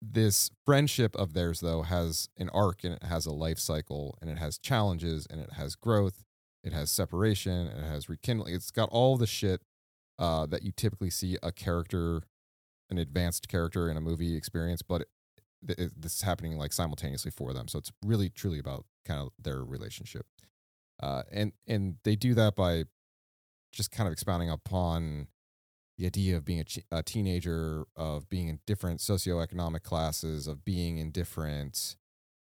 this 0.03 0.51
friendship 0.67 1.17
of 1.17 1.33
theirs 1.33 1.61
though 1.61 1.81
has 1.83 2.29
an 2.37 2.51
arc 2.51 2.85
and 2.85 2.93
it 2.95 3.03
has 3.05 3.25
a 3.25 3.33
life 3.33 3.59
cycle 3.59 4.19
and 4.21 4.29
it 4.31 4.37
has 4.39 4.59
challenges 4.59 5.27
and 5.31 5.41
it 5.41 5.53
has 5.55 5.75
growth 5.77 6.25
it 6.63 6.75
has 6.75 6.91
separation 6.91 7.67
and 7.69 7.87
it 7.87 7.89
has 7.89 8.07
rekindling 8.07 8.55
it's 8.55 8.71
got 8.71 8.89
all 8.91 9.17
the 9.17 9.27
shit 9.27 9.63
uh, 10.19 10.45
that 10.45 10.63
you 10.63 10.73
typically 10.73 11.09
see 11.09 11.39
a 11.43 11.51
character 11.51 12.21
an 12.91 12.99
advanced 12.99 13.49
character 13.49 13.89
in 13.91 13.97
a 13.97 14.01
movie 14.01 14.37
experience 14.37 14.83
but 14.83 15.03
it, 15.69 15.79
it- 15.79 16.01
this 16.03 16.17
is 16.17 16.23
happening 16.23 16.57
like 16.59 16.73
simultaneously 16.73 17.31
for 17.31 17.53
them 17.53 17.69
so 17.69 17.79
it's 17.79 17.93
really 18.05 18.29
truly 18.29 18.59
about 18.59 18.85
kind 19.05 19.21
of 19.21 19.31
their 19.43 19.65
relationship 19.65 20.27
uh, 21.03 21.23
and 21.33 21.53
and 21.67 21.97
they 22.05 22.15
do 22.17 22.35
that 22.35 22.55
by 22.55 22.85
just 23.73 23.91
kind 23.91 24.07
of 24.07 24.13
expounding 24.13 24.49
upon 24.49 25.27
the 25.99 26.07
idea 26.07 26.37
of 26.37 26.45
being 26.45 26.61
a, 26.61 26.65
ch- 26.65 26.81
a 26.91 27.03
teenager, 27.03 27.85
of 27.97 28.29
being 28.29 28.49
in 28.49 28.59
different 28.67 29.01
socioeconomic 29.01 29.83
classes, 29.83 30.47
of 30.49 30.65
being 30.65 30.99
in 30.99 31.11
different 31.13 31.97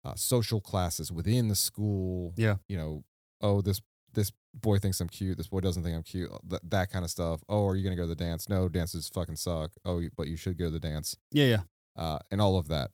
uh, 0.04 0.14
social 0.14 0.60
classes 0.60 1.10
within 1.12 1.48
the 1.48 1.54
school. 1.54 2.32
Yeah. 2.36 2.56
You 2.68 2.76
know, 2.76 3.04
oh, 3.40 3.60
this 3.62 3.80
this 4.14 4.32
boy 4.54 4.78
thinks 4.78 5.00
I'm 5.00 5.08
cute. 5.08 5.36
This 5.36 5.48
boy 5.48 5.60
doesn't 5.60 5.82
think 5.82 5.96
I'm 5.96 6.02
cute. 6.02 6.30
That, 6.48 6.68
that 6.70 6.90
kind 6.90 7.04
of 7.04 7.10
stuff. 7.10 7.42
Oh, 7.48 7.66
are 7.66 7.76
you 7.76 7.84
gonna 7.84 7.96
go 7.96 8.02
to 8.02 8.08
the 8.08 8.14
dance? 8.14 8.48
No, 8.48 8.68
dances 8.68 9.08
fucking 9.08 9.36
suck. 9.36 9.72
Oh, 9.84 10.02
but 10.16 10.28
you 10.28 10.36
should 10.36 10.58
go 10.58 10.66
to 10.66 10.70
the 10.70 10.80
dance. 10.80 11.16
yeah, 11.30 11.46
yeah. 11.46 11.60
Uh, 11.96 12.18
and 12.30 12.40
all 12.40 12.56
of 12.56 12.68
that. 12.68 12.90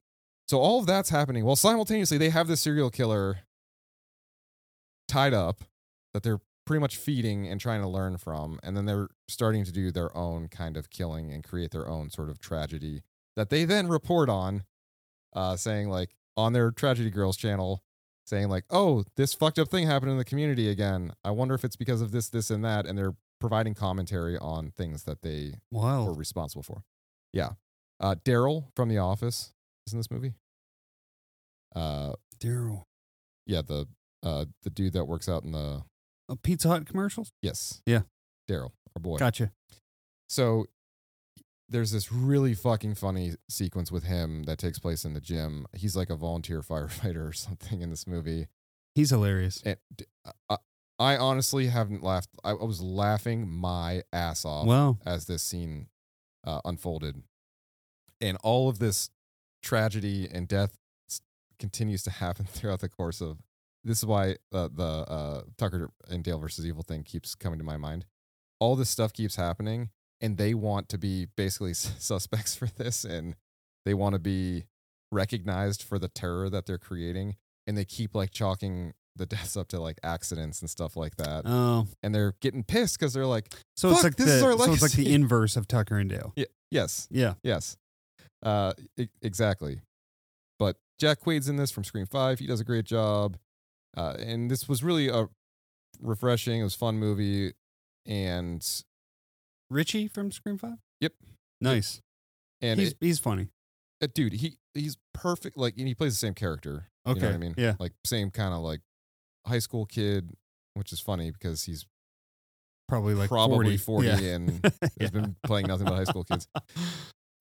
So 0.49 0.59
all 0.59 0.81
of 0.81 0.87
that's 0.87 1.11
happening. 1.11 1.45
Well, 1.45 1.57
simultaneously, 1.57 2.19
they 2.19 2.31
have 2.31 2.49
the 2.49 2.57
serial 2.57 2.91
killer 2.91 3.41
tied 5.09 5.35
up 5.35 5.63
that 6.15 6.23
they're 6.23 6.41
pretty 6.65 6.81
much 6.81 6.97
feeding 6.97 7.47
and 7.47 7.61
trying 7.61 7.81
to 7.81 7.89
learn 7.89 8.17
from. 8.17 8.59
And 8.63 8.77
then 8.77 8.87
they're 8.87 9.09
starting 9.29 9.65
to 9.65 9.73
do 9.73 9.91
their 9.93 10.17
own 10.17 10.49
kind 10.49 10.77
of 10.77 10.91
killing 10.91 11.33
and 11.33 11.45
create 11.45 11.71
their 11.71 11.89
own 11.89 12.11
sort 12.11 12.29
of 12.29 12.41
tragedy 12.41 13.03
that 13.37 13.51
they 13.51 13.65
then 13.65 13.89
report 13.89 14.29
on, 14.29 14.65
uh, 15.33 15.57
saying, 15.57 15.89
like, 15.89 16.17
on 16.37 16.53
their 16.53 16.71
Tragedy 16.71 17.11
Girls 17.11 17.37
channel, 17.37 17.83
saying, 18.27 18.49
like, 18.49 18.65
oh, 18.71 19.05
this 19.17 19.33
fucked 19.35 19.59
up 19.59 19.69
thing 19.69 19.87
happened 19.87 20.11
in 20.13 20.19
the 20.19 20.25
community 20.25 20.69
again. 20.69 21.13
I 21.25 21.31
wonder 21.31 21.55
if 21.55 21.65
it's 21.65 21.77
because 21.77 22.01
of 22.01 22.11
this, 22.13 22.29
this, 22.29 22.51
and 22.51 22.65
that. 22.65 22.85
And 22.87 22.99
they're 22.99 23.15
providing 23.41 23.75
commentary 23.75 24.37
on 24.39 24.73
things 24.77 25.05
that 25.05 25.23
they 25.23 25.55
were 26.07 26.15
responsible 26.15 26.63
for. 26.63 26.83
Yeah. 27.33 27.51
Uh, 28.01 28.15
Daryl 28.25 28.67
from 28.75 28.89
The 28.89 28.99
Office 28.99 29.53
is 29.87 29.93
in 29.93 29.99
this 29.99 30.11
movie. 30.11 30.35
Uh, 31.75 32.13
Daryl. 32.41 32.83
yeah, 33.47 33.63
the 33.63 33.87
uh 34.23 34.47
the 34.63 34.71
dude 34.71 34.93
that 34.95 35.05
works 35.05 35.29
out 35.29 35.45
in 35.45 35.53
the 35.53 35.83
Uh, 36.29 36.35
Pizza 36.43 36.69
Hut 36.69 36.87
commercials. 36.87 37.31
yes, 37.43 37.83
Yeah. 37.87 38.03
Daryl, 38.49 38.73
our 38.97 39.01
boy. 39.01 39.19
Gotcha. 39.19 39.53
So 40.29 40.67
there's 41.69 41.91
this 41.91 42.13
really 42.13 42.55
fucking 42.55 42.95
funny 42.95 43.33
sequence 43.49 43.91
with 43.91 44.05
him 44.05 44.45
that 44.45 44.59
takes 44.59 44.79
place 44.79 45.05
in 45.05 45.15
the 45.15 45.21
gym. 45.21 45.67
He's 45.75 45.97
like 45.97 46.11
a 46.11 46.17
volunteer 46.17 46.61
firefighter 46.63 47.29
or 47.29 47.33
something 47.33 47.83
in 47.83 47.91
this 47.91 48.07
movie. 48.07 48.47
He's 48.95 49.11
hilarious. 49.11 49.63
And 49.65 49.77
d- 49.95 50.05
I, 50.49 50.57
I 50.99 51.17
honestly 51.17 51.67
haven't 51.67 52.03
laughed. 52.03 52.31
I, 52.45 52.51
I 52.51 52.65
was 52.65 52.81
laughing 52.81 53.49
my 53.49 54.03
ass 54.13 54.45
off 54.45 54.67
Wow. 54.67 54.99
as 55.05 55.27
this 55.27 55.43
scene 55.43 55.89
uh, 56.45 56.61
unfolded, 56.65 57.23
and 58.21 58.39
all 58.43 58.69
of 58.69 58.79
this 58.79 59.11
tragedy 59.63 60.29
and 60.33 60.47
death 60.49 60.79
s- 61.11 61.21
continues 61.59 62.03
to 62.05 62.11
happen 62.23 62.47
throughout 62.47 62.81
the 62.81 62.89
course 62.89 63.21
of. 63.21 63.39
This 63.85 63.99
is 63.99 64.07
why 64.07 64.37
uh, 64.53 64.69
the 64.73 64.83
uh, 64.83 65.43
Tucker 65.59 65.91
and 66.09 66.25
Dale 66.25 66.39
versus 66.39 66.67
Evil 66.67 66.83
thing 66.83 67.03
keeps 67.05 67.35
coming 67.35 67.59
to 67.59 67.65
my 67.65 67.77
mind. 67.77 68.05
All 68.59 68.75
this 68.75 68.91
stuff 68.91 69.13
keeps 69.13 69.37
happening, 69.37 69.91
and 70.21 70.37
they 70.37 70.55
want 70.55 70.89
to 70.91 70.99
be 70.99 71.27
basically 71.37 71.75
suspects 71.75 72.55
for 72.57 72.67
this, 72.67 73.05
and 73.05 73.37
they 73.85 73.95
want 73.95 74.15
to 74.15 74.19
be 74.19 74.65
recognized 75.13 75.83
for 75.83 75.99
the 75.99 76.09
terror 76.09 76.49
that 76.51 76.67
they're 76.67 76.79
creating, 76.79 77.37
and 77.67 77.77
they 77.77 77.85
keep 77.85 78.15
like 78.15 78.31
chalking 78.31 78.93
the 79.15 79.25
deaths 79.27 79.57
up 79.57 79.67
to 79.69 79.81
like 79.81 79.99
accidents 80.03 80.61
and 80.61 80.69
stuff 80.69 80.95
like 80.97 81.17
that, 81.17 81.43
Oh, 81.47 81.87
and 82.03 82.15
they're 82.15 82.35
getting 82.41 82.63
pissed 82.65 82.99
because 82.99 83.15
they're 83.15 83.25
like, 83.27 83.53
so 83.77 83.91
it's 83.91 84.05
like 84.05 84.17
this 84.17 84.27
the 84.27 84.37
is 84.37 84.43
our 84.43 84.59
so 84.59 84.73
it's 84.73 84.83
like 84.83 84.93
the 84.93 85.15
inverse 85.15 85.57
of 85.57 85.67
Tucker 85.67 85.97
and 85.97 86.11
Dale. 86.11 86.33
yeah, 86.37 86.45
yes, 86.71 87.09
Yeah. 87.11 87.35
Yes. 87.43 87.77
Uh, 88.43 88.75
e- 88.99 89.09
exactly. 89.23 89.81
But 90.59 90.77
Jack 91.01 91.21
Quaid's 91.21 91.49
in 91.49 91.57
this 91.57 91.71
from 91.71 91.85
Scream 91.85 92.05
Five. 92.07 92.39
He 92.41 92.47
does 92.47 92.61
a 92.61 92.65
great 92.65 92.85
job. 92.85 93.37
Uh, 93.97 94.15
and 94.19 94.51
this 94.51 94.69
was 94.69 94.85
really 94.85 95.09
a 95.09 95.29
refreshing. 96.01 96.61
It 96.61 96.65
was 96.65 96.75
a 96.75 96.79
fun 96.79 96.99
movie, 96.99 97.53
and 98.05 98.63
Richie 99.71 100.09
from 100.09 100.31
Scream 100.33 100.59
Five. 100.59 100.79
Yep. 101.01 101.13
Nice. 101.61 102.01
and 102.61 102.79
he's 102.81 102.91
it- 102.93 102.97
he's 103.01 103.19
funny. 103.19 103.49
uh, 104.03 104.07
dude, 104.15 104.35
he 104.35 104.59
he's 104.75 104.97
perfect. 105.15 105.57
Like, 105.57 105.75
and 105.79 105.87
he 105.89 105.95
plays 105.95 106.13
the 106.15 106.19
same 106.19 106.35
character. 106.35 106.89
You 107.07 107.15
know 107.15 107.27
what 107.27 107.35
I 107.35 107.39
mean? 107.39 107.55
yeah. 107.57 107.75
Like 107.79 107.93
same 108.05 108.31
kind 108.31 108.53
of 108.53 108.61
like 108.61 108.81
high 109.47 109.61
school 109.61 109.87
kid, 109.87 110.33
which 110.75 110.93
is 110.93 111.01
funny 111.01 111.31
because 111.31 111.63
he's 111.65 111.87
Probably 112.89 113.15
like 113.15 113.29
probably 113.29 113.77
40, 113.77 114.07
40, 114.07 114.07
Yeah. 114.25 114.35
and 114.35 114.73
has 115.01 115.11
been 115.11 115.35
playing 115.45 115.67
nothing 115.67 115.87
but 115.87 115.95
high 115.95 116.05
school 116.05 116.25
kids. 116.25 116.47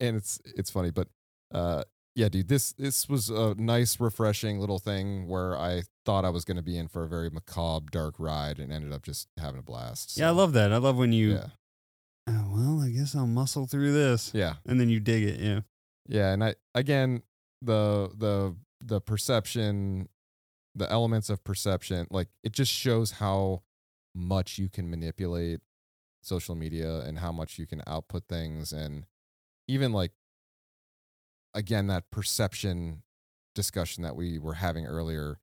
And 0.02 0.18
it's 0.18 0.40
it's 0.58 0.70
funny, 0.70 0.92
but 0.92 1.08
uh 1.54 1.84
yeah, 2.16 2.28
dude, 2.30 2.50
this 2.50 2.74
this 2.74 3.08
was 3.08 3.30
a 3.30 3.56
nice, 3.56 3.98
refreshing 4.00 4.60
little 4.60 4.78
thing 4.80 5.28
where 5.28 5.58
I 5.58 5.84
thought 6.06 6.26
I 6.26 6.30
was 6.30 6.44
going 6.46 6.58
to 6.58 6.64
be 6.64 6.78
in 6.78 6.88
for 6.90 7.04
a 7.04 7.08
very 7.08 7.30
macabre, 7.30 7.86
dark 7.92 8.16
ride, 8.20 8.60
and 8.60 8.74
ended 8.74 8.92
up 8.92 9.04
just 9.04 9.28
having 9.38 9.60
a 9.60 9.64
blast. 9.64 10.18
Yeah, 10.18 10.28
I 10.28 10.32
love 10.32 10.52
that. 10.54 10.74
I 10.74 10.78
love 10.78 10.98
when 10.98 11.14
you. 11.14 11.34
Yeah, 11.36 11.46
Oh, 12.28 12.50
well, 12.50 12.82
I 12.82 12.90
guess 12.90 13.16
I'll 13.16 13.28
muscle 13.28 13.68
through 13.68 13.94
this, 13.94 14.32
yeah, 14.34 14.56
and 14.66 14.80
then 14.80 14.90
you 14.90 15.00
dig 15.00 15.24
it. 15.24 15.40
Yeah. 15.40 15.60
yeah. 16.08 16.32
And 16.32 16.44
I 16.44 16.56
again, 16.74 17.22
the 17.62 18.12
the 18.18 18.56
the 18.82 19.02
perception, 19.02 20.10
the 20.74 20.92
elements 20.92 21.30
of 21.30 21.44
perception, 21.44 22.08
like 22.10 22.30
it 22.44 22.52
just 22.52 22.72
shows 22.72 23.12
how 23.12 23.62
much 24.16 24.58
you 24.58 24.70
can 24.70 24.90
manipulate 24.90 25.60
social 26.22 26.56
media 26.56 27.02
and 27.02 27.20
how 27.20 27.32
much 27.32 27.60
you 27.60 27.68
can 27.68 27.82
output 27.86 28.24
things, 28.28 28.74
and 28.74 29.06
even 29.68 29.92
like 29.92 30.12
again 31.54 31.88
that 31.88 32.10
perception 32.12 33.04
discussion 33.54 34.04
that 34.04 34.16
we 34.16 34.38
were 34.38 34.56
having 34.56 34.86
earlier 34.86 35.40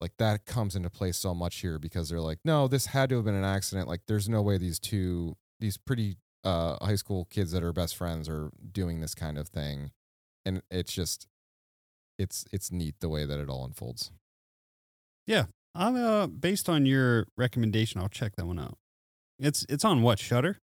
like 0.00 0.16
that 0.18 0.44
comes 0.44 0.76
into 0.76 0.90
play 0.90 1.12
so 1.12 1.34
much 1.34 1.56
here 1.56 1.78
because 1.78 2.08
they're 2.08 2.20
like, 2.20 2.38
no, 2.44 2.68
this 2.68 2.86
had 2.86 3.08
to 3.08 3.16
have 3.16 3.24
been 3.24 3.34
an 3.34 3.44
accident. 3.44 3.88
Like, 3.88 4.02
there's 4.06 4.28
no 4.28 4.42
way 4.42 4.58
these 4.58 4.78
two, 4.78 5.36
these 5.58 5.78
pretty 5.78 6.16
uh, 6.44 6.84
high 6.84 6.94
school 6.96 7.26
kids 7.30 7.52
that 7.52 7.62
are 7.62 7.72
best 7.72 7.96
friends 7.96 8.28
are 8.28 8.50
doing 8.72 9.00
this 9.00 9.14
kind 9.14 9.38
of 9.38 9.48
thing, 9.48 9.90
and 10.44 10.62
it's 10.70 10.92
just, 10.92 11.26
it's 12.18 12.44
it's 12.52 12.70
neat 12.70 12.94
the 13.00 13.08
way 13.08 13.24
that 13.24 13.38
it 13.40 13.48
all 13.48 13.64
unfolds. 13.64 14.12
Yeah, 15.26 15.46
I'm 15.74 15.96
uh 15.96 16.26
based 16.28 16.68
on 16.68 16.86
your 16.86 17.26
recommendation, 17.36 18.00
I'll 18.00 18.08
check 18.08 18.36
that 18.36 18.46
one 18.46 18.58
out. 18.58 18.76
It's 19.38 19.66
it's 19.68 19.84
on 19.84 20.02
what 20.02 20.18
Shudder. 20.18 20.58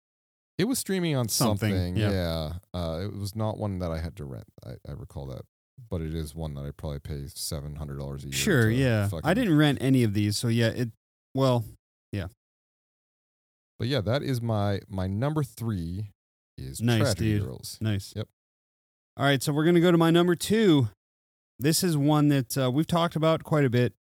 It 0.57 0.67
was 0.67 0.78
streaming 0.78 1.15
on 1.15 1.30
Something, 1.30 1.72
something. 1.72 1.95
yeah. 1.95 2.11
yeah. 2.11 2.51
Uh, 2.78 2.99
it 3.05 3.15
was 3.15 3.34
not 3.34 3.57
one 3.57 3.80
that 3.80 3.91
I 3.91 3.99
had 3.99 4.17
to 4.17 4.26
rent. 4.26 4.43
I, 4.65 4.72
I 4.86 4.91
recall 4.91 5.26
that, 5.28 5.43
but 5.89 6.01
it 6.01 6.13
is 6.13 6.36
one 6.36 6.53
that 6.55 6.65
I 6.65 6.72
probably 6.76 6.99
pay 6.99 7.28
seven 7.34 7.76
hundred 7.78 7.97
dollars 7.97 8.26
a 8.26 8.28
year. 8.28 8.34
Sure, 8.34 8.70
yeah. 8.70 9.07
I 9.24 9.34
didn't 9.34 9.55
rent 9.57 9.78
any 9.80 10.03
of 10.03 10.13
these, 10.13 10.36
so 10.36 10.49
yeah. 10.49 10.67
It 10.67 10.89
well, 11.34 11.63
yeah. 12.11 12.28
But 13.80 13.88
yeah, 13.88 14.01
that 14.01 14.21
is 14.21 14.41
my 14.41 14.82
my 14.89 15.07
number 15.07 15.41
three 15.41 16.11
is 16.57 16.82
Nice, 16.82 16.99
Tragedy 16.99 17.38
dude. 17.38 17.45
Girls. 17.45 17.77
Nice. 17.80 18.13
Yep. 18.15 18.27
All 19.17 19.25
right, 19.25 19.41
so 19.41 19.53
we're 19.53 19.65
gonna 19.65 19.80
go 19.80 19.91
to 19.91 19.97
my 19.97 20.11
number 20.11 20.36
two. 20.36 20.89
This 21.57 21.84
is 21.84 21.97
one 21.97 22.27
that 22.30 22.57
uh, 22.57 22.69
we've 22.71 22.88
talked 22.88 23.15
about 23.15 23.43
quite 23.43 23.65
a 23.65 23.69
bit, 23.69 23.93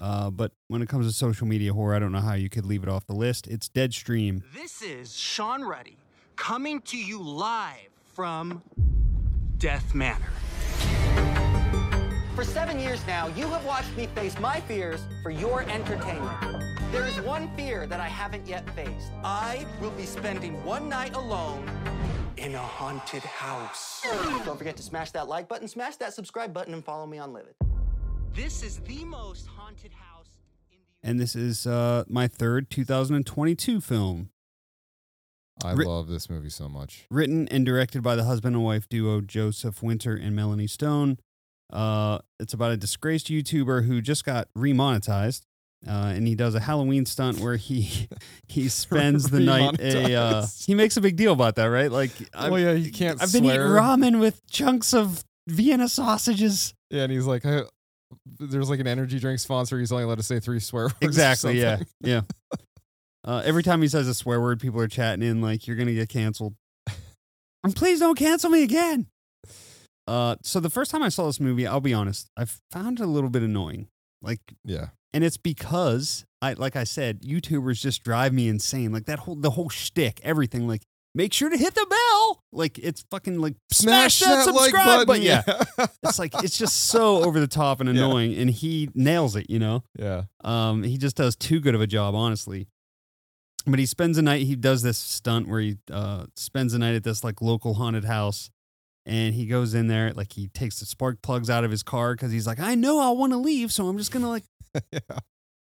uh, 0.00 0.30
but 0.30 0.52
when 0.68 0.82
it 0.82 0.88
comes 0.88 1.06
to 1.06 1.12
social 1.12 1.46
media 1.46 1.72
horror, 1.72 1.94
I 1.94 1.98
don't 1.98 2.12
know 2.12 2.20
how 2.20 2.34
you 2.34 2.48
could 2.48 2.66
leave 2.66 2.82
it 2.82 2.88
off 2.88 3.06
the 3.06 3.14
list. 3.14 3.46
It's 3.46 3.68
Deadstream. 3.68 4.42
This 4.54 4.82
is 4.82 5.16
Sean 5.16 5.62
Ruddy 5.62 5.96
coming 6.36 6.80
to 6.82 6.96
you 6.96 7.20
live 7.20 7.88
from 8.04 8.62
Death 9.58 9.94
Manor. 9.94 10.32
For 12.34 12.44
seven 12.44 12.78
years 12.78 13.06
now, 13.06 13.28
you 13.28 13.46
have 13.48 13.64
watched 13.64 13.96
me 13.96 14.06
face 14.14 14.38
my 14.40 14.60
fears 14.60 15.00
for 15.22 15.30
your 15.30 15.62
entertainment. 15.62 16.71
There 16.92 17.06
is 17.06 17.18
one 17.22 17.48
fear 17.56 17.86
that 17.86 18.00
I 18.00 18.06
haven't 18.08 18.46
yet 18.46 18.68
faced. 18.76 19.12
I 19.24 19.66
will 19.80 19.92
be 19.92 20.04
spending 20.04 20.62
one 20.62 20.90
night 20.90 21.14
alone 21.16 21.66
in 22.36 22.54
a 22.54 22.58
haunted 22.58 23.22
house. 23.22 24.02
Don't 24.44 24.58
forget 24.58 24.76
to 24.76 24.82
smash 24.82 25.10
that 25.12 25.26
like 25.26 25.48
button, 25.48 25.68
smash 25.68 25.96
that 25.96 26.12
subscribe 26.12 26.52
button, 26.52 26.74
and 26.74 26.84
follow 26.84 27.06
me 27.06 27.16
on 27.16 27.32
Livid. 27.32 27.54
This 28.34 28.62
is 28.62 28.78
the 28.80 29.04
most 29.06 29.46
haunted 29.46 29.92
house. 29.94 30.26
and 31.02 31.18
this 31.18 31.34
is 31.34 31.66
uh, 31.66 32.04
my 32.08 32.28
third 32.28 32.68
2022 32.70 33.80
film. 33.80 34.28
I 35.64 35.72
Ri- 35.72 35.86
love 35.86 36.08
this 36.08 36.28
movie 36.28 36.50
so 36.50 36.68
much. 36.68 37.06
Written 37.10 37.48
and 37.48 37.64
directed 37.64 38.02
by 38.02 38.16
the 38.16 38.24
husband 38.24 38.54
and 38.54 38.64
wife 38.64 38.86
duo 38.86 39.22
Joseph 39.22 39.82
Winter 39.82 40.14
and 40.14 40.36
Melanie 40.36 40.66
Stone. 40.66 41.18
Uh, 41.72 42.18
it's 42.38 42.52
about 42.52 42.70
a 42.72 42.76
disgraced 42.76 43.28
YouTuber 43.28 43.86
who 43.86 44.02
just 44.02 44.24
got 44.26 44.48
remonetized, 44.54 45.46
uh, 45.86 46.12
and 46.14 46.26
he 46.26 46.34
does 46.34 46.54
a 46.54 46.60
Halloween 46.60 47.06
stunt 47.06 47.38
where 47.40 47.56
he 47.56 48.08
he 48.48 48.68
spends 48.68 49.30
the 49.30 49.40
night 49.40 49.80
a. 49.80 50.14
Uh, 50.14 50.46
he 50.58 50.74
makes 50.74 50.96
a 50.96 51.00
big 51.00 51.16
deal 51.16 51.32
about 51.32 51.56
that, 51.56 51.66
right? 51.66 51.90
Like, 51.90 52.10
oh 52.34 52.56
yeah, 52.56 52.72
you 52.72 52.90
can't. 52.92 53.20
I've 53.22 53.32
been 53.32 53.44
eating 53.44 53.58
ramen 53.60 54.20
with 54.20 54.46
chunks 54.46 54.94
of 54.94 55.24
Vienna 55.48 55.88
sausages. 55.88 56.74
Yeah, 56.90 57.04
and 57.04 57.12
he's 57.12 57.26
like, 57.26 57.44
I, 57.46 57.62
there's 58.38 58.70
like 58.70 58.80
an 58.80 58.86
energy 58.86 59.18
drink 59.18 59.40
sponsor. 59.40 59.78
He's 59.78 59.92
only 59.92 60.04
allowed 60.04 60.18
to 60.18 60.22
say 60.22 60.40
three 60.40 60.60
swear 60.60 60.84
words. 60.84 60.96
or 61.02 61.06
Exactly. 61.06 61.60
Yeah. 61.60 61.80
Yeah. 62.00 62.22
Uh, 63.24 63.40
every 63.44 63.62
time 63.62 63.80
he 63.80 63.86
says 63.86 64.08
a 64.08 64.14
swear 64.14 64.40
word, 64.40 64.58
people 64.58 64.80
are 64.80 64.88
chatting 64.88 65.22
in 65.24 65.40
like, 65.40 65.68
"You're 65.68 65.76
gonna 65.76 65.94
get 65.94 66.08
canceled." 66.08 66.56
and 67.62 67.76
please 67.76 68.00
don't 68.00 68.18
cancel 68.18 68.50
me 68.50 68.64
again. 68.64 69.06
Uh, 70.08 70.34
so 70.42 70.58
the 70.58 70.68
first 70.68 70.90
time 70.90 71.04
I 71.04 71.08
saw 71.08 71.26
this 71.26 71.38
movie, 71.38 71.64
I'll 71.64 71.80
be 71.80 71.94
honest, 71.94 72.28
I 72.36 72.46
found 72.72 72.98
it 72.98 73.04
a 73.04 73.06
little 73.06 73.30
bit 73.30 73.42
annoying. 73.44 73.86
Like, 74.20 74.40
Yeah. 74.64 74.88
And 75.12 75.24
it's 75.24 75.36
because 75.36 76.24
I, 76.40 76.54
like 76.54 76.76
I 76.76 76.84
said, 76.84 77.22
YouTubers 77.22 77.80
just 77.80 78.02
drive 78.02 78.32
me 78.32 78.48
insane. 78.48 78.92
Like 78.92 79.06
that 79.06 79.20
whole, 79.20 79.36
the 79.36 79.50
whole 79.50 79.68
shtick, 79.68 80.20
everything. 80.24 80.66
Like, 80.66 80.82
make 81.14 81.32
sure 81.32 81.50
to 81.50 81.56
hit 81.56 81.74
the 81.74 81.86
bell. 81.88 82.42
Like 82.52 82.78
it's 82.78 83.04
fucking 83.10 83.38
like 83.40 83.54
smash, 83.70 84.20
that, 84.20 84.46
that 84.46 84.52
like 84.52 84.64
subscribe. 84.70 84.84
button, 84.86 85.06
but 85.06 85.20
yeah, 85.20 85.42
yeah. 85.46 85.86
it's 86.02 86.18
like 86.18 86.32
it's 86.42 86.58
just 86.58 86.84
so 86.84 87.22
over 87.22 87.38
the 87.40 87.46
top 87.46 87.80
and 87.80 87.88
Yeah. 87.94 88.04
annoying, 88.04 88.34
and 88.34 88.50
he 88.50 88.88
nails 88.94 89.36
it. 89.36 89.48
You 89.48 89.58
know. 89.58 89.84
Yeah. 89.98 90.24
Um, 90.42 90.82
he 90.82 90.98
just 90.98 91.16
does 91.16 91.36
too 91.36 91.60
good 91.60 91.74
of 91.74 91.80
a 91.80 91.86
job, 91.86 92.14
honestly. 92.14 92.68
But 93.64 93.78
he 93.78 93.86
spends 93.86 94.16
the 94.16 94.22
night. 94.22 94.42
He 94.42 94.56
does 94.56 94.82
this 94.82 94.98
stunt 94.98 95.46
where 95.46 95.60
he 95.60 95.76
uh, 95.90 96.24
spends 96.34 96.72
the 96.72 96.80
night 96.80 96.94
at 96.96 97.04
this 97.04 97.22
like 97.22 97.40
local 97.40 97.74
haunted 97.74 98.04
house, 98.04 98.50
and 99.06 99.34
he 99.34 99.46
goes 99.46 99.72
in 99.72 99.86
there 99.86 100.12
like 100.14 100.32
he 100.32 100.48
takes 100.48 100.80
the 100.80 100.86
spark 100.86 101.22
plugs 101.22 101.48
out 101.48 101.62
of 101.62 101.70
his 101.70 101.84
car 101.84 102.14
because 102.14 102.32
he's 102.32 102.46
like, 102.46 102.58
I 102.58 102.74
know 102.74 102.98
I 102.98 103.10
want 103.10 103.32
to 103.32 103.36
leave, 103.38 103.72
so 103.72 103.86
I'm 103.86 103.98
just 103.98 104.10
gonna 104.10 104.28
like. 104.28 104.42
yeah. 104.92 105.00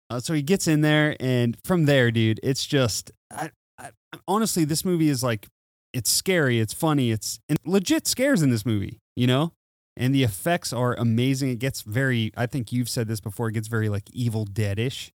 Uh, 0.10 0.20
so 0.20 0.34
he 0.34 0.41
gets 0.41 0.68
in 0.68 0.82
there, 0.82 1.16
and 1.20 1.58
from 1.64 1.86
there, 1.86 2.10
dude, 2.10 2.39
it's 2.41 2.66
just 2.66 3.12
I, 3.32 3.52
I, 3.78 3.91
honestly, 4.28 4.66
this 4.66 4.84
movie 4.84 5.10
is 5.10 5.24
like 5.24 5.47
it's 5.93 6.10
scary, 6.10 6.60
it's 6.60 6.74
funny, 6.74 7.12
it's 7.12 7.39
and 7.47 7.60
legit 7.66 8.08
scares 8.08 8.41
in 8.41 8.50
this 8.50 8.66
movie, 8.66 9.00
you 9.16 9.28
know. 9.28 9.54
And 9.95 10.16
the 10.16 10.24
effects 10.24 10.72
are 10.72 10.93
amazing. 10.93 11.50
It 11.50 11.60
gets 11.60 11.82
very, 11.82 12.32
I 12.38 12.45
think 12.45 12.72
you've 12.72 12.88
said 12.88 13.10
this 13.10 13.20
before. 13.20 13.50
It 13.50 13.54
gets 13.54 13.68
very 13.68 13.89
like 13.89 14.04
Evil 14.14 14.45
Dead-ish, 14.45 15.12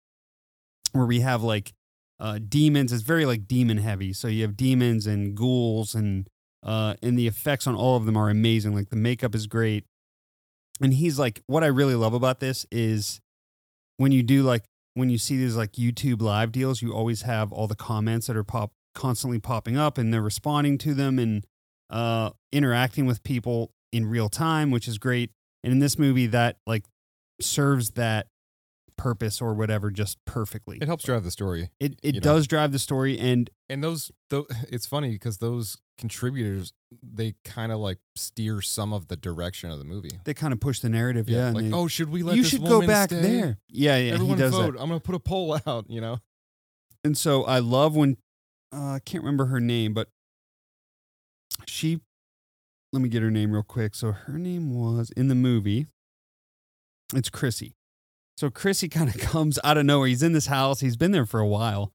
where 0.93 1.05
we 1.05 1.21
have 1.21 1.43
like 1.43 1.73
uh, 2.19 2.39
demons. 2.49 2.91
It's 2.91 3.03
very 3.03 3.27
like 3.27 3.47
demon 3.47 3.77
heavy. 3.77 4.15
So 4.15 4.27
you 4.27 4.43
have 4.43 4.57
demons 4.57 5.07
and 5.07 5.37
ghouls, 5.37 5.95
and 5.95 6.27
uh, 6.63 6.95
and 7.03 7.19
the 7.19 7.27
effects 7.27 7.67
on 7.67 7.75
all 7.75 7.97
of 7.97 8.07
them 8.07 8.17
are 8.17 8.31
amazing. 8.31 8.75
Like 8.75 8.89
the 8.89 8.97
makeup 8.97 9.35
is 9.35 9.47
great. 9.47 9.85
And 10.81 10.95
he's 10.95 11.19
like, 11.19 11.43
what 11.47 11.63
I 11.63 11.67
really 11.67 11.95
love 11.95 12.15
about 12.15 12.41
this 12.41 12.65
is 12.71 13.21
when 14.01 14.13
you 14.13 14.23
do 14.23 14.43
like 14.43 14.65
when 14.95 15.11
you 15.11 15.19
see 15.19 15.37
these 15.37 15.57
like 15.57 15.73
YouTube 15.73 16.23
live 16.23 16.53
deals, 16.53 16.81
you 16.81 16.95
always 16.95 17.21
have 17.23 17.53
all 17.53 17.67
the 17.67 17.75
comments 17.75 18.29
that 18.29 18.37
are 18.37 18.43
pop 18.43 18.73
constantly 18.95 19.39
popping 19.39 19.77
up 19.77 19.99
and 19.99 20.13
they're 20.13 20.23
responding 20.23 20.79
to 20.79 20.95
them 20.95 21.19
and 21.19 21.47
uh 21.91 22.31
interacting 22.51 23.05
with 23.05 23.23
people 23.23 23.73
in 23.93 24.07
real 24.07 24.31
time, 24.31 24.71
which 24.71 24.89
is 24.89 24.97
great. 24.97 25.33
And 25.63 25.71
in 25.71 25.81
this 25.81 25.99
movie 25.99 26.27
that 26.29 26.57
like 26.67 26.87
serves 27.43 27.91
that 27.91 28.29
purpose 29.01 29.41
or 29.41 29.55
whatever 29.55 29.91
just 29.91 30.19
perfectly. 30.27 30.79
It 30.81 30.87
helps 30.87 31.05
drive 31.05 31.25
the 31.25 31.31
story. 31.31 31.71
It 31.81 31.99
it 32.03 32.15
you 32.17 32.21
know. 32.21 32.25
does 32.25 32.47
drive 32.47 32.73
the 32.73 32.79
story 32.79 33.19
and 33.19 33.49
And 33.69 33.83
those, 33.83 34.11
though, 34.29 34.47
it's 34.69 34.87
funny 34.87 35.11
because 35.11 35.39
those 35.39 35.79
contributors, 35.97 36.73
they 37.03 37.35
kind 37.45 37.73
of 37.73 37.79
like 37.79 37.99
steer 38.17 38.61
some 38.61 38.93
of 38.93 39.09
the 39.09 39.17
direction 39.17 39.71
of 39.71 39.79
the 39.79 39.85
movie. 39.85 40.11
they 40.25 40.35
kind 40.35 40.53
of 40.53 40.61
push 40.61 40.81
the 40.81 40.89
narrative. 40.89 41.29
Yeah. 41.29 41.47
and 41.49 41.57
like, 41.57 41.65
they- 41.71 41.73
oh, 41.73 41.87
should 41.89 42.11
we 42.11 42.23
let 42.23 42.37
you 42.37 42.45
should 42.45 42.63
go 42.63 42.87
back 42.87 43.11
stay? 43.11 43.21
there. 43.23 43.59
Yeah, 43.69 43.97
yeah. 43.97 44.13
Everyone 44.15 44.37
he 44.37 44.43
does 44.43 44.53
vote. 44.53 44.73
that. 44.75 44.81
I'm 44.81 44.89
gonna 44.89 45.01
put 45.01 45.15
a 45.15 45.21
poll 45.21 45.59
out. 45.67 45.87
You 45.89 46.01
know. 46.01 46.19
And 47.05 47.17
so 47.17 47.45
I 47.45 47.61
love 47.61 47.97
when 47.97 48.17
uh, 48.75 48.93
I 48.95 48.99
can't 49.05 49.25
remember 49.25 49.47
her 49.47 49.61
name, 49.61 49.95
but 49.95 50.09
she. 51.67 52.01
Let 52.93 53.03
me 53.03 53.09
get 53.09 53.23
her 53.23 53.31
name 53.31 53.53
real 53.53 53.63
quick. 53.63 53.95
So 53.95 54.11
her 54.13 54.37
name 54.37 54.75
was 54.75 55.11
in 55.13 55.29
the 55.29 55.35
movie. 55.37 55.87
It's 57.15 57.31
Chrissy. 57.31 57.77
So 58.41 58.51
Chrissy 58.51 58.89
kind 58.89 59.09
of 59.09 59.19
comes 59.21 59.59
out 59.63 59.77
of 59.77 59.87
nowhere. 59.87 60.09
He's 60.09 60.23
in 60.23 60.33
this 60.33 60.47
house. 60.47 60.81
He's 60.81 60.97
been 60.97 61.13
there 61.13 61.27
for 61.27 61.41
a 61.41 61.47
while. 61.47 61.93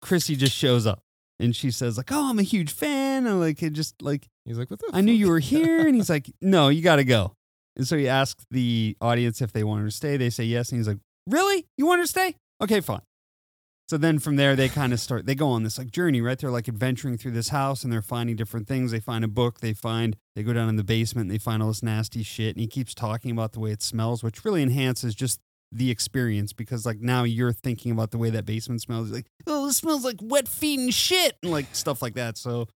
Chrissy 0.00 0.36
just 0.36 0.54
shows 0.54 0.86
up, 0.86 1.02
and 1.40 1.54
she 1.54 1.70
says 1.72 1.96
like, 1.96 2.12
"Oh, 2.12 2.30
I'm 2.30 2.38
a 2.38 2.44
huge 2.44 2.72
fan." 2.72 3.26
And 3.26 3.40
like 3.40 3.62
it 3.62 3.72
just 3.72 4.00
like 4.00 4.28
He's 4.48 4.58
like, 4.58 4.70
what 4.70 4.80
the? 4.80 4.90
I 4.94 5.02
knew 5.02 5.12
you 5.12 5.28
were 5.28 5.38
here. 5.54 5.86
And 5.86 5.94
he's 5.94 6.08
like, 6.08 6.30
no, 6.40 6.68
you 6.68 6.82
got 6.82 6.96
to 6.96 7.04
go. 7.04 7.34
And 7.76 7.86
so 7.86 7.96
he 7.96 8.08
asks 8.08 8.44
the 8.50 8.96
audience 9.00 9.42
if 9.42 9.52
they 9.52 9.62
wanted 9.62 9.84
to 9.84 9.90
stay. 9.90 10.16
They 10.16 10.30
say 10.30 10.44
yes. 10.44 10.70
And 10.70 10.78
he's 10.78 10.88
like, 10.88 10.98
really? 11.28 11.66
You 11.76 11.86
want 11.86 12.02
to 12.02 12.08
stay? 12.08 12.34
Okay, 12.60 12.80
fine. 12.80 13.02
So 13.88 13.96
then 13.96 14.18
from 14.18 14.36
there, 14.36 14.56
they 14.56 14.68
kind 14.68 14.92
of 14.92 15.00
start, 15.00 15.24
they 15.24 15.34
go 15.34 15.48
on 15.48 15.62
this 15.62 15.78
like 15.78 15.90
journey, 15.90 16.20
right? 16.20 16.38
They're 16.38 16.50
like 16.50 16.68
adventuring 16.68 17.16
through 17.16 17.30
this 17.30 17.50
house 17.50 17.84
and 17.84 17.92
they're 17.92 18.02
finding 18.02 18.36
different 18.36 18.66
things. 18.68 18.90
They 18.90 19.00
find 19.00 19.24
a 19.24 19.28
book. 19.28 19.60
They 19.60 19.72
find, 19.72 20.16
they 20.34 20.42
go 20.42 20.52
down 20.52 20.68
in 20.68 20.76
the 20.76 20.84
basement 20.84 21.26
and 21.26 21.30
they 21.30 21.38
find 21.38 21.62
all 21.62 21.68
this 21.68 21.82
nasty 21.82 22.22
shit. 22.22 22.54
And 22.54 22.60
he 22.60 22.66
keeps 22.66 22.94
talking 22.94 23.30
about 23.30 23.52
the 23.52 23.60
way 23.60 23.70
it 23.70 23.82
smells, 23.82 24.22
which 24.22 24.44
really 24.44 24.62
enhances 24.62 25.14
just 25.14 25.40
the 25.72 25.90
experience 25.90 26.52
because 26.52 26.86
like 26.86 26.98
now 27.00 27.24
you're 27.24 27.52
thinking 27.52 27.92
about 27.92 28.10
the 28.10 28.18
way 28.18 28.30
that 28.30 28.46
basement 28.46 28.80
smells. 28.80 29.10
Like, 29.10 29.26
oh, 29.46 29.66
this 29.66 29.76
smells 29.76 30.04
like 30.04 30.16
wet 30.22 30.48
feet 30.48 30.80
and 30.80 30.92
shit 30.94 31.36
and 31.42 31.52
like 31.52 31.66
stuff 31.74 32.00
like 32.00 32.14
that. 32.14 32.38
So, 32.38 32.68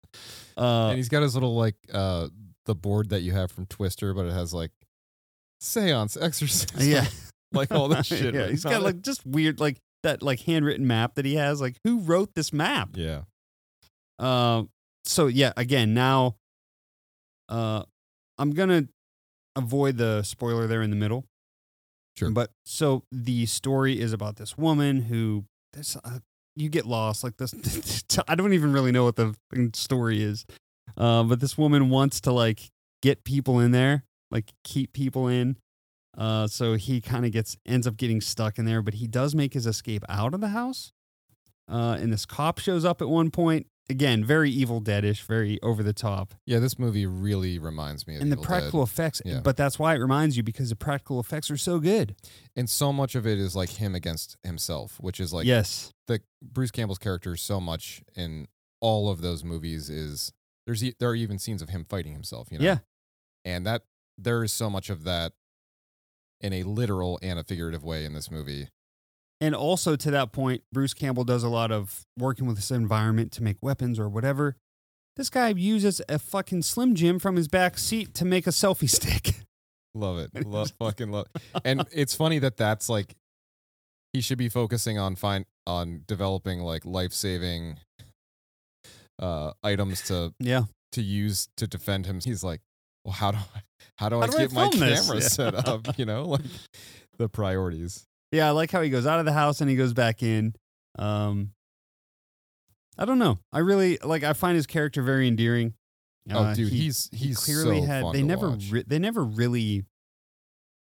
uh, 0.59 0.89
and 0.89 0.97
he's 0.99 1.09
got 1.09 1.23
his 1.23 1.35
little 1.35 1.57
like 1.57 1.77
uh 1.93 2.29
the 2.67 2.75
board 2.75 3.09
that 3.11 3.23
you 3.23 3.33
have 3.33 3.51
from 3.51 3.67
Twister, 3.67 4.13
but 4.15 4.27
it 4.27 4.33
has 4.33 4.53
like 4.55 4.71
seance, 5.61 6.17
exorcism, 6.17 6.81
Yeah. 6.81 7.07
like 7.53 7.73
all 7.73 7.89
that 7.95 8.05
shit. 8.07 8.35
yeah, 8.35 8.49
he's 8.49 8.65
got 8.65 8.83
like 8.83 9.01
just 9.03 9.25
weird, 9.27 9.59
like 9.59 9.79
that, 10.03 10.23
like 10.23 10.41
handwritten 10.41 10.87
map 10.87 11.15
that 11.15 11.25
he 11.25 11.37
has. 11.37 11.61
Like, 11.61 11.77
who 11.85 12.01
wrote 12.01 12.35
this 12.35 12.53
map? 12.53 12.91
yeah, 12.95 13.23
Um. 14.19 14.69
So 15.05 15.27
yeah, 15.29 15.53
again, 15.57 15.95
now, 15.95 16.37
uh, 17.49 17.83
I'm 18.39 18.51
gonna 18.53 18.85
avoid 19.57 19.97
the 19.97 20.23
spoiler 20.23 20.67
there 20.67 20.83
in 20.83 20.91
the 20.91 20.97
middle. 20.97 21.25
Sure. 22.17 22.31
But 22.31 22.51
so 22.65 23.05
the 23.11 23.47
story 23.47 24.01
is 24.01 24.13
about 24.13 24.37
this 24.37 24.57
woman 24.59 25.03
who 25.03 25.45
this 25.73 25.97
uh, 26.05 26.19
you 26.57 26.69
get 26.69 26.85
lost 26.87 27.25
like 27.25 27.37
this. 27.39 27.55
I 28.29 28.35
don't 28.35 28.53
even 28.53 28.73
really 28.73 28.93
know 28.93 29.05
what 29.05 29.17
the 29.17 29.35
story 29.75 30.23
is. 30.23 30.45
Uh, 30.97 31.23
but 31.23 31.41
this 31.41 31.57
woman 31.57 31.89
wants 31.89 32.21
to 32.23 32.33
like 32.33 32.71
get 33.01 33.25
people 33.25 33.59
in 33.61 33.71
there, 33.71 34.05
like 34.31 34.53
keep 34.63 34.93
people 34.93 35.27
in, 35.29 35.57
Uh, 36.17 36.47
so 36.47 36.75
he 36.75 37.01
kind 37.01 37.25
of 37.25 37.33
gets 37.33 37.57
ends 37.65 37.87
up 37.87 37.97
getting 37.97 38.21
stuck 38.21 38.59
in 38.59 38.67
there, 38.67 38.83
but 38.83 38.95
he 38.95 39.07
does 39.07 39.35
make 39.35 39.55
his 39.55 39.67
escape 39.67 40.05
out 40.09 40.35
of 40.35 40.41
the 40.43 40.49
house. 40.49 40.93
Uh, 41.71 41.97
and 41.99 42.13
this 42.13 42.27
cop 42.27 42.59
shows 42.59 42.85
up 42.85 43.01
at 43.01 43.09
one 43.09 43.31
point. 43.31 43.67
Again, 43.91 44.25
very 44.25 44.51
Evil 44.51 44.81
Deadish, 44.81 45.23
very 45.25 45.61
over 45.61 45.83
the 45.83 45.93
top. 45.93 46.35
Yeah, 46.47 46.61
this 46.61 46.79
movie 46.79 47.05
really 47.05 47.59
reminds 47.59 48.07
me 48.07 48.15
of 48.17 48.23
and 48.23 48.31
the 48.31 48.37
Evil 48.37 48.45
practical 48.45 48.81
Dead. 48.85 48.91
effects, 48.93 49.23
Yeah. 49.25 49.41
but 49.41 49.57
that's 49.57 49.79
why 49.79 49.95
it 49.95 49.99
reminds 49.99 50.37
you 50.37 50.43
because 50.43 50.69
the 50.71 50.77
practical 50.77 51.19
effects 51.21 51.51
are 51.51 51.57
so 51.57 51.79
good. 51.81 52.15
and 52.55 52.71
so 52.71 52.93
much 52.93 53.15
of 53.15 53.27
it 53.27 53.39
is 53.39 53.57
like 53.57 53.71
him 53.71 53.95
against 53.95 54.37
himself, 54.45 54.99
which 55.01 55.19
is 55.19 55.33
like 55.33 55.47
yes, 55.47 55.93
the 56.07 56.21
Bruce 56.41 56.71
Campbell's 56.71 56.99
character 56.99 57.37
so 57.37 57.61
much 57.61 58.03
in 58.15 58.47
all 58.81 59.11
of 59.11 59.21
those 59.21 59.43
movies 59.45 59.91
is 59.91 60.33
there's 60.67 60.81
there 61.01 61.09
are 61.11 61.15
even 61.17 61.39
scenes 61.39 61.61
of 61.61 61.69
him 61.71 61.85
fighting 61.89 62.13
himself, 62.13 62.49
you 62.53 62.59
know. 62.59 62.65
Yeah. 62.65 62.79
And 63.45 63.67
that 63.67 63.83
there 64.17 64.45
is 64.45 64.53
so 64.53 64.71
much 64.71 64.91
of 64.91 65.03
that 65.05 65.33
in 66.41 66.53
a 66.53 66.63
literal 66.63 67.19
and 67.23 67.39
a 67.39 67.45
figurative 67.45 67.83
way 67.85 68.05
in 68.05 68.15
this 68.15 68.31
movie. 68.31 68.69
And 69.43 69.57
also 69.57 69.97
to 69.97 70.11
that 70.13 70.31
point, 70.33 70.63
Bruce 70.73 70.95
Campbell 70.95 71.25
does 71.25 71.43
a 71.43 71.49
lot 71.49 71.73
of 71.73 72.07
working 72.17 72.47
with 72.47 72.55
this 72.57 72.71
environment 72.71 73.33
to 73.33 73.43
make 73.43 73.57
weapons 73.61 73.99
or 73.99 74.09
whatever. 74.09 74.55
This 75.17 75.29
guy 75.31 75.49
uses 75.49 76.01
a 76.09 76.19
fucking 76.21 76.63
Slim 76.63 76.95
Jim 76.95 77.19
from 77.19 77.35
his 77.37 77.49
back 77.49 77.77
seat 77.77 78.15
to 78.15 78.25
make 78.25 78.47
a 78.47 78.51
selfie 78.51 78.89
stick. 78.99 79.35
Love 79.95 80.19
it. 80.21 80.47
Love 80.47 80.73
fucking 80.79 81.11
love. 81.11 81.27
And 81.65 81.85
it's 81.93 82.15
funny 82.15 82.39
that 82.39 82.57
that's 82.57 82.89
like 82.89 83.17
he 84.13 84.21
should 84.21 84.39
be 84.39 84.49
focusing 84.49 84.97
on 84.99 85.17
find 85.17 85.45
on 85.67 86.05
developing 86.07 86.61
like 86.61 86.85
life-saving 86.87 87.79
uh 89.19 89.53
items 89.63 90.03
to 90.03 90.33
Yeah. 90.39 90.65
to 90.93 91.03
use 91.03 91.49
to 91.57 91.67
defend 91.67 92.07
him. 92.07 92.21
He's 92.25 92.43
like, 92.43 92.61
"Well, 93.05 93.13
how 93.13 93.33
do 93.33 93.39
I 93.39 93.61
how 93.97 94.09
do 94.09 94.21
I 94.21 94.27
do 94.29 94.37
I 94.37 94.41
get 94.43 94.53
my 94.53 94.69
film 94.71 94.81
this?" 94.81 95.07
camera 95.07 95.21
set 95.23 95.69
up, 95.69 95.99
you 95.99 96.05
know? 96.07 96.25
Like 96.27 96.41
the 97.19 97.29
priorities. 97.29 98.07
Yeah, 98.33 98.49
I 98.49 98.51
like 98.51 98.71
how 98.71 98.81
he 98.81 98.91
goes 98.91 99.07
out 99.07 99.19
of 99.21 99.27
the 99.27 99.33
house 99.33 99.61
and 99.61 99.69
he 99.71 99.77
goes 99.77 99.93
back 99.93 100.23
in. 100.23 100.55
Um, 100.99 101.53
I 102.99 103.05
don't 103.05 103.19
know. 103.19 103.39
I 103.53 103.61
really 103.61 103.99
like. 104.03 104.23
I 104.25 104.33
find 104.33 104.57
his 104.57 104.67
character 104.67 105.03
very 105.03 105.29
endearing. 105.29 105.75
Oh, 106.31 106.55
dude, 106.55 106.71
he- 106.73 106.83
he's- 106.83 107.09
he 107.13 107.29
he's 107.29 107.39
clearly 107.45 107.81
so 107.81 107.87
had. 107.87 108.05
they 108.13 108.23
never. 108.23 108.51
Re- 108.71 108.85
they 108.87 108.99
never 108.99 109.25
really. 109.25 109.85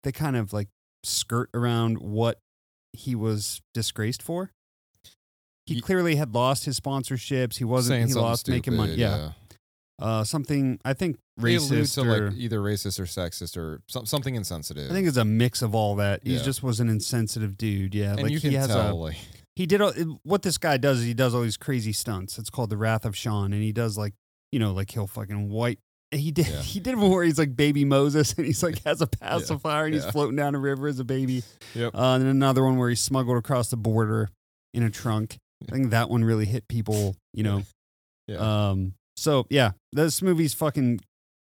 They 0.04 0.12
kind 0.12 0.36
of 0.36 0.52
like 0.52 0.68
skirt 1.04 1.50
around 1.54 1.98
what 1.98 2.40
he 2.92 3.14
was 3.14 3.60
disgraced 3.74 4.22
for. 4.22 4.52
He, 5.66 5.74
He- 5.74 5.80
clearly 5.80 6.16
had 6.16 6.34
lost 6.34 6.64
his 6.64 6.80
sponsorships. 6.80 7.56
He 7.58 7.64
wasn't. 7.64 8.08
He 8.08 8.14
lost 8.14 8.48
making 8.48 8.76
money. 8.76 8.92
stupid, 8.92 9.00
Yeah. 9.00 9.32
Uh, 10.00 10.22
something 10.22 10.78
I 10.84 10.92
think 10.94 11.18
racist 11.40 11.94
to 11.94 12.02
or 12.08 12.30
like 12.30 12.38
either 12.38 12.60
racist 12.60 13.00
or 13.00 13.04
sexist 13.04 13.56
or 13.56 13.80
some, 13.88 14.06
something 14.06 14.34
insensitive. 14.36 14.90
I 14.90 14.94
think 14.94 15.08
it's 15.08 15.16
a 15.16 15.24
mix 15.24 15.60
of 15.60 15.74
all 15.74 15.96
that. 15.96 16.20
He 16.22 16.36
Yeah. 16.36 16.42
just 16.42 16.62
was 16.62 16.78
an 16.80 16.88
insensitive 16.88 17.58
dude. 17.58 17.94
Yeah, 17.94 18.12
and 18.12 18.22
like 18.22 18.30
you 18.32 18.38
he 18.38 18.50
can 18.50 18.60
has 18.60 18.68
tell 18.68 18.92
a 18.92 18.94
like 18.94 19.16
he 19.56 19.66
did 19.66 19.80
all, 19.80 19.92
what 20.22 20.42
this 20.42 20.56
guy 20.58 20.76
does 20.76 21.00
is 21.00 21.04
he 21.04 21.14
does 21.14 21.34
all 21.34 21.42
these 21.42 21.56
crazy 21.56 21.92
stunts. 21.92 22.38
It's 22.38 22.50
called 22.50 22.70
the 22.70 22.76
Wrath 22.76 23.04
of 23.04 23.16
Sean, 23.16 23.52
and 23.52 23.62
he 23.62 23.72
does 23.72 23.98
like 23.98 24.14
you 24.52 24.58
know 24.60 24.72
like 24.72 24.90
he'll 24.92 25.08
fucking 25.08 25.48
white. 25.50 25.80
He 26.12 26.30
did 26.30 26.46
Yeah. 26.46 26.62
he 26.62 26.78
did 26.80 26.96
one 26.96 27.10
where 27.10 27.24
he's 27.24 27.38
like 27.38 27.56
baby 27.56 27.84
Moses, 27.84 28.32
and 28.36 28.46
he's 28.46 28.62
like 28.62 28.82
has 28.84 29.00
a 29.00 29.06
pacifier, 29.08 29.86
and 29.86 29.94
he's 29.94 30.04
yeah. 30.04 30.10
floating 30.12 30.36
down 30.36 30.54
a 30.54 30.60
river 30.60 30.86
as 30.86 31.00
a 31.00 31.04
baby. 31.04 31.42
Yep. 31.74 31.94
Uh, 31.94 32.14
and 32.14 32.22
then 32.22 32.30
another 32.30 32.64
one 32.64 32.76
where 32.76 32.88
he 32.88 32.94
smuggled 32.94 33.36
across 33.36 33.70
the 33.70 33.76
border 33.76 34.30
in 34.72 34.84
a 34.84 34.90
trunk. 34.90 35.38
I 35.68 35.72
think 35.72 35.90
that 35.90 36.08
one 36.08 36.22
really 36.22 36.46
hit 36.46 36.68
people. 36.68 37.16
You 37.34 37.42
know. 37.42 37.62
Yeah. 38.28 38.68
Um. 38.70 38.94
So 39.18 39.46
yeah, 39.50 39.72
this 39.92 40.22
movie's 40.22 40.54
fucking. 40.54 41.00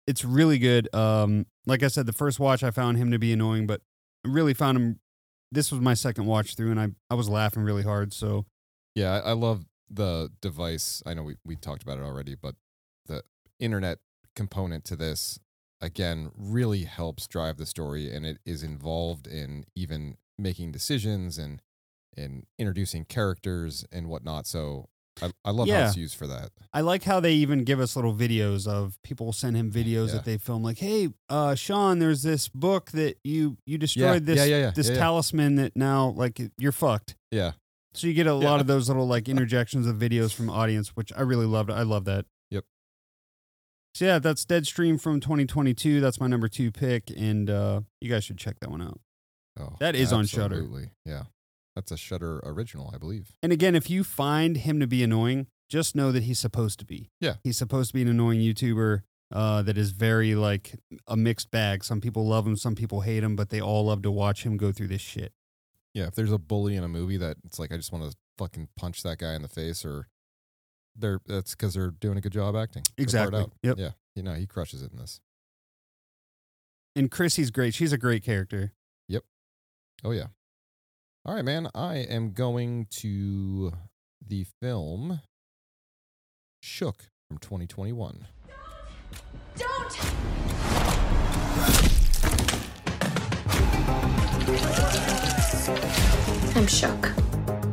It's 0.06 0.24
really 0.24 0.58
good. 0.60 0.94
Um. 0.94 1.46
Like 1.66 1.84
I 1.84 1.88
said, 1.90 2.06
the 2.06 2.14
first 2.14 2.40
watch 2.40 2.64
I 2.64 2.72
found 2.72 2.98
him 2.98 3.12
to 3.12 3.20
be 3.20 3.34
annoying, 3.34 3.68
but 3.68 3.82
I 4.26 4.30
really 4.30 4.54
found 4.54 4.78
him. 4.78 5.00
This 5.52 5.72
was 5.72 5.82
my 5.82 5.94
second 5.94 6.26
watch 6.26 6.56
through, 6.56 6.72
and 6.72 6.80
I 6.80 6.88
I 7.10 7.16
was 7.16 7.30
laughing 7.30 7.64
really 7.64 7.84
hard. 7.84 8.14
So 8.14 8.46
Yeah, 8.96 9.22
I 9.24 9.34
love 9.34 9.66
the 9.90 10.30
device. 10.42 11.02
I 11.06 11.14
know 11.14 11.24
we, 11.24 11.36
we 11.46 11.56
talked 11.56 11.84
about 11.84 11.98
it 11.98 12.04
already, 12.04 12.36
but 12.36 12.56
the 13.06 13.24
internet 13.60 14.00
component 14.36 14.84
to 14.86 14.96
this 14.96 15.40
again 15.82 16.32
really 16.36 16.84
helps 16.84 17.28
drive 17.28 17.58
the 17.58 17.66
story 17.66 18.12
and 18.12 18.26
it 18.26 18.40
is 18.46 18.64
involved 18.64 19.28
in 19.28 19.66
even 19.76 20.18
making 20.38 20.72
decisions 20.72 21.38
and 21.38 21.62
and 22.16 22.46
introducing 22.58 23.06
characters 23.06 23.86
and 23.92 24.08
whatnot. 24.08 24.48
So 24.48 24.90
I, 25.22 25.32
I 25.46 25.52
love 25.52 25.68
how 25.70 25.86
it's 25.88 25.98
used 25.98 26.16
for 26.16 26.28
that. 26.28 26.50
I 26.74 26.82
like 26.82 27.04
how 27.04 27.20
they 27.20 27.34
even 27.34 27.64
give 27.64 27.80
us 27.80 27.96
little 27.96 28.14
videos 28.14 28.68
of 28.68 28.98
people 29.04 29.34
send 29.34 29.56
him 29.56 29.72
videos 29.72 30.08
Yeah. 30.10 30.14
that 30.16 30.26
they 30.26 30.38
film. 30.38 30.64
Like, 30.64 30.78
hey, 30.78 31.10
uh, 31.30 31.56
Sean, 31.56 32.00
there's 32.00 32.22
this 32.24 32.48
book 32.50 32.92
that 32.92 33.18
you 33.24 33.58
you 33.66 33.78
destroyed 33.78 34.26
this 34.26 34.38
yeah, 34.38 34.46
yeah, 34.46 34.58
yeah, 34.66 34.72
this 34.72 34.88
yeah, 34.90 34.94
yeah. 34.94 35.00
talisman 35.00 35.56
that 35.56 35.76
now 35.76 36.10
like 36.16 36.40
you're 36.60 36.72
fucked. 36.72 37.16
Yeah. 37.32 37.54
So 37.94 38.06
you 38.08 38.14
get 38.14 38.28
a 38.28 38.30
Yeah. 38.30 38.50
lot 38.50 38.62
of 38.62 38.68
those 38.68 38.88
little 38.90 39.08
like 39.08 39.28
interjections 39.30 39.88
of 39.88 39.96
videos 39.96 40.34
from 40.34 40.50
audience, 40.50 40.90
which 40.90 41.12
I 41.18 41.22
really 41.22 41.48
loved. 41.48 41.72
I 41.72 41.82
love 41.82 42.06
that. 42.06 42.26
Yep. 42.52 42.66
So 43.96 44.06
yeah, 44.06 44.20
that's 44.20 44.46
Deadstream 44.46 45.02
from 45.02 45.20
2022. 45.20 46.00
That's 46.00 46.20
my 46.20 46.28
number 46.28 46.48
two 46.48 46.72
pick, 46.72 47.10
and 47.18 47.50
uh, 47.50 47.82
you 48.02 48.10
guys 48.12 48.24
should 48.24 48.38
check 48.38 48.60
that 48.60 48.70
one 48.70 48.82
out. 48.84 49.00
Oh, 49.60 49.74
That 49.80 49.96
is 49.96 50.14
on 50.14 50.28
Shudder. 50.28 50.58
absolutely. 50.58 50.92
Yeah. 51.06 51.24
That's 51.78 51.92
a 51.92 51.98
Shudder 51.98 52.40
original, 52.44 52.90
I 52.92 52.98
believe. 52.98 53.34
And 53.44 53.54
again, 53.54 53.76
if 53.76 53.88
you 53.88 54.04
find 54.04 54.58
him 54.58 54.80
to 54.80 54.88
be 54.88 55.04
annoying, 55.04 55.46
just 55.70 55.96
know 55.96 56.12
that 56.12 56.24
he's 56.24 56.40
supposed 56.40 56.80
to 56.80 56.86
be. 56.86 57.12
Yeah. 57.22 57.36
He's 57.44 57.56
supposed 57.56 57.92
to 57.92 57.94
be 57.94 58.02
an 58.02 58.08
annoying 58.08 58.40
YouTuber 58.40 59.02
uh, 59.32 59.62
that 59.62 59.78
is 59.78 59.92
very 59.92 60.34
like 60.34 60.74
a 61.06 61.16
mixed 61.16 61.52
bag. 61.52 61.84
Some 61.84 62.02
people 62.02 62.26
love 62.26 62.48
him, 62.48 62.56
some 62.56 62.74
people 62.74 63.02
hate 63.02 63.24
him, 63.24 63.36
but 63.36 63.50
they 63.50 63.62
all 63.62 63.86
love 63.86 64.02
to 64.02 64.12
watch 64.12 64.42
him 64.42 64.58
go 64.58 64.72
through 64.72 64.88
this 64.88 65.02
shit. 65.02 65.34
Yeah, 65.94 66.08
if 66.08 66.16
there's 66.16 66.32
a 66.32 66.40
bully 66.40 66.76
in 66.76 66.84
a 66.84 66.88
movie 66.88 67.18
that 67.18 67.38
it's 67.46 67.60
like 67.60 67.72
I 67.72 67.78
just 67.78 67.92
want 67.92 68.10
to 68.10 68.18
fucking 68.40 68.70
punch 68.76 69.04
that 69.04 69.20
guy 69.20 69.36
in 69.36 69.44
the 69.44 69.48
face, 69.48 69.86
or 69.86 70.08
they're 70.96 71.20
that's 71.28 71.52
because 71.52 71.76
they're 71.76 71.92
doing 71.92 72.18
a 72.18 72.22
good 72.22 72.34
job 72.34 72.56
acting. 72.56 72.84
Exactly. 72.98 73.46
Yep. 73.62 73.78
Yeah. 73.78 73.92
You 74.16 74.24
know, 74.24 74.34
he 74.34 74.48
crushes 74.48 74.82
it 74.82 74.92
in 74.92 74.98
this. 74.98 75.20
And 76.96 77.12
Chrissy's 77.12 77.52
great. 77.52 77.76
She's 77.76 77.94
a 77.94 78.00
great 78.00 78.24
character. 78.24 78.74
Yep. 79.08 79.24
Oh 80.04 80.12
yeah. 80.12 80.28
All 81.28 81.36
right, 81.36 81.44
man. 81.44 81.68
I 81.76 81.98
am 81.98 82.32
going 82.32 82.88
to 83.02 83.74
the 84.26 84.46
film 84.62 85.20
Shook 86.62 87.10
from 87.28 87.38
2021. 87.40 88.26
Don't! 89.58 90.00
I'm 96.56 96.66
shook. 96.66 97.02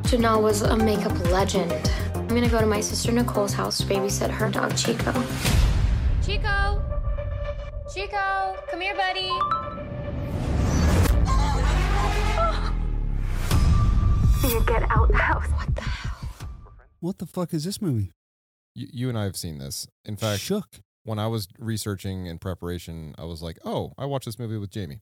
Janelle 0.03 0.43
was 0.43 0.63
a 0.63 0.77
makeup 0.77 1.17
legend. 1.31 1.93
I'm 2.17 2.27
gonna 2.27 2.49
go 2.49 2.59
to 2.59 2.67
my 2.67 2.81
sister 2.81 3.13
Nicole's 3.13 3.53
house 3.53 3.79
to 3.79 3.87
babysit 3.87 4.31
her 4.31 4.51
dog 4.51 4.77
Chico. 4.77 5.13
Chico! 6.27 6.83
Chico, 7.89 8.57
come 8.69 8.81
here, 8.81 8.97
buddy. 8.97 9.31
You 14.55 14.63
get 14.67 14.89
out 14.89 15.09
the 15.09 15.17
house. 15.17 15.49
What 15.51 15.75
the 15.75 15.81
hell? 15.81 16.73
What 17.01 17.19
the 17.19 17.27
fuck 17.27 17.53
is 17.53 17.65
this 17.65 17.83
movie? 17.83 18.13
You, 18.77 18.87
you 18.93 19.09
and 19.09 19.19
I 19.19 19.25
have 19.25 19.35
seen 19.35 19.59
this. 19.59 19.89
In 20.05 20.15
fact, 20.15 20.43
Shook. 20.43 20.79
when 21.03 21.19
I 21.19 21.27
was 21.27 21.49
researching 21.59 22.27
in 22.27 22.39
preparation, 22.39 23.17
I 23.19 23.25
was 23.25 23.43
like, 23.43 23.59
oh, 23.65 23.95
I 23.99 24.05
watched 24.05 24.27
this 24.27 24.39
movie 24.39 24.57
with 24.57 24.71
Jamie. 24.71 25.01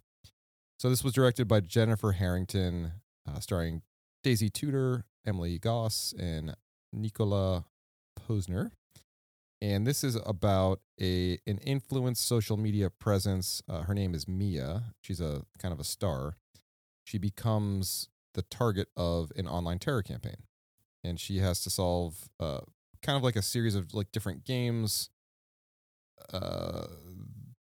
So 0.78 0.88
this 0.88 1.04
was 1.04 1.12
directed 1.12 1.48
by 1.48 1.60
Jennifer 1.60 2.12
Harrington, 2.12 2.92
uh, 3.28 3.40
starring 3.40 3.82
Daisy 4.24 4.48
Tudor, 4.48 5.04
Emily 5.26 5.58
Goss, 5.58 6.14
and 6.18 6.56
Nicola 6.90 7.66
Posener. 8.18 8.70
And 9.60 9.86
this 9.86 10.02
is 10.02 10.18
about 10.24 10.80
a 10.98 11.38
an 11.46 11.58
influenced 11.58 12.26
social 12.26 12.56
media 12.56 12.88
presence. 12.88 13.60
Uh, 13.68 13.82
her 13.82 13.92
name 13.92 14.14
is 14.14 14.26
Mia. 14.26 14.94
She's 15.02 15.20
a 15.20 15.42
kind 15.58 15.74
of 15.74 15.78
a 15.78 15.84
star. 15.84 16.38
She 17.04 17.18
becomes 17.18 18.08
the 18.34 18.42
target 18.42 18.88
of 18.96 19.30
an 19.36 19.46
online 19.46 19.78
terror 19.78 20.02
campaign, 20.02 20.36
and 21.04 21.18
she 21.20 21.38
has 21.38 21.60
to 21.62 21.70
solve 21.70 22.28
uh, 22.40 22.60
kind 23.02 23.16
of 23.16 23.22
like 23.22 23.36
a 23.36 23.42
series 23.42 23.74
of 23.74 23.92
like 23.94 24.10
different 24.12 24.44
games 24.44 25.10
uh, 26.32 26.86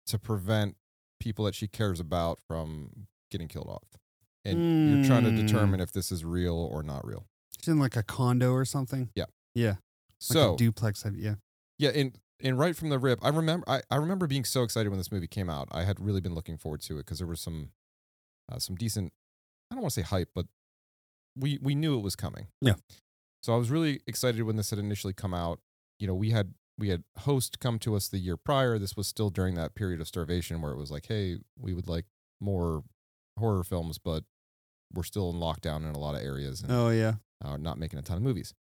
to 0.06 0.18
prevent 0.18 0.76
people 1.18 1.44
that 1.44 1.54
she 1.54 1.66
cares 1.66 2.00
about 2.00 2.40
from 2.46 3.06
getting 3.30 3.48
killed 3.48 3.68
off. 3.68 3.98
And 4.44 4.88
you're 4.90 5.04
trying 5.04 5.24
to 5.24 5.30
Mm. 5.30 5.36
determine 5.46 5.80
if 5.80 5.92
this 5.92 6.10
is 6.10 6.24
real 6.24 6.54
or 6.56 6.82
not 6.82 7.06
real. 7.06 7.26
She's 7.58 7.68
in 7.68 7.78
like 7.78 7.96
a 7.96 8.02
condo 8.02 8.52
or 8.52 8.64
something. 8.64 9.10
Yeah. 9.14 9.26
Yeah. 9.54 9.68
Like 9.68 9.76
So 10.18 10.54
a 10.54 10.56
duplex. 10.56 11.04
Yeah. 11.14 11.34
yeah, 11.78 11.90
and 11.90 12.18
and 12.42 12.58
right 12.58 12.74
from 12.74 12.88
the 12.88 12.98
rip, 12.98 13.18
I 13.22 13.28
remember 13.28 13.68
I, 13.68 13.82
I 13.90 13.96
remember 13.96 14.26
being 14.26 14.44
so 14.44 14.62
excited 14.62 14.88
when 14.88 14.98
this 14.98 15.12
movie 15.12 15.26
came 15.26 15.50
out. 15.50 15.68
I 15.70 15.84
had 15.84 16.00
really 16.00 16.22
been 16.22 16.34
looking 16.34 16.56
forward 16.56 16.80
to 16.82 16.94
it 16.94 17.04
because 17.04 17.18
there 17.18 17.26
was 17.26 17.40
some 17.40 17.70
uh, 18.50 18.58
some 18.58 18.76
decent 18.76 19.12
I 19.70 19.74
don't 19.74 19.82
want 19.82 19.92
to 19.94 20.00
say 20.00 20.06
hype, 20.06 20.30
but 20.34 20.46
we 21.40 21.58
we 21.62 21.74
knew 21.74 21.96
it 21.98 22.02
was 22.02 22.16
coming. 22.16 22.46
Yeah. 22.60 22.74
So 23.42 23.54
I 23.54 23.56
was 23.56 23.70
really 23.70 24.00
excited 24.06 24.42
when 24.42 24.56
this 24.56 24.70
had 24.70 24.78
initially 24.78 25.12
come 25.14 25.32
out. 25.34 25.60
You 25.98 26.06
know, 26.06 26.14
we 26.14 26.30
had 26.30 26.54
we 26.78 26.88
had 26.90 27.04
host 27.18 27.58
come 27.60 27.78
to 27.80 27.94
us 27.96 28.08
the 28.08 28.18
year 28.18 28.36
prior. 28.36 28.78
This 28.78 28.96
was 28.96 29.06
still 29.06 29.30
during 29.30 29.54
that 29.56 29.74
period 29.74 30.00
of 30.00 30.08
starvation 30.08 30.60
where 30.62 30.72
it 30.72 30.76
was 30.78 30.90
like, 30.90 31.06
hey, 31.06 31.38
we 31.58 31.74
would 31.74 31.88
like 31.88 32.06
more 32.40 32.84
horror 33.38 33.64
films, 33.64 33.98
but 33.98 34.24
we're 34.92 35.02
still 35.02 35.30
in 35.30 35.36
lockdown 35.36 35.78
in 35.88 35.94
a 35.94 35.98
lot 35.98 36.14
of 36.14 36.22
areas 36.22 36.62
and 36.62 36.72
Oh 36.72 36.90
yeah. 36.90 37.14
uh, 37.44 37.56
not 37.56 37.78
making 37.78 37.98
a 37.98 38.02
ton 38.02 38.16
of 38.16 38.22
movies. 38.22 38.54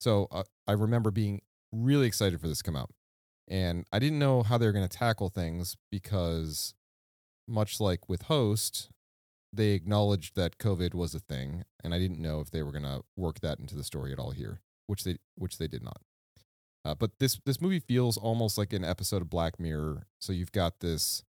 So 0.00 0.28
uh, 0.30 0.42
I 0.66 0.72
remember 0.72 1.10
being 1.10 1.42
really 1.72 2.06
excited 2.06 2.40
for 2.40 2.48
this 2.48 2.58
to 2.58 2.64
come 2.64 2.76
out, 2.76 2.90
and 3.48 3.86
I 3.92 3.98
didn't 3.98 4.18
know 4.18 4.42
how 4.42 4.58
they 4.58 4.66
were 4.66 4.72
going 4.72 4.88
to 4.88 4.96
tackle 4.98 5.28
things 5.28 5.76
because, 5.90 6.74
much 7.48 7.80
like 7.80 8.08
with 8.08 8.22
Host, 8.22 8.90
they 9.52 9.70
acknowledged 9.70 10.36
that 10.36 10.58
COVID 10.58 10.94
was 10.94 11.14
a 11.14 11.20
thing, 11.20 11.64
and 11.82 11.94
I 11.94 11.98
didn't 11.98 12.20
know 12.20 12.40
if 12.40 12.50
they 12.50 12.62
were 12.62 12.72
going 12.72 12.84
to 12.84 13.02
work 13.16 13.40
that 13.40 13.58
into 13.58 13.74
the 13.74 13.84
story 13.84 14.12
at 14.12 14.18
all 14.18 14.30
here, 14.30 14.60
which 14.86 15.04
they 15.04 15.18
which 15.34 15.58
they 15.58 15.68
did 15.68 15.82
not. 15.82 16.00
Uh, 16.84 16.94
but 16.94 17.18
this 17.18 17.40
this 17.44 17.60
movie 17.60 17.80
feels 17.80 18.16
almost 18.16 18.56
like 18.56 18.72
an 18.72 18.84
episode 18.84 19.22
of 19.22 19.30
Black 19.30 19.58
Mirror. 19.58 20.06
So 20.18 20.32
you've 20.32 20.52
got 20.52 20.80
this 20.80 21.24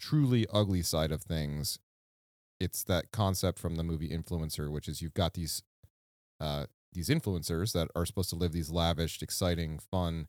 truly 0.00 0.46
ugly 0.52 0.82
side 0.82 1.12
of 1.12 1.22
things. 1.22 1.78
It's 2.58 2.82
that 2.84 3.12
concept 3.12 3.58
from 3.58 3.76
the 3.76 3.84
movie 3.84 4.08
Influencer, 4.08 4.70
which 4.70 4.88
is 4.88 5.02
you've 5.02 5.14
got 5.14 5.34
these 5.34 5.62
uh, 6.40 6.66
these 6.92 7.08
influencers 7.08 7.72
that 7.72 7.88
are 7.94 8.06
supposed 8.06 8.30
to 8.30 8.36
live 8.36 8.52
these 8.52 8.70
lavish, 8.70 9.22
exciting, 9.22 9.78
fun, 9.78 10.26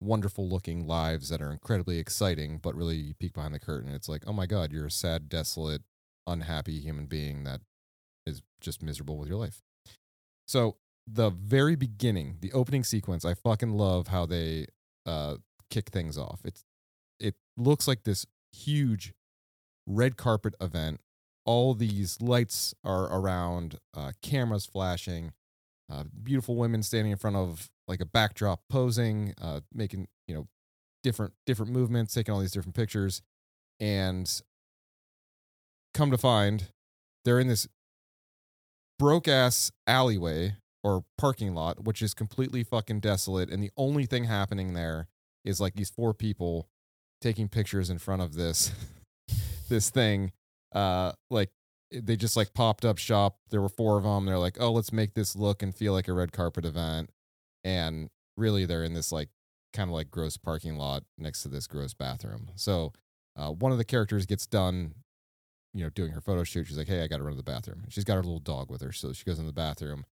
wonderful 0.00 0.48
looking 0.48 0.86
lives 0.86 1.28
that 1.28 1.40
are 1.40 1.52
incredibly 1.52 1.98
exciting, 1.98 2.58
but 2.58 2.74
really 2.74 2.96
you 2.96 3.14
peek 3.14 3.32
behind 3.32 3.54
the 3.54 3.58
curtain 3.58 3.92
it's 3.92 4.08
like, 4.08 4.24
oh 4.26 4.32
my 4.32 4.46
God, 4.46 4.72
you're 4.72 4.86
a 4.86 4.90
sad, 4.90 5.28
desolate, 5.28 5.82
unhappy 6.26 6.80
human 6.80 7.06
being 7.06 7.44
that 7.44 7.60
is 8.26 8.42
just 8.60 8.82
miserable 8.82 9.18
with 9.18 9.28
your 9.28 9.38
life. 9.38 9.62
So 10.46 10.76
the 11.06 11.30
very 11.30 11.76
beginning, 11.76 12.38
the 12.40 12.52
opening 12.52 12.84
sequence, 12.84 13.24
I 13.24 13.34
fucking 13.34 13.72
love 13.72 14.08
how 14.08 14.26
they 14.26 14.66
uh 15.06 15.36
kick 15.70 15.90
things 15.90 16.16
off. 16.16 16.40
It's 16.44 16.64
it 17.20 17.34
looks 17.56 17.86
like 17.86 18.04
this 18.04 18.26
huge 18.52 19.12
red 19.86 20.16
carpet 20.16 20.54
event. 20.60 21.00
All 21.46 21.74
these 21.74 22.20
lights 22.22 22.74
are 22.84 23.04
around, 23.04 23.78
uh, 23.94 24.12
cameras 24.22 24.64
flashing, 24.64 25.32
uh, 25.92 26.04
beautiful 26.22 26.56
women 26.56 26.82
standing 26.82 27.12
in 27.12 27.18
front 27.18 27.36
of 27.36 27.70
like 27.86 28.00
a 28.00 28.06
backdrop 28.06 28.62
posing, 28.70 29.34
uh, 29.40 29.60
making 29.72 30.08
you 30.26 30.34
know 30.34 30.48
different 31.02 31.34
different 31.46 31.70
movements, 31.70 32.14
taking 32.14 32.32
all 32.32 32.40
these 32.40 32.52
different 32.52 32.74
pictures, 32.74 33.20
and 33.78 34.40
come 35.94 36.10
to 36.10 36.18
find 36.18 36.68
they're 37.24 37.40
in 37.40 37.48
this 37.48 37.66
broke 38.98 39.26
ass 39.28 39.72
alleyway 39.86 40.56
or 40.82 41.04
parking 41.16 41.54
lot, 41.54 41.84
which 41.84 42.02
is 42.02 42.12
completely 42.12 42.62
fucking 42.62 43.00
desolate, 43.00 43.50
and 43.50 43.62
the 43.62 43.70
only 43.76 44.04
thing 44.04 44.24
happening 44.24 44.74
there 44.74 45.08
is 45.44 45.60
like 45.60 45.74
these 45.74 45.90
four 45.90 46.12
people 46.12 46.68
taking 47.20 47.48
pictures 47.48 47.88
in 47.88 47.98
front 47.98 48.20
of 48.20 48.34
this 48.34 48.70
this 49.68 49.90
thing. 49.90 50.32
Uh, 50.72 51.12
like 51.30 51.50
they 51.90 52.16
just 52.16 52.36
like 52.36 52.52
popped 52.54 52.84
up 52.84 52.98
shop. 52.98 53.38
There 53.50 53.60
were 53.60 53.68
four 53.68 53.96
of 53.96 54.04
them. 54.04 54.26
They're 54.26 54.38
like, 54.38 54.56
oh, 54.60 54.72
let's 54.72 54.92
make 54.92 55.14
this 55.14 55.36
look 55.36 55.62
and 55.62 55.74
feel 55.74 55.92
like 55.92 56.08
a 56.08 56.12
red 56.12 56.32
carpet 56.32 56.64
event. 56.64 57.10
And 57.62 58.10
really, 58.36 58.66
they're 58.66 58.84
in 58.84 58.94
this 58.94 59.12
like 59.12 59.28
kind 59.72 59.88
of 59.88 59.94
like 59.94 60.10
gross 60.10 60.36
parking 60.36 60.76
lot 60.76 61.04
next 61.18 61.42
to 61.42 61.48
this 61.48 61.66
gross 61.66 61.94
bathroom. 61.94 62.50
So 62.56 62.92
uh, 63.36 63.50
one 63.50 63.72
of 63.72 63.78
the 63.78 63.84
characters 63.84 64.26
gets 64.26 64.46
done, 64.46 64.94
you 65.74 65.82
know, 65.82 65.90
doing 65.90 66.12
her 66.12 66.20
photo 66.20 66.44
shoot. 66.44 66.66
She's 66.66 66.78
like, 66.78 66.88
hey, 66.88 67.02
I 67.02 67.08
got 67.08 67.18
to 67.18 67.24
run 67.24 67.32
to 67.32 67.36
the 67.36 67.42
bathroom. 67.42 67.82
She's 67.88 68.04
got 68.04 68.14
her 68.14 68.22
little 68.22 68.38
dog 68.38 68.70
with 68.70 68.80
her, 68.80 68.92
so 68.92 69.12
she 69.12 69.24
goes 69.24 69.38
in 69.38 69.46
the 69.46 69.52
bathroom. 69.52 70.06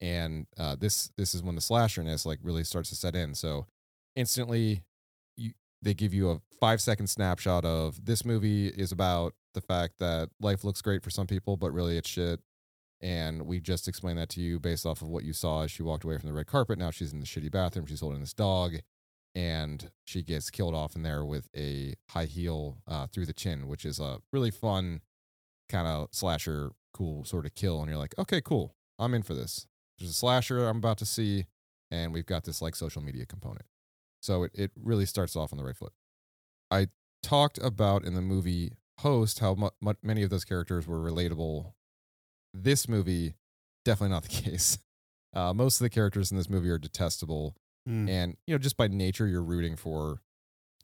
And 0.00 0.46
uh, 0.58 0.76
this 0.78 1.10
this 1.16 1.34
is 1.34 1.42
when 1.42 1.54
the 1.54 1.60
slasherness 1.60 2.26
like 2.26 2.40
really 2.42 2.64
starts 2.64 2.90
to 2.90 2.96
set 2.96 3.14
in. 3.14 3.34
So 3.34 3.66
instantly, 4.16 4.82
you 5.36 5.52
they 5.80 5.94
give 5.94 6.12
you 6.12 6.30
a 6.30 6.40
five 6.60 6.80
second 6.80 7.06
snapshot 7.06 7.64
of 7.64 8.04
this 8.04 8.24
movie 8.24 8.68
is 8.68 8.90
about 8.90 9.34
the 9.54 9.60
fact 9.60 9.94
that 10.00 10.30
life 10.40 10.64
looks 10.64 10.82
great 10.82 11.02
for 11.02 11.10
some 11.10 11.28
people, 11.28 11.56
but 11.56 11.72
really 11.72 11.96
it's 11.96 12.08
shit. 12.08 12.40
And 13.00 13.42
we 13.42 13.60
just 13.60 13.86
explained 13.86 14.18
that 14.18 14.30
to 14.30 14.40
you 14.40 14.58
based 14.58 14.84
off 14.86 15.02
of 15.02 15.08
what 15.08 15.24
you 15.24 15.32
saw 15.32 15.62
as 15.62 15.70
she 15.70 15.82
walked 15.82 16.04
away 16.04 16.18
from 16.18 16.28
the 16.28 16.34
red 16.34 16.46
carpet. 16.46 16.78
Now 16.78 16.90
she's 16.90 17.12
in 17.12 17.20
the 17.20 17.26
shitty 17.26 17.52
bathroom. 17.52 17.86
She's 17.86 18.00
holding 18.00 18.20
this 18.20 18.32
dog, 18.32 18.76
and 19.34 19.90
she 20.04 20.22
gets 20.22 20.50
killed 20.50 20.74
off 20.74 20.94
in 20.94 21.02
there 21.02 21.24
with 21.24 21.48
a 21.56 21.94
high 22.10 22.26
heel 22.26 22.78
uh, 22.86 23.06
through 23.06 23.26
the 23.26 23.32
chin, 23.32 23.66
which 23.66 23.84
is 23.84 23.98
a 23.98 24.18
really 24.32 24.50
fun 24.50 25.00
kind 25.68 25.88
of 25.88 26.08
slasher, 26.12 26.70
cool 26.92 27.24
sort 27.24 27.46
of 27.46 27.54
kill. 27.54 27.80
And 27.80 27.88
you're 27.88 27.98
like, 27.98 28.14
okay, 28.18 28.40
cool, 28.40 28.76
I'm 28.98 29.14
in 29.14 29.22
for 29.22 29.34
this. 29.34 29.66
There's 29.98 30.10
a 30.10 30.14
slasher 30.14 30.68
I'm 30.68 30.78
about 30.78 30.98
to 30.98 31.06
see, 31.06 31.46
and 31.90 32.12
we've 32.12 32.26
got 32.26 32.44
this 32.44 32.62
like 32.62 32.76
social 32.76 33.02
media 33.02 33.26
component. 33.26 33.66
So 34.20 34.44
it, 34.44 34.52
it 34.54 34.70
really 34.80 35.06
starts 35.06 35.36
off 35.36 35.52
on 35.52 35.58
the 35.58 35.64
right 35.64 35.76
foot. 35.76 35.92
I 36.70 36.88
talked 37.22 37.58
about 37.58 38.04
in 38.04 38.14
the 38.14 38.22
movie 38.22 38.72
Host 39.00 39.40
how 39.40 39.70
many 40.02 40.22
of 40.22 40.30
those 40.30 40.44
characters 40.44 40.86
were 40.86 41.00
relatable. 41.00 41.72
This 42.52 42.88
movie, 42.88 43.34
definitely 43.84 44.14
not 44.14 44.22
the 44.22 44.28
case. 44.42 44.78
Uh, 45.34 45.52
most 45.52 45.80
of 45.80 45.84
the 45.84 45.90
characters 45.90 46.30
in 46.30 46.36
this 46.36 46.48
movie 46.48 46.70
are 46.70 46.78
detestable, 46.78 47.56
Mm. 47.88 48.08
and 48.08 48.36
you 48.46 48.54
know 48.54 48.58
just 48.58 48.78
by 48.78 48.88
nature 48.88 49.26
you're 49.26 49.42
rooting 49.42 49.76
for 49.76 50.20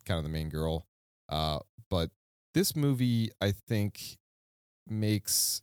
kind 0.04 0.18
of 0.18 0.24
the 0.24 0.30
main 0.30 0.48
girl. 0.48 0.86
Uh, 1.28 1.60
but 1.88 2.10
this 2.54 2.74
movie, 2.74 3.30
I 3.40 3.52
think, 3.52 4.18
makes 4.88 5.62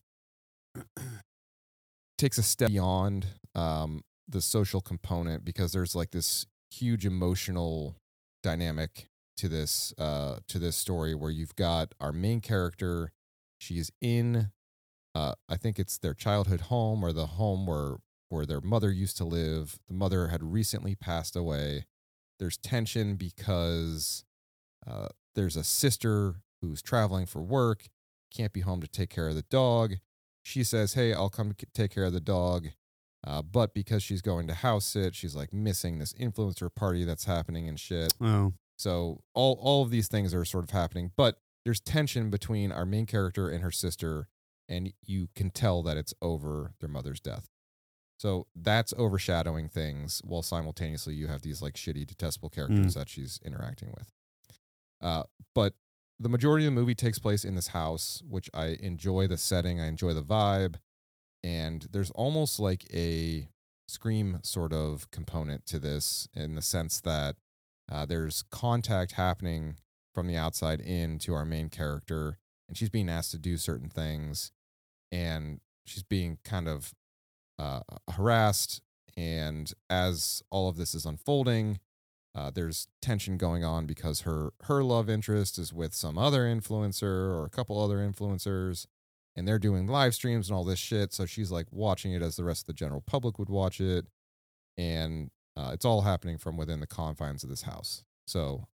takes 2.18 2.38
a 2.38 2.44
step 2.44 2.70
beyond 2.70 3.28
um, 3.56 4.04
the 4.28 4.42
social 4.42 4.82
component 4.82 5.46
because 5.46 5.72
there's 5.72 5.96
like 5.96 6.12
this 6.12 6.46
huge 6.72 7.06
emotional 7.06 7.96
dynamic 8.44 9.08
to 9.38 9.48
this 9.48 9.94
uh, 9.98 10.38
to 10.48 10.60
this 10.60 10.76
story 10.76 11.14
where 11.14 11.32
you've 11.32 11.56
got 11.56 11.94
our 12.00 12.12
main 12.12 12.42
character. 12.42 13.12
She's 13.60 13.92
in, 14.02 14.52
uh, 15.16 15.34
I 15.50 15.58
think 15.58 15.80
it's 15.80 15.98
their 15.98 16.14
childhood 16.14 16.62
home 16.62 17.04
or 17.04 17.12
the 17.12 17.26
home 17.26 17.66
where 17.66 17.98
where 18.30 18.46
their 18.46 18.62
mother 18.62 18.92
used 18.92 19.18
to 19.18 19.26
live. 19.26 19.80
The 19.88 19.94
mother 19.94 20.28
had 20.28 20.44
recently 20.44 20.96
passed 20.96 21.36
away. 21.36 21.86
There's 22.40 22.58
tension 22.58 23.16
because 23.16 24.24
uh, 24.86 25.10
there's 25.36 25.56
a 25.56 25.64
sister 25.64 26.36
who's 26.62 26.82
traveling 26.82 27.26
for 27.26 27.42
work, 27.42 27.88
can't 28.34 28.54
be 28.54 28.62
home 28.62 28.82
to 28.82 28.88
take 28.88 29.10
care 29.10 29.28
of 29.28 29.36
the 29.36 29.44
dog. 29.44 29.96
She 30.44 30.64
says, 30.64 30.94
"Hey, 30.94 31.14
I'll 31.14 31.30
come 31.30 31.54
take 31.74 31.92
care 31.92 32.06
of 32.06 32.14
the 32.14 32.20
dog." 32.20 32.68
Uh, 33.26 33.42
but 33.42 33.74
because 33.74 34.04
she's 34.04 34.22
going 34.22 34.48
to 34.48 34.54
house 34.54 34.86
sit, 34.86 35.16
she's 35.16 35.36
like 35.36 35.52
missing 35.52 36.00
this 36.00 36.14
influencer 36.14 36.74
party 36.74 37.04
that's 37.04 37.26
happening 37.26 37.68
and 37.68 37.80
shit. 37.80 38.14
Oh. 38.22 38.54
So 38.78 39.22
all 39.34 39.58
all 39.62 39.84
of 39.84 39.90
these 39.90 40.08
things 40.08 40.34
are 40.34 40.46
sort 40.46 40.64
of 40.64 40.70
happening, 40.70 41.12
but 41.18 41.40
there's 41.66 41.80
tension 41.80 42.30
between 42.30 42.72
our 42.72 42.86
main 42.86 43.06
character 43.06 43.50
and 43.50 43.64
her 43.64 43.72
sister, 43.72 44.28
and 44.70 44.94
you 45.04 45.28
can 45.36 45.50
tell 45.50 45.84
that 45.84 45.98
it's 45.98 46.14
over 46.22 46.74
their 46.80 46.90
mother's 46.90 47.20
death. 47.20 47.50
So 48.18 48.48
that's 48.56 48.94
overshadowing 48.98 49.70
things, 49.70 50.22
while 50.26 50.42
simultaneously 50.42 51.14
you 51.14 51.28
have 51.28 51.44
these 51.44 51.62
like 51.62 51.76
shitty, 51.76 52.08
detestable 52.08 52.50
characters 52.50 52.96
that 52.96 53.10
she's 53.10 53.40
interacting 53.46 53.94
with. 53.96 54.12
Uh, 55.02 55.24
but 55.54 55.74
the 56.20 56.30
majority 56.30 56.66
of 56.66 56.74
the 56.74 56.80
movie 56.80 56.96
takes 56.96 57.20
place 57.20 57.46
in 57.46 57.54
this 57.54 57.68
house, 57.68 58.24
which 58.28 58.50
I 58.54 58.78
enjoy 58.80 59.28
the 59.28 59.38
setting, 59.38 59.80
I 59.80 59.88
enjoy 59.88 60.14
the 60.14 60.24
vibe, 60.24 60.78
and 61.44 61.86
there's 61.92 62.10
almost 62.12 62.60
like 62.60 62.86
a 62.92 63.50
scream 63.88 64.40
sort 64.42 64.74
of 64.74 65.10
component 65.12 65.68
to 65.68 65.78
this 65.80 66.28
in 66.34 66.56
the 66.56 66.62
sense 66.64 67.00
that 67.02 67.36
uh, 67.92 68.06
there's 68.06 68.44
contact 68.52 69.12
happening 69.14 69.76
from 70.16 70.26
the 70.26 70.36
outside 70.36 70.82
in 70.82 71.20
to 71.20 71.36
our 71.36 71.46
main 71.46 71.70
character, 71.70 72.40
and 72.68 72.76
she's 72.76 72.90
being 72.90 73.10
asked 73.10 73.30
to 73.32 73.38
do 73.38 73.58
certain 73.58 73.90
things, 73.90 74.52
and 75.12 75.62
she's 75.86 76.04
being 76.04 76.40
kind 76.44 76.68
of 76.68 76.94
uh, 77.60 77.82
harassed. 78.12 78.82
And 79.16 79.74
as 79.90 80.44
all 80.52 80.70
of 80.70 80.78
this 80.78 80.94
is 80.94 81.06
unfolding, 81.06 81.80
uh, 82.36 82.52
there's 82.52 82.88
tension 83.02 83.38
going 83.38 83.64
on 83.64 83.88
because 83.88 84.22
her 84.22 84.52
her 84.64 84.84
love 84.84 85.10
interest 85.10 85.58
is 85.58 85.74
with 85.74 85.96
some 85.96 86.20
other 86.20 86.42
influencer 86.42 87.04
or 87.04 87.46
a 87.46 87.50
couple 87.50 87.82
other 87.82 87.98
influencers, 87.98 88.86
and 89.36 89.48
they're 89.48 89.58
doing 89.58 89.88
live 89.88 90.14
streams 90.14 90.50
and 90.50 90.56
all 90.56 90.64
this 90.64 90.78
shit. 90.78 91.14
So 91.14 91.26
she's 91.26 91.50
like 91.50 91.66
watching 91.72 92.14
it 92.14 92.22
as 92.22 92.36
the 92.36 92.44
rest 92.44 92.64
of 92.64 92.68
the 92.68 92.74
general 92.74 93.02
public 93.02 93.40
would 93.40 93.50
watch 93.50 93.82
it, 93.82 94.06
and 94.78 95.32
uh, 95.56 95.72
it's 95.74 95.86
all 95.86 96.02
happening 96.02 96.38
from 96.38 96.58
within 96.58 96.80
the 96.80 96.86
confines 96.86 97.44
of 97.44 97.50
this 97.50 97.64
house. 97.64 98.04
So 98.28 98.68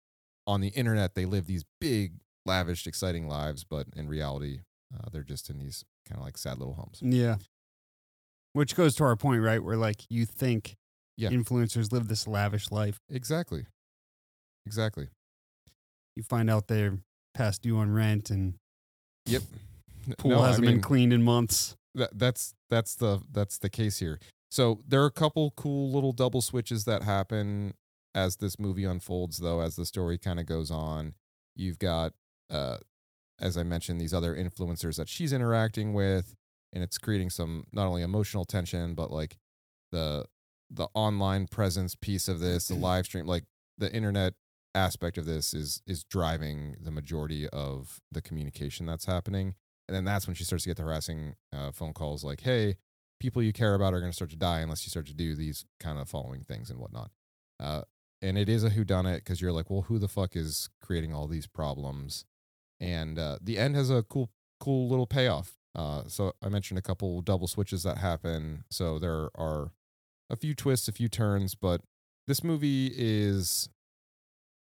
on 0.46 0.60
the 0.60 0.70
internet, 0.70 1.16
they 1.16 1.26
live 1.26 1.48
these 1.48 1.64
big, 1.80 2.16
lavish, 2.46 2.86
exciting 2.86 3.30
lives, 3.30 3.64
but 3.64 3.88
in 3.96 4.10
reality, 4.10 4.60
uh, 4.94 5.08
they're 5.10 5.24
just 5.24 5.50
in 5.50 5.60
these 5.60 5.86
kind 6.06 6.20
of 6.20 6.26
like 6.26 6.38
sad 6.38 6.60
little 6.60 6.74
homes. 6.74 7.00
Yeah. 7.02 7.38
Which 8.54 8.76
goes 8.76 8.96
to 8.96 9.04
our 9.04 9.16
point, 9.16 9.42
right? 9.42 9.64
Where 9.64 9.78
like 9.78 10.06
you 10.10 10.26
think 10.26 10.76
Yeah. 11.18 11.30
influencers 11.30 11.92
live 11.92 12.08
this 12.08 12.28
lavish 12.28 12.72
life. 12.72 12.98
Exactly. 13.10 13.66
Exactly. 14.66 15.10
You 16.16 16.24
find 16.24 16.50
out 16.50 16.68
they're 16.68 17.00
past 17.34 17.64
due 17.64 17.78
on 17.78 17.92
rent 17.92 18.30
and 18.30 18.56
Yep. 19.26 19.44
Pool 20.18 20.32
no, 20.32 20.42
hasn't 20.42 20.66
mean- 20.66 20.76
been 20.76 20.82
cleaned 20.82 21.14
in 21.14 21.24
months. 21.24 21.76
that 21.96 22.18
that's 22.18 22.54
that's 22.70 22.96
the 22.96 23.22
that's 23.32 23.58
the 23.60 23.70
case 23.70 24.00
here. 24.00 24.20
So 24.52 24.84
there 24.88 25.02
are 25.04 25.08
a 25.08 25.12
couple 25.12 25.52
cool 25.52 25.92
little 25.92 26.12
double 26.12 26.42
switches 26.42 26.86
that 26.86 27.04
happen 27.04 27.74
as 28.16 28.36
this 28.38 28.60
movie 28.60 28.84
unfolds 28.84 29.38
though 29.38 29.62
as 29.62 29.76
the 29.76 29.86
story 29.86 30.18
kind 30.18 30.40
of 30.40 30.46
goes 30.46 30.70
on. 30.72 31.14
You've 31.56 31.80
got 31.80 32.14
uh 32.50 32.78
as 33.40 33.58
I 33.58 33.64
mentioned, 33.64 34.00
these 34.00 34.14
other 34.14 34.36
influencers 34.36 34.98
that 34.98 35.10
she's 35.10 35.34
interacting 35.34 35.94
with, 35.94 36.36
and 36.74 36.84
it's 36.84 36.98
creating 36.98 37.30
some 37.30 37.66
not 37.72 37.88
only 37.88 38.02
emotional 38.02 38.46
tension, 38.46 38.96
but 38.96 39.12
like 39.12 39.38
the 39.92 40.26
the 40.70 40.88
online 40.96 41.48
presence 41.48 41.96
piece 41.96 42.28
of 42.28 42.40
this, 42.40 42.68
the 42.68 42.76
live 42.76 43.06
stream, 43.06 43.28
like 43.28 43.46
the 43.78 43.94
internet 43.94 44.34
aspect 44.76 45.18
of 45.18 45.26
this 45.26 45.54
is 45.54 45.82
is 45.86 46.04
driving 46.04 46.76
the 46.82 46.92
majority 46.92 47.48
of 47.50 48.02
the 48.12 48.22
communication 48.22 48.86
that's 48.86 49.06
happening. 49.06 49.56
And 49.88 49.96
then 49.96 50.06
that's 50.06 50.28
when 50.28 50.36
she 50.36 50.44
starts 50.44 50.64
to 50.64 50.70
get 50.70 50.78
the 50.78 50.84
harassing 50.84 51.36
uh, 51.54 51.72
phone 51.72 51.94
calls 51.94 52.24
like, 52.24 52.42
hey, 52.42 52.78
people 53.20 53.44
you 53.44 53.54
care 53.54 53.76
about 53.76 53.94
are 53.94 54.00
going 54.00 54.12
to 54.12 54.16
start 54.16 54.32
to 54.32 54.38
die 54.38 54.62
unless 54.62 54.86
you 54.86 54.90
start 54.90 55.06
to 55.08 55.14
do 55.14 55.36
these 55.36 55.66
kind 55.80 56.00
of 56.00 56.10
following 56.10 56.42
things 56.42 56.70
and 56.70 56.80
whatnot. 56.80 57.12
Uh, 57.60 57.82
and 58.22 58.38
it 58.38 58.48
is 58.48 58.64
a 58.64 58.70
whodunit 58.70 59.18
because 59.18 59.42
you're 59.42 59.52
like, 59.52 59.70
well, 59.70 59.84
who 59.84 60.00
the 60.00 60.08
fuck 60.08 60.36
is 60.36 60.70
creating 60.82 61.14
all 61.14 61.28
these 61.28 61.48
problems? 61.48 62.26
And 62.80 63.20
uh, 63.20 63.38
the 63.42 63.58
end 63.58 63.76
has 63.76 63.90
a 63.90 64.04
cool, 64.04 64.30
cool 64.60 64.88
little 64.88 65.06
payoff. 65.06 65.58
Uh, 65.76 66.04
so 66.08 66.34
I 66.42 66.50
mentioned 66.50 66.78
a 66.78 66.84
couple 66.84 67.22
double 67.22 67.48
switches 67.48 67.84
that 67.84 67.98
happen. 67.98 68.64
So 68.70 69.00
there 69.00 69.30
are 69.36 69.72
a 70.30 70.36
few 70.36 70.54
twists, 70.54 70.88
a 70.88 70.92
few 70.92 71.08
turns, 71.08 71.56
but 71.56 71.82
this 72.28 72.44
movie 72.44 72.92
is 72.96 73.70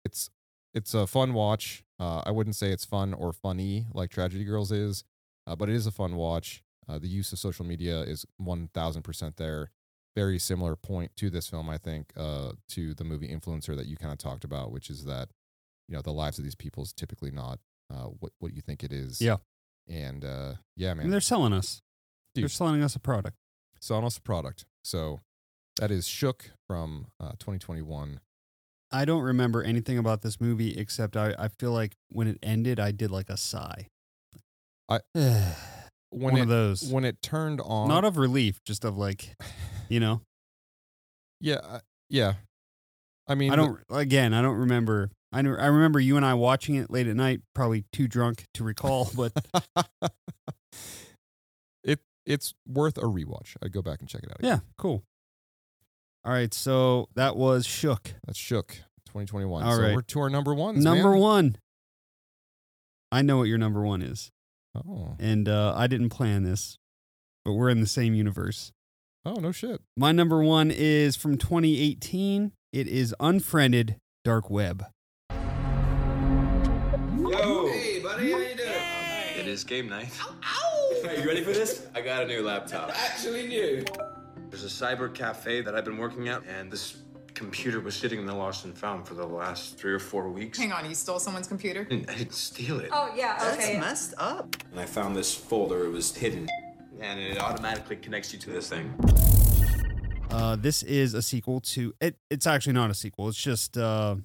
it's 0.04 0.30
it's 0.74 0.94
a 0.94 1.08
fun 1.08 1.34
watch. 1.34 1.84
Uh, 2.00 2.22
I 2.26 2.32
wouldn't 2.32 2.56
say 2.56 2.72
it's 2.72 2.86
fun 2.86 3.14
or 3.14 3.34
funny 3.34 3.88
like 3.94 4.10
Tragedy 4.10 4.44
Girls 4.44 4.72
is, 4.72 5.04
uh, 5.46 5.56
but 5.56 5.70
it 5.70 5.76
is 5.76 5.88
a 5.88 5.92
fun 5.92 6.16
watch. 6.16 6.64
Uh, 6.88 7.00
the 7.00 7.08
use 7.08 7.32
of 7.34 7.40
social 7.40 7.66
media 7.66 8.02
is 8.02 8.26
one 8.38 8.70
thousand 8.74 9.04
percent 9.04 9.38
there. 9.38 9.72
Very 10.16 10.40
similar 10.40 10.76
point 10.76 11.12
to 11.18 11.30
this 11.30 11.48
film, 11.48 11.70
I 11.70 11.78
think, 11.78 12.12
uh, 12.18 12.54
to 12.70 12.96
the 12.96 13.04
movie 13.04 13.28
Influencer 13.28 13.76
that 13.78 13.86
you 13.86 13.98
kind 13.98 14.12
of 14.12 14.18
talked 14.18 14.44
about, 14.44 14.72
which 14.72 14.90
is 14.90 15.06
that 15.06 15.30
you 15.88 15.96
know 15.96 16.02
the 16.02 16.12
lives 16.14 16.38
of 16.38 16.44
these 16.44 16.56
people 16.56 16.84
is 16.84 16.92
typically 16.92 17.32
not 17.32 17.60
uh, 17.94 18.06
what 18.20 18.32
what 18.40 18.54
you 18.54 18.62
think 18.62 18.84
it 18.84 18.92
is. 18.92 19.22
Yeah. 19.22 19.38
And 19.88 20.24
uh, 20.26 20.54
yeah, 20.76 20.94
man, 20.94 21.06
And 21.06 21.14
they're 21.14 21.22
selling 21.22 21.54
us. 21.54 21.82
They're 22.36 22.48
selling 22.50 22.84
us 22.84 22.96
a 22.96 23.00
product. 23.00 23.36
selling 23.80 24.06
us 24.06 24.18
a 24.18 24.22
product. 24.22 24.66
So 24.84 25.22
that 25.80 25.90
is 25.92 26.08
Shook 26.08 26.52
from 26.68 27.08
uh, 27.20 27.32
2021. 27.40 28.20
I 28.92 29.06
don't 29.06 29.22
remember 29.24 29.64
anything 29.64 29.98
about 29.98 30.22
this 30.22 30.40
movie 30.40 30.78
except 30.78 31.18
I, 31.18 31.34
I 31.38 31.48
feel 31.60 31.72
like 31.72 31.94
when 32.10 32.28
it 32.28 32.38
ended, 32.44 32.80
I 32.80 32.92
did 32.92 33.12
like 33.12 33.30
a 33.30 33.38
sigh. 33.38 33.88
I 34.90 35.00
when 35.14 35.54
One 36.12 36.38
it, 36.38 36.42
of 36.42 36.48
those. 36.48 36.84
when 36.92 37.04
it 37.04 37.22
turned 37.22 37.60
on, 37.62 37.88
Not 37.90 38.06
of 38.06 38.18
relief, 38.18 38.60
just 38.66 38.86
of 38.86 38.98
like, 38.98 39.36
you 39.90 40.00
know. 40.00 40.22
yeah, 41.42 41.80
yeah. 42.10 42.34
I 43.28 43.36
mean, 43.36 43.52
I 43.52 43.56
don't. 43.58 43.80
Again, 43.90 44.34
I 44.34 44.42
don't 44.42 44.56
remember. 44.56 45.10
I 45.32 45.42
know, 45.42 45.56
I 45.56 45.66
remember 45.68 46.00
you 46.00 46.16
and 46.18 46.26
I 46.26 46.34
watching 46.36 46.76
it 46.76 46.90
late 46.90 47.08
at 47.08 47.16
night, 47.16 47.42
probably 47.54 47.84
too 47.92 48.08
drunk 48.08 48.46
to 48.54 48.64
recall. 48.64 49.12
But 49.16 49.34
it 51.84 52.00
it's 52.26 52.54
worth 52.68 52.98
a 52.98 53.02
rewatch. 53.02 53.56
I'd 53.62 53.72
go 53.72 53.82
back 53.82 54.00
and 54.00 54.08
check 54.10 54.24
it 54.24 54.32
out. 54.32 54.38
yeah, 54.42 54.60
cool. 54.78 55.04
All 56.26 56.34
right, 56.34 56.54
so 56.54 57.08
that 57.16 57.36
was 57.38 57.66
shook. 57.66 58.14
That's 58.26 58.38
Shook 58.38 58.70
2021. 59.08 59.64
All 59.64 59.76
so 59.76 59.82
right. 59.82 59.96
we're 59.96 60.02
to 60.02 60.20
our 60.22 60.30
number 60.30 60.54
one. 60.54 60.80
number 60.82 61.12
man. 61.12 61.20
one. 61.20 61.56
I 63.12 63.22
know 63.22 63.38
what 63.38 63.48
your 63.48 63.58
number 63.58 63.82
one 63.82 64.02
is, 64.02 64.32
Oh, 64.76 65.16
and 65.20 65.48
uh, 65.48 65.74
I 65.78 65.88
didn't 65.88 66.10
plan 66.10 66.44
this, 66.44 66.78
but 67.46 67.54
we're 67.54 67.70
in 67.70 67.80
the 67.80 67.88
same 67.88 68.14
universe. 68.14 68.72
oh 69.26 69.36
no 69.36 69.52
shit. 69.54 69.82
My 69.96 70.12
number 70.12 70.44
one 70.44 70.72
is 70.72 71.16
from 71.16 71.38
2018. 71.38 72.52
It 72.74 72.88
is 72.88 73.16
Unfriended 73.20 73.96
Dark 74.26 74.50
Web. 74.50 74.84
It 79.48 79.52
is 79.52 79.64
game 79.64 79.88
night. 79.88 80.12
Ow! 80.22 81.08
Are 81.08 81.16
you 81.16 81.26
ready 81.26 81.42
for 81.42 81.54
this? 81.54 81.88
I 81.96 82.02
got 82.02 82.22
a 82.22 82.28
new 82.28 82.42
laptop. 82.42 82.92
Actually 82.94 83.48
new. 83.48 83.86
There's 84.50 84.66
a 84.66 84.68
cyber 84.68 85.14
cafe 85.14 85.62
that 85.62 85.74
I've 85.74 85.86
been 85.86 85.98
working 85.98 86.28
at, 86.28 86.44
and 86.46 86.70
this 86.70 86.98
computer 87.34 87.80
was 87.80 87.96
sitting 87.96 88.20
in 88.20 88.26
the 88.26 88.34
lost 88.34 88.66
and 88.66 88.78
found 88.78 89.08
for 89.08 89.14
the 89.14 89.26
last 89.26 89.78
three 89.78 89.94
or 89.94 90.00
four 90.00 90.28
weeks. 90.28 90.58
Hang 90.58 90.74
on, 90.74 90.86
you 90.86 90.94
stole 90.94 91.18
someone's 91.18 91.48
computer? 91.48 91.88
I 91.90 91.96
didn't, 91.96 92.34
steal 92.34 92.82
it. 92.82 92.90
Oh, 92.92 93.10
yeah, 93.16 93.38
okay. 93.54 93.76
That's 93.76 93.80
messed 93.80 94.14
up. 94.18 94.54
And 94.70 94.82
I 94.82 94.86
found 94.86 95.16
this 95.16 95.34
folder, 95.34 95.86
it 95.86 95.92
was 95.92 96.14
hidden, 96.14 96.50
and 97.00 97.18
it 97.18 97.40
automatically 97.40 97.96
connects 97.96 98.34
you 98.34 98.40
to 98.40 98.50
this 98.50 98.68
thing. 98.68 98.94
Uh, 100.30 100.58
this 100.58 100.84
is 100.84 101.14
a 101.14 101.22
sequel 101.22 101.62
to 101.62 101.94
it. 102.02 102.18
It's 102.30 102.48
actually 102.48 102.74
not 102.74 102.92
a 102.92 102.94
sequel. 102.94 103.30
It's 103.30 103.42
just 103.42 103.78
uh, 103.78 104.18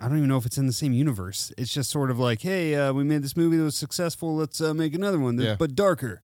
I 0.00 0.08
don't 0.08 0.18
even 0.18 0.28
know 0.28 0.36
if 0.38 0.46
it's 0.46 0.58
in 0.58 0.66
the 0.66 0.72
same 0.72 0.92
universe. 0.92 1.52
It's 1.58 1.72
just 1.72 1.90
sort 1.90 2.10
of 2.10 2.18
like, 2.18 2.42
hey, 2.42 2.74
uh, 2.74 2.92
we 2.92 3.02
made 3.04 3.22
this 3.22 3.36
movie 3.36 3.56
that 3.56 3.64
was 3.64 3.76
successful. 3.76 4.36
Let's 4.36 4.60
uh, 4.60 4.72
make 4.74 4.94
another 4.94 5.18
one, 5.18 5.38
Yeah. 5.38 5.56
but 5.58 5.74
darker. 5.74 6.22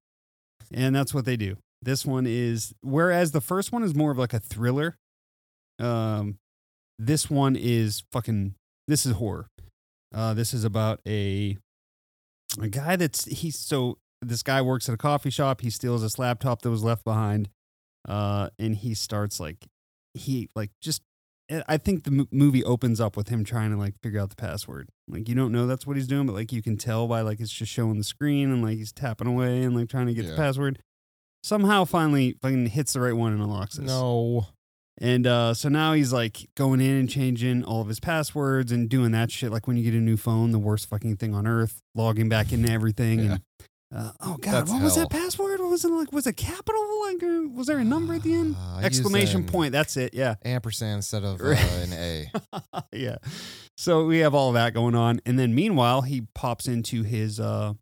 And 0.73 0.95
that's 0.95 1.13
what 1.13 1.25
they 1.25 1.37
do. 1.37 1.57
This 1.83 2.07
one 2.07 2.27
is 2.27 2.73
whereas 2.83 3.33
the 3.33 3.41
first 3.41 3.73
one 3.73 3.83
is 3.83 3.95
more 3.95 4.11
of 4.11 4.19
like 4.19 4.33
a 4.33 4.41
thriller. 4.41 4.97
Um, 5.79 6.39
this 6.99 7.29
one 7.29 7.57
is 7.57 8.05
fucking. 8.13 8.55
This 8.89 9.05
is 9.07 9.13
horror. 9.17 9.49
Uh, 10.15 10.33
this 10.35 10.55
is 10.55 10.65
about 10.65 11.01
a 11.07 11.59
a 12.61 12.69
guy 12.69 12.97
that's 12.97 13.25
he's 13.27 13.59
so 13.59 13.99
this 14.23 14.43
guy 14.43 14.63
works 14.63 14.89
at 14.89 14.95
a 14.95 14.99
coffee 14.99 15.31
shop. 15.31 15.61
He 15.61 15.71
steals 15.71 16.03
this 16.03 16.19
laptop 16.19 16.63
that 16.63 16.71
was 16.71 16.85
left 16.85 17.05
behind 17.05 17.49
uh, 18.09 18.49
and 18.59 18.77
he 18.77 18.95
starts 18.95 19.41
like 19.41 19.67
he 20.15 20.49
like 20.55 20.71
just 20.81 21.03
I- 21.69 21.77
think 21.77 22.05
the 22.05 22.27
movie 22.31 22.65
opens 22.65 23.01
up 23.01 23.17
with 23.17 23.29
him 23.29 23.45
trying 23.45 23.71
to 23.71 23.77
like 23.77 23.95
figure 24.03 24.21
out 24.21 24.31
the 24.31 24.37
password. 24.37 24.89
Like 25.09 25.29
you 25.29 25.35
don't 25.35 25.53
know 25.53 25.67
that's 25.67 25.87
what 25.87 25.97
he's 25.97 26.07
doing, 26.07 26.27
but 26.27 26.33
like 26.35 26.53
you 26.53 26.63
can 26.63 26.77
tell 26.77 27.07
by 27.07 27.21
like 27.21 27.41
it's 27.41 27.53
just 27.53 27.71
showing 27.73 27.99
the 27.99 28.05
screen 28.05 28.51
and 28.51 28.63
like 28.63 28.79
he's 28.79 28.93
tapping 28.93 29.27
away 29.27 29.63
and 29.63 29.77
like 29.77 29.89
trying 29.89 30.07
to 30.07 30.15
get 30.15 30.25
Yeah. 30.25 30.31
the 30.33 30.37
password. 30.37 30.79
Somehow 31.43 31.85
finally 31.85 32.37
fucking 32.41 32.67
hits 32.69 32.95
the 32.95 33.01
right 33.01 33.13
one 33.15 33.33
and 33.33 33.43
unlocks 33.43 33.77
it. 33.79 33.83
No. 33.85 34.47
And 34.99 35.27
uh, 35.27 35.55
so 35.55 35.69
now 35.69 35.93
he's 35.93 36.13
like 36.13 36.49
going 36.55 36.81
in 36.81 36.97
and 36.97 37.11
changing 37.11 37.65
all 37.65 37.81
of 37.83 37.89
his 37.89 38.01
passwords 38.01 38.71
and 38.73 38.89
doing 38.89 39.11
that 39.11 39.31
shit. 39.31 39.51
Like 39.51 39.67
when 39.67 39.77
you 39.77 39.83
get 39.83 39.93
a 39.93 40.01
new 40.01 40.17
phone, 40.17 40.53
the 40.53 40.59
worst 40.59 40.89
fucking 40.89 41.17
thing 41.17 41.35
on 41.35 41.47
earth, 41.47 41.83
logging 41.95 42.29
back 42.29 42.53
into 42.53 42.71
everything. 42.73 43.21
And 43.21 43.41
uh, 43.95 44.13
oh 44.21 44.37
god, 44.41 44.53
That's 44.53 44.71
what 44.71 44.83
was 44.83 44.95
that 44.95 45.11
password? 45.11 45.54
What 45.75 45.83
was 45.83 45.85
it 45.87 45.91
like? 45.93 46.13
Was 46.13 46.27
it 46.29 46.37
capital? 46.37 47.01
Like 47.03 47.21
uh, 47.25 47.49
was 47.53 47.67
there 47.67 47.79
a 47.79 47.85
number 47.85 48.15
at 48.15 48.23
the 48.23 48.33
end? 48.33 48.55
Uh, 48.57 48.79
Exclamation 48.79 49.43
point. 49.45 49.73
That's 49.73 49.97
it. 49.97 50.15
Yeah. 50.15 50.37
Ampersand 50.45 50.99
instead 50.99 51.25
of 51.25 51.41
uh, 51.41 51.47
an 51.49 51.93
A. 51.93 52.31
yeah. 52.93 53.17
So 53.77 54.07
we 54.07 54.19
have 54.21 54.35
all 54.37 54.53
that 54.53 54.73
going 54.73 54.95
on, 54.95 55.21
and 55.27 55.37
then 55.37 55.53
meanwhile 55.53 56.03
he 56.03 56.29
pops 56.33 56.69
into 56.69 57.03
his 57.03 57.41
uh 57.41 57.73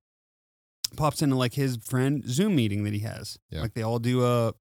pops 0.97 1.21
into 1.21 1.37
like 1.37 1.53
his 1.53 1.77
friend 1.85 2.25
Zoom 2.27 2.57
meeting 2.57 2.85
that 2.85 2.95
he 2.95 3.01
has. 3.01 3.39
Yeah. 3.51 3.61
Like 3.61 3.75
they 3.75 3.83
all 3.83 3.99
do 3.99 4.25
a 4.25 4.55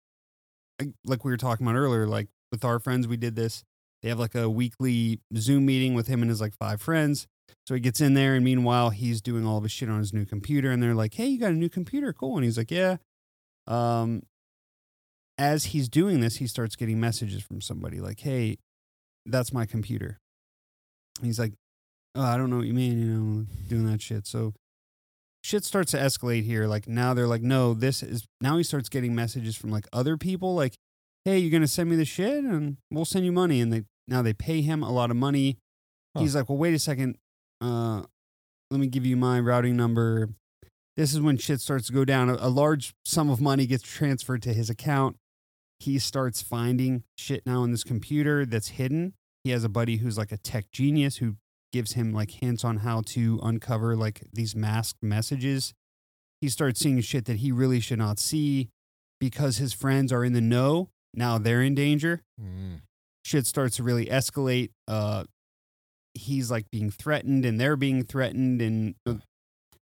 like- 0.77 0.93
like 1.05 1.23
we 1.23 1.31
were 1.31 1.37
talking 1.37 1.65
about 1.65 1.77
earlier. 1.77 2.07
Like 2.07 2.27
with 2.51 2.65
our 2.65 2.79
friends, 2.79 3.07
we 3.07 3.15
did 3.15 3.37
this. 3.37 3.63
They 4.01 4.09
have 4.09 4.19
like 4.19 4.35
a 4.35 4.49
weekly 4.49 5.21
Zoom 5.37 5.65
meeting 5.65 5.93
with 5.93 6.07
him 6.07 6.21
and 6.21 6.29
his 6.29 6.41
like 6.41 6.53
five 6.57 6.81
friends. 6.81 7.27
So 7.65 7.75
he 7.75 7.79
gets 7.79 8.01
in 8.01 8.13
there, 8.13 8.35
and 8.35 8.43
meanwhile 8.43 8.89
he's 8.89 9.21
doing 9.21 9.47
all 9.47 9.55
of 9.55 9.63
his 9.63 9.71
shit 9.71 9.87
on 9.87 9.99
his 9.99 10.11
new 10.11 10.25
computer, 10.25 10.69
and 10.69 10.83
they're 10.83 10.93
like, 10.95 11.13
"Hey, 11.13 11.27
you 11.27 11.39
got 11.39 11.51
a 11.51 11.55
new 11.55 11.69
computer? 11.69 12.11
Cool." 12.11 12.35
And 12.35 12.43
he's 12.43 12.57
like, 12.57 12.71
"Yeah." 12.71 12.97
Um, 13.71 14.23
as 15.37 15.65
he's 15.65 15.89
doing 15.89 16.19
this, 16.19 16.37
he 16.37 16.47
starts 16.47 16.75
getting 16.75 16.99
messages 16.99 17.43
from 17.43 17.61
somebody 17.61 17.99
like, 17.99 18.19
"Hey, 18.19 18.57
that's 19.25 19.53
my 19.53 19.65
computer." 19.65 20.19
And 21.17 21.25
he's 21.25 21.39
like, 21.39 21.53
oh, 22.15 22.23
I 22.23 22.37
don't 22.37 22.49
know 22.49 22.57
what 22.57 22.67
you 22.67 22.73
mean, 22.73 22.99
you 22.99 23.05
know, 23.05 23.45
doing 23.67 23.85
that 23.85 24.01
shit. 24.01 24.27
So 24.27 24.53
shit 25.43 25.63
starts 25.63 25.91
to 25.91 25.97
escalate 25.97 26.43
here. 26.43 26.67
Like 26.67 26.87
now 26.87 27.13
they're 27.13 27.27
like, 27.27 27.41
no, 27.41 27.73
this 27.73 28.03
is 28.03 28.25
now 28.39 28.57
he 28.57 28.63
starts 28.63 28.89
getting 28.89 29.15
messages 29.15 29.55
from 29.55 29.71
like 29.71 29.87
other 29.93 30.17
people, 30.17 30.55
like, 30.55 30.75
hey, 31.25 31.37
you're 31.37 31.51
gonna 31.51 31.67
send 31.67 31.89
me 31.89 31.95
the 31.95 32.05
shit 32.05 32.43
and 32.43 32.77
we'll 32.89 33.05
send 33.05 33.25
you 33.25 33.31
money. 33.31 33.61
And 33.61 33.71
they 33.71 33.83
now 34.07 34.21
they 34.21 34.33
pay 34.33 34.61
him 34.61 34.83
a 34.83 34.91
lot 34.91 35.11
of 35.11 35.17
money. 35.17 35.57
He's 36.19 36.35
like, 36.35 36.49
well, 36.49 36.57
wait 36.57 36.73
a 36.73 36.79
second. 36.79 37.17
Uh, 37.61 38.03
let 38.69 38.79
me 38.79 38.87
give 38.87 39.05
you 39.05 39.15
my 39.15 39.39
routing 39.39 39.77
number. 39.77 40.29
This 41.01 41.15
is 41.15 41.19
when 41.19 41.37
shit 41.37 41.59
starts 41.59 41.87
to 41.87 41.93
go 41.93 42.05
down. 42.05 42.29
A, 42.29 42.37
a 42.41 42.47
large 42.47 42.93
sum 43.03 43.31
of 43.31 43.41
money 43.41 43.65
gets 43.65 43.81
transferred 43.81 44.43
to 44.43 44.53
his 44.53 44.69
account. 44.69 45.17
He 45.79 45.97
starts 45.97 46.43
finding 46.43 47.05
shit 47.17 47.43
now 47.43 47.63
in 47.63 47.71
this 47.71 47.83
computer 47.83 48.45
that's 48.45 48.67
hidden. 48.67 49.13
He 49.43 49.49
has 49.49 49.63
a 49.63 49.69
buddy 49.69 49.97
who's 49.97 50.15
like 50.15 50.31
a 50.31 50.37
tech 50.37 50.69
genius 50.71 51.17
who 51.17 51.37
gives 51.73 51.93
him 51.93 52.13
like 52.13 52.29
hints 52.29 52.63
on 52.63 52.77
how 52.77 53.01
to 53.07 53.39
uncover 53.41 53.95
like 53.95 54.21
these 54.31 54.55
masked 54.55 55.01
messages. 55.01 55.73
He 56.39 56.49
starts 56.49 56.79
seeing 56.79 57.01
shit 57.01 57.25
that 57.25 57.37
he 57.37 57.51
really 57.51 57.79
should 57.79 57.97
not 57.97 58.19
see 58.19 58.69
because 59.19 59.57
his 59.57 59.73
friends 59.73 60.13
are 60.13 60.23
in 60.23 60.33
the 60.33 60.39
know. 60.39 60.89
Now 61.15 61.39
they're 61.39 61.63
in 61.63 61.73
danger. 61.73 62.21
Mm. 62.39 62.81
Shit 63.25 63.47
starts 63.47 63.77
to 63.77 63.83
really 63.83 64.05
escalate. 64.05 64.69
Uh, 64.87 65.23
he's 66.13 66.51
like 66.51 66.69
being 66.69 66.91
threatened 66.91 67.43
and 67.43 67.59
they're 67.59 67.75
being 67.75 68.03
threatened 68.03 68.61
and 68.61 68.93
uh, 69.07 69.15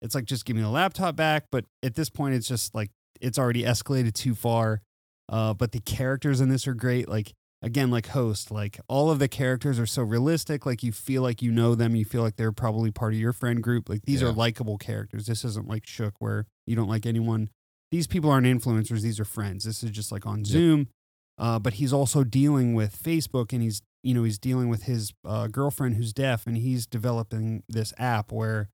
it's 0.04 0.14
like 0.14 0.26
just 0.26 0.46
give 0.46 0.56
me 0.56 0.62
the 0.62 0.70
laptop 0.70 1.16
back. 1.16 1.46
But 1.52 1.66
at 1.82 1.96
this 1.96 2.10
point 2.10 2.36
it's 2.36 2.48
just 2.48 2.76
like 2.76 2.92
it's 3.22 3.40
already 3.40 3.64
escalated 3.64 4.14
too 4.14 4.36
far. 4.36 4.82
Uh 5.30 5.54
but 5.54 5.72
the 5.72 5.80
characters 5.80 6.42
in 6.42 6.50
this 6.50 6.68
are 6.68 6.74
great. 6.76 7.10
Like 7.10 7.34
again 7.62 7.90
like 7.90 8.08
host 8.08 8.52
like 8.52 8.78
all 8.90 9.10
of 9.10 9.20
the 9.20 9.30
characters 9.30 9.80
are 9.80 9.86
so 9.86 10.04
realistic. 10.04 10.66
Like 10.66 10.84
you 10.84 10.92
feel 10.92 11.22
like 11.24 11.42
you 11.42 11.52
know 11.52 11.74
them. 11.74 11.96
You 11.96 12.06
feel 12.06 12.22
like 12.22 12.36
they're 12.36 12.52
probably 12.52 12.92
part 12.92 13.14
of 13.14 13.20
your 13.20 13.34
friend 13.34 13.64
group. 13.64 13.90
Like 13.90 14.02
these 14.04 14.22
are 14.22 14.32
likable 14.32 14.78
characters. 14.78 15.26
This 15.26 15.46
isn't 15.46 15.68
like 15.68 15.88
shook 15.88 16.14
where 16.20 16.46
you 16.68 16.76
don't 16.76 16.90
like 16.90 17.06
anyone. 17.06 17.50
These 17.90 18.08
people 18.08 18.30
aren't 18.30 18.48
influencers. 18.48 19.02
These 19.02 19.20
are 19.20 19.26
friends. 19.26 19.64
This 19.64 19.84
is 19.84 19.92
just 19.92 20.12
like 20.12 20.26
on 20.26 20.44
zoom. 20.44 20.90
Uh, 21.38 21.60
but 21.60 21.76
he's 21.76 21.92
also 21.94 22.24
dealing 22.24 22.76
with 22.76 22.96
facebook 23.02 23.52
and 23.54 23.64
he's 23.64 23.82
you 24.04 24.14
know 24.14 24.24
he's 24.24 24.38
dealing 24.38 24.70
with 24.70 24.84
his 24.84 25.14
uh, 25.26 25.48
girlfriend 25.48 25.96
who's 25.96 26.14
deaf 26.14 26.46
and 26.46 26.58
he's 26.58 26.86
developing 26.86 27.64
this 27.68 27.92
app 27.98 28.32
where 28.32 28.70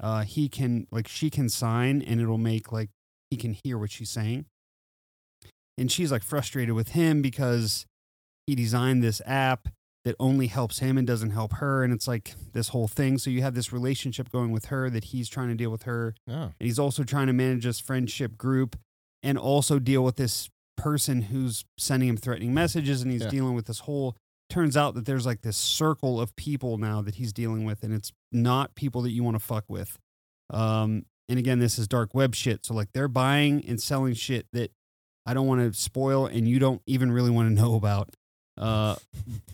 uh, 0.00 0.22
he 0.22 0.48
can 0.48 0.86
like 0.90 1.08
she 1.08 1.30
can 1.30 1.48
sign 1.48 2.02
and 2.02 2.20
it'll 2.20 2.38
make 2.38 2.70
like 2.72 2.90
he 3.30 3.36
can 3.36 3.56
hear 3.64 3.78
what 3.78 3.90
she's 3.90 4.10
saying 4.10 4.46
and 5.78 5.90
she's 5.90 6.12
like 6.12 6.22
frustrated 6.22 6.74
with 6.74 6.88
him 6.90 7.22
because 7.22 7.86
he 8.46 8.54
designed 8.54 9.02
this 9.02 9.22
app 9.26 9.68
that 10.04 10.16
only 10.18 10.48
helps 10.48 10.80
him 10.80 10.98
and 10.98 11.06
doesn't 11.06 11.30
help 11.30 11.54
her 11.54 11.84
and 11.84 11.92
it's 11.92 12.08
like 12.08 12.34
this 12.52 12.68
whole 12.68 12.88
thing 12.88 13.18
so 13.18 13.30
you 13.30 13.40
have 13.42 13.54
this 13.54 13.72
relationship 13.72 14.30
going 14.30 14.50
with 14.50 14.66
her 14.66 14.90
that 14.90 15.04
he's 15.04 15.28
trying 15.28 15.48
to 15.48 15.54
deal 15.54 15.70
with 15.70 15.84
her 15.84 16.14
Yeah. 16.26 16.42
and 16.44 16.52
he's 16.58 16.78
also 16.78 17.04
trying 17.04 17.28
to 17.28 17.32
manage 17.32 17.64
this 17.64 17.80
friendship 17.80 18.36
group 18.36 18.76
and 19.22 19.38
also 19.38 19.78
deal 19.78 20.02
with 20.02 20.16
this 20.16 20.50
person 20.76 21.22
who's 21.22 21.64
sending 21.78 22.08
him 22.08 22.16
threatening 22.16 22.52
messages 22.52 23.02
and 23.02 23.12
he's 23.12 23.22
Yeah. 23.22 23.28
dealing 23.28 23.54
with 23.54 23.66
this 23.66 23.80
whole 23.80 24.16
turns 24.52 24.76
out 24.76 24.94
that 24.94 25.06
there's 25.06 25.24
like 25.24 25.40
this 25.40 25.56
circle 25.56 26.20
of 26.20 26.36
people 26.36 26.76
now 26.76 27.00
that 27.00 27.14
he's 27.14 27.32
dealing 27.32 27.64
with 27.64 27.82
and 27.82 27.92
it's 27.94 28.12
not 28.30 28.74
people 28.74 29.00
that 29.00 29.10
you 29.10 29.24
want 29.24 29.34
to 29.34 29.42
fuck 29.42 29.64
with. 29.68 29.98
Um 30.50 31.06
and 31.28 31.38
again 31.38 31.58
this 31.58 31.78
is 31.78 31.88
dark 31.88 32.14
web 32.14 32.34
shit 32.34 32.66
so 32.66 32.74
like 32.74 32.92
they're 32.92 33.08
buying 33.08 33.64
and 33.66 33.80
selling 33.80 34.12
shit 34.12 34.44
that 34.52 34.70
i 35.24 35.32
don't 35.32 35.46
want 35.46 35.60
to 35.60 35.72
spoil 35.78 36.26
and 36.26 36.46
you 36.46 36.58
don't 36.58 36.82
even 36.84 37.10
really 37.10 37.30
want 37.30 37.48
to 37.48 37.54
know 37.62 37.74
about. 37.76 38.10
Uh 38.58 38.96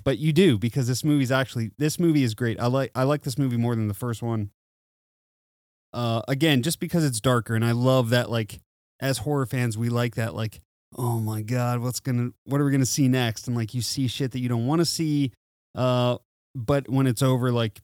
but 0.03 0.19
you 0.19 0.33
do 0.33 0.59
because 0.59 0.89
this 0.89 1.05
movie's 1.05 1.31
actually 1.31 1.71
this 1.79 2.01
movie 2.01 2.25
is 2.25 2.35
great. 2.35 2.59
I 2.59 2.67
like 2.67 2.91
i 2.97 3.05
like 3.05 3.23
this 3.23 3.39
movie 3.39 3.57
more 3.57 3.77
than 3.77 3.87
the 3.87 3.95
first 3.95 4.21
one. 4.21 4.51
Uh 5.93 6.23
again 6.27 6.63
just 6.63 6.81
because 6.81 7.05
it's 7.05 7.21
darker 7.21 7.55
and 7.55 7.65
i 7.65 7.71
love 7.71 8.11
that 8.11 8.29
like 8.31 8.61
as 8.99 9.19
horror 9.19 9.47
fans 9.47 9.79
we 9.79 9.89
like 9.89 10.17
that 10.17 10.35
like 10.35 10.61
oh 10.97 11.19
my 11.21 11.43
god 11.43 11.81
what's 11.81 12.01
gonna 12.01 12.31
what 12.45 12.61
are 12.61 12.65
we 12.65 12.71
gonna 12.71 12.87
see 12.87 13.09
next? 13.09 13.47
And 13.47 13.57
like 13.57 13.75
you 13.75 13.83
see 13.83 14.09
shit 14.09 14.33
that 14.33 14.41
you 14.41 14.49
don't 14.49 14.67
want 14.67 14.81
to 14.81 14.87
see 14.87 15.33
uh 15.75 16.17
but 16.55 16.89
when 16.89 17.07
it's 17.07 17.23
over 17.23 17.53
like 17.53 17.81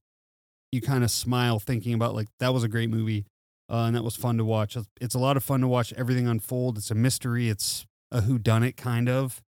you 0.72 0.80
kind 0.80 1.04
of 1.04 1.10
smile 1.10 1.58
thinking 1.60 1.94
about 1.94 2.14
like 2.14 2.28
that 2.40 2.52
was 2.54 2.64
a 2.64 2.68
great 2.68 2.90
movie 2.90 3.24
uh, 3.70 3.84
and 3.86 3.94
that 3.96 4.02
was 4.04 4.14
fun 4.16 4.36
to 4.38 4.44
watch. 4.44 4.76
It's- 4.76 5.14
a 5.14 5.18
lot 5.18 5.36
of 5.36 5.44
fun 5.44 5.60
to 5.62 5.68
watch 5.68 5.92
everything 5.94 6.26
unfold. 6.28 6.76
It's 6.76 6.90
a 6.90 6.94
mystery. 6.94 7.48
It's 7.48 7.86
a 8.10 8.20
who 8.20 8.38
done 8.38 8.62
it 8.62 8.76
kind 8.76 9.08
of. 9.08 9.40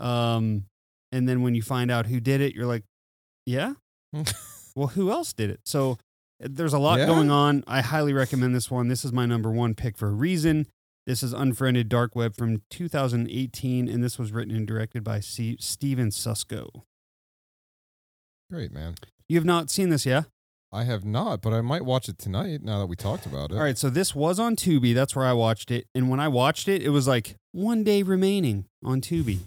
Um 0.00 0.64
and 1.10 1.28
then 1.28 1.42
when 1.42 1.54
you 1.54 1.62
find 1.62 1.90
out 1.90 2.06
who 2.06 2.20
did 2.20 2.40
it 2.40 2.54
you're 2.54 2.66
like 2.66 2.84
yeah? 3.46 3.74
Well 4.74 4.88
who 4.88 5.10
else 5.10 5.32
did 5.34 5.50
it? 5.50 5.60
So 5.66 5.98
there's 6.40 6.72
a 6.72 6.78
lot 6.78 6.98
Yeah? 6.98 7.06
going 7.06 7.30
on. 7.30 7.62
I 7.66 7.82
highly 7.82 8.12
recommend 8.14 8.54
this 8.54 8.70
one. 8.70 8.88
This 8.88 9.04
is 9.04 9.12
my 9.12 9.26
number 9.26 9.50
one 9.50 9.74
pick 9.74 9.98
for 9.98 10.08
a 10.08 10.12
reason 10.12 10.66
this 11.06 11.22
is 11.22 11.32
unfriended 11.32 11.88
dark 11.88 12.14
web 12.14 12.34
from 12.36 12.62
2018 12.70 13.88
and 13.88 14.02
this 14.04 14.18
was 14.18 14.32
written 14.32 14.54
and 14.54 14.66
directed 14.66 15.02
by 15.02 15.20
C- 15.20 15.56
Stephen 15.60 16.10
Susco 16.10 16.82
Great, 18.50 18.72
man. 18.72 18.94
you 19.28 19.36
have 19.36 19.44
not 19.44 19.70
seen 19.70 19.88
this 19.88 20.04
yeah 20.06 20.22
I 20.74 20.84
have 20.84 21.04
not, 21.04 21.42
but 21.42 21.52
I 21.52 21.60
might 21.60 21.84
watch 21.84 22.08
it 22.08 22.16
tonight 22.16 22.62
now 22.62 22.78
that 22.78 22.86
we 22.86 22.96
talked 22.96 23.26
about 23.26 23.50
it. 23.50 23.56
All 23.56 23.62
right, 23.62 23.76
so 23.76 23.90
this 23.90 24.14
was 24.14 24.40
on 24.40 24.56
Tubi. 24.56 24.94
That's 24.94 25.14
where 25.14 25.26
I 25.26 25.34
watched 25.34 25.70
it. 25.70 25.86
And 25.94 26.08
when 26.08 26.18
I 26.18 26.28
watched 26.28 26.66
it, 26.66 26.80
it 26.80 26.88
was 26.88 27.06
like 27.06 27.36
one 27.52 27.84
day 27.84 28.02
remaining 28.02 28.64
on 28.82 29.02
Tubi. 29.02 29.40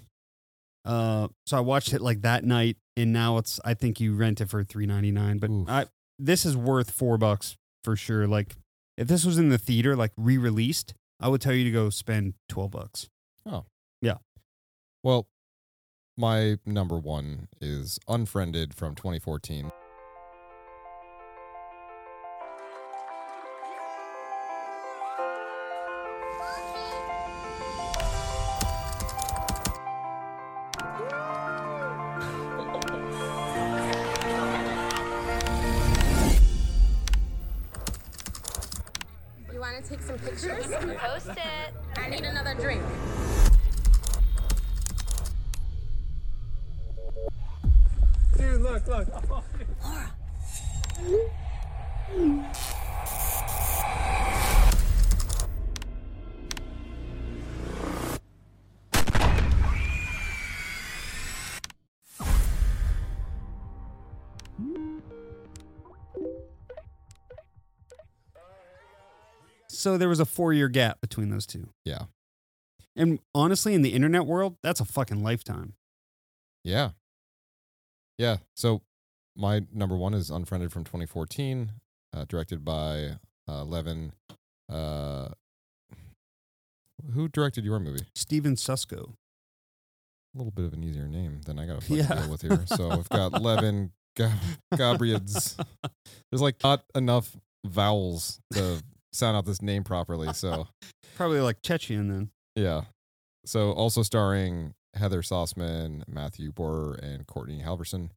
Uh, 0.84 1.26
so 1.44 1.56
I 1.56 1.60
watched 1.60 1.92
it 1.92 2.00
like 2.00 2.22
that 2.22 2.44
night, 2.44 2.76
and 2.96 3.12
now 3.12 3.38
it's 3.38 3.58
I 3.64 3.74
think 3.74 3.98
you 3.98 4.14
rent 4.14 4.40
it 4.40 4.48
for 4.48 4.62
three 4.62 4.86
ninety 4.86 5.10
nine. 5.10 5.38
But 5.38 5.50
I 5.66 5.86
this 6.16 6.46
is 6.46 6.56
worth 6.56 6.92
four 6.92 7.18
bucks 7.18 7.56
for 7.82 7.96
sure. 7.96 8.28
Like 8.28 8.54
if 8.96 9.08
this 9.08 9.24
was 9.24 9.36
in 9.36 9.48
the 9.48 9.58
theater, 9.58 9.96
like 9.96 10.12
re 10.16 10.38
released, 10.38 10.94
I 11.20 11.28
would 11.28 11.40
tell 11.40 11.54
you 11.54 11.64
to 11.64 11.70
go 11.70 11.90
spend 11.90 12.34
twelve 12.48 12.72
bucks. 12.72 13.08
Oh. 13.44 13.64
Yeah. 14.02 14.16
Well, 15.02 15.28
my 16.16 16.58
number 16.66 16.98
one 16.98 17.48
is 17.60 17.98
Unfriended 18.08 18.74
from 18.74 18.94
2014. 18.94 19.70
I 42.06 42.08
need 42.08 42.24
another 42.24 42.54
drink. 42.54 42.80
Dude, 48.36 48.62
look, 48.62 48.86
look. 48.86 49.08
So 69.86 69.96
there 69.96 70.08
was 70.08 70.18
a 70.18 70.24
four 70.24 70.52
year 70.52 70.68
gap 70.68 71.00
between 71.00 71.30
those 71.30 71.46
two. 71.46 71.68
Yeah. 71.84 72.06
And 72.96 73.20
honestly, 73.36 73.72
in 73.72 73.82
the 73.82 73.90
internet 73.90 74.26
world, 74.26 74.56
that's 74.60 74.80
a 74.80 74.84
fucking 74.84 75.22
lifetime. 75.22 75.74
Yeah. 76.64 76.90
Yeah. 78.18 78.38
So 78.56 78.82
my 79.36 79.62
number 79.72 79.94
one 79.96 80.12
is 80.12 80.28
Unfriended 80.28 80.72
from 80.72 80.82
2014, 80.82 81.70
uh, 82.16 82.24
directed 82.28 82.64
by 82.64 83.18
uh, 83.46 83.62
Levan. 83.62 84.10
Uh, 84.68 85.28
who 87.14 87.28
directed 87.28 87.64
your 87.64 87.78
movie? 87.78 88.06
Stephen 88.16 88.56
Susco. 88.56 89.10
A 90.34 90.38
little 90.38 90.50
bit 90.50 90.64
of 90.64 90.72
an 90.72 90.82
easier 90.82 91.06
name 91.06 91.42
than 91.46 91.60
I 91.60 91.66
got 91.66 91.80
to 91.82 91.94
Yeah. 91.94 92.22
deal 92.22 92.30
with 92.32 92.42
here. 92.42 92.64
So 92.66 92.90
I've 92.90 93.08
got 93.08 93.30
Levan 93.40 93.90
Gab- 94.16 94.32
Gabriels. 94.74 95.64
There's 96.32 96.42
like 96.42 96.56
not 96.64 96.82
enough 96.96 97.36
vowels 97.64 98.40
to 98.54 98.82
sound 99.16 99.36
out 99.36 99.44
this 99.44 99.62
name 99.62 99.84
properly. 99.84 100.32
So 100.32 100.68
Probably 101.16 101.40
like 101.40 101.62
Chechen 101.62 102.08
then. 102.08 102.30
yeah. 102.54 102.82
So 103.44 103.70
also 103.72 104.02
starring 104.02 104.74
Heather 104.94 105.22
Sossaman, 105.22 106.02
Matthew 106.08 106.50
Bohrer, 106.52 106.98
and 106.98 107.26
Courtney 107.26 107.62
Halverson. 107.64 108.10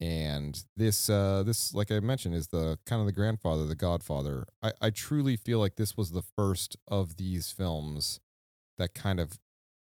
And 0.00 0.62
this, 0.76 1.08
uh, 1.08 1.42
this, 1.44 1.72
like 1.72 1.90
I 1.90 2.00
mentioned, 2.00 2.34
is 2.34 2.48
the 2.48 2.78
kind 2.84 3.00
of 3.00 3.06
the 3.06 3.12
grandfather, 3.12 3.64
the 3.64 3.74
godfather. 3.76 4.44
I, 4.62 4.72
I 4.80 4.90
truly 4.90 5.36
feel 5.36 5.58
like 5.58 5.76
this 5.76 5.96
was 5.96 6.10
the 6.10 6.22
first 6.36 6.76
of 6.88 7.16
these 7.16 7.50
films 7.52 8.20
that 8.76 8.92
kind 8.92 9.20
of 9.20 9.38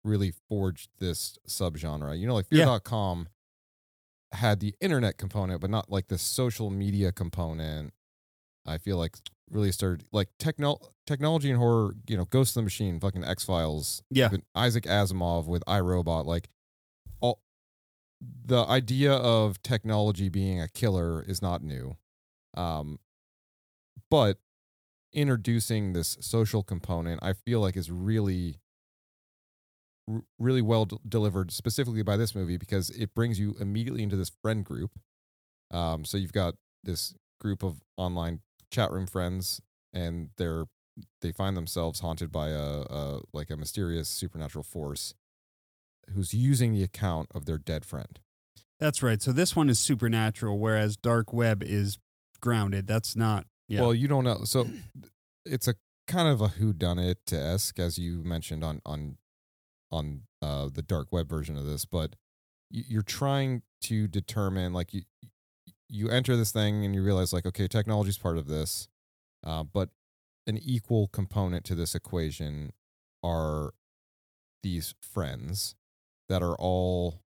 really 0.06 0.34
forged 0.48 0.90
this 0.99 1.38
subgenre. 1.48 2.18
You 2.18 2.28
know, 2.28 2.36
like 2.36 2.45
Yeah. 2.49 2.66
Fear.com 2.66 3.28
had 4.32 4.60
the 4.60 4.76
internet 4.80 5.18
component, 5.18 5.60
but 5.60 5.70
not 5.72 5.90
like 5.91 6.07
the 6.07 6.18
social 6.20 6.70
media 6.70 7.11
component. 7.11 7.91
I 8.66 8.78
feel 8.78 8.98
like 8.98 9.18
really 9.52 9.72
started 9.72 10.06
like 10.12 10.30
techno- 10.40 10.80
technology 11.06 11.50
and 11.50 11.60
horror, 11.60 11.94
you 12.08 12.18
know, 12.18 12.26
Ghost 12.26 12.52
of 12.52 12.56
the 12.56 12.64
Machine, 12.64 13.00
fucking 13.00 13.24
X 13.24 13.44
Files. 13.44 14.04
Yeah. 14.10 14.30
Isaac 14.56 14.84
Asimov 14.86 15.46
with 15.46 15.64
iRobot, 15.66 16.26
like 16.26 16.50
all 17.20 17.42
the 18.22 18.66
idea 18.66 19.14
of 19.14 19.62
technology 19.64 20.30
being 20.30 20.62
a 20.62 20.68
killer 20.68 21.24
is 21.24 21.42
not 21.42 21.64
new. 21.64 21.98
Um 22.56 23.00
but 24.10 24.38
introducing 25.14 25.94
this 25.94 26.18
social 26.20 26.64
component, 26.64 27.22
I 27.24 27.34
feel 27.34 27.60
like 27.62 27.76
is 27.78 27.92
really 27.92 28.60
really 30.40 30.62
well 30.62 30.86
d- 30.86 30.98
delivered 31.08 31.52
specifically 31.52 32.02
by 32.04 32.18
this 32.18 32.34
movie 32.34 32.58
because 32.58 32.90
it 32.90 33.14
brings 33.14 33.40
you 33.40 33.56
immediately 33.60 34.04
into 34.04 34.16
this 34.16 34.32
friend 34.42 34.66
group. 34.66 34.92
Um, 35.72 36.04
so 36.04 36.18
you've 36.18 36.34
got 36.34 36.56
this 36.84 37.14
group 37.40 37.64
of 37.64 37.82
online 37.98 38.40
chat 38.72 38.91
room 38.91 39.08
friends, 39.08 39.62
and 39.94 40.30
they're 40.38 40.66
they 41.22 41.32
find 41.32 41.56
themselves 41.56 42.02
haunted 42.02 42.32
by 42.32 42.50
a, 42.50 42.82
a 42.82 43.22
like 43.34 43.50
a 43.50 43.56
mysterious 43.58 44.10
supernatural 44.10 44.64
force 44.64 45.14
who's 46.14 46.34
using 46.34 46.74
the 46.74 46.84
account 46.84 47.30
of 47.34 47.46
their 47.46 47.58
dead 47.58 47.86
friend. 47.86 48.20
That's 48.80 49.04
right. 49.04 49.22
So 49.22 49.32
this 49.32 49.56
one 49.56 49.70
is 49.70 49.80
supernatural, 49.80 50.58
whereas 50.60 50.96
Dark 50.98 51.32
Web 51.34 51.62
is 51.64 51.98
grounded. 52.41 52.88
That's 52.88 53.16
not. 53.16 53.46
Yeah. 53.68 53.82
Well, 53.82 53.94
you 53.94 54.08
don't 54.08 54.24
know. 54.24 54.41
So 54.46 54.68
it's 55.46 55.68
a 55.68 55.76
kind 56.08 56.28
of 56.28 56.41
a 56.41 56.48
who 56.50 56.74
done 56.74 56.98
it 57.00 57.32
esque, 57.32 57.78
as 57.80 57.98
you 58.00 58.24
mentioned 58.24 58.64
on 58.64 58.82
on 58.86 59.18
on 59.91 60.22
uh, 60.41 60.70
the 60.74 60.82
dark 60.82 61.12
web 61.12 61.28
version 61.30 61.58
of 61.58 61.66
this, 61.66 61.84
but 61.86 62.16
you- 62.70 62.84
you're 62.88 63.02
trying 63.02 63.62
to 63.82 64.08
determine 64.08 64.72
like 64.74 64.94
you 64.94 65.04
you 65.90 66.10
enter 66.10 66.36
this 66.38 66.52
thing 66.52 66.86
and 66.86 66.94
you 66.94 67.03
realize 67.03 67.34
like 67.34 67.45
okay 67.45 67.68
technology 67.68 68.10
is 68.10 68.18
part 68.18 68.38
of 68.38 68.48
this 68.48 68.88
uh, 69.45 69.64
but 69.64 69.90
an 70.48 70.57
equal 70.57 71.07
component 71.07 71.64
to 71.66 71.76
this 71.76 71.95
equation 71.95 72.72
are 73.24 73.72
these 74.64 74.94
friends 75.02 75.76
that 76.28 76.41
are 76.44 76.56
all 76.57 77.22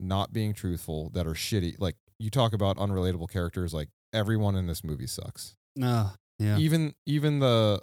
not 0.00 0.32
being 0.32 0.52
truthful 0.54 1.10
that 1.14 1.26
are 1.26 1.34
shitty 1.34 1.76
like 1.78 1.96
you 2.18 2.30
talk 2.30 2.52
about 2.52 2.76
unrelatable 2.76 3.28
characters 3.30 3.72
like 3.74 3.88
everyone 4.12 4.54
in 4.56 4.66
this 4.66 4.82
movie 4.84 5.06
sucks 5.06 5.54
No, 5.76 6.10
yeah. 6.38 6.58
even 6.58 6.94
even 7.06 7.38
the 7.38 7.80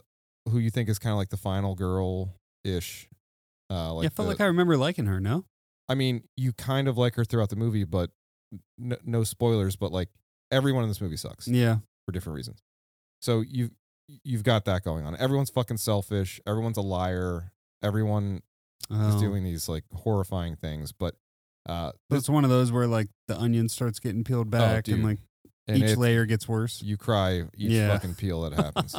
who 0.50 0.58
you 0.60 0.70
think 0.70 0.90
is 0.90 1.00
kind 1.00 1.12
of 1.12 1.18
like 1.18 1.30
the 1.30 1.38
final 1.38 1.76
girl 1.76 2.34
ish 2.64 3.08
uh 3.70 3.94
like 3.94 4.04
yeah, 4.04 4.08
I 4.08 4.10
felt 4.10 4.26
the- 4.26 4.32
like 4.34 4.42
I 4.42 4.46
remember 4.46 4.76
liking 4.78 5.06
her. 5.06 5.20
No, 5.20 5.46
I 5.88 5.96
mean, 5.96 6.24
you 6.36 6.52
kind 6.54 6.88
of 6.88 6.98
like 6.98 7.16
her 7.16 7.24
throughout 7.26 7.50
the 7.50 7.56
movie, 7.56 7.84
but 7.86 8.10
n- 8.82 8.98
no 9.06 9.24
spoilers. 9.24 9.76
But 9.76 9.92
like 9.92 10.10
everyone 10.52 10.84
in 10.84 10.90
this 10.90 11.02
movie 11.02 11.18
sucks. 11.18 11.48
Yeah. 11.48 11.78
for 12.06 12.12
different 12.12 12.36
reasons. 12.36 12.62
So 13.22 13.42
you've 13.42 13.72
you've 14.24 14.44
got 14.44 14.66
that 14.66 14.84
going 14.84 15.06
on. 15.06 15.16
Everyone's 15.18 15.50
fucking 15.50 15.78
selfish. 15.78 16.40
Everyone's 16.48 16.78
a 16.78 16.82
liar. 16.82 17.52
Everyone 17.84 18.42
is 18.90 19.16
Oh. 19.16 19.20
doing 19.20 19.44
these 19.44 19.70
like 19.70 19.84
horrifying 19.94 20.56
things. 20.56 20.92
But 20.92 21.16
uh, 21.70 21.92
it's 22.10 22.28
one 22.28 22.44
of 22.44 22.50
those 22.50 22.72
where 22.72 22.88
like 22.88 23.08
the 23.28 23.38
onion 23.40 23.70
starts 23.70 24.00
getting 24.00 24.24
peeled 24.24 24.50
back 24.50 24.88
and 24.88 24.96
Oh, 24.96 24.98
dude. 24.98 25.06
like 25.06 25.20
And 25.68 25.78
each 25.84 25.96
layer 25.96 26.26
gets 26.26 26.48
worse. 26.48 26.82
you 26.82 26.98
cry 26.98 27.44
each 27.56 27.72
Yeah. 27.72 27.90
fucking 27.90 28.16
peel 28.16 28.42
that 28.42 28.54
happens. 28.54 28.96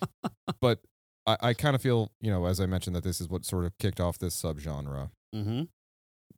but 0.60 0.78
I, 1.26 1.36
I 1.40 1.54
kind 1.54 1.74
of 1.74 1.82
feel, 1.82 2.12
you 2.20 2.30
know, 2.30 2.46
as 2.46 2.60
I 2.60 2.66
mentioned, 2.66 2.94
that 2.96 3.02
this 3.04 3.20
is 3.20 3.28
what 3.28 3.44
sort 3.44 3.64
of 3.64 3.76
kicked 3.78 4.00
off 4.00 4.18
this 4.18 4.40
subgenre. 4.40 5.10
Mm-hmm. 5.34 5.62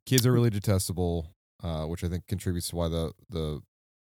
kids 0.05 0.25
are 0.25 0.31
really 0.33 0.49
detestable, 0.49 1.27
uh, 1.63 1.85
which 1.85 2.03
I 2.03 2.07
think 2.07 2.27
contributes 2.27 2.69
to 2.69 2.75
why 2.75 2.87
the 2.89 3.11
the 3.29 3.61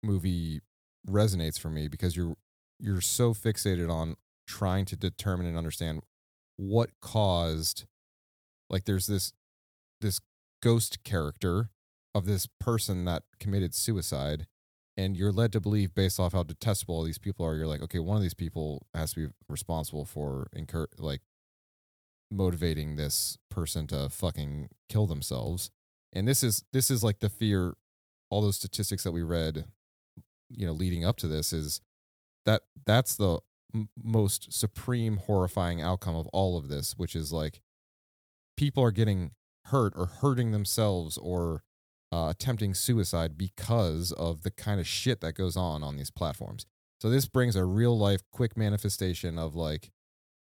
movie 0.03 0.61
resonates 1.07 1.59
for 1.59 1.69
me 1.69 1.87
because 1.87 2.15
you're 2.15 2.35
you're 2.79 3.01
so 3.01 3.33
fixated 3.33 3.91
on 3.91 4.15
trying 4.47 4.85
to 4.85 4.95
determine 4.95 5.45
and 5.45 5.57
understand 5.57 6.01
what 6.57 6.89
caused 7.01 7.85
like 8.69 8.85
there's 8.85 9.07
this 9.07 9.33
this 10.01 10.19
ghost 10.61 11.03
character 11.03 11.69
of 12.13 12.25
this 12.25 12.47
person 12.59 13.05
that 13.05 13.23
committed 13.39 13.73
suicide 13.73 14.47
and 14.97 15.15
you're 15.15 15.31
led 15.31 15.53
to 15.53 15.61
believe 15.61 15.93
based 15.95 16.19
off 16.19 16.33
how 16.33 16.43
detestable 16.43 16.95
all 16.95 17.03
these 17.03 17.17
people 17.17 17.45
are 17.45 17.55
you're 17.55 17.67
like 17.67 17.81
okay 17.81 17.99
one 17.99 18.17
of 18.17 18.23
these 18.23 18.33
people 18.33 18.85
has 18.93 19.13
to 19.13 19.27
be 19.27 19.33
responsible 19.47 20.05
for 20.05 20.47
incur 20.53 20.87
like 20.97 21.21
motivating 22.31 22.95
this 22.95 23.37
person 23.49 23.87
to 23.87 24.09
fucking 24.09 24.69
kill 24.89 25.07
themselves 25.07 25.71
and 26.14 26.27
this 26.27 26.44
is 26.44 26.64
this 26.73 26.90
is 26.91 27.03
like 27.03 27.19
the 27.19 27.30
fear 27.30 27.76
all 28.30 28.41
those 28.41 28.56
statistics 28.56 29.03
that 29.03 29.11
we 29.11 29.23
read 29.23 29.65
you 30.49 30.65
know 30.65 30.73
leading 30.73 31.06
up 31.06 31.18
to 31.18 31.27
this 31.27 31.53
is 31.53 31.81
that 32.45 32.64
that's 32.86 33.15
the 33.15 33.40
m- 33.73 33.90
most 34.02 34.52
supreme 34.52 35.18
horrifying 35.18 35.81
outcome 35.81 36.15
of 36.15 36.27
all 36.27 36.57
of 36.57 36.69
this 36.69 36.94
which 36.98 37.15
is 37.15 37.31
like 37.31 37.61
people 38.57 38.84
are 38.84 38.91
getting 38.91 39.31
hurt 39.65 39.94
or 39.95 40.06
hurting 40.06 40.52
themselves 40.52 41.18
or 41.18 41.64
uh, 42.11 42.27
attempting 42.30 42.73
suicide 42.73 43.38
because 43.38 44.11
of 44.11 44.44
the 44.44 44.52
kind 44.52 44.80
of 44.80 44.88
shit 44.88 45.22
that 45.22 45.34
goes 45.34 45.56
on 45.56 45.84
on 45.84 45.95
these 45.95 46.11
platforms. 46.11 46.65
So 47.02 47.10
this 47.10 47.27
brings 47.27 47.56
a 47.56 47.64
real 47.65 47.98
life 47.98 48.22
quick 48.31 48.57
manifestation 48.57 49.38
of 49.38 49.56
like 49.56 49.91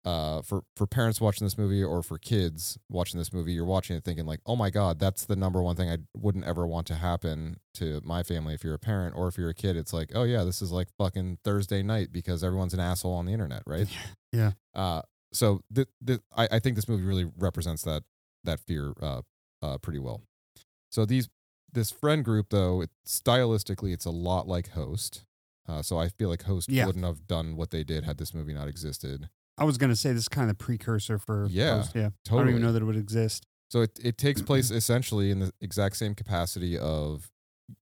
uh 0.07 0.41
for 0.41 0.63
for 0.77 0.87
parents 0.87 1.21
watching 1.21 1.45
this 1.45 1.59
movie 1.59 1.85
or 1.85 2.03
for 2.03 2.17
kids 2.17 2.79
watching 2.89 3.19
this 3.19 3.35
movie 3.35 3.53
you're 3.53 3.67
watching 3.67 3.95
it 3.97 4.03
thinking 4.03 4.25
like 4.25 4.41
oh 4.47 4.57
my 4.57 4.71
god 4.71 4.99
that's 4.99 5.27
the 5.27 5.37
number 5.37 5.61
one 5.63 5.77
thing 5.77 5.91
i 5.91 5.99
wouldn't 6.17 6.45
ever 6.47 6.67
want 6.67 6.87
to 6.87 6.95
happen 6.95 7.59
to 7.75 8.01
my 8.03 8.23
family. 8.23 8.55
If 8.55 8.65
you're 8.65 8.73
a 8.75 8.79
parent 8.79 9.15
or 9.15 9.29
if 9.29 9.37
you're 9.37 9.51
a 9.51 9.55
kid 9.55 9.77
it's 9.77 9.93
like 9.93 10.11
oh 10.15 10.23
yeah 10.23 10.43
this 10.43 10.63
is 10.63 10.73
like 10.73 10.89
fucking 10.97 11.39
thursday 11.45 11.83
night 11.83 12.13
because 12.13 12.43
everyone's 12.43 12.73
an 12.73 12.81
asshole 12.81 13.13
on 13.13 13.27
the 13.27 13.33
internet 13.33 13.63
right? 13.67 13.89
Yeah. 14.33 14.53
uh 14.75 15.03
so 15.33 15.61
th- 15.75 15.89
th- 16.07 16.21
I, 16.37 16.49
I 16.53 16.59
think 16.61 16.77
this 16.77 16.89
movie 16.89 17.05
really 17.05 17.31
represents 17.37 17.83
that 17.83 18.03
that 18.45 18.59
fear 18.61 18.95
uh 19.03 19.21
uh 19.61 19.77
pretty 19.79 19.99
well. 19.99 20.23
So 20.91 21.05
these 21.05 21.29
this 21.73 21.91
friend 21.91 22.25
group 22.25 22.47
though 22.51 22.81
it, 22.81 22.91
stylistically 23.07 23.93
it's 23.93 24.07
a 24.07 24.11
lot 24.11 24.49
like 24.49 24.71
host. 24.71 25.25
Uh, 25.69 25.83
so 25.83 25.99
i 25.99 26.09
feel 26.09 26.29
like 26.31 26.45
host 26.45 26.69
Yeah. 26.69 26.87
wouldn't 26.87 27.05
have 27.05 27.27
done 27.29 27.55
what 27.57 27.71
they 27.71 27.85
did 27.85 28.03
had 28.05 28.17
this 28.19 28.33
movie 28.35 28.55
not 28.55 28.67
existed 28.67 29.29
I 29.61 29.65
was 29.65 29.77
gonna 29.77 29.95
say 29.95 30.13
this 30.13 30.23
is 30.23 30.29
kind 30.29 30.51
of 30.51 30.59
precursor 30.59 31.19
for 31.19 31.47
Yeah, 31.51 31.77
Host, 31.77 31.93
yeah. 31.95 32.09
I 32.31 32.31
don't 32.31 32.49
even 32.49 32.63
know 32.63 32.73
that 32.73 32.83
it 32.83 32.87
would 32.87 32.97
exist. 32.97 33.47
So 33.69 33.83
it, 33.83 34.01
it 34.03 34.19
takes 34.19 34.43
place 34.43 34.71
essentially 34.71 35.31
in 35.31 35.39
the 35.41 35.53
exact 35.61 35.97
same 35.97 36.15
capacity 36.15 36.77
of 36.79 37.31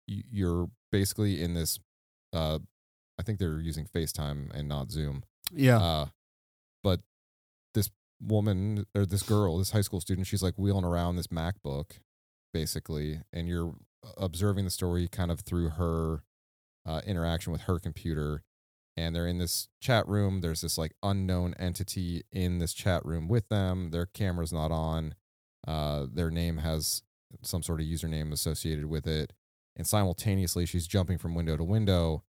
you're 0.07 0.69
basically 0.91 1.41
in 1.41 1.53
this 1.53 1.79
uh 2.33 2.59
I 3.19 3.23
think 3.23 3.37
they're 3.39 3.59
using 3.59 3.85
FaceTime 3.85 4.51
and 4.53 4.67
not 4.67 4.91
Zoom. 4.91 5.23
Yeah. 5.53 5.77
Uh 5.79 6.05
but 6.83 7.01
this 7.75 7.89
woman 8.21 8.85
or 8.95 9.05
this 9.05 9.23
girl, 9.23 9.57
this 9.59 9.71
high 9.71 9.81
school 9.81 10.01
student, 10.01 10.27
she's 10.27 10.43
like 10.43 10.55
wheeling 10.57 10.83
around 10.85 11.15
this 11.15 11.27
MacBook 11.27 11.99
basically 12.51 13.21
and 13.31 13.47
you're 13.47 13.75
observing 14.17 14.65
the 14.65 14.71
story 14.71 15.07
kind 15.07 15.29
of 15.29 15.41
through 15.41 15.69
her 15.69 16.23
uh, 16.85 17.01
interaction 17.05 17.51
with 17.51 17.61
her 17.61 17.77
computer 17.79 18.41
and 18.99 19.15
they're 19.15 19.27
in 19.27 19.37
this 19.37 19.69
chat 19.79 20.05
room. 20.07 20.41
There's 20.41 20.61
this 20.61 20.77
like 20.77 20.93
unknown 21.01 21.53
entity 21.57 22.23
in 22.33 22.59
this 22.59 22.73
chat 22.73 23.05
room 23.05 23.27
with 23.29 23.47
them. 23.47 23.91
Their 23.91 24.05
camera's 24.05 24.51
not 24.51 24.71
on. 24.71 25.15
Uh, 25.67 26.05
their 26.11 26.29
name 26.29 26.57
has 26.57 27.03
some 27.41 27.63
sort 27.63 27.79
of 27.79 27.85
username 27.87 28.31
associated 28.33 28.85
with 28.85 29.07
it. 29.07 29.31
And 29.77 29.87
simultaneously 29.87 30.65
she's 30.65 30.87
jumping 30.87 31.17
from 31.17 31.33
window 31.35 31.55
to 31.55 31.63
window 31.63 32.23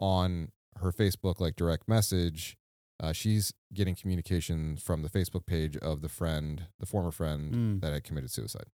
on 0.00 0.48
her 0.80 0.90
facebook 0.92 1.40
like 1.40 1.56
direct 1.56 1.86
message. 1.88 2.56
Uh, 3.02 3.12
she's 3.12 3.52
getting 3.74 3.94
communication 3.94 4.76
from 4.76 5.02
the 5.02 5.10
facebook 5.10 5.44
page 5.46 5.76
of 5.78 6.00
the 6.00 6.08
friend 6.08 6.66
the 6.80 6.86
former 6.86 7.10
friend 7.10 7.52
Mm. 7.54 7.80
that 7.82 7.92
had 7.92 8.04
committed 8.04 8.30
suicide. 8.30 8.66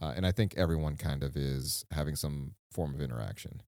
Uh, 0.00 0.12
and 0.16 0.26
i 0.26 0.32
think 0.32 0.54
everyone 0.56 0.96
kind 0.96 1.22
of 1.22 1.36
is 1.36 1.84
having 1.92 2.16
some 2.16 2.54
form 2.72 2.94
of 2.94 3.00
interaction. 3.00 3.62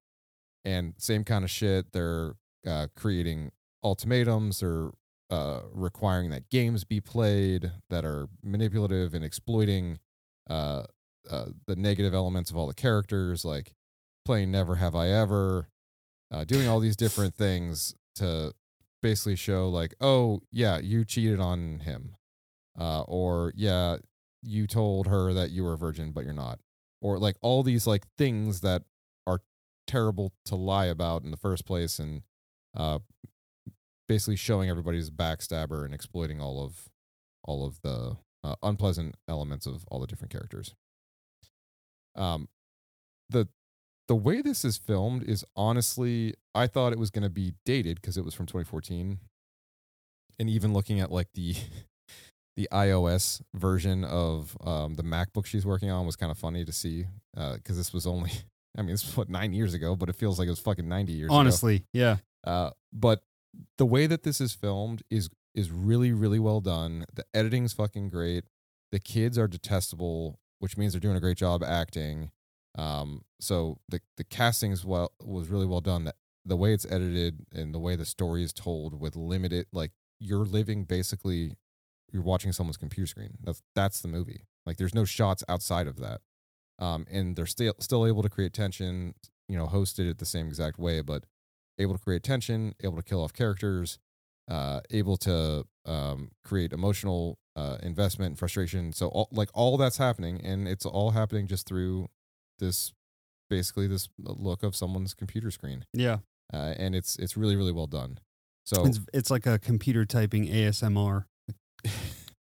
And 0.65 0.95
same 0.99 1.25
kind 1.25 1.45
of 1.45 1.51
shit. 1.51 1.93
They're 1.93 2.37
uh, 2.67 2.89
creating 2.97 3.51
ultimatums 3.83 4.63
or 4.63 4.93
uh, 5.31 5.61
requiring 5.73 6.31
that 6.31 6.49
games 6.51 6.85
be 6.85 7.01
played 7.01 7.73
that 7.91 8.05
are 8.05 8.29
manipulative 8.43 9.15
and 9.15 9.25
exploiting 9.25 9.99
uh, 10.49 10.85
uh, 11.31 11.47
the 11.67 11.77
negative 11.77 12.15
elements 12.15 12.51
of 12.51 12.57
all 12.57 12.67
the 12.67 12.75
characters, 12.75 13.45
like 13.45 13.73
playing 14.25 14.51
Never 14.51 14.77
Have 14.77 14.95
I 14.95 15.09
Ever, 15.09 15.69
uh, 16.31 16.45
doing 16.45 16.69
all 16.69 16.81
these 16.81 16.97
different 16.97 17.35
things 17.35 17.95
to 18.17 18.53
basically 19.03 19.37
show, 19.37 19.69
like, 19.69 19.95
oh, 20.01 20.41
yeah, 20.51 20.79
you 20.79 21.05
cheated 21.05 21.41
on 21.41 21.81
him. 21.81 22.17
Uh, 22.79 23.03
or, 23.03 23.53
yeah, 23.55 23.97
you 24.43 24.67
told 24.67 25.07
her 25.07 25.33
that 25.33 25.51
you 25.51 25.63
were 25.65 25.75
a 25.75 25.79
virgin, 25.79 26.11
but 26.13 26.25
you're 26.25 26.33
not. 26.33 26.59
Or, 27.01 27.19
like, 27.19 27.37
all 27.41 27.63
these, 27.63 27.87
like, 27.87 28.05
things 28.17 28.61
that 28.61 28.83
are 29.27 29.41
terrible 29.87 30.33
to 30.47 30.57
lie 30.57 30.87
about 30.87 31.23
in 31.23 31.31
the 31.31 31.37
first 31.37 31.67
place 31.67 31.99
and 31.99 32.23
uh, 32.77 32.99
basically 34.09 34.37
showing 34.37 34.69
everybody's 34.69 35.11
backstabber 35.11 35.85
and 35.85 35.95
exploiting 35.95 36.41
all 36.41 36.65
of 36.65 36.89
all 37.45 37.67
of 37.67 37.81
the 37.83 38.17
uh, 38.43 38.55
unpleasant 38.63 39.15
elements 39.29 39.67
of 39.67 39.85
all 39.89 40.01
the 40.01 40.07
different 40.07 40.33
characters. 40.33 40.75
Um, 42.15 42.49
the 43.31 43.49
the 44.07 44.15
way 44.15 44.43
this 44.43 44.65
is 44.65 44.77
filmed 44.77 45.23
is 45.25 45.45
honestly, 45.57 46.35
I 46.55 46.67
thought 46.67 46.93
it 46.93 46.99
was 46.99 47.11
going 47.11 47.23
to 47.23 47.31
be 47.31 47.55
dated 47.65 48.01
because 48.01 48.17
it 48.17 48.25
was 48.25 48.35
from 48.35 48.47
2014, 48.47 49.19
and 50.39 50.51
even 50.51 50.73
looking 50.73 51.01
at 51.01 51.11
like 51.11 51.29
the 51.35 51.57
the 52.57 52.69
iOS 52.71 53.41
version 53.55 54.05
of 54.05 54.57
um, 54.63 54.95
the 54.95 55.03
MacBook 55.03 55.47
she's 55.47 55.67
working 55.67 55.91
on 55.91 56.07
was 56.07 56.17
kind 56.17 56.31
of 56.31 56.39
funny 56.39 56.65
to 56.65 56.73
see 56.73 57.07
because 57.35 57.77
this 57.77 57.93
was 57.93 58.07
only. 58.07 58.31
I 58.77 58.83
mean, 58.83 58.91
this 58.91 59.07
was 59.07 59.17
what 59.17 59.29
nine 59.29 59.53
years 59.53 59.73
ago, 59.73 59.95
but 59.95 60.09
it 60.09 60.17
feels 60.17 60.37
like 60.39 60.47
it 60.47 60.51
was 60.51 60.59
fucking 60.59 60.89
ninety 60.89 61.13
years 61.13 61.29
ago. 61.29 61.37
Honestly, 61.37 61.85
yeah. 61.93 62.17
Uh, 62.47 62.71
but 62.93 63.23
the 63.79 63.87
way 63.87 64.07
that 64.07 64.23
this 64.23 64.41
is 64.41 64.53
filmed 64.53 65.03
is 65.11 65.31
is 65.55 65.71
really 65.71 66.13
really 66.13 66.39
well 66.39 66.61
done. 66.61 67.05
The 67.13 67.25
editing's 67.35 67.73
fucking 67.73 68.11
great. 68.11 68.45
The 68.93 69.01
kids 69.01 69.39
are 69.39 69.49
detestable, 69.49 70.39
which 70.59 70.77
means 70.77 70.93
they're 70.93 71.01
doing 71.01 71.17
a 71.17 71.21
great 71.21 71.39
job 71.39 71.63
acting. 71.63 72.31
Um, 72.77 73.23
so 73.41 73.79
the 73.89 74.01
the 74.17 74.25
casting's 74.25 74.85
well 74.85 75.13
was 75.23 75.49
really 75.49 75.67
well 75.67 75.81
done. 75.81 76.05
The, 76.05 76.15
the 76.45 76.57
way 76.57 76.75
it's 76.75 76.87
edited 76.87 77.47
and 77.53 77.75
the 77.75 77.79
way 77.79 77.97
the 77.97 78.05
story 78.05 78.43
is 78.43 78.53
told 78.53 79.01
with 79.01 79.17
limited 79.17 79.67
like 79.73 79.93
you're 80.21 80.45
living 80.45 80.85
basically 80.85 81.53
you're 82.13 82.23
watching 82.23 82.53
someone's 82.53 82.77
computer 82.77 83.07
screen. 83.07 83.37
That's 83.43 83.63
that's 83.75 84.01
the 84.01 84.09
movie. 84.09 84.47
Like 84.67 84.77
there's 84.77 84.95
no 84.95 85.05
shots 85.05 85.43
outside 85.49 85.87
of 85.87 85.99
that. 85.99 86.21
Um, 86.79 87.07
and 87.11 87.37
they're 87.37 87.47
still 87.47 87.75
still 87.81 88.07
able 88.07 88.23
to 88.23 88.29
create 88.29 88.53
tension. 88.53 89.15
You 89.49 89.59
know, 89.59 89.67
hosted 89.67 90.09
it 90.09 90.19
the 90.19 90.27
same 90.27 90.47
exact 90.47 90.79
way, 90.79 91.01
but 91.03 91.25
able 91.79 91.95
to 91.95 92.01
create 92.01 92.23
tension, 92.23 92.75
able 92.83 92.97
to 92.97 93.03
kill 93.03 93.23
off 93.23 93.33
characters, 93.33 93.99
uh, 94.49 94.81
able 94.91 95.17
to 95.19 95.65
um, 95.87 96.31
create 96.45 96.73
emotional 96.73 97.39
uh, 97.57 97.79
investment 97.83 98.31
and 98.31 98.39
frustration. 98.39 98.93
So 98.93 99.09
all, 99.09 99.29
like 99.33 99.49
all 99.55 99.77
that's 99.77 99.99
happening, 99.99 100.41
and 100.45 100.67
it's 100.69 100.87
all 100.87 101.11
happening 101.13 101.47
just 101.47 101.67
through 101.67 102.09
this 102.59 102.93
basically 103.51 103.87
this 103.87 104.09
look 104.19 104.63
of 104.63 104.75
someone's 104.75 105.15
computer 105.15 105.51
screen. 105.51 105.85
Yeah. 105.93 106.19
Uh, 106.53 106.75
and 106.77 106.95
it's 106.95 107.17
it's 107.17 107.37
really 107.37 107.57
really 107.57 107.73
well 107.73 107.87
done. 107.87 108.19
So 108.65 108.87
It's 108.87 109.01
it's 109.13 109.31
like 109.31 109.47
a 109.47 109.59
computer 109.59 110.05
typing 110.05 110.47
ASMR. 110.47 111.25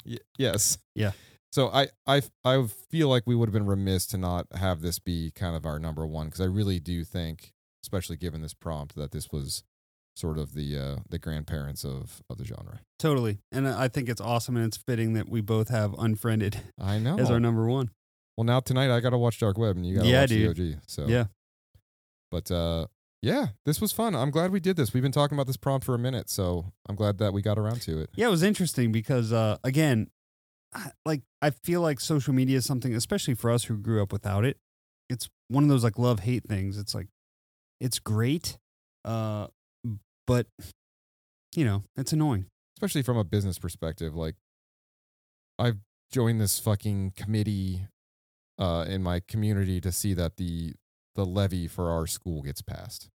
Y- 0.05 0.17
yes. 0.37 0.77
Yeah. 0.95 1.11
So 1.51 1.69
I 1.69 1.89
I 2.07 2.21
I 2.45 2.65
feel 2.89 3.09
like 3.09 3.23
we 3.25 3.35
would 3.35 3.49
have 3.49 3.53
been 3.53 3.65
remiss 3.65 4.05
to 4.07 4.17
not 4.17 4.47
have 4.55 4.81
this 4.81 4.99
be 4.99 5.31
kind 5.31 5.55
of 5.55 5.65
our 5.65 5.79
number 5.79 6.05
one 6.05 6.27
because 6.27 6.41
I 6.41 6.45
really 6.45 6.79
do 6.79 7.03
think, 7.03 7.53
especially 7.89 8.17
given 8.17 8.41
this 8.41 8.53
prompt, 8.53 8.95
that 8.95 9.11
this 9.11 9.29
was 9.31 9.63
sort 10.15 10.37
of 10.37 10.53
the 10.53 10.77
uh, 10.77 10.95
the 11.09 11.17
grandparents 11.17 11.83
of 11.83 12.21
of 12.29 12.37
the 12.37 12.45
genre. 12.45 12.81
Totally. 12.99 13.39
And 13.51 13.67
I 13.67 13.87
think 13.87 14.09
it's 14.09 14.21
awesome 14.21 14.55
and 14.57 14.65
it's 14.65 14.77
fitting 14.77 15.13
that 15.13 15.27
we 15.29 15.41
both 15.41 15.69
have 15.69 15.93
Unfriended 15.97 16.59
I 16.79 16.99
know. 16.99 17.17
as 17.17 17.31
our 17.31 17.39
number 17.39 17.65
one. 17.67 17.89
Well, 18.37 18.45
now 18.45 18.59
tonight 18.59 18.89
I 18.93 18.99
got 18.99 19.09
to 19.09 19.17
watch 19.17 19.39
Dark 19.39 19.57
Web 19.57 19.75
and 19.77 19.85
you 19.85 19.95
got 19.95 20.03
to 20.03 20.09
Yeah, 20.09 20.21
watch 20.21 20.29
dude. 20.29 20.57
the 20.57 20.73
OG. 20.75 20.79
So 20.87 21.07
Yeah. 21.07 21.25
But 22.31 22.51
uh, 22.51 22.87
yeah, 23.21 23.47
this 23.65 23.81
was 23.81 23.91
fun. 23.91 24.15
I'm 24.15 24.29
glad 24.31 24.51
we 24.51 24.59
did 24.59 24.75
this. 24.77 24.93
We've 24.93 25.03
been 25.03 25.11
talking 25.11 25.35
about 25.35 25.47
this 25.47 25.57
prompt 25.57 25.85
for 25.85 25.95
a 25.95 25.99
minute, 25.99 26.29
so 26.29 26.71
I'm 26.87 26.95
glad 26.95 27.17
that 27.17 27.33
we 27.33 27.41
got 27.41 27.57
around 27.57 27.81
to 27.83 27.99
it. 27.99 28.09
Yeah, 28.15 28.27
it 28.27 28.31
was 28.31 28.43
interesting 28.43 28.91
because 28.91 29.33
uh 29.33 29.57
again, 29.63 30.09
I- 30.73 30.91
like 31.05 31.21
I 31.41 31.49
feel 31.51 31.81
like 31.81 31.99
social 31.99 32.33
media 32.33 32.57
is 32.57 32.65
something 32.65 32.93
especially 32.93 33.33
for 33.35 33.49
us 33.51 33.63
who 33.65 33.77
grew 33.77 34.01
up 34.03 34.11
without 34.11 34.45
it. 34.45 34.57
It's 35.09 35.29
one 35.47 35.63
of 35.63 35.69
those 35.69 35.83
like 35.83 35.97
love 35.97 36.19
hate 36.21 36.43
things. 36.47 36.77
It's 36.77 36.93
like 36.93 37.07
it's 37.79 37.99
great 37.99 38.57
uh 39.05 39.47
but 40.27 40.45
you 41.55 41.65
know, 41.65 41.83
it's 41.97 42.13
annoying. 42.13 42.45
especially 42.77 43.01
from 43.01 43.17
a 43.17 43.23
business 43.23 43.57
perspective. 43.57 44.15
Like, 44.15 44.35
I've 45.57 45.77
joined 46.11 46.39
this 46.39 46.59
fucking 46.59 47.13
committee 47.17 47.87
uh, 48.59 48.85
in 48.87 49.01
my 49.01 49.21
community 49.27 49.81
to 49.81 49.91
see 49.91 50.13
that 50.13 50.37
the 50.37 50.73
the 51.15 51.25
levy 51.25 51.67
for 51.67 51.89
our 51.89 52.05
school 52.05 52.43
gets 52.43 52.61
passed 52.61 53.09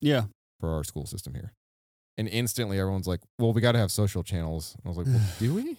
Yeah. 0.00 0.26
for 0.60 0.70
our 0.72 0.84
school 0.84 1.06
system 1.06 1.34
here, 1.34 1.52
and 2.16 2.28
instantly 2.28 2.78
everyone's 2.78 3.08
like, 3.08 3.20
"Well, 3.38 3.52
we 3.52 3.60
got 3.60 3.72
to 3.72 3.78
have 3.78 3.90
social 3.90 4.22
channels." 4.22 4.74
And 4.76 4.86
I 4.86 4.88
was 4.88 4.98
like, 4.98 5.06
"Well, 5.08 5.26
do 5.40 5.54
we?" 5.54 5.76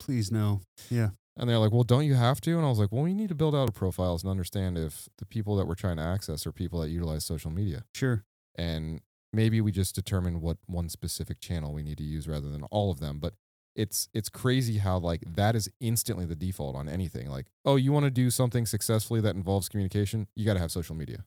Please 0.00 0.32
no. 0.32 0.62
Yeah. 0.90 1.10
And 1.36 1.48
they're 1.48 1.58
like, 1.58 1.72
"Well, 1.72 1.84
don't 1.84 2.04
you 2.06 2.14
have 2.14 2.40
to?" 2.42 2.56
And 2.56 2.66
I 2.66 2.68
was 2.68 2.78
like, 2.78 2.90
"Well, 2.90 3.02
we 3.04 3.14
need 3.14 3.28
to 3.28 3.34
build 3.36 3.54
out 3.54 3.68
a 3.68 3.72
profiles 3.72 4.22
and 4.24 4.30
understand 4.30 4.76
if 4.76 5.08
the 5.18 5.24
people 5.26 5.54
that 5.56 5.66
we're 5.66 5.74
trying 5.76 5.96
to 5.98 6.02
access 6.02 6.46
are 6.46 6.52
people 6.52 6.80
that 6.80 6.88
utilize 6.90 7.24
social 7.24 7.50
media." 7.50 7.84
Sure. 7.94 8.24
and 8.56 9.00
maybe 9.32 9.60
we 9.60 9.70
just 9.70 9.94
determine 9.94 10.40
what 10.40 10.56
one 10.66 10.88
specific 10.88 11.38
channel 11.38 11.72
we 11.72 11.84
need 11.84 11.96
to 11.98 12.02
use 12.04 12.26
rather 12.26 12.50
than 12.50 12.64
all 12.64 12.90
of 12.90 12.98
them 12.98 13.20
but 13.20 13.32
it's 13.76 14.08
it's 14.12 14.28
crazy 14.28 14.78
how 14.78 14.98
like 14.98 15.22
that 15.24 15.54
is 15.54 15.70
instantly 15.80 16.24
the 16.26 16.34
default 16.34 16.74
on 16.74 16.88
anything 16.88 17.30
like 17.30 17.46
oh 17.64 17.76
you 17.76 17.92
want 17.92 18.02
to 18.04 18.10
do 18.10 18.28
something 18.28 18.66
successfully 18.66 19.20
that 19.20 19.36
involves 19.36 19.68
communication 19.68 20.26
you 20.34 20.44
got 20.44 20.54
to 20.54 20.58
have 20.58 20.72
social 20.72 20.96
media 20.96 21.24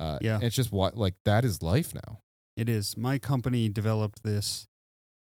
uh 0.00 0.18
Yeah. 0.22 0.38
it's 0.40 0.56
just 0.56 0.72
what 0.72 0.96
like 0.96 1.16
that 1.26 1.44
is 1.44 1.62
life 1.62 1.94
now 1.94 2.20
It 2.56 2.68
is. 2.70 2.96
My 2.96 3.18
company 3.18 3.68
developed 3.68 4.22
this. 4.22 4.66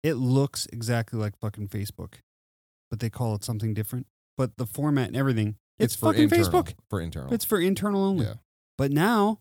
It 0.05 0.15
looks 0.15 0.67
exactly 0.73 1.19
like 1.19 1.37
fucking 1.37 1.69
Facebook, 1.69 2.15
but 2.91 3.01
they 3.01 3.11
call 3.11 3.35
it 3.35 3.45
something 3.45 3.75
different. 3.75 4.07
But 4.37 4.57
the 4.57 4.67
format 4.67 5.09
and 5.09 5.17
everything, 5.17 5.57
it's, 5.79 5.95
for 5.97 6.07
fucking 6.13 6.25
internal, 6.25 6.63
Facebook. 6.63 6.75
for 6.91 7.01
internal 7.01 7.33
It's 7.33 7.45
for 7.45 7.61
internal 7.61 8.05
only. 8.05 8.27
Yeah. 8.27 8.35
But 8.79 8.93
now 8.93 9.41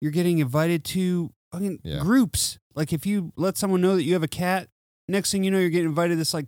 you're 0.00 0.12
getting 0.12 0.38
invited 0.38 0.84
to 0.86 1.32
fucking 1.52 1.80
Yeah. 1.84 2.00
groups. 2.00 2.58
Like 2.74 2.92
if 2.92 3.06
you 3.06 3.32
let 3.36 3.56
someone 3.56 3.80
know 3.80 3.96
that 3.96 4.04
you 4.04 4.12
have 4.14 4.22
a 4.22 4.28
cat, 4.28 4.68
next 5.08 5.32
thing 5.32 5.44
you 5.44 5.50
know, 5.50 5.58
you're 5.58 5.70
getting 5.70 5.88
invited 5.88 6.14
to 6.14 6.16
this 6.18 6.32
like 6.34 6.46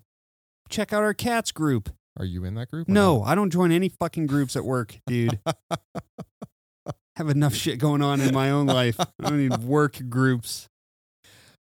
check 0.68 0.92
out 0.92 1.02
our 1.02 1.14
cats 1.14 1.52
group. 1.52 1.90
are 2.18 2.24
you 2.24 2.44
in 2.44 2.54
that 2.54 2.70
group 2.70 2.88
No, 2.88 3.18
not? 3.18 3.26
I 3.28 3.34
don't 3.34 3.50
join 3.50 3.72
any 3.72 3.88
fucking 3.88 4.26
groups 4.26 4.54
at 4.56 4.64
work, 4.64 4.98
dude. 5.06 5.38
have 7.16 7.28
enough 7.28 7.54
shit 7.54 7.78
going 7.78 8.02
on 8.02 8.20
in 8.20 8.34
my 8.34 8.50
own 8.50 8.66
life. 8.66 8.96
I 8.98 9.06
don't 9.28 9.38
need 9.38 9.58
work 9.62 10.00
groups. 10.08 10.68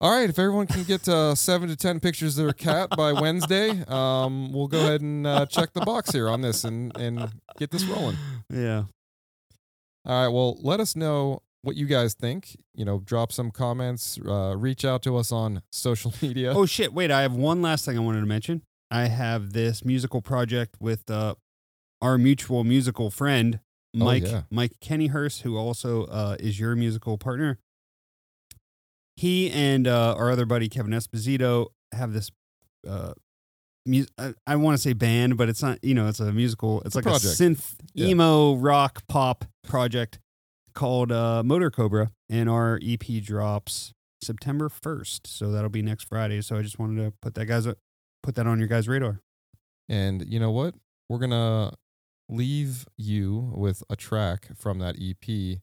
All 0.02 0.12
right 0.12 0.30
if 0.30 0.40
everyone 0.40 0.68
can 0.68 0.84
get 0.84 1.08
uh 1.08 1.36
seven 1.50 1.68
to 1.68 1.76
ten 1.76 2.00
pictures 2.00 2.38
of 2.38 2.46
their 2.46 2.54
cat 2.54 2.90
by 2.96 3.12
wednesday 3.14 3.84
um 3.88 4.52
we'll 4.54 4.68
go 4.68 4.80
ahead 4.80 5.02
and 5.02 5.26
uh, 5.28 5.46
check 5.46 5.74
the 5.74 5.82
box 5.82 6.12
here 6.12 6.30
on 6.30 6.42
this 6.42 6.64
and 6.64 6.96
and 6.98 7.30
get 7.58 7.72
this 7.72 7.84
rolling 7.86 8.18
Yeah. 8.50 8.84
All 10.06 10.24
right. 10.26 10.34
Well, 10.34 10.58
let 10.62 10.80
us 10.80 10.96
know 10.96 11.42
what 11.62 11.76
you 11.76 11.86
guys 11.86 12.14
think. 12.14 12.56
You 12.74 12.86
know, 12.86 13.00
drop 13.00 13.32
some 13.34 13.52
comments, 13.52 14.18
uh, 14.26 14.56
reach 14.58 14.86
out 14.86 15.04
to 15.04 15.18
us 15.18 15.32
on 15.32 15.62
social 15.72 16.14
media. 16.22 16.54
Oh 16.56 16.66
shit! 16.66 16.94
Wait, 16.94 17.12
I 17.12 17.22
have 17.22 17.34
one 17.36 17.62
last 17.62 17.84
thing 17.86 17.98
I 17.98 18.00
wanted 18.02 18.22
to 18.22 18.26
mention. 18.26 18.64
I 18.90 19.04
have 19.08 19.52
this 19.52 19.84
musical 19.84 20.22
project 20.22 20.78
with 20.80 21.12
uh, 21.12 21.36
our 22.02 22.18
mutual 22.18 22.64
musical 22.64 23.12
friend 23.12 23.60
Oh, 23.94 24.06
Mike 24.06 24.24
yeah. 24.24 24.44
Mike 24.50 24.74
Kennyhurst, 24.82 25.42
who 25.42 25.58
also 25.58 26.06
uh, 26.06 26.38
is 26.40 26.60
your 26.60 26.76
musical 26.76 27.18
partner. 27.18 27.60
He 29.20 29.52
and 29.52 29.86
uh, 29.86 30.16
our 30.18 30.32
other 30.32 30.46
buddy 30.46 30.70
Kevin 30.70 30.92
Esposito 30.94 31.68
have 31.94 32.14
this. 32.14 32.32
Uh, 32.88 33.12
mu- 33.86 34.06
I, 34.18 34.34
I 34.48 34.56
want 34.56 34.78
to 34.78 34.82
say 34.82 34.94
band, 34.94 35.36
but 35.38 35.50
it's 35.50 35.62
not. 35.62 35.84
You 35.84 35.94
know, 35.94 36.08
it's 36.08 36.22
a 36.22 36.32
musical. 36.32 36.82
It's 36.86 36.96
like 36.96 37.04
project. 37.04 37.26
a 37.26 37.44
synth 37.44 37.76
Yeah. 37.94 38.08
emo 38.08 38.56
rock 38.56 39.04
pop 39.10 39.44
project 39.68 40.20
called 40.74 41.12
uh, 41.12 41.44
Motor 41.44 41.70
Cobra, 41.70 42.12
and 42.30 42.50
our 42.50 42.80
EP 42.82 43.04
drops 43.22 43.92
September 44.24 44.70
first. 44.70 45.28
So 45.28 45.52
that'll 45.52 45.70
be 45.70 45.82
next 45.82 46.04
Friday. 46.06 46.40
So 46.42 46.56
I 46.56 46.62
just 46.62 46.80
wanted 46.80 47.04
to 47.04 47.14
put 47.22 47.34
that 47.34 47.46
guys 47.46 47.68
put 48.24 48.36
that 48.36 48.48
on 48.48 48.58
your 48.60 48.70
guys' 48.70 48.88
radar. 48.88 49.20
And 49.90 50.26
you 50.32 50.40
know 50.40 50.52
what? 50.52 50.76
We're 51.10 51.20
gonna 51.20 51.74
leave 52.30 52.86
you 52.98 53.52
with 53.54 53.84
a 53.90 53.98
track 53.98 54.48
from 54.56 54.80
that 54.80 54.96
EP. 55.02 55.60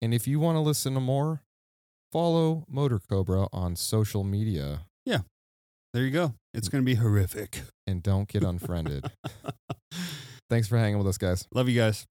And 0.00 0.14
if 0.14 0.28
you 0.28 0.38
want 0.38 0.54
to 0.56 0.60
listen 0.60 0.94
to 0.94 1.00
more, 1.00 1.42
follow 2.12 2.64
Motor 2.68 3.00
Cobra 3.08 3.46
on 3.52 3.74
social 3.76 4.22
media 4.22 4.82
Yeah, 5.06 5.20
there 5.94 6.04
you 6.04 6.10
go. 6.10 6.34
It's 6.54 6.68
gonna 6.68 6.84
be 6.84 6.94
horrific. 6.96 7.62
and 7.86 8.02
don't 8.02 8.28
get 8.28 8.44
unfriended. 8.44 9.10
Thanks 10.50 10.68
for 10.68 10.76
hanging 10.76 10.98
with 10.98 11.06
us, 11.08 11.16
guys. 11.18 11.48
Love 11.54 11.68
you 11.68 11.80
guys. 11.80 12.06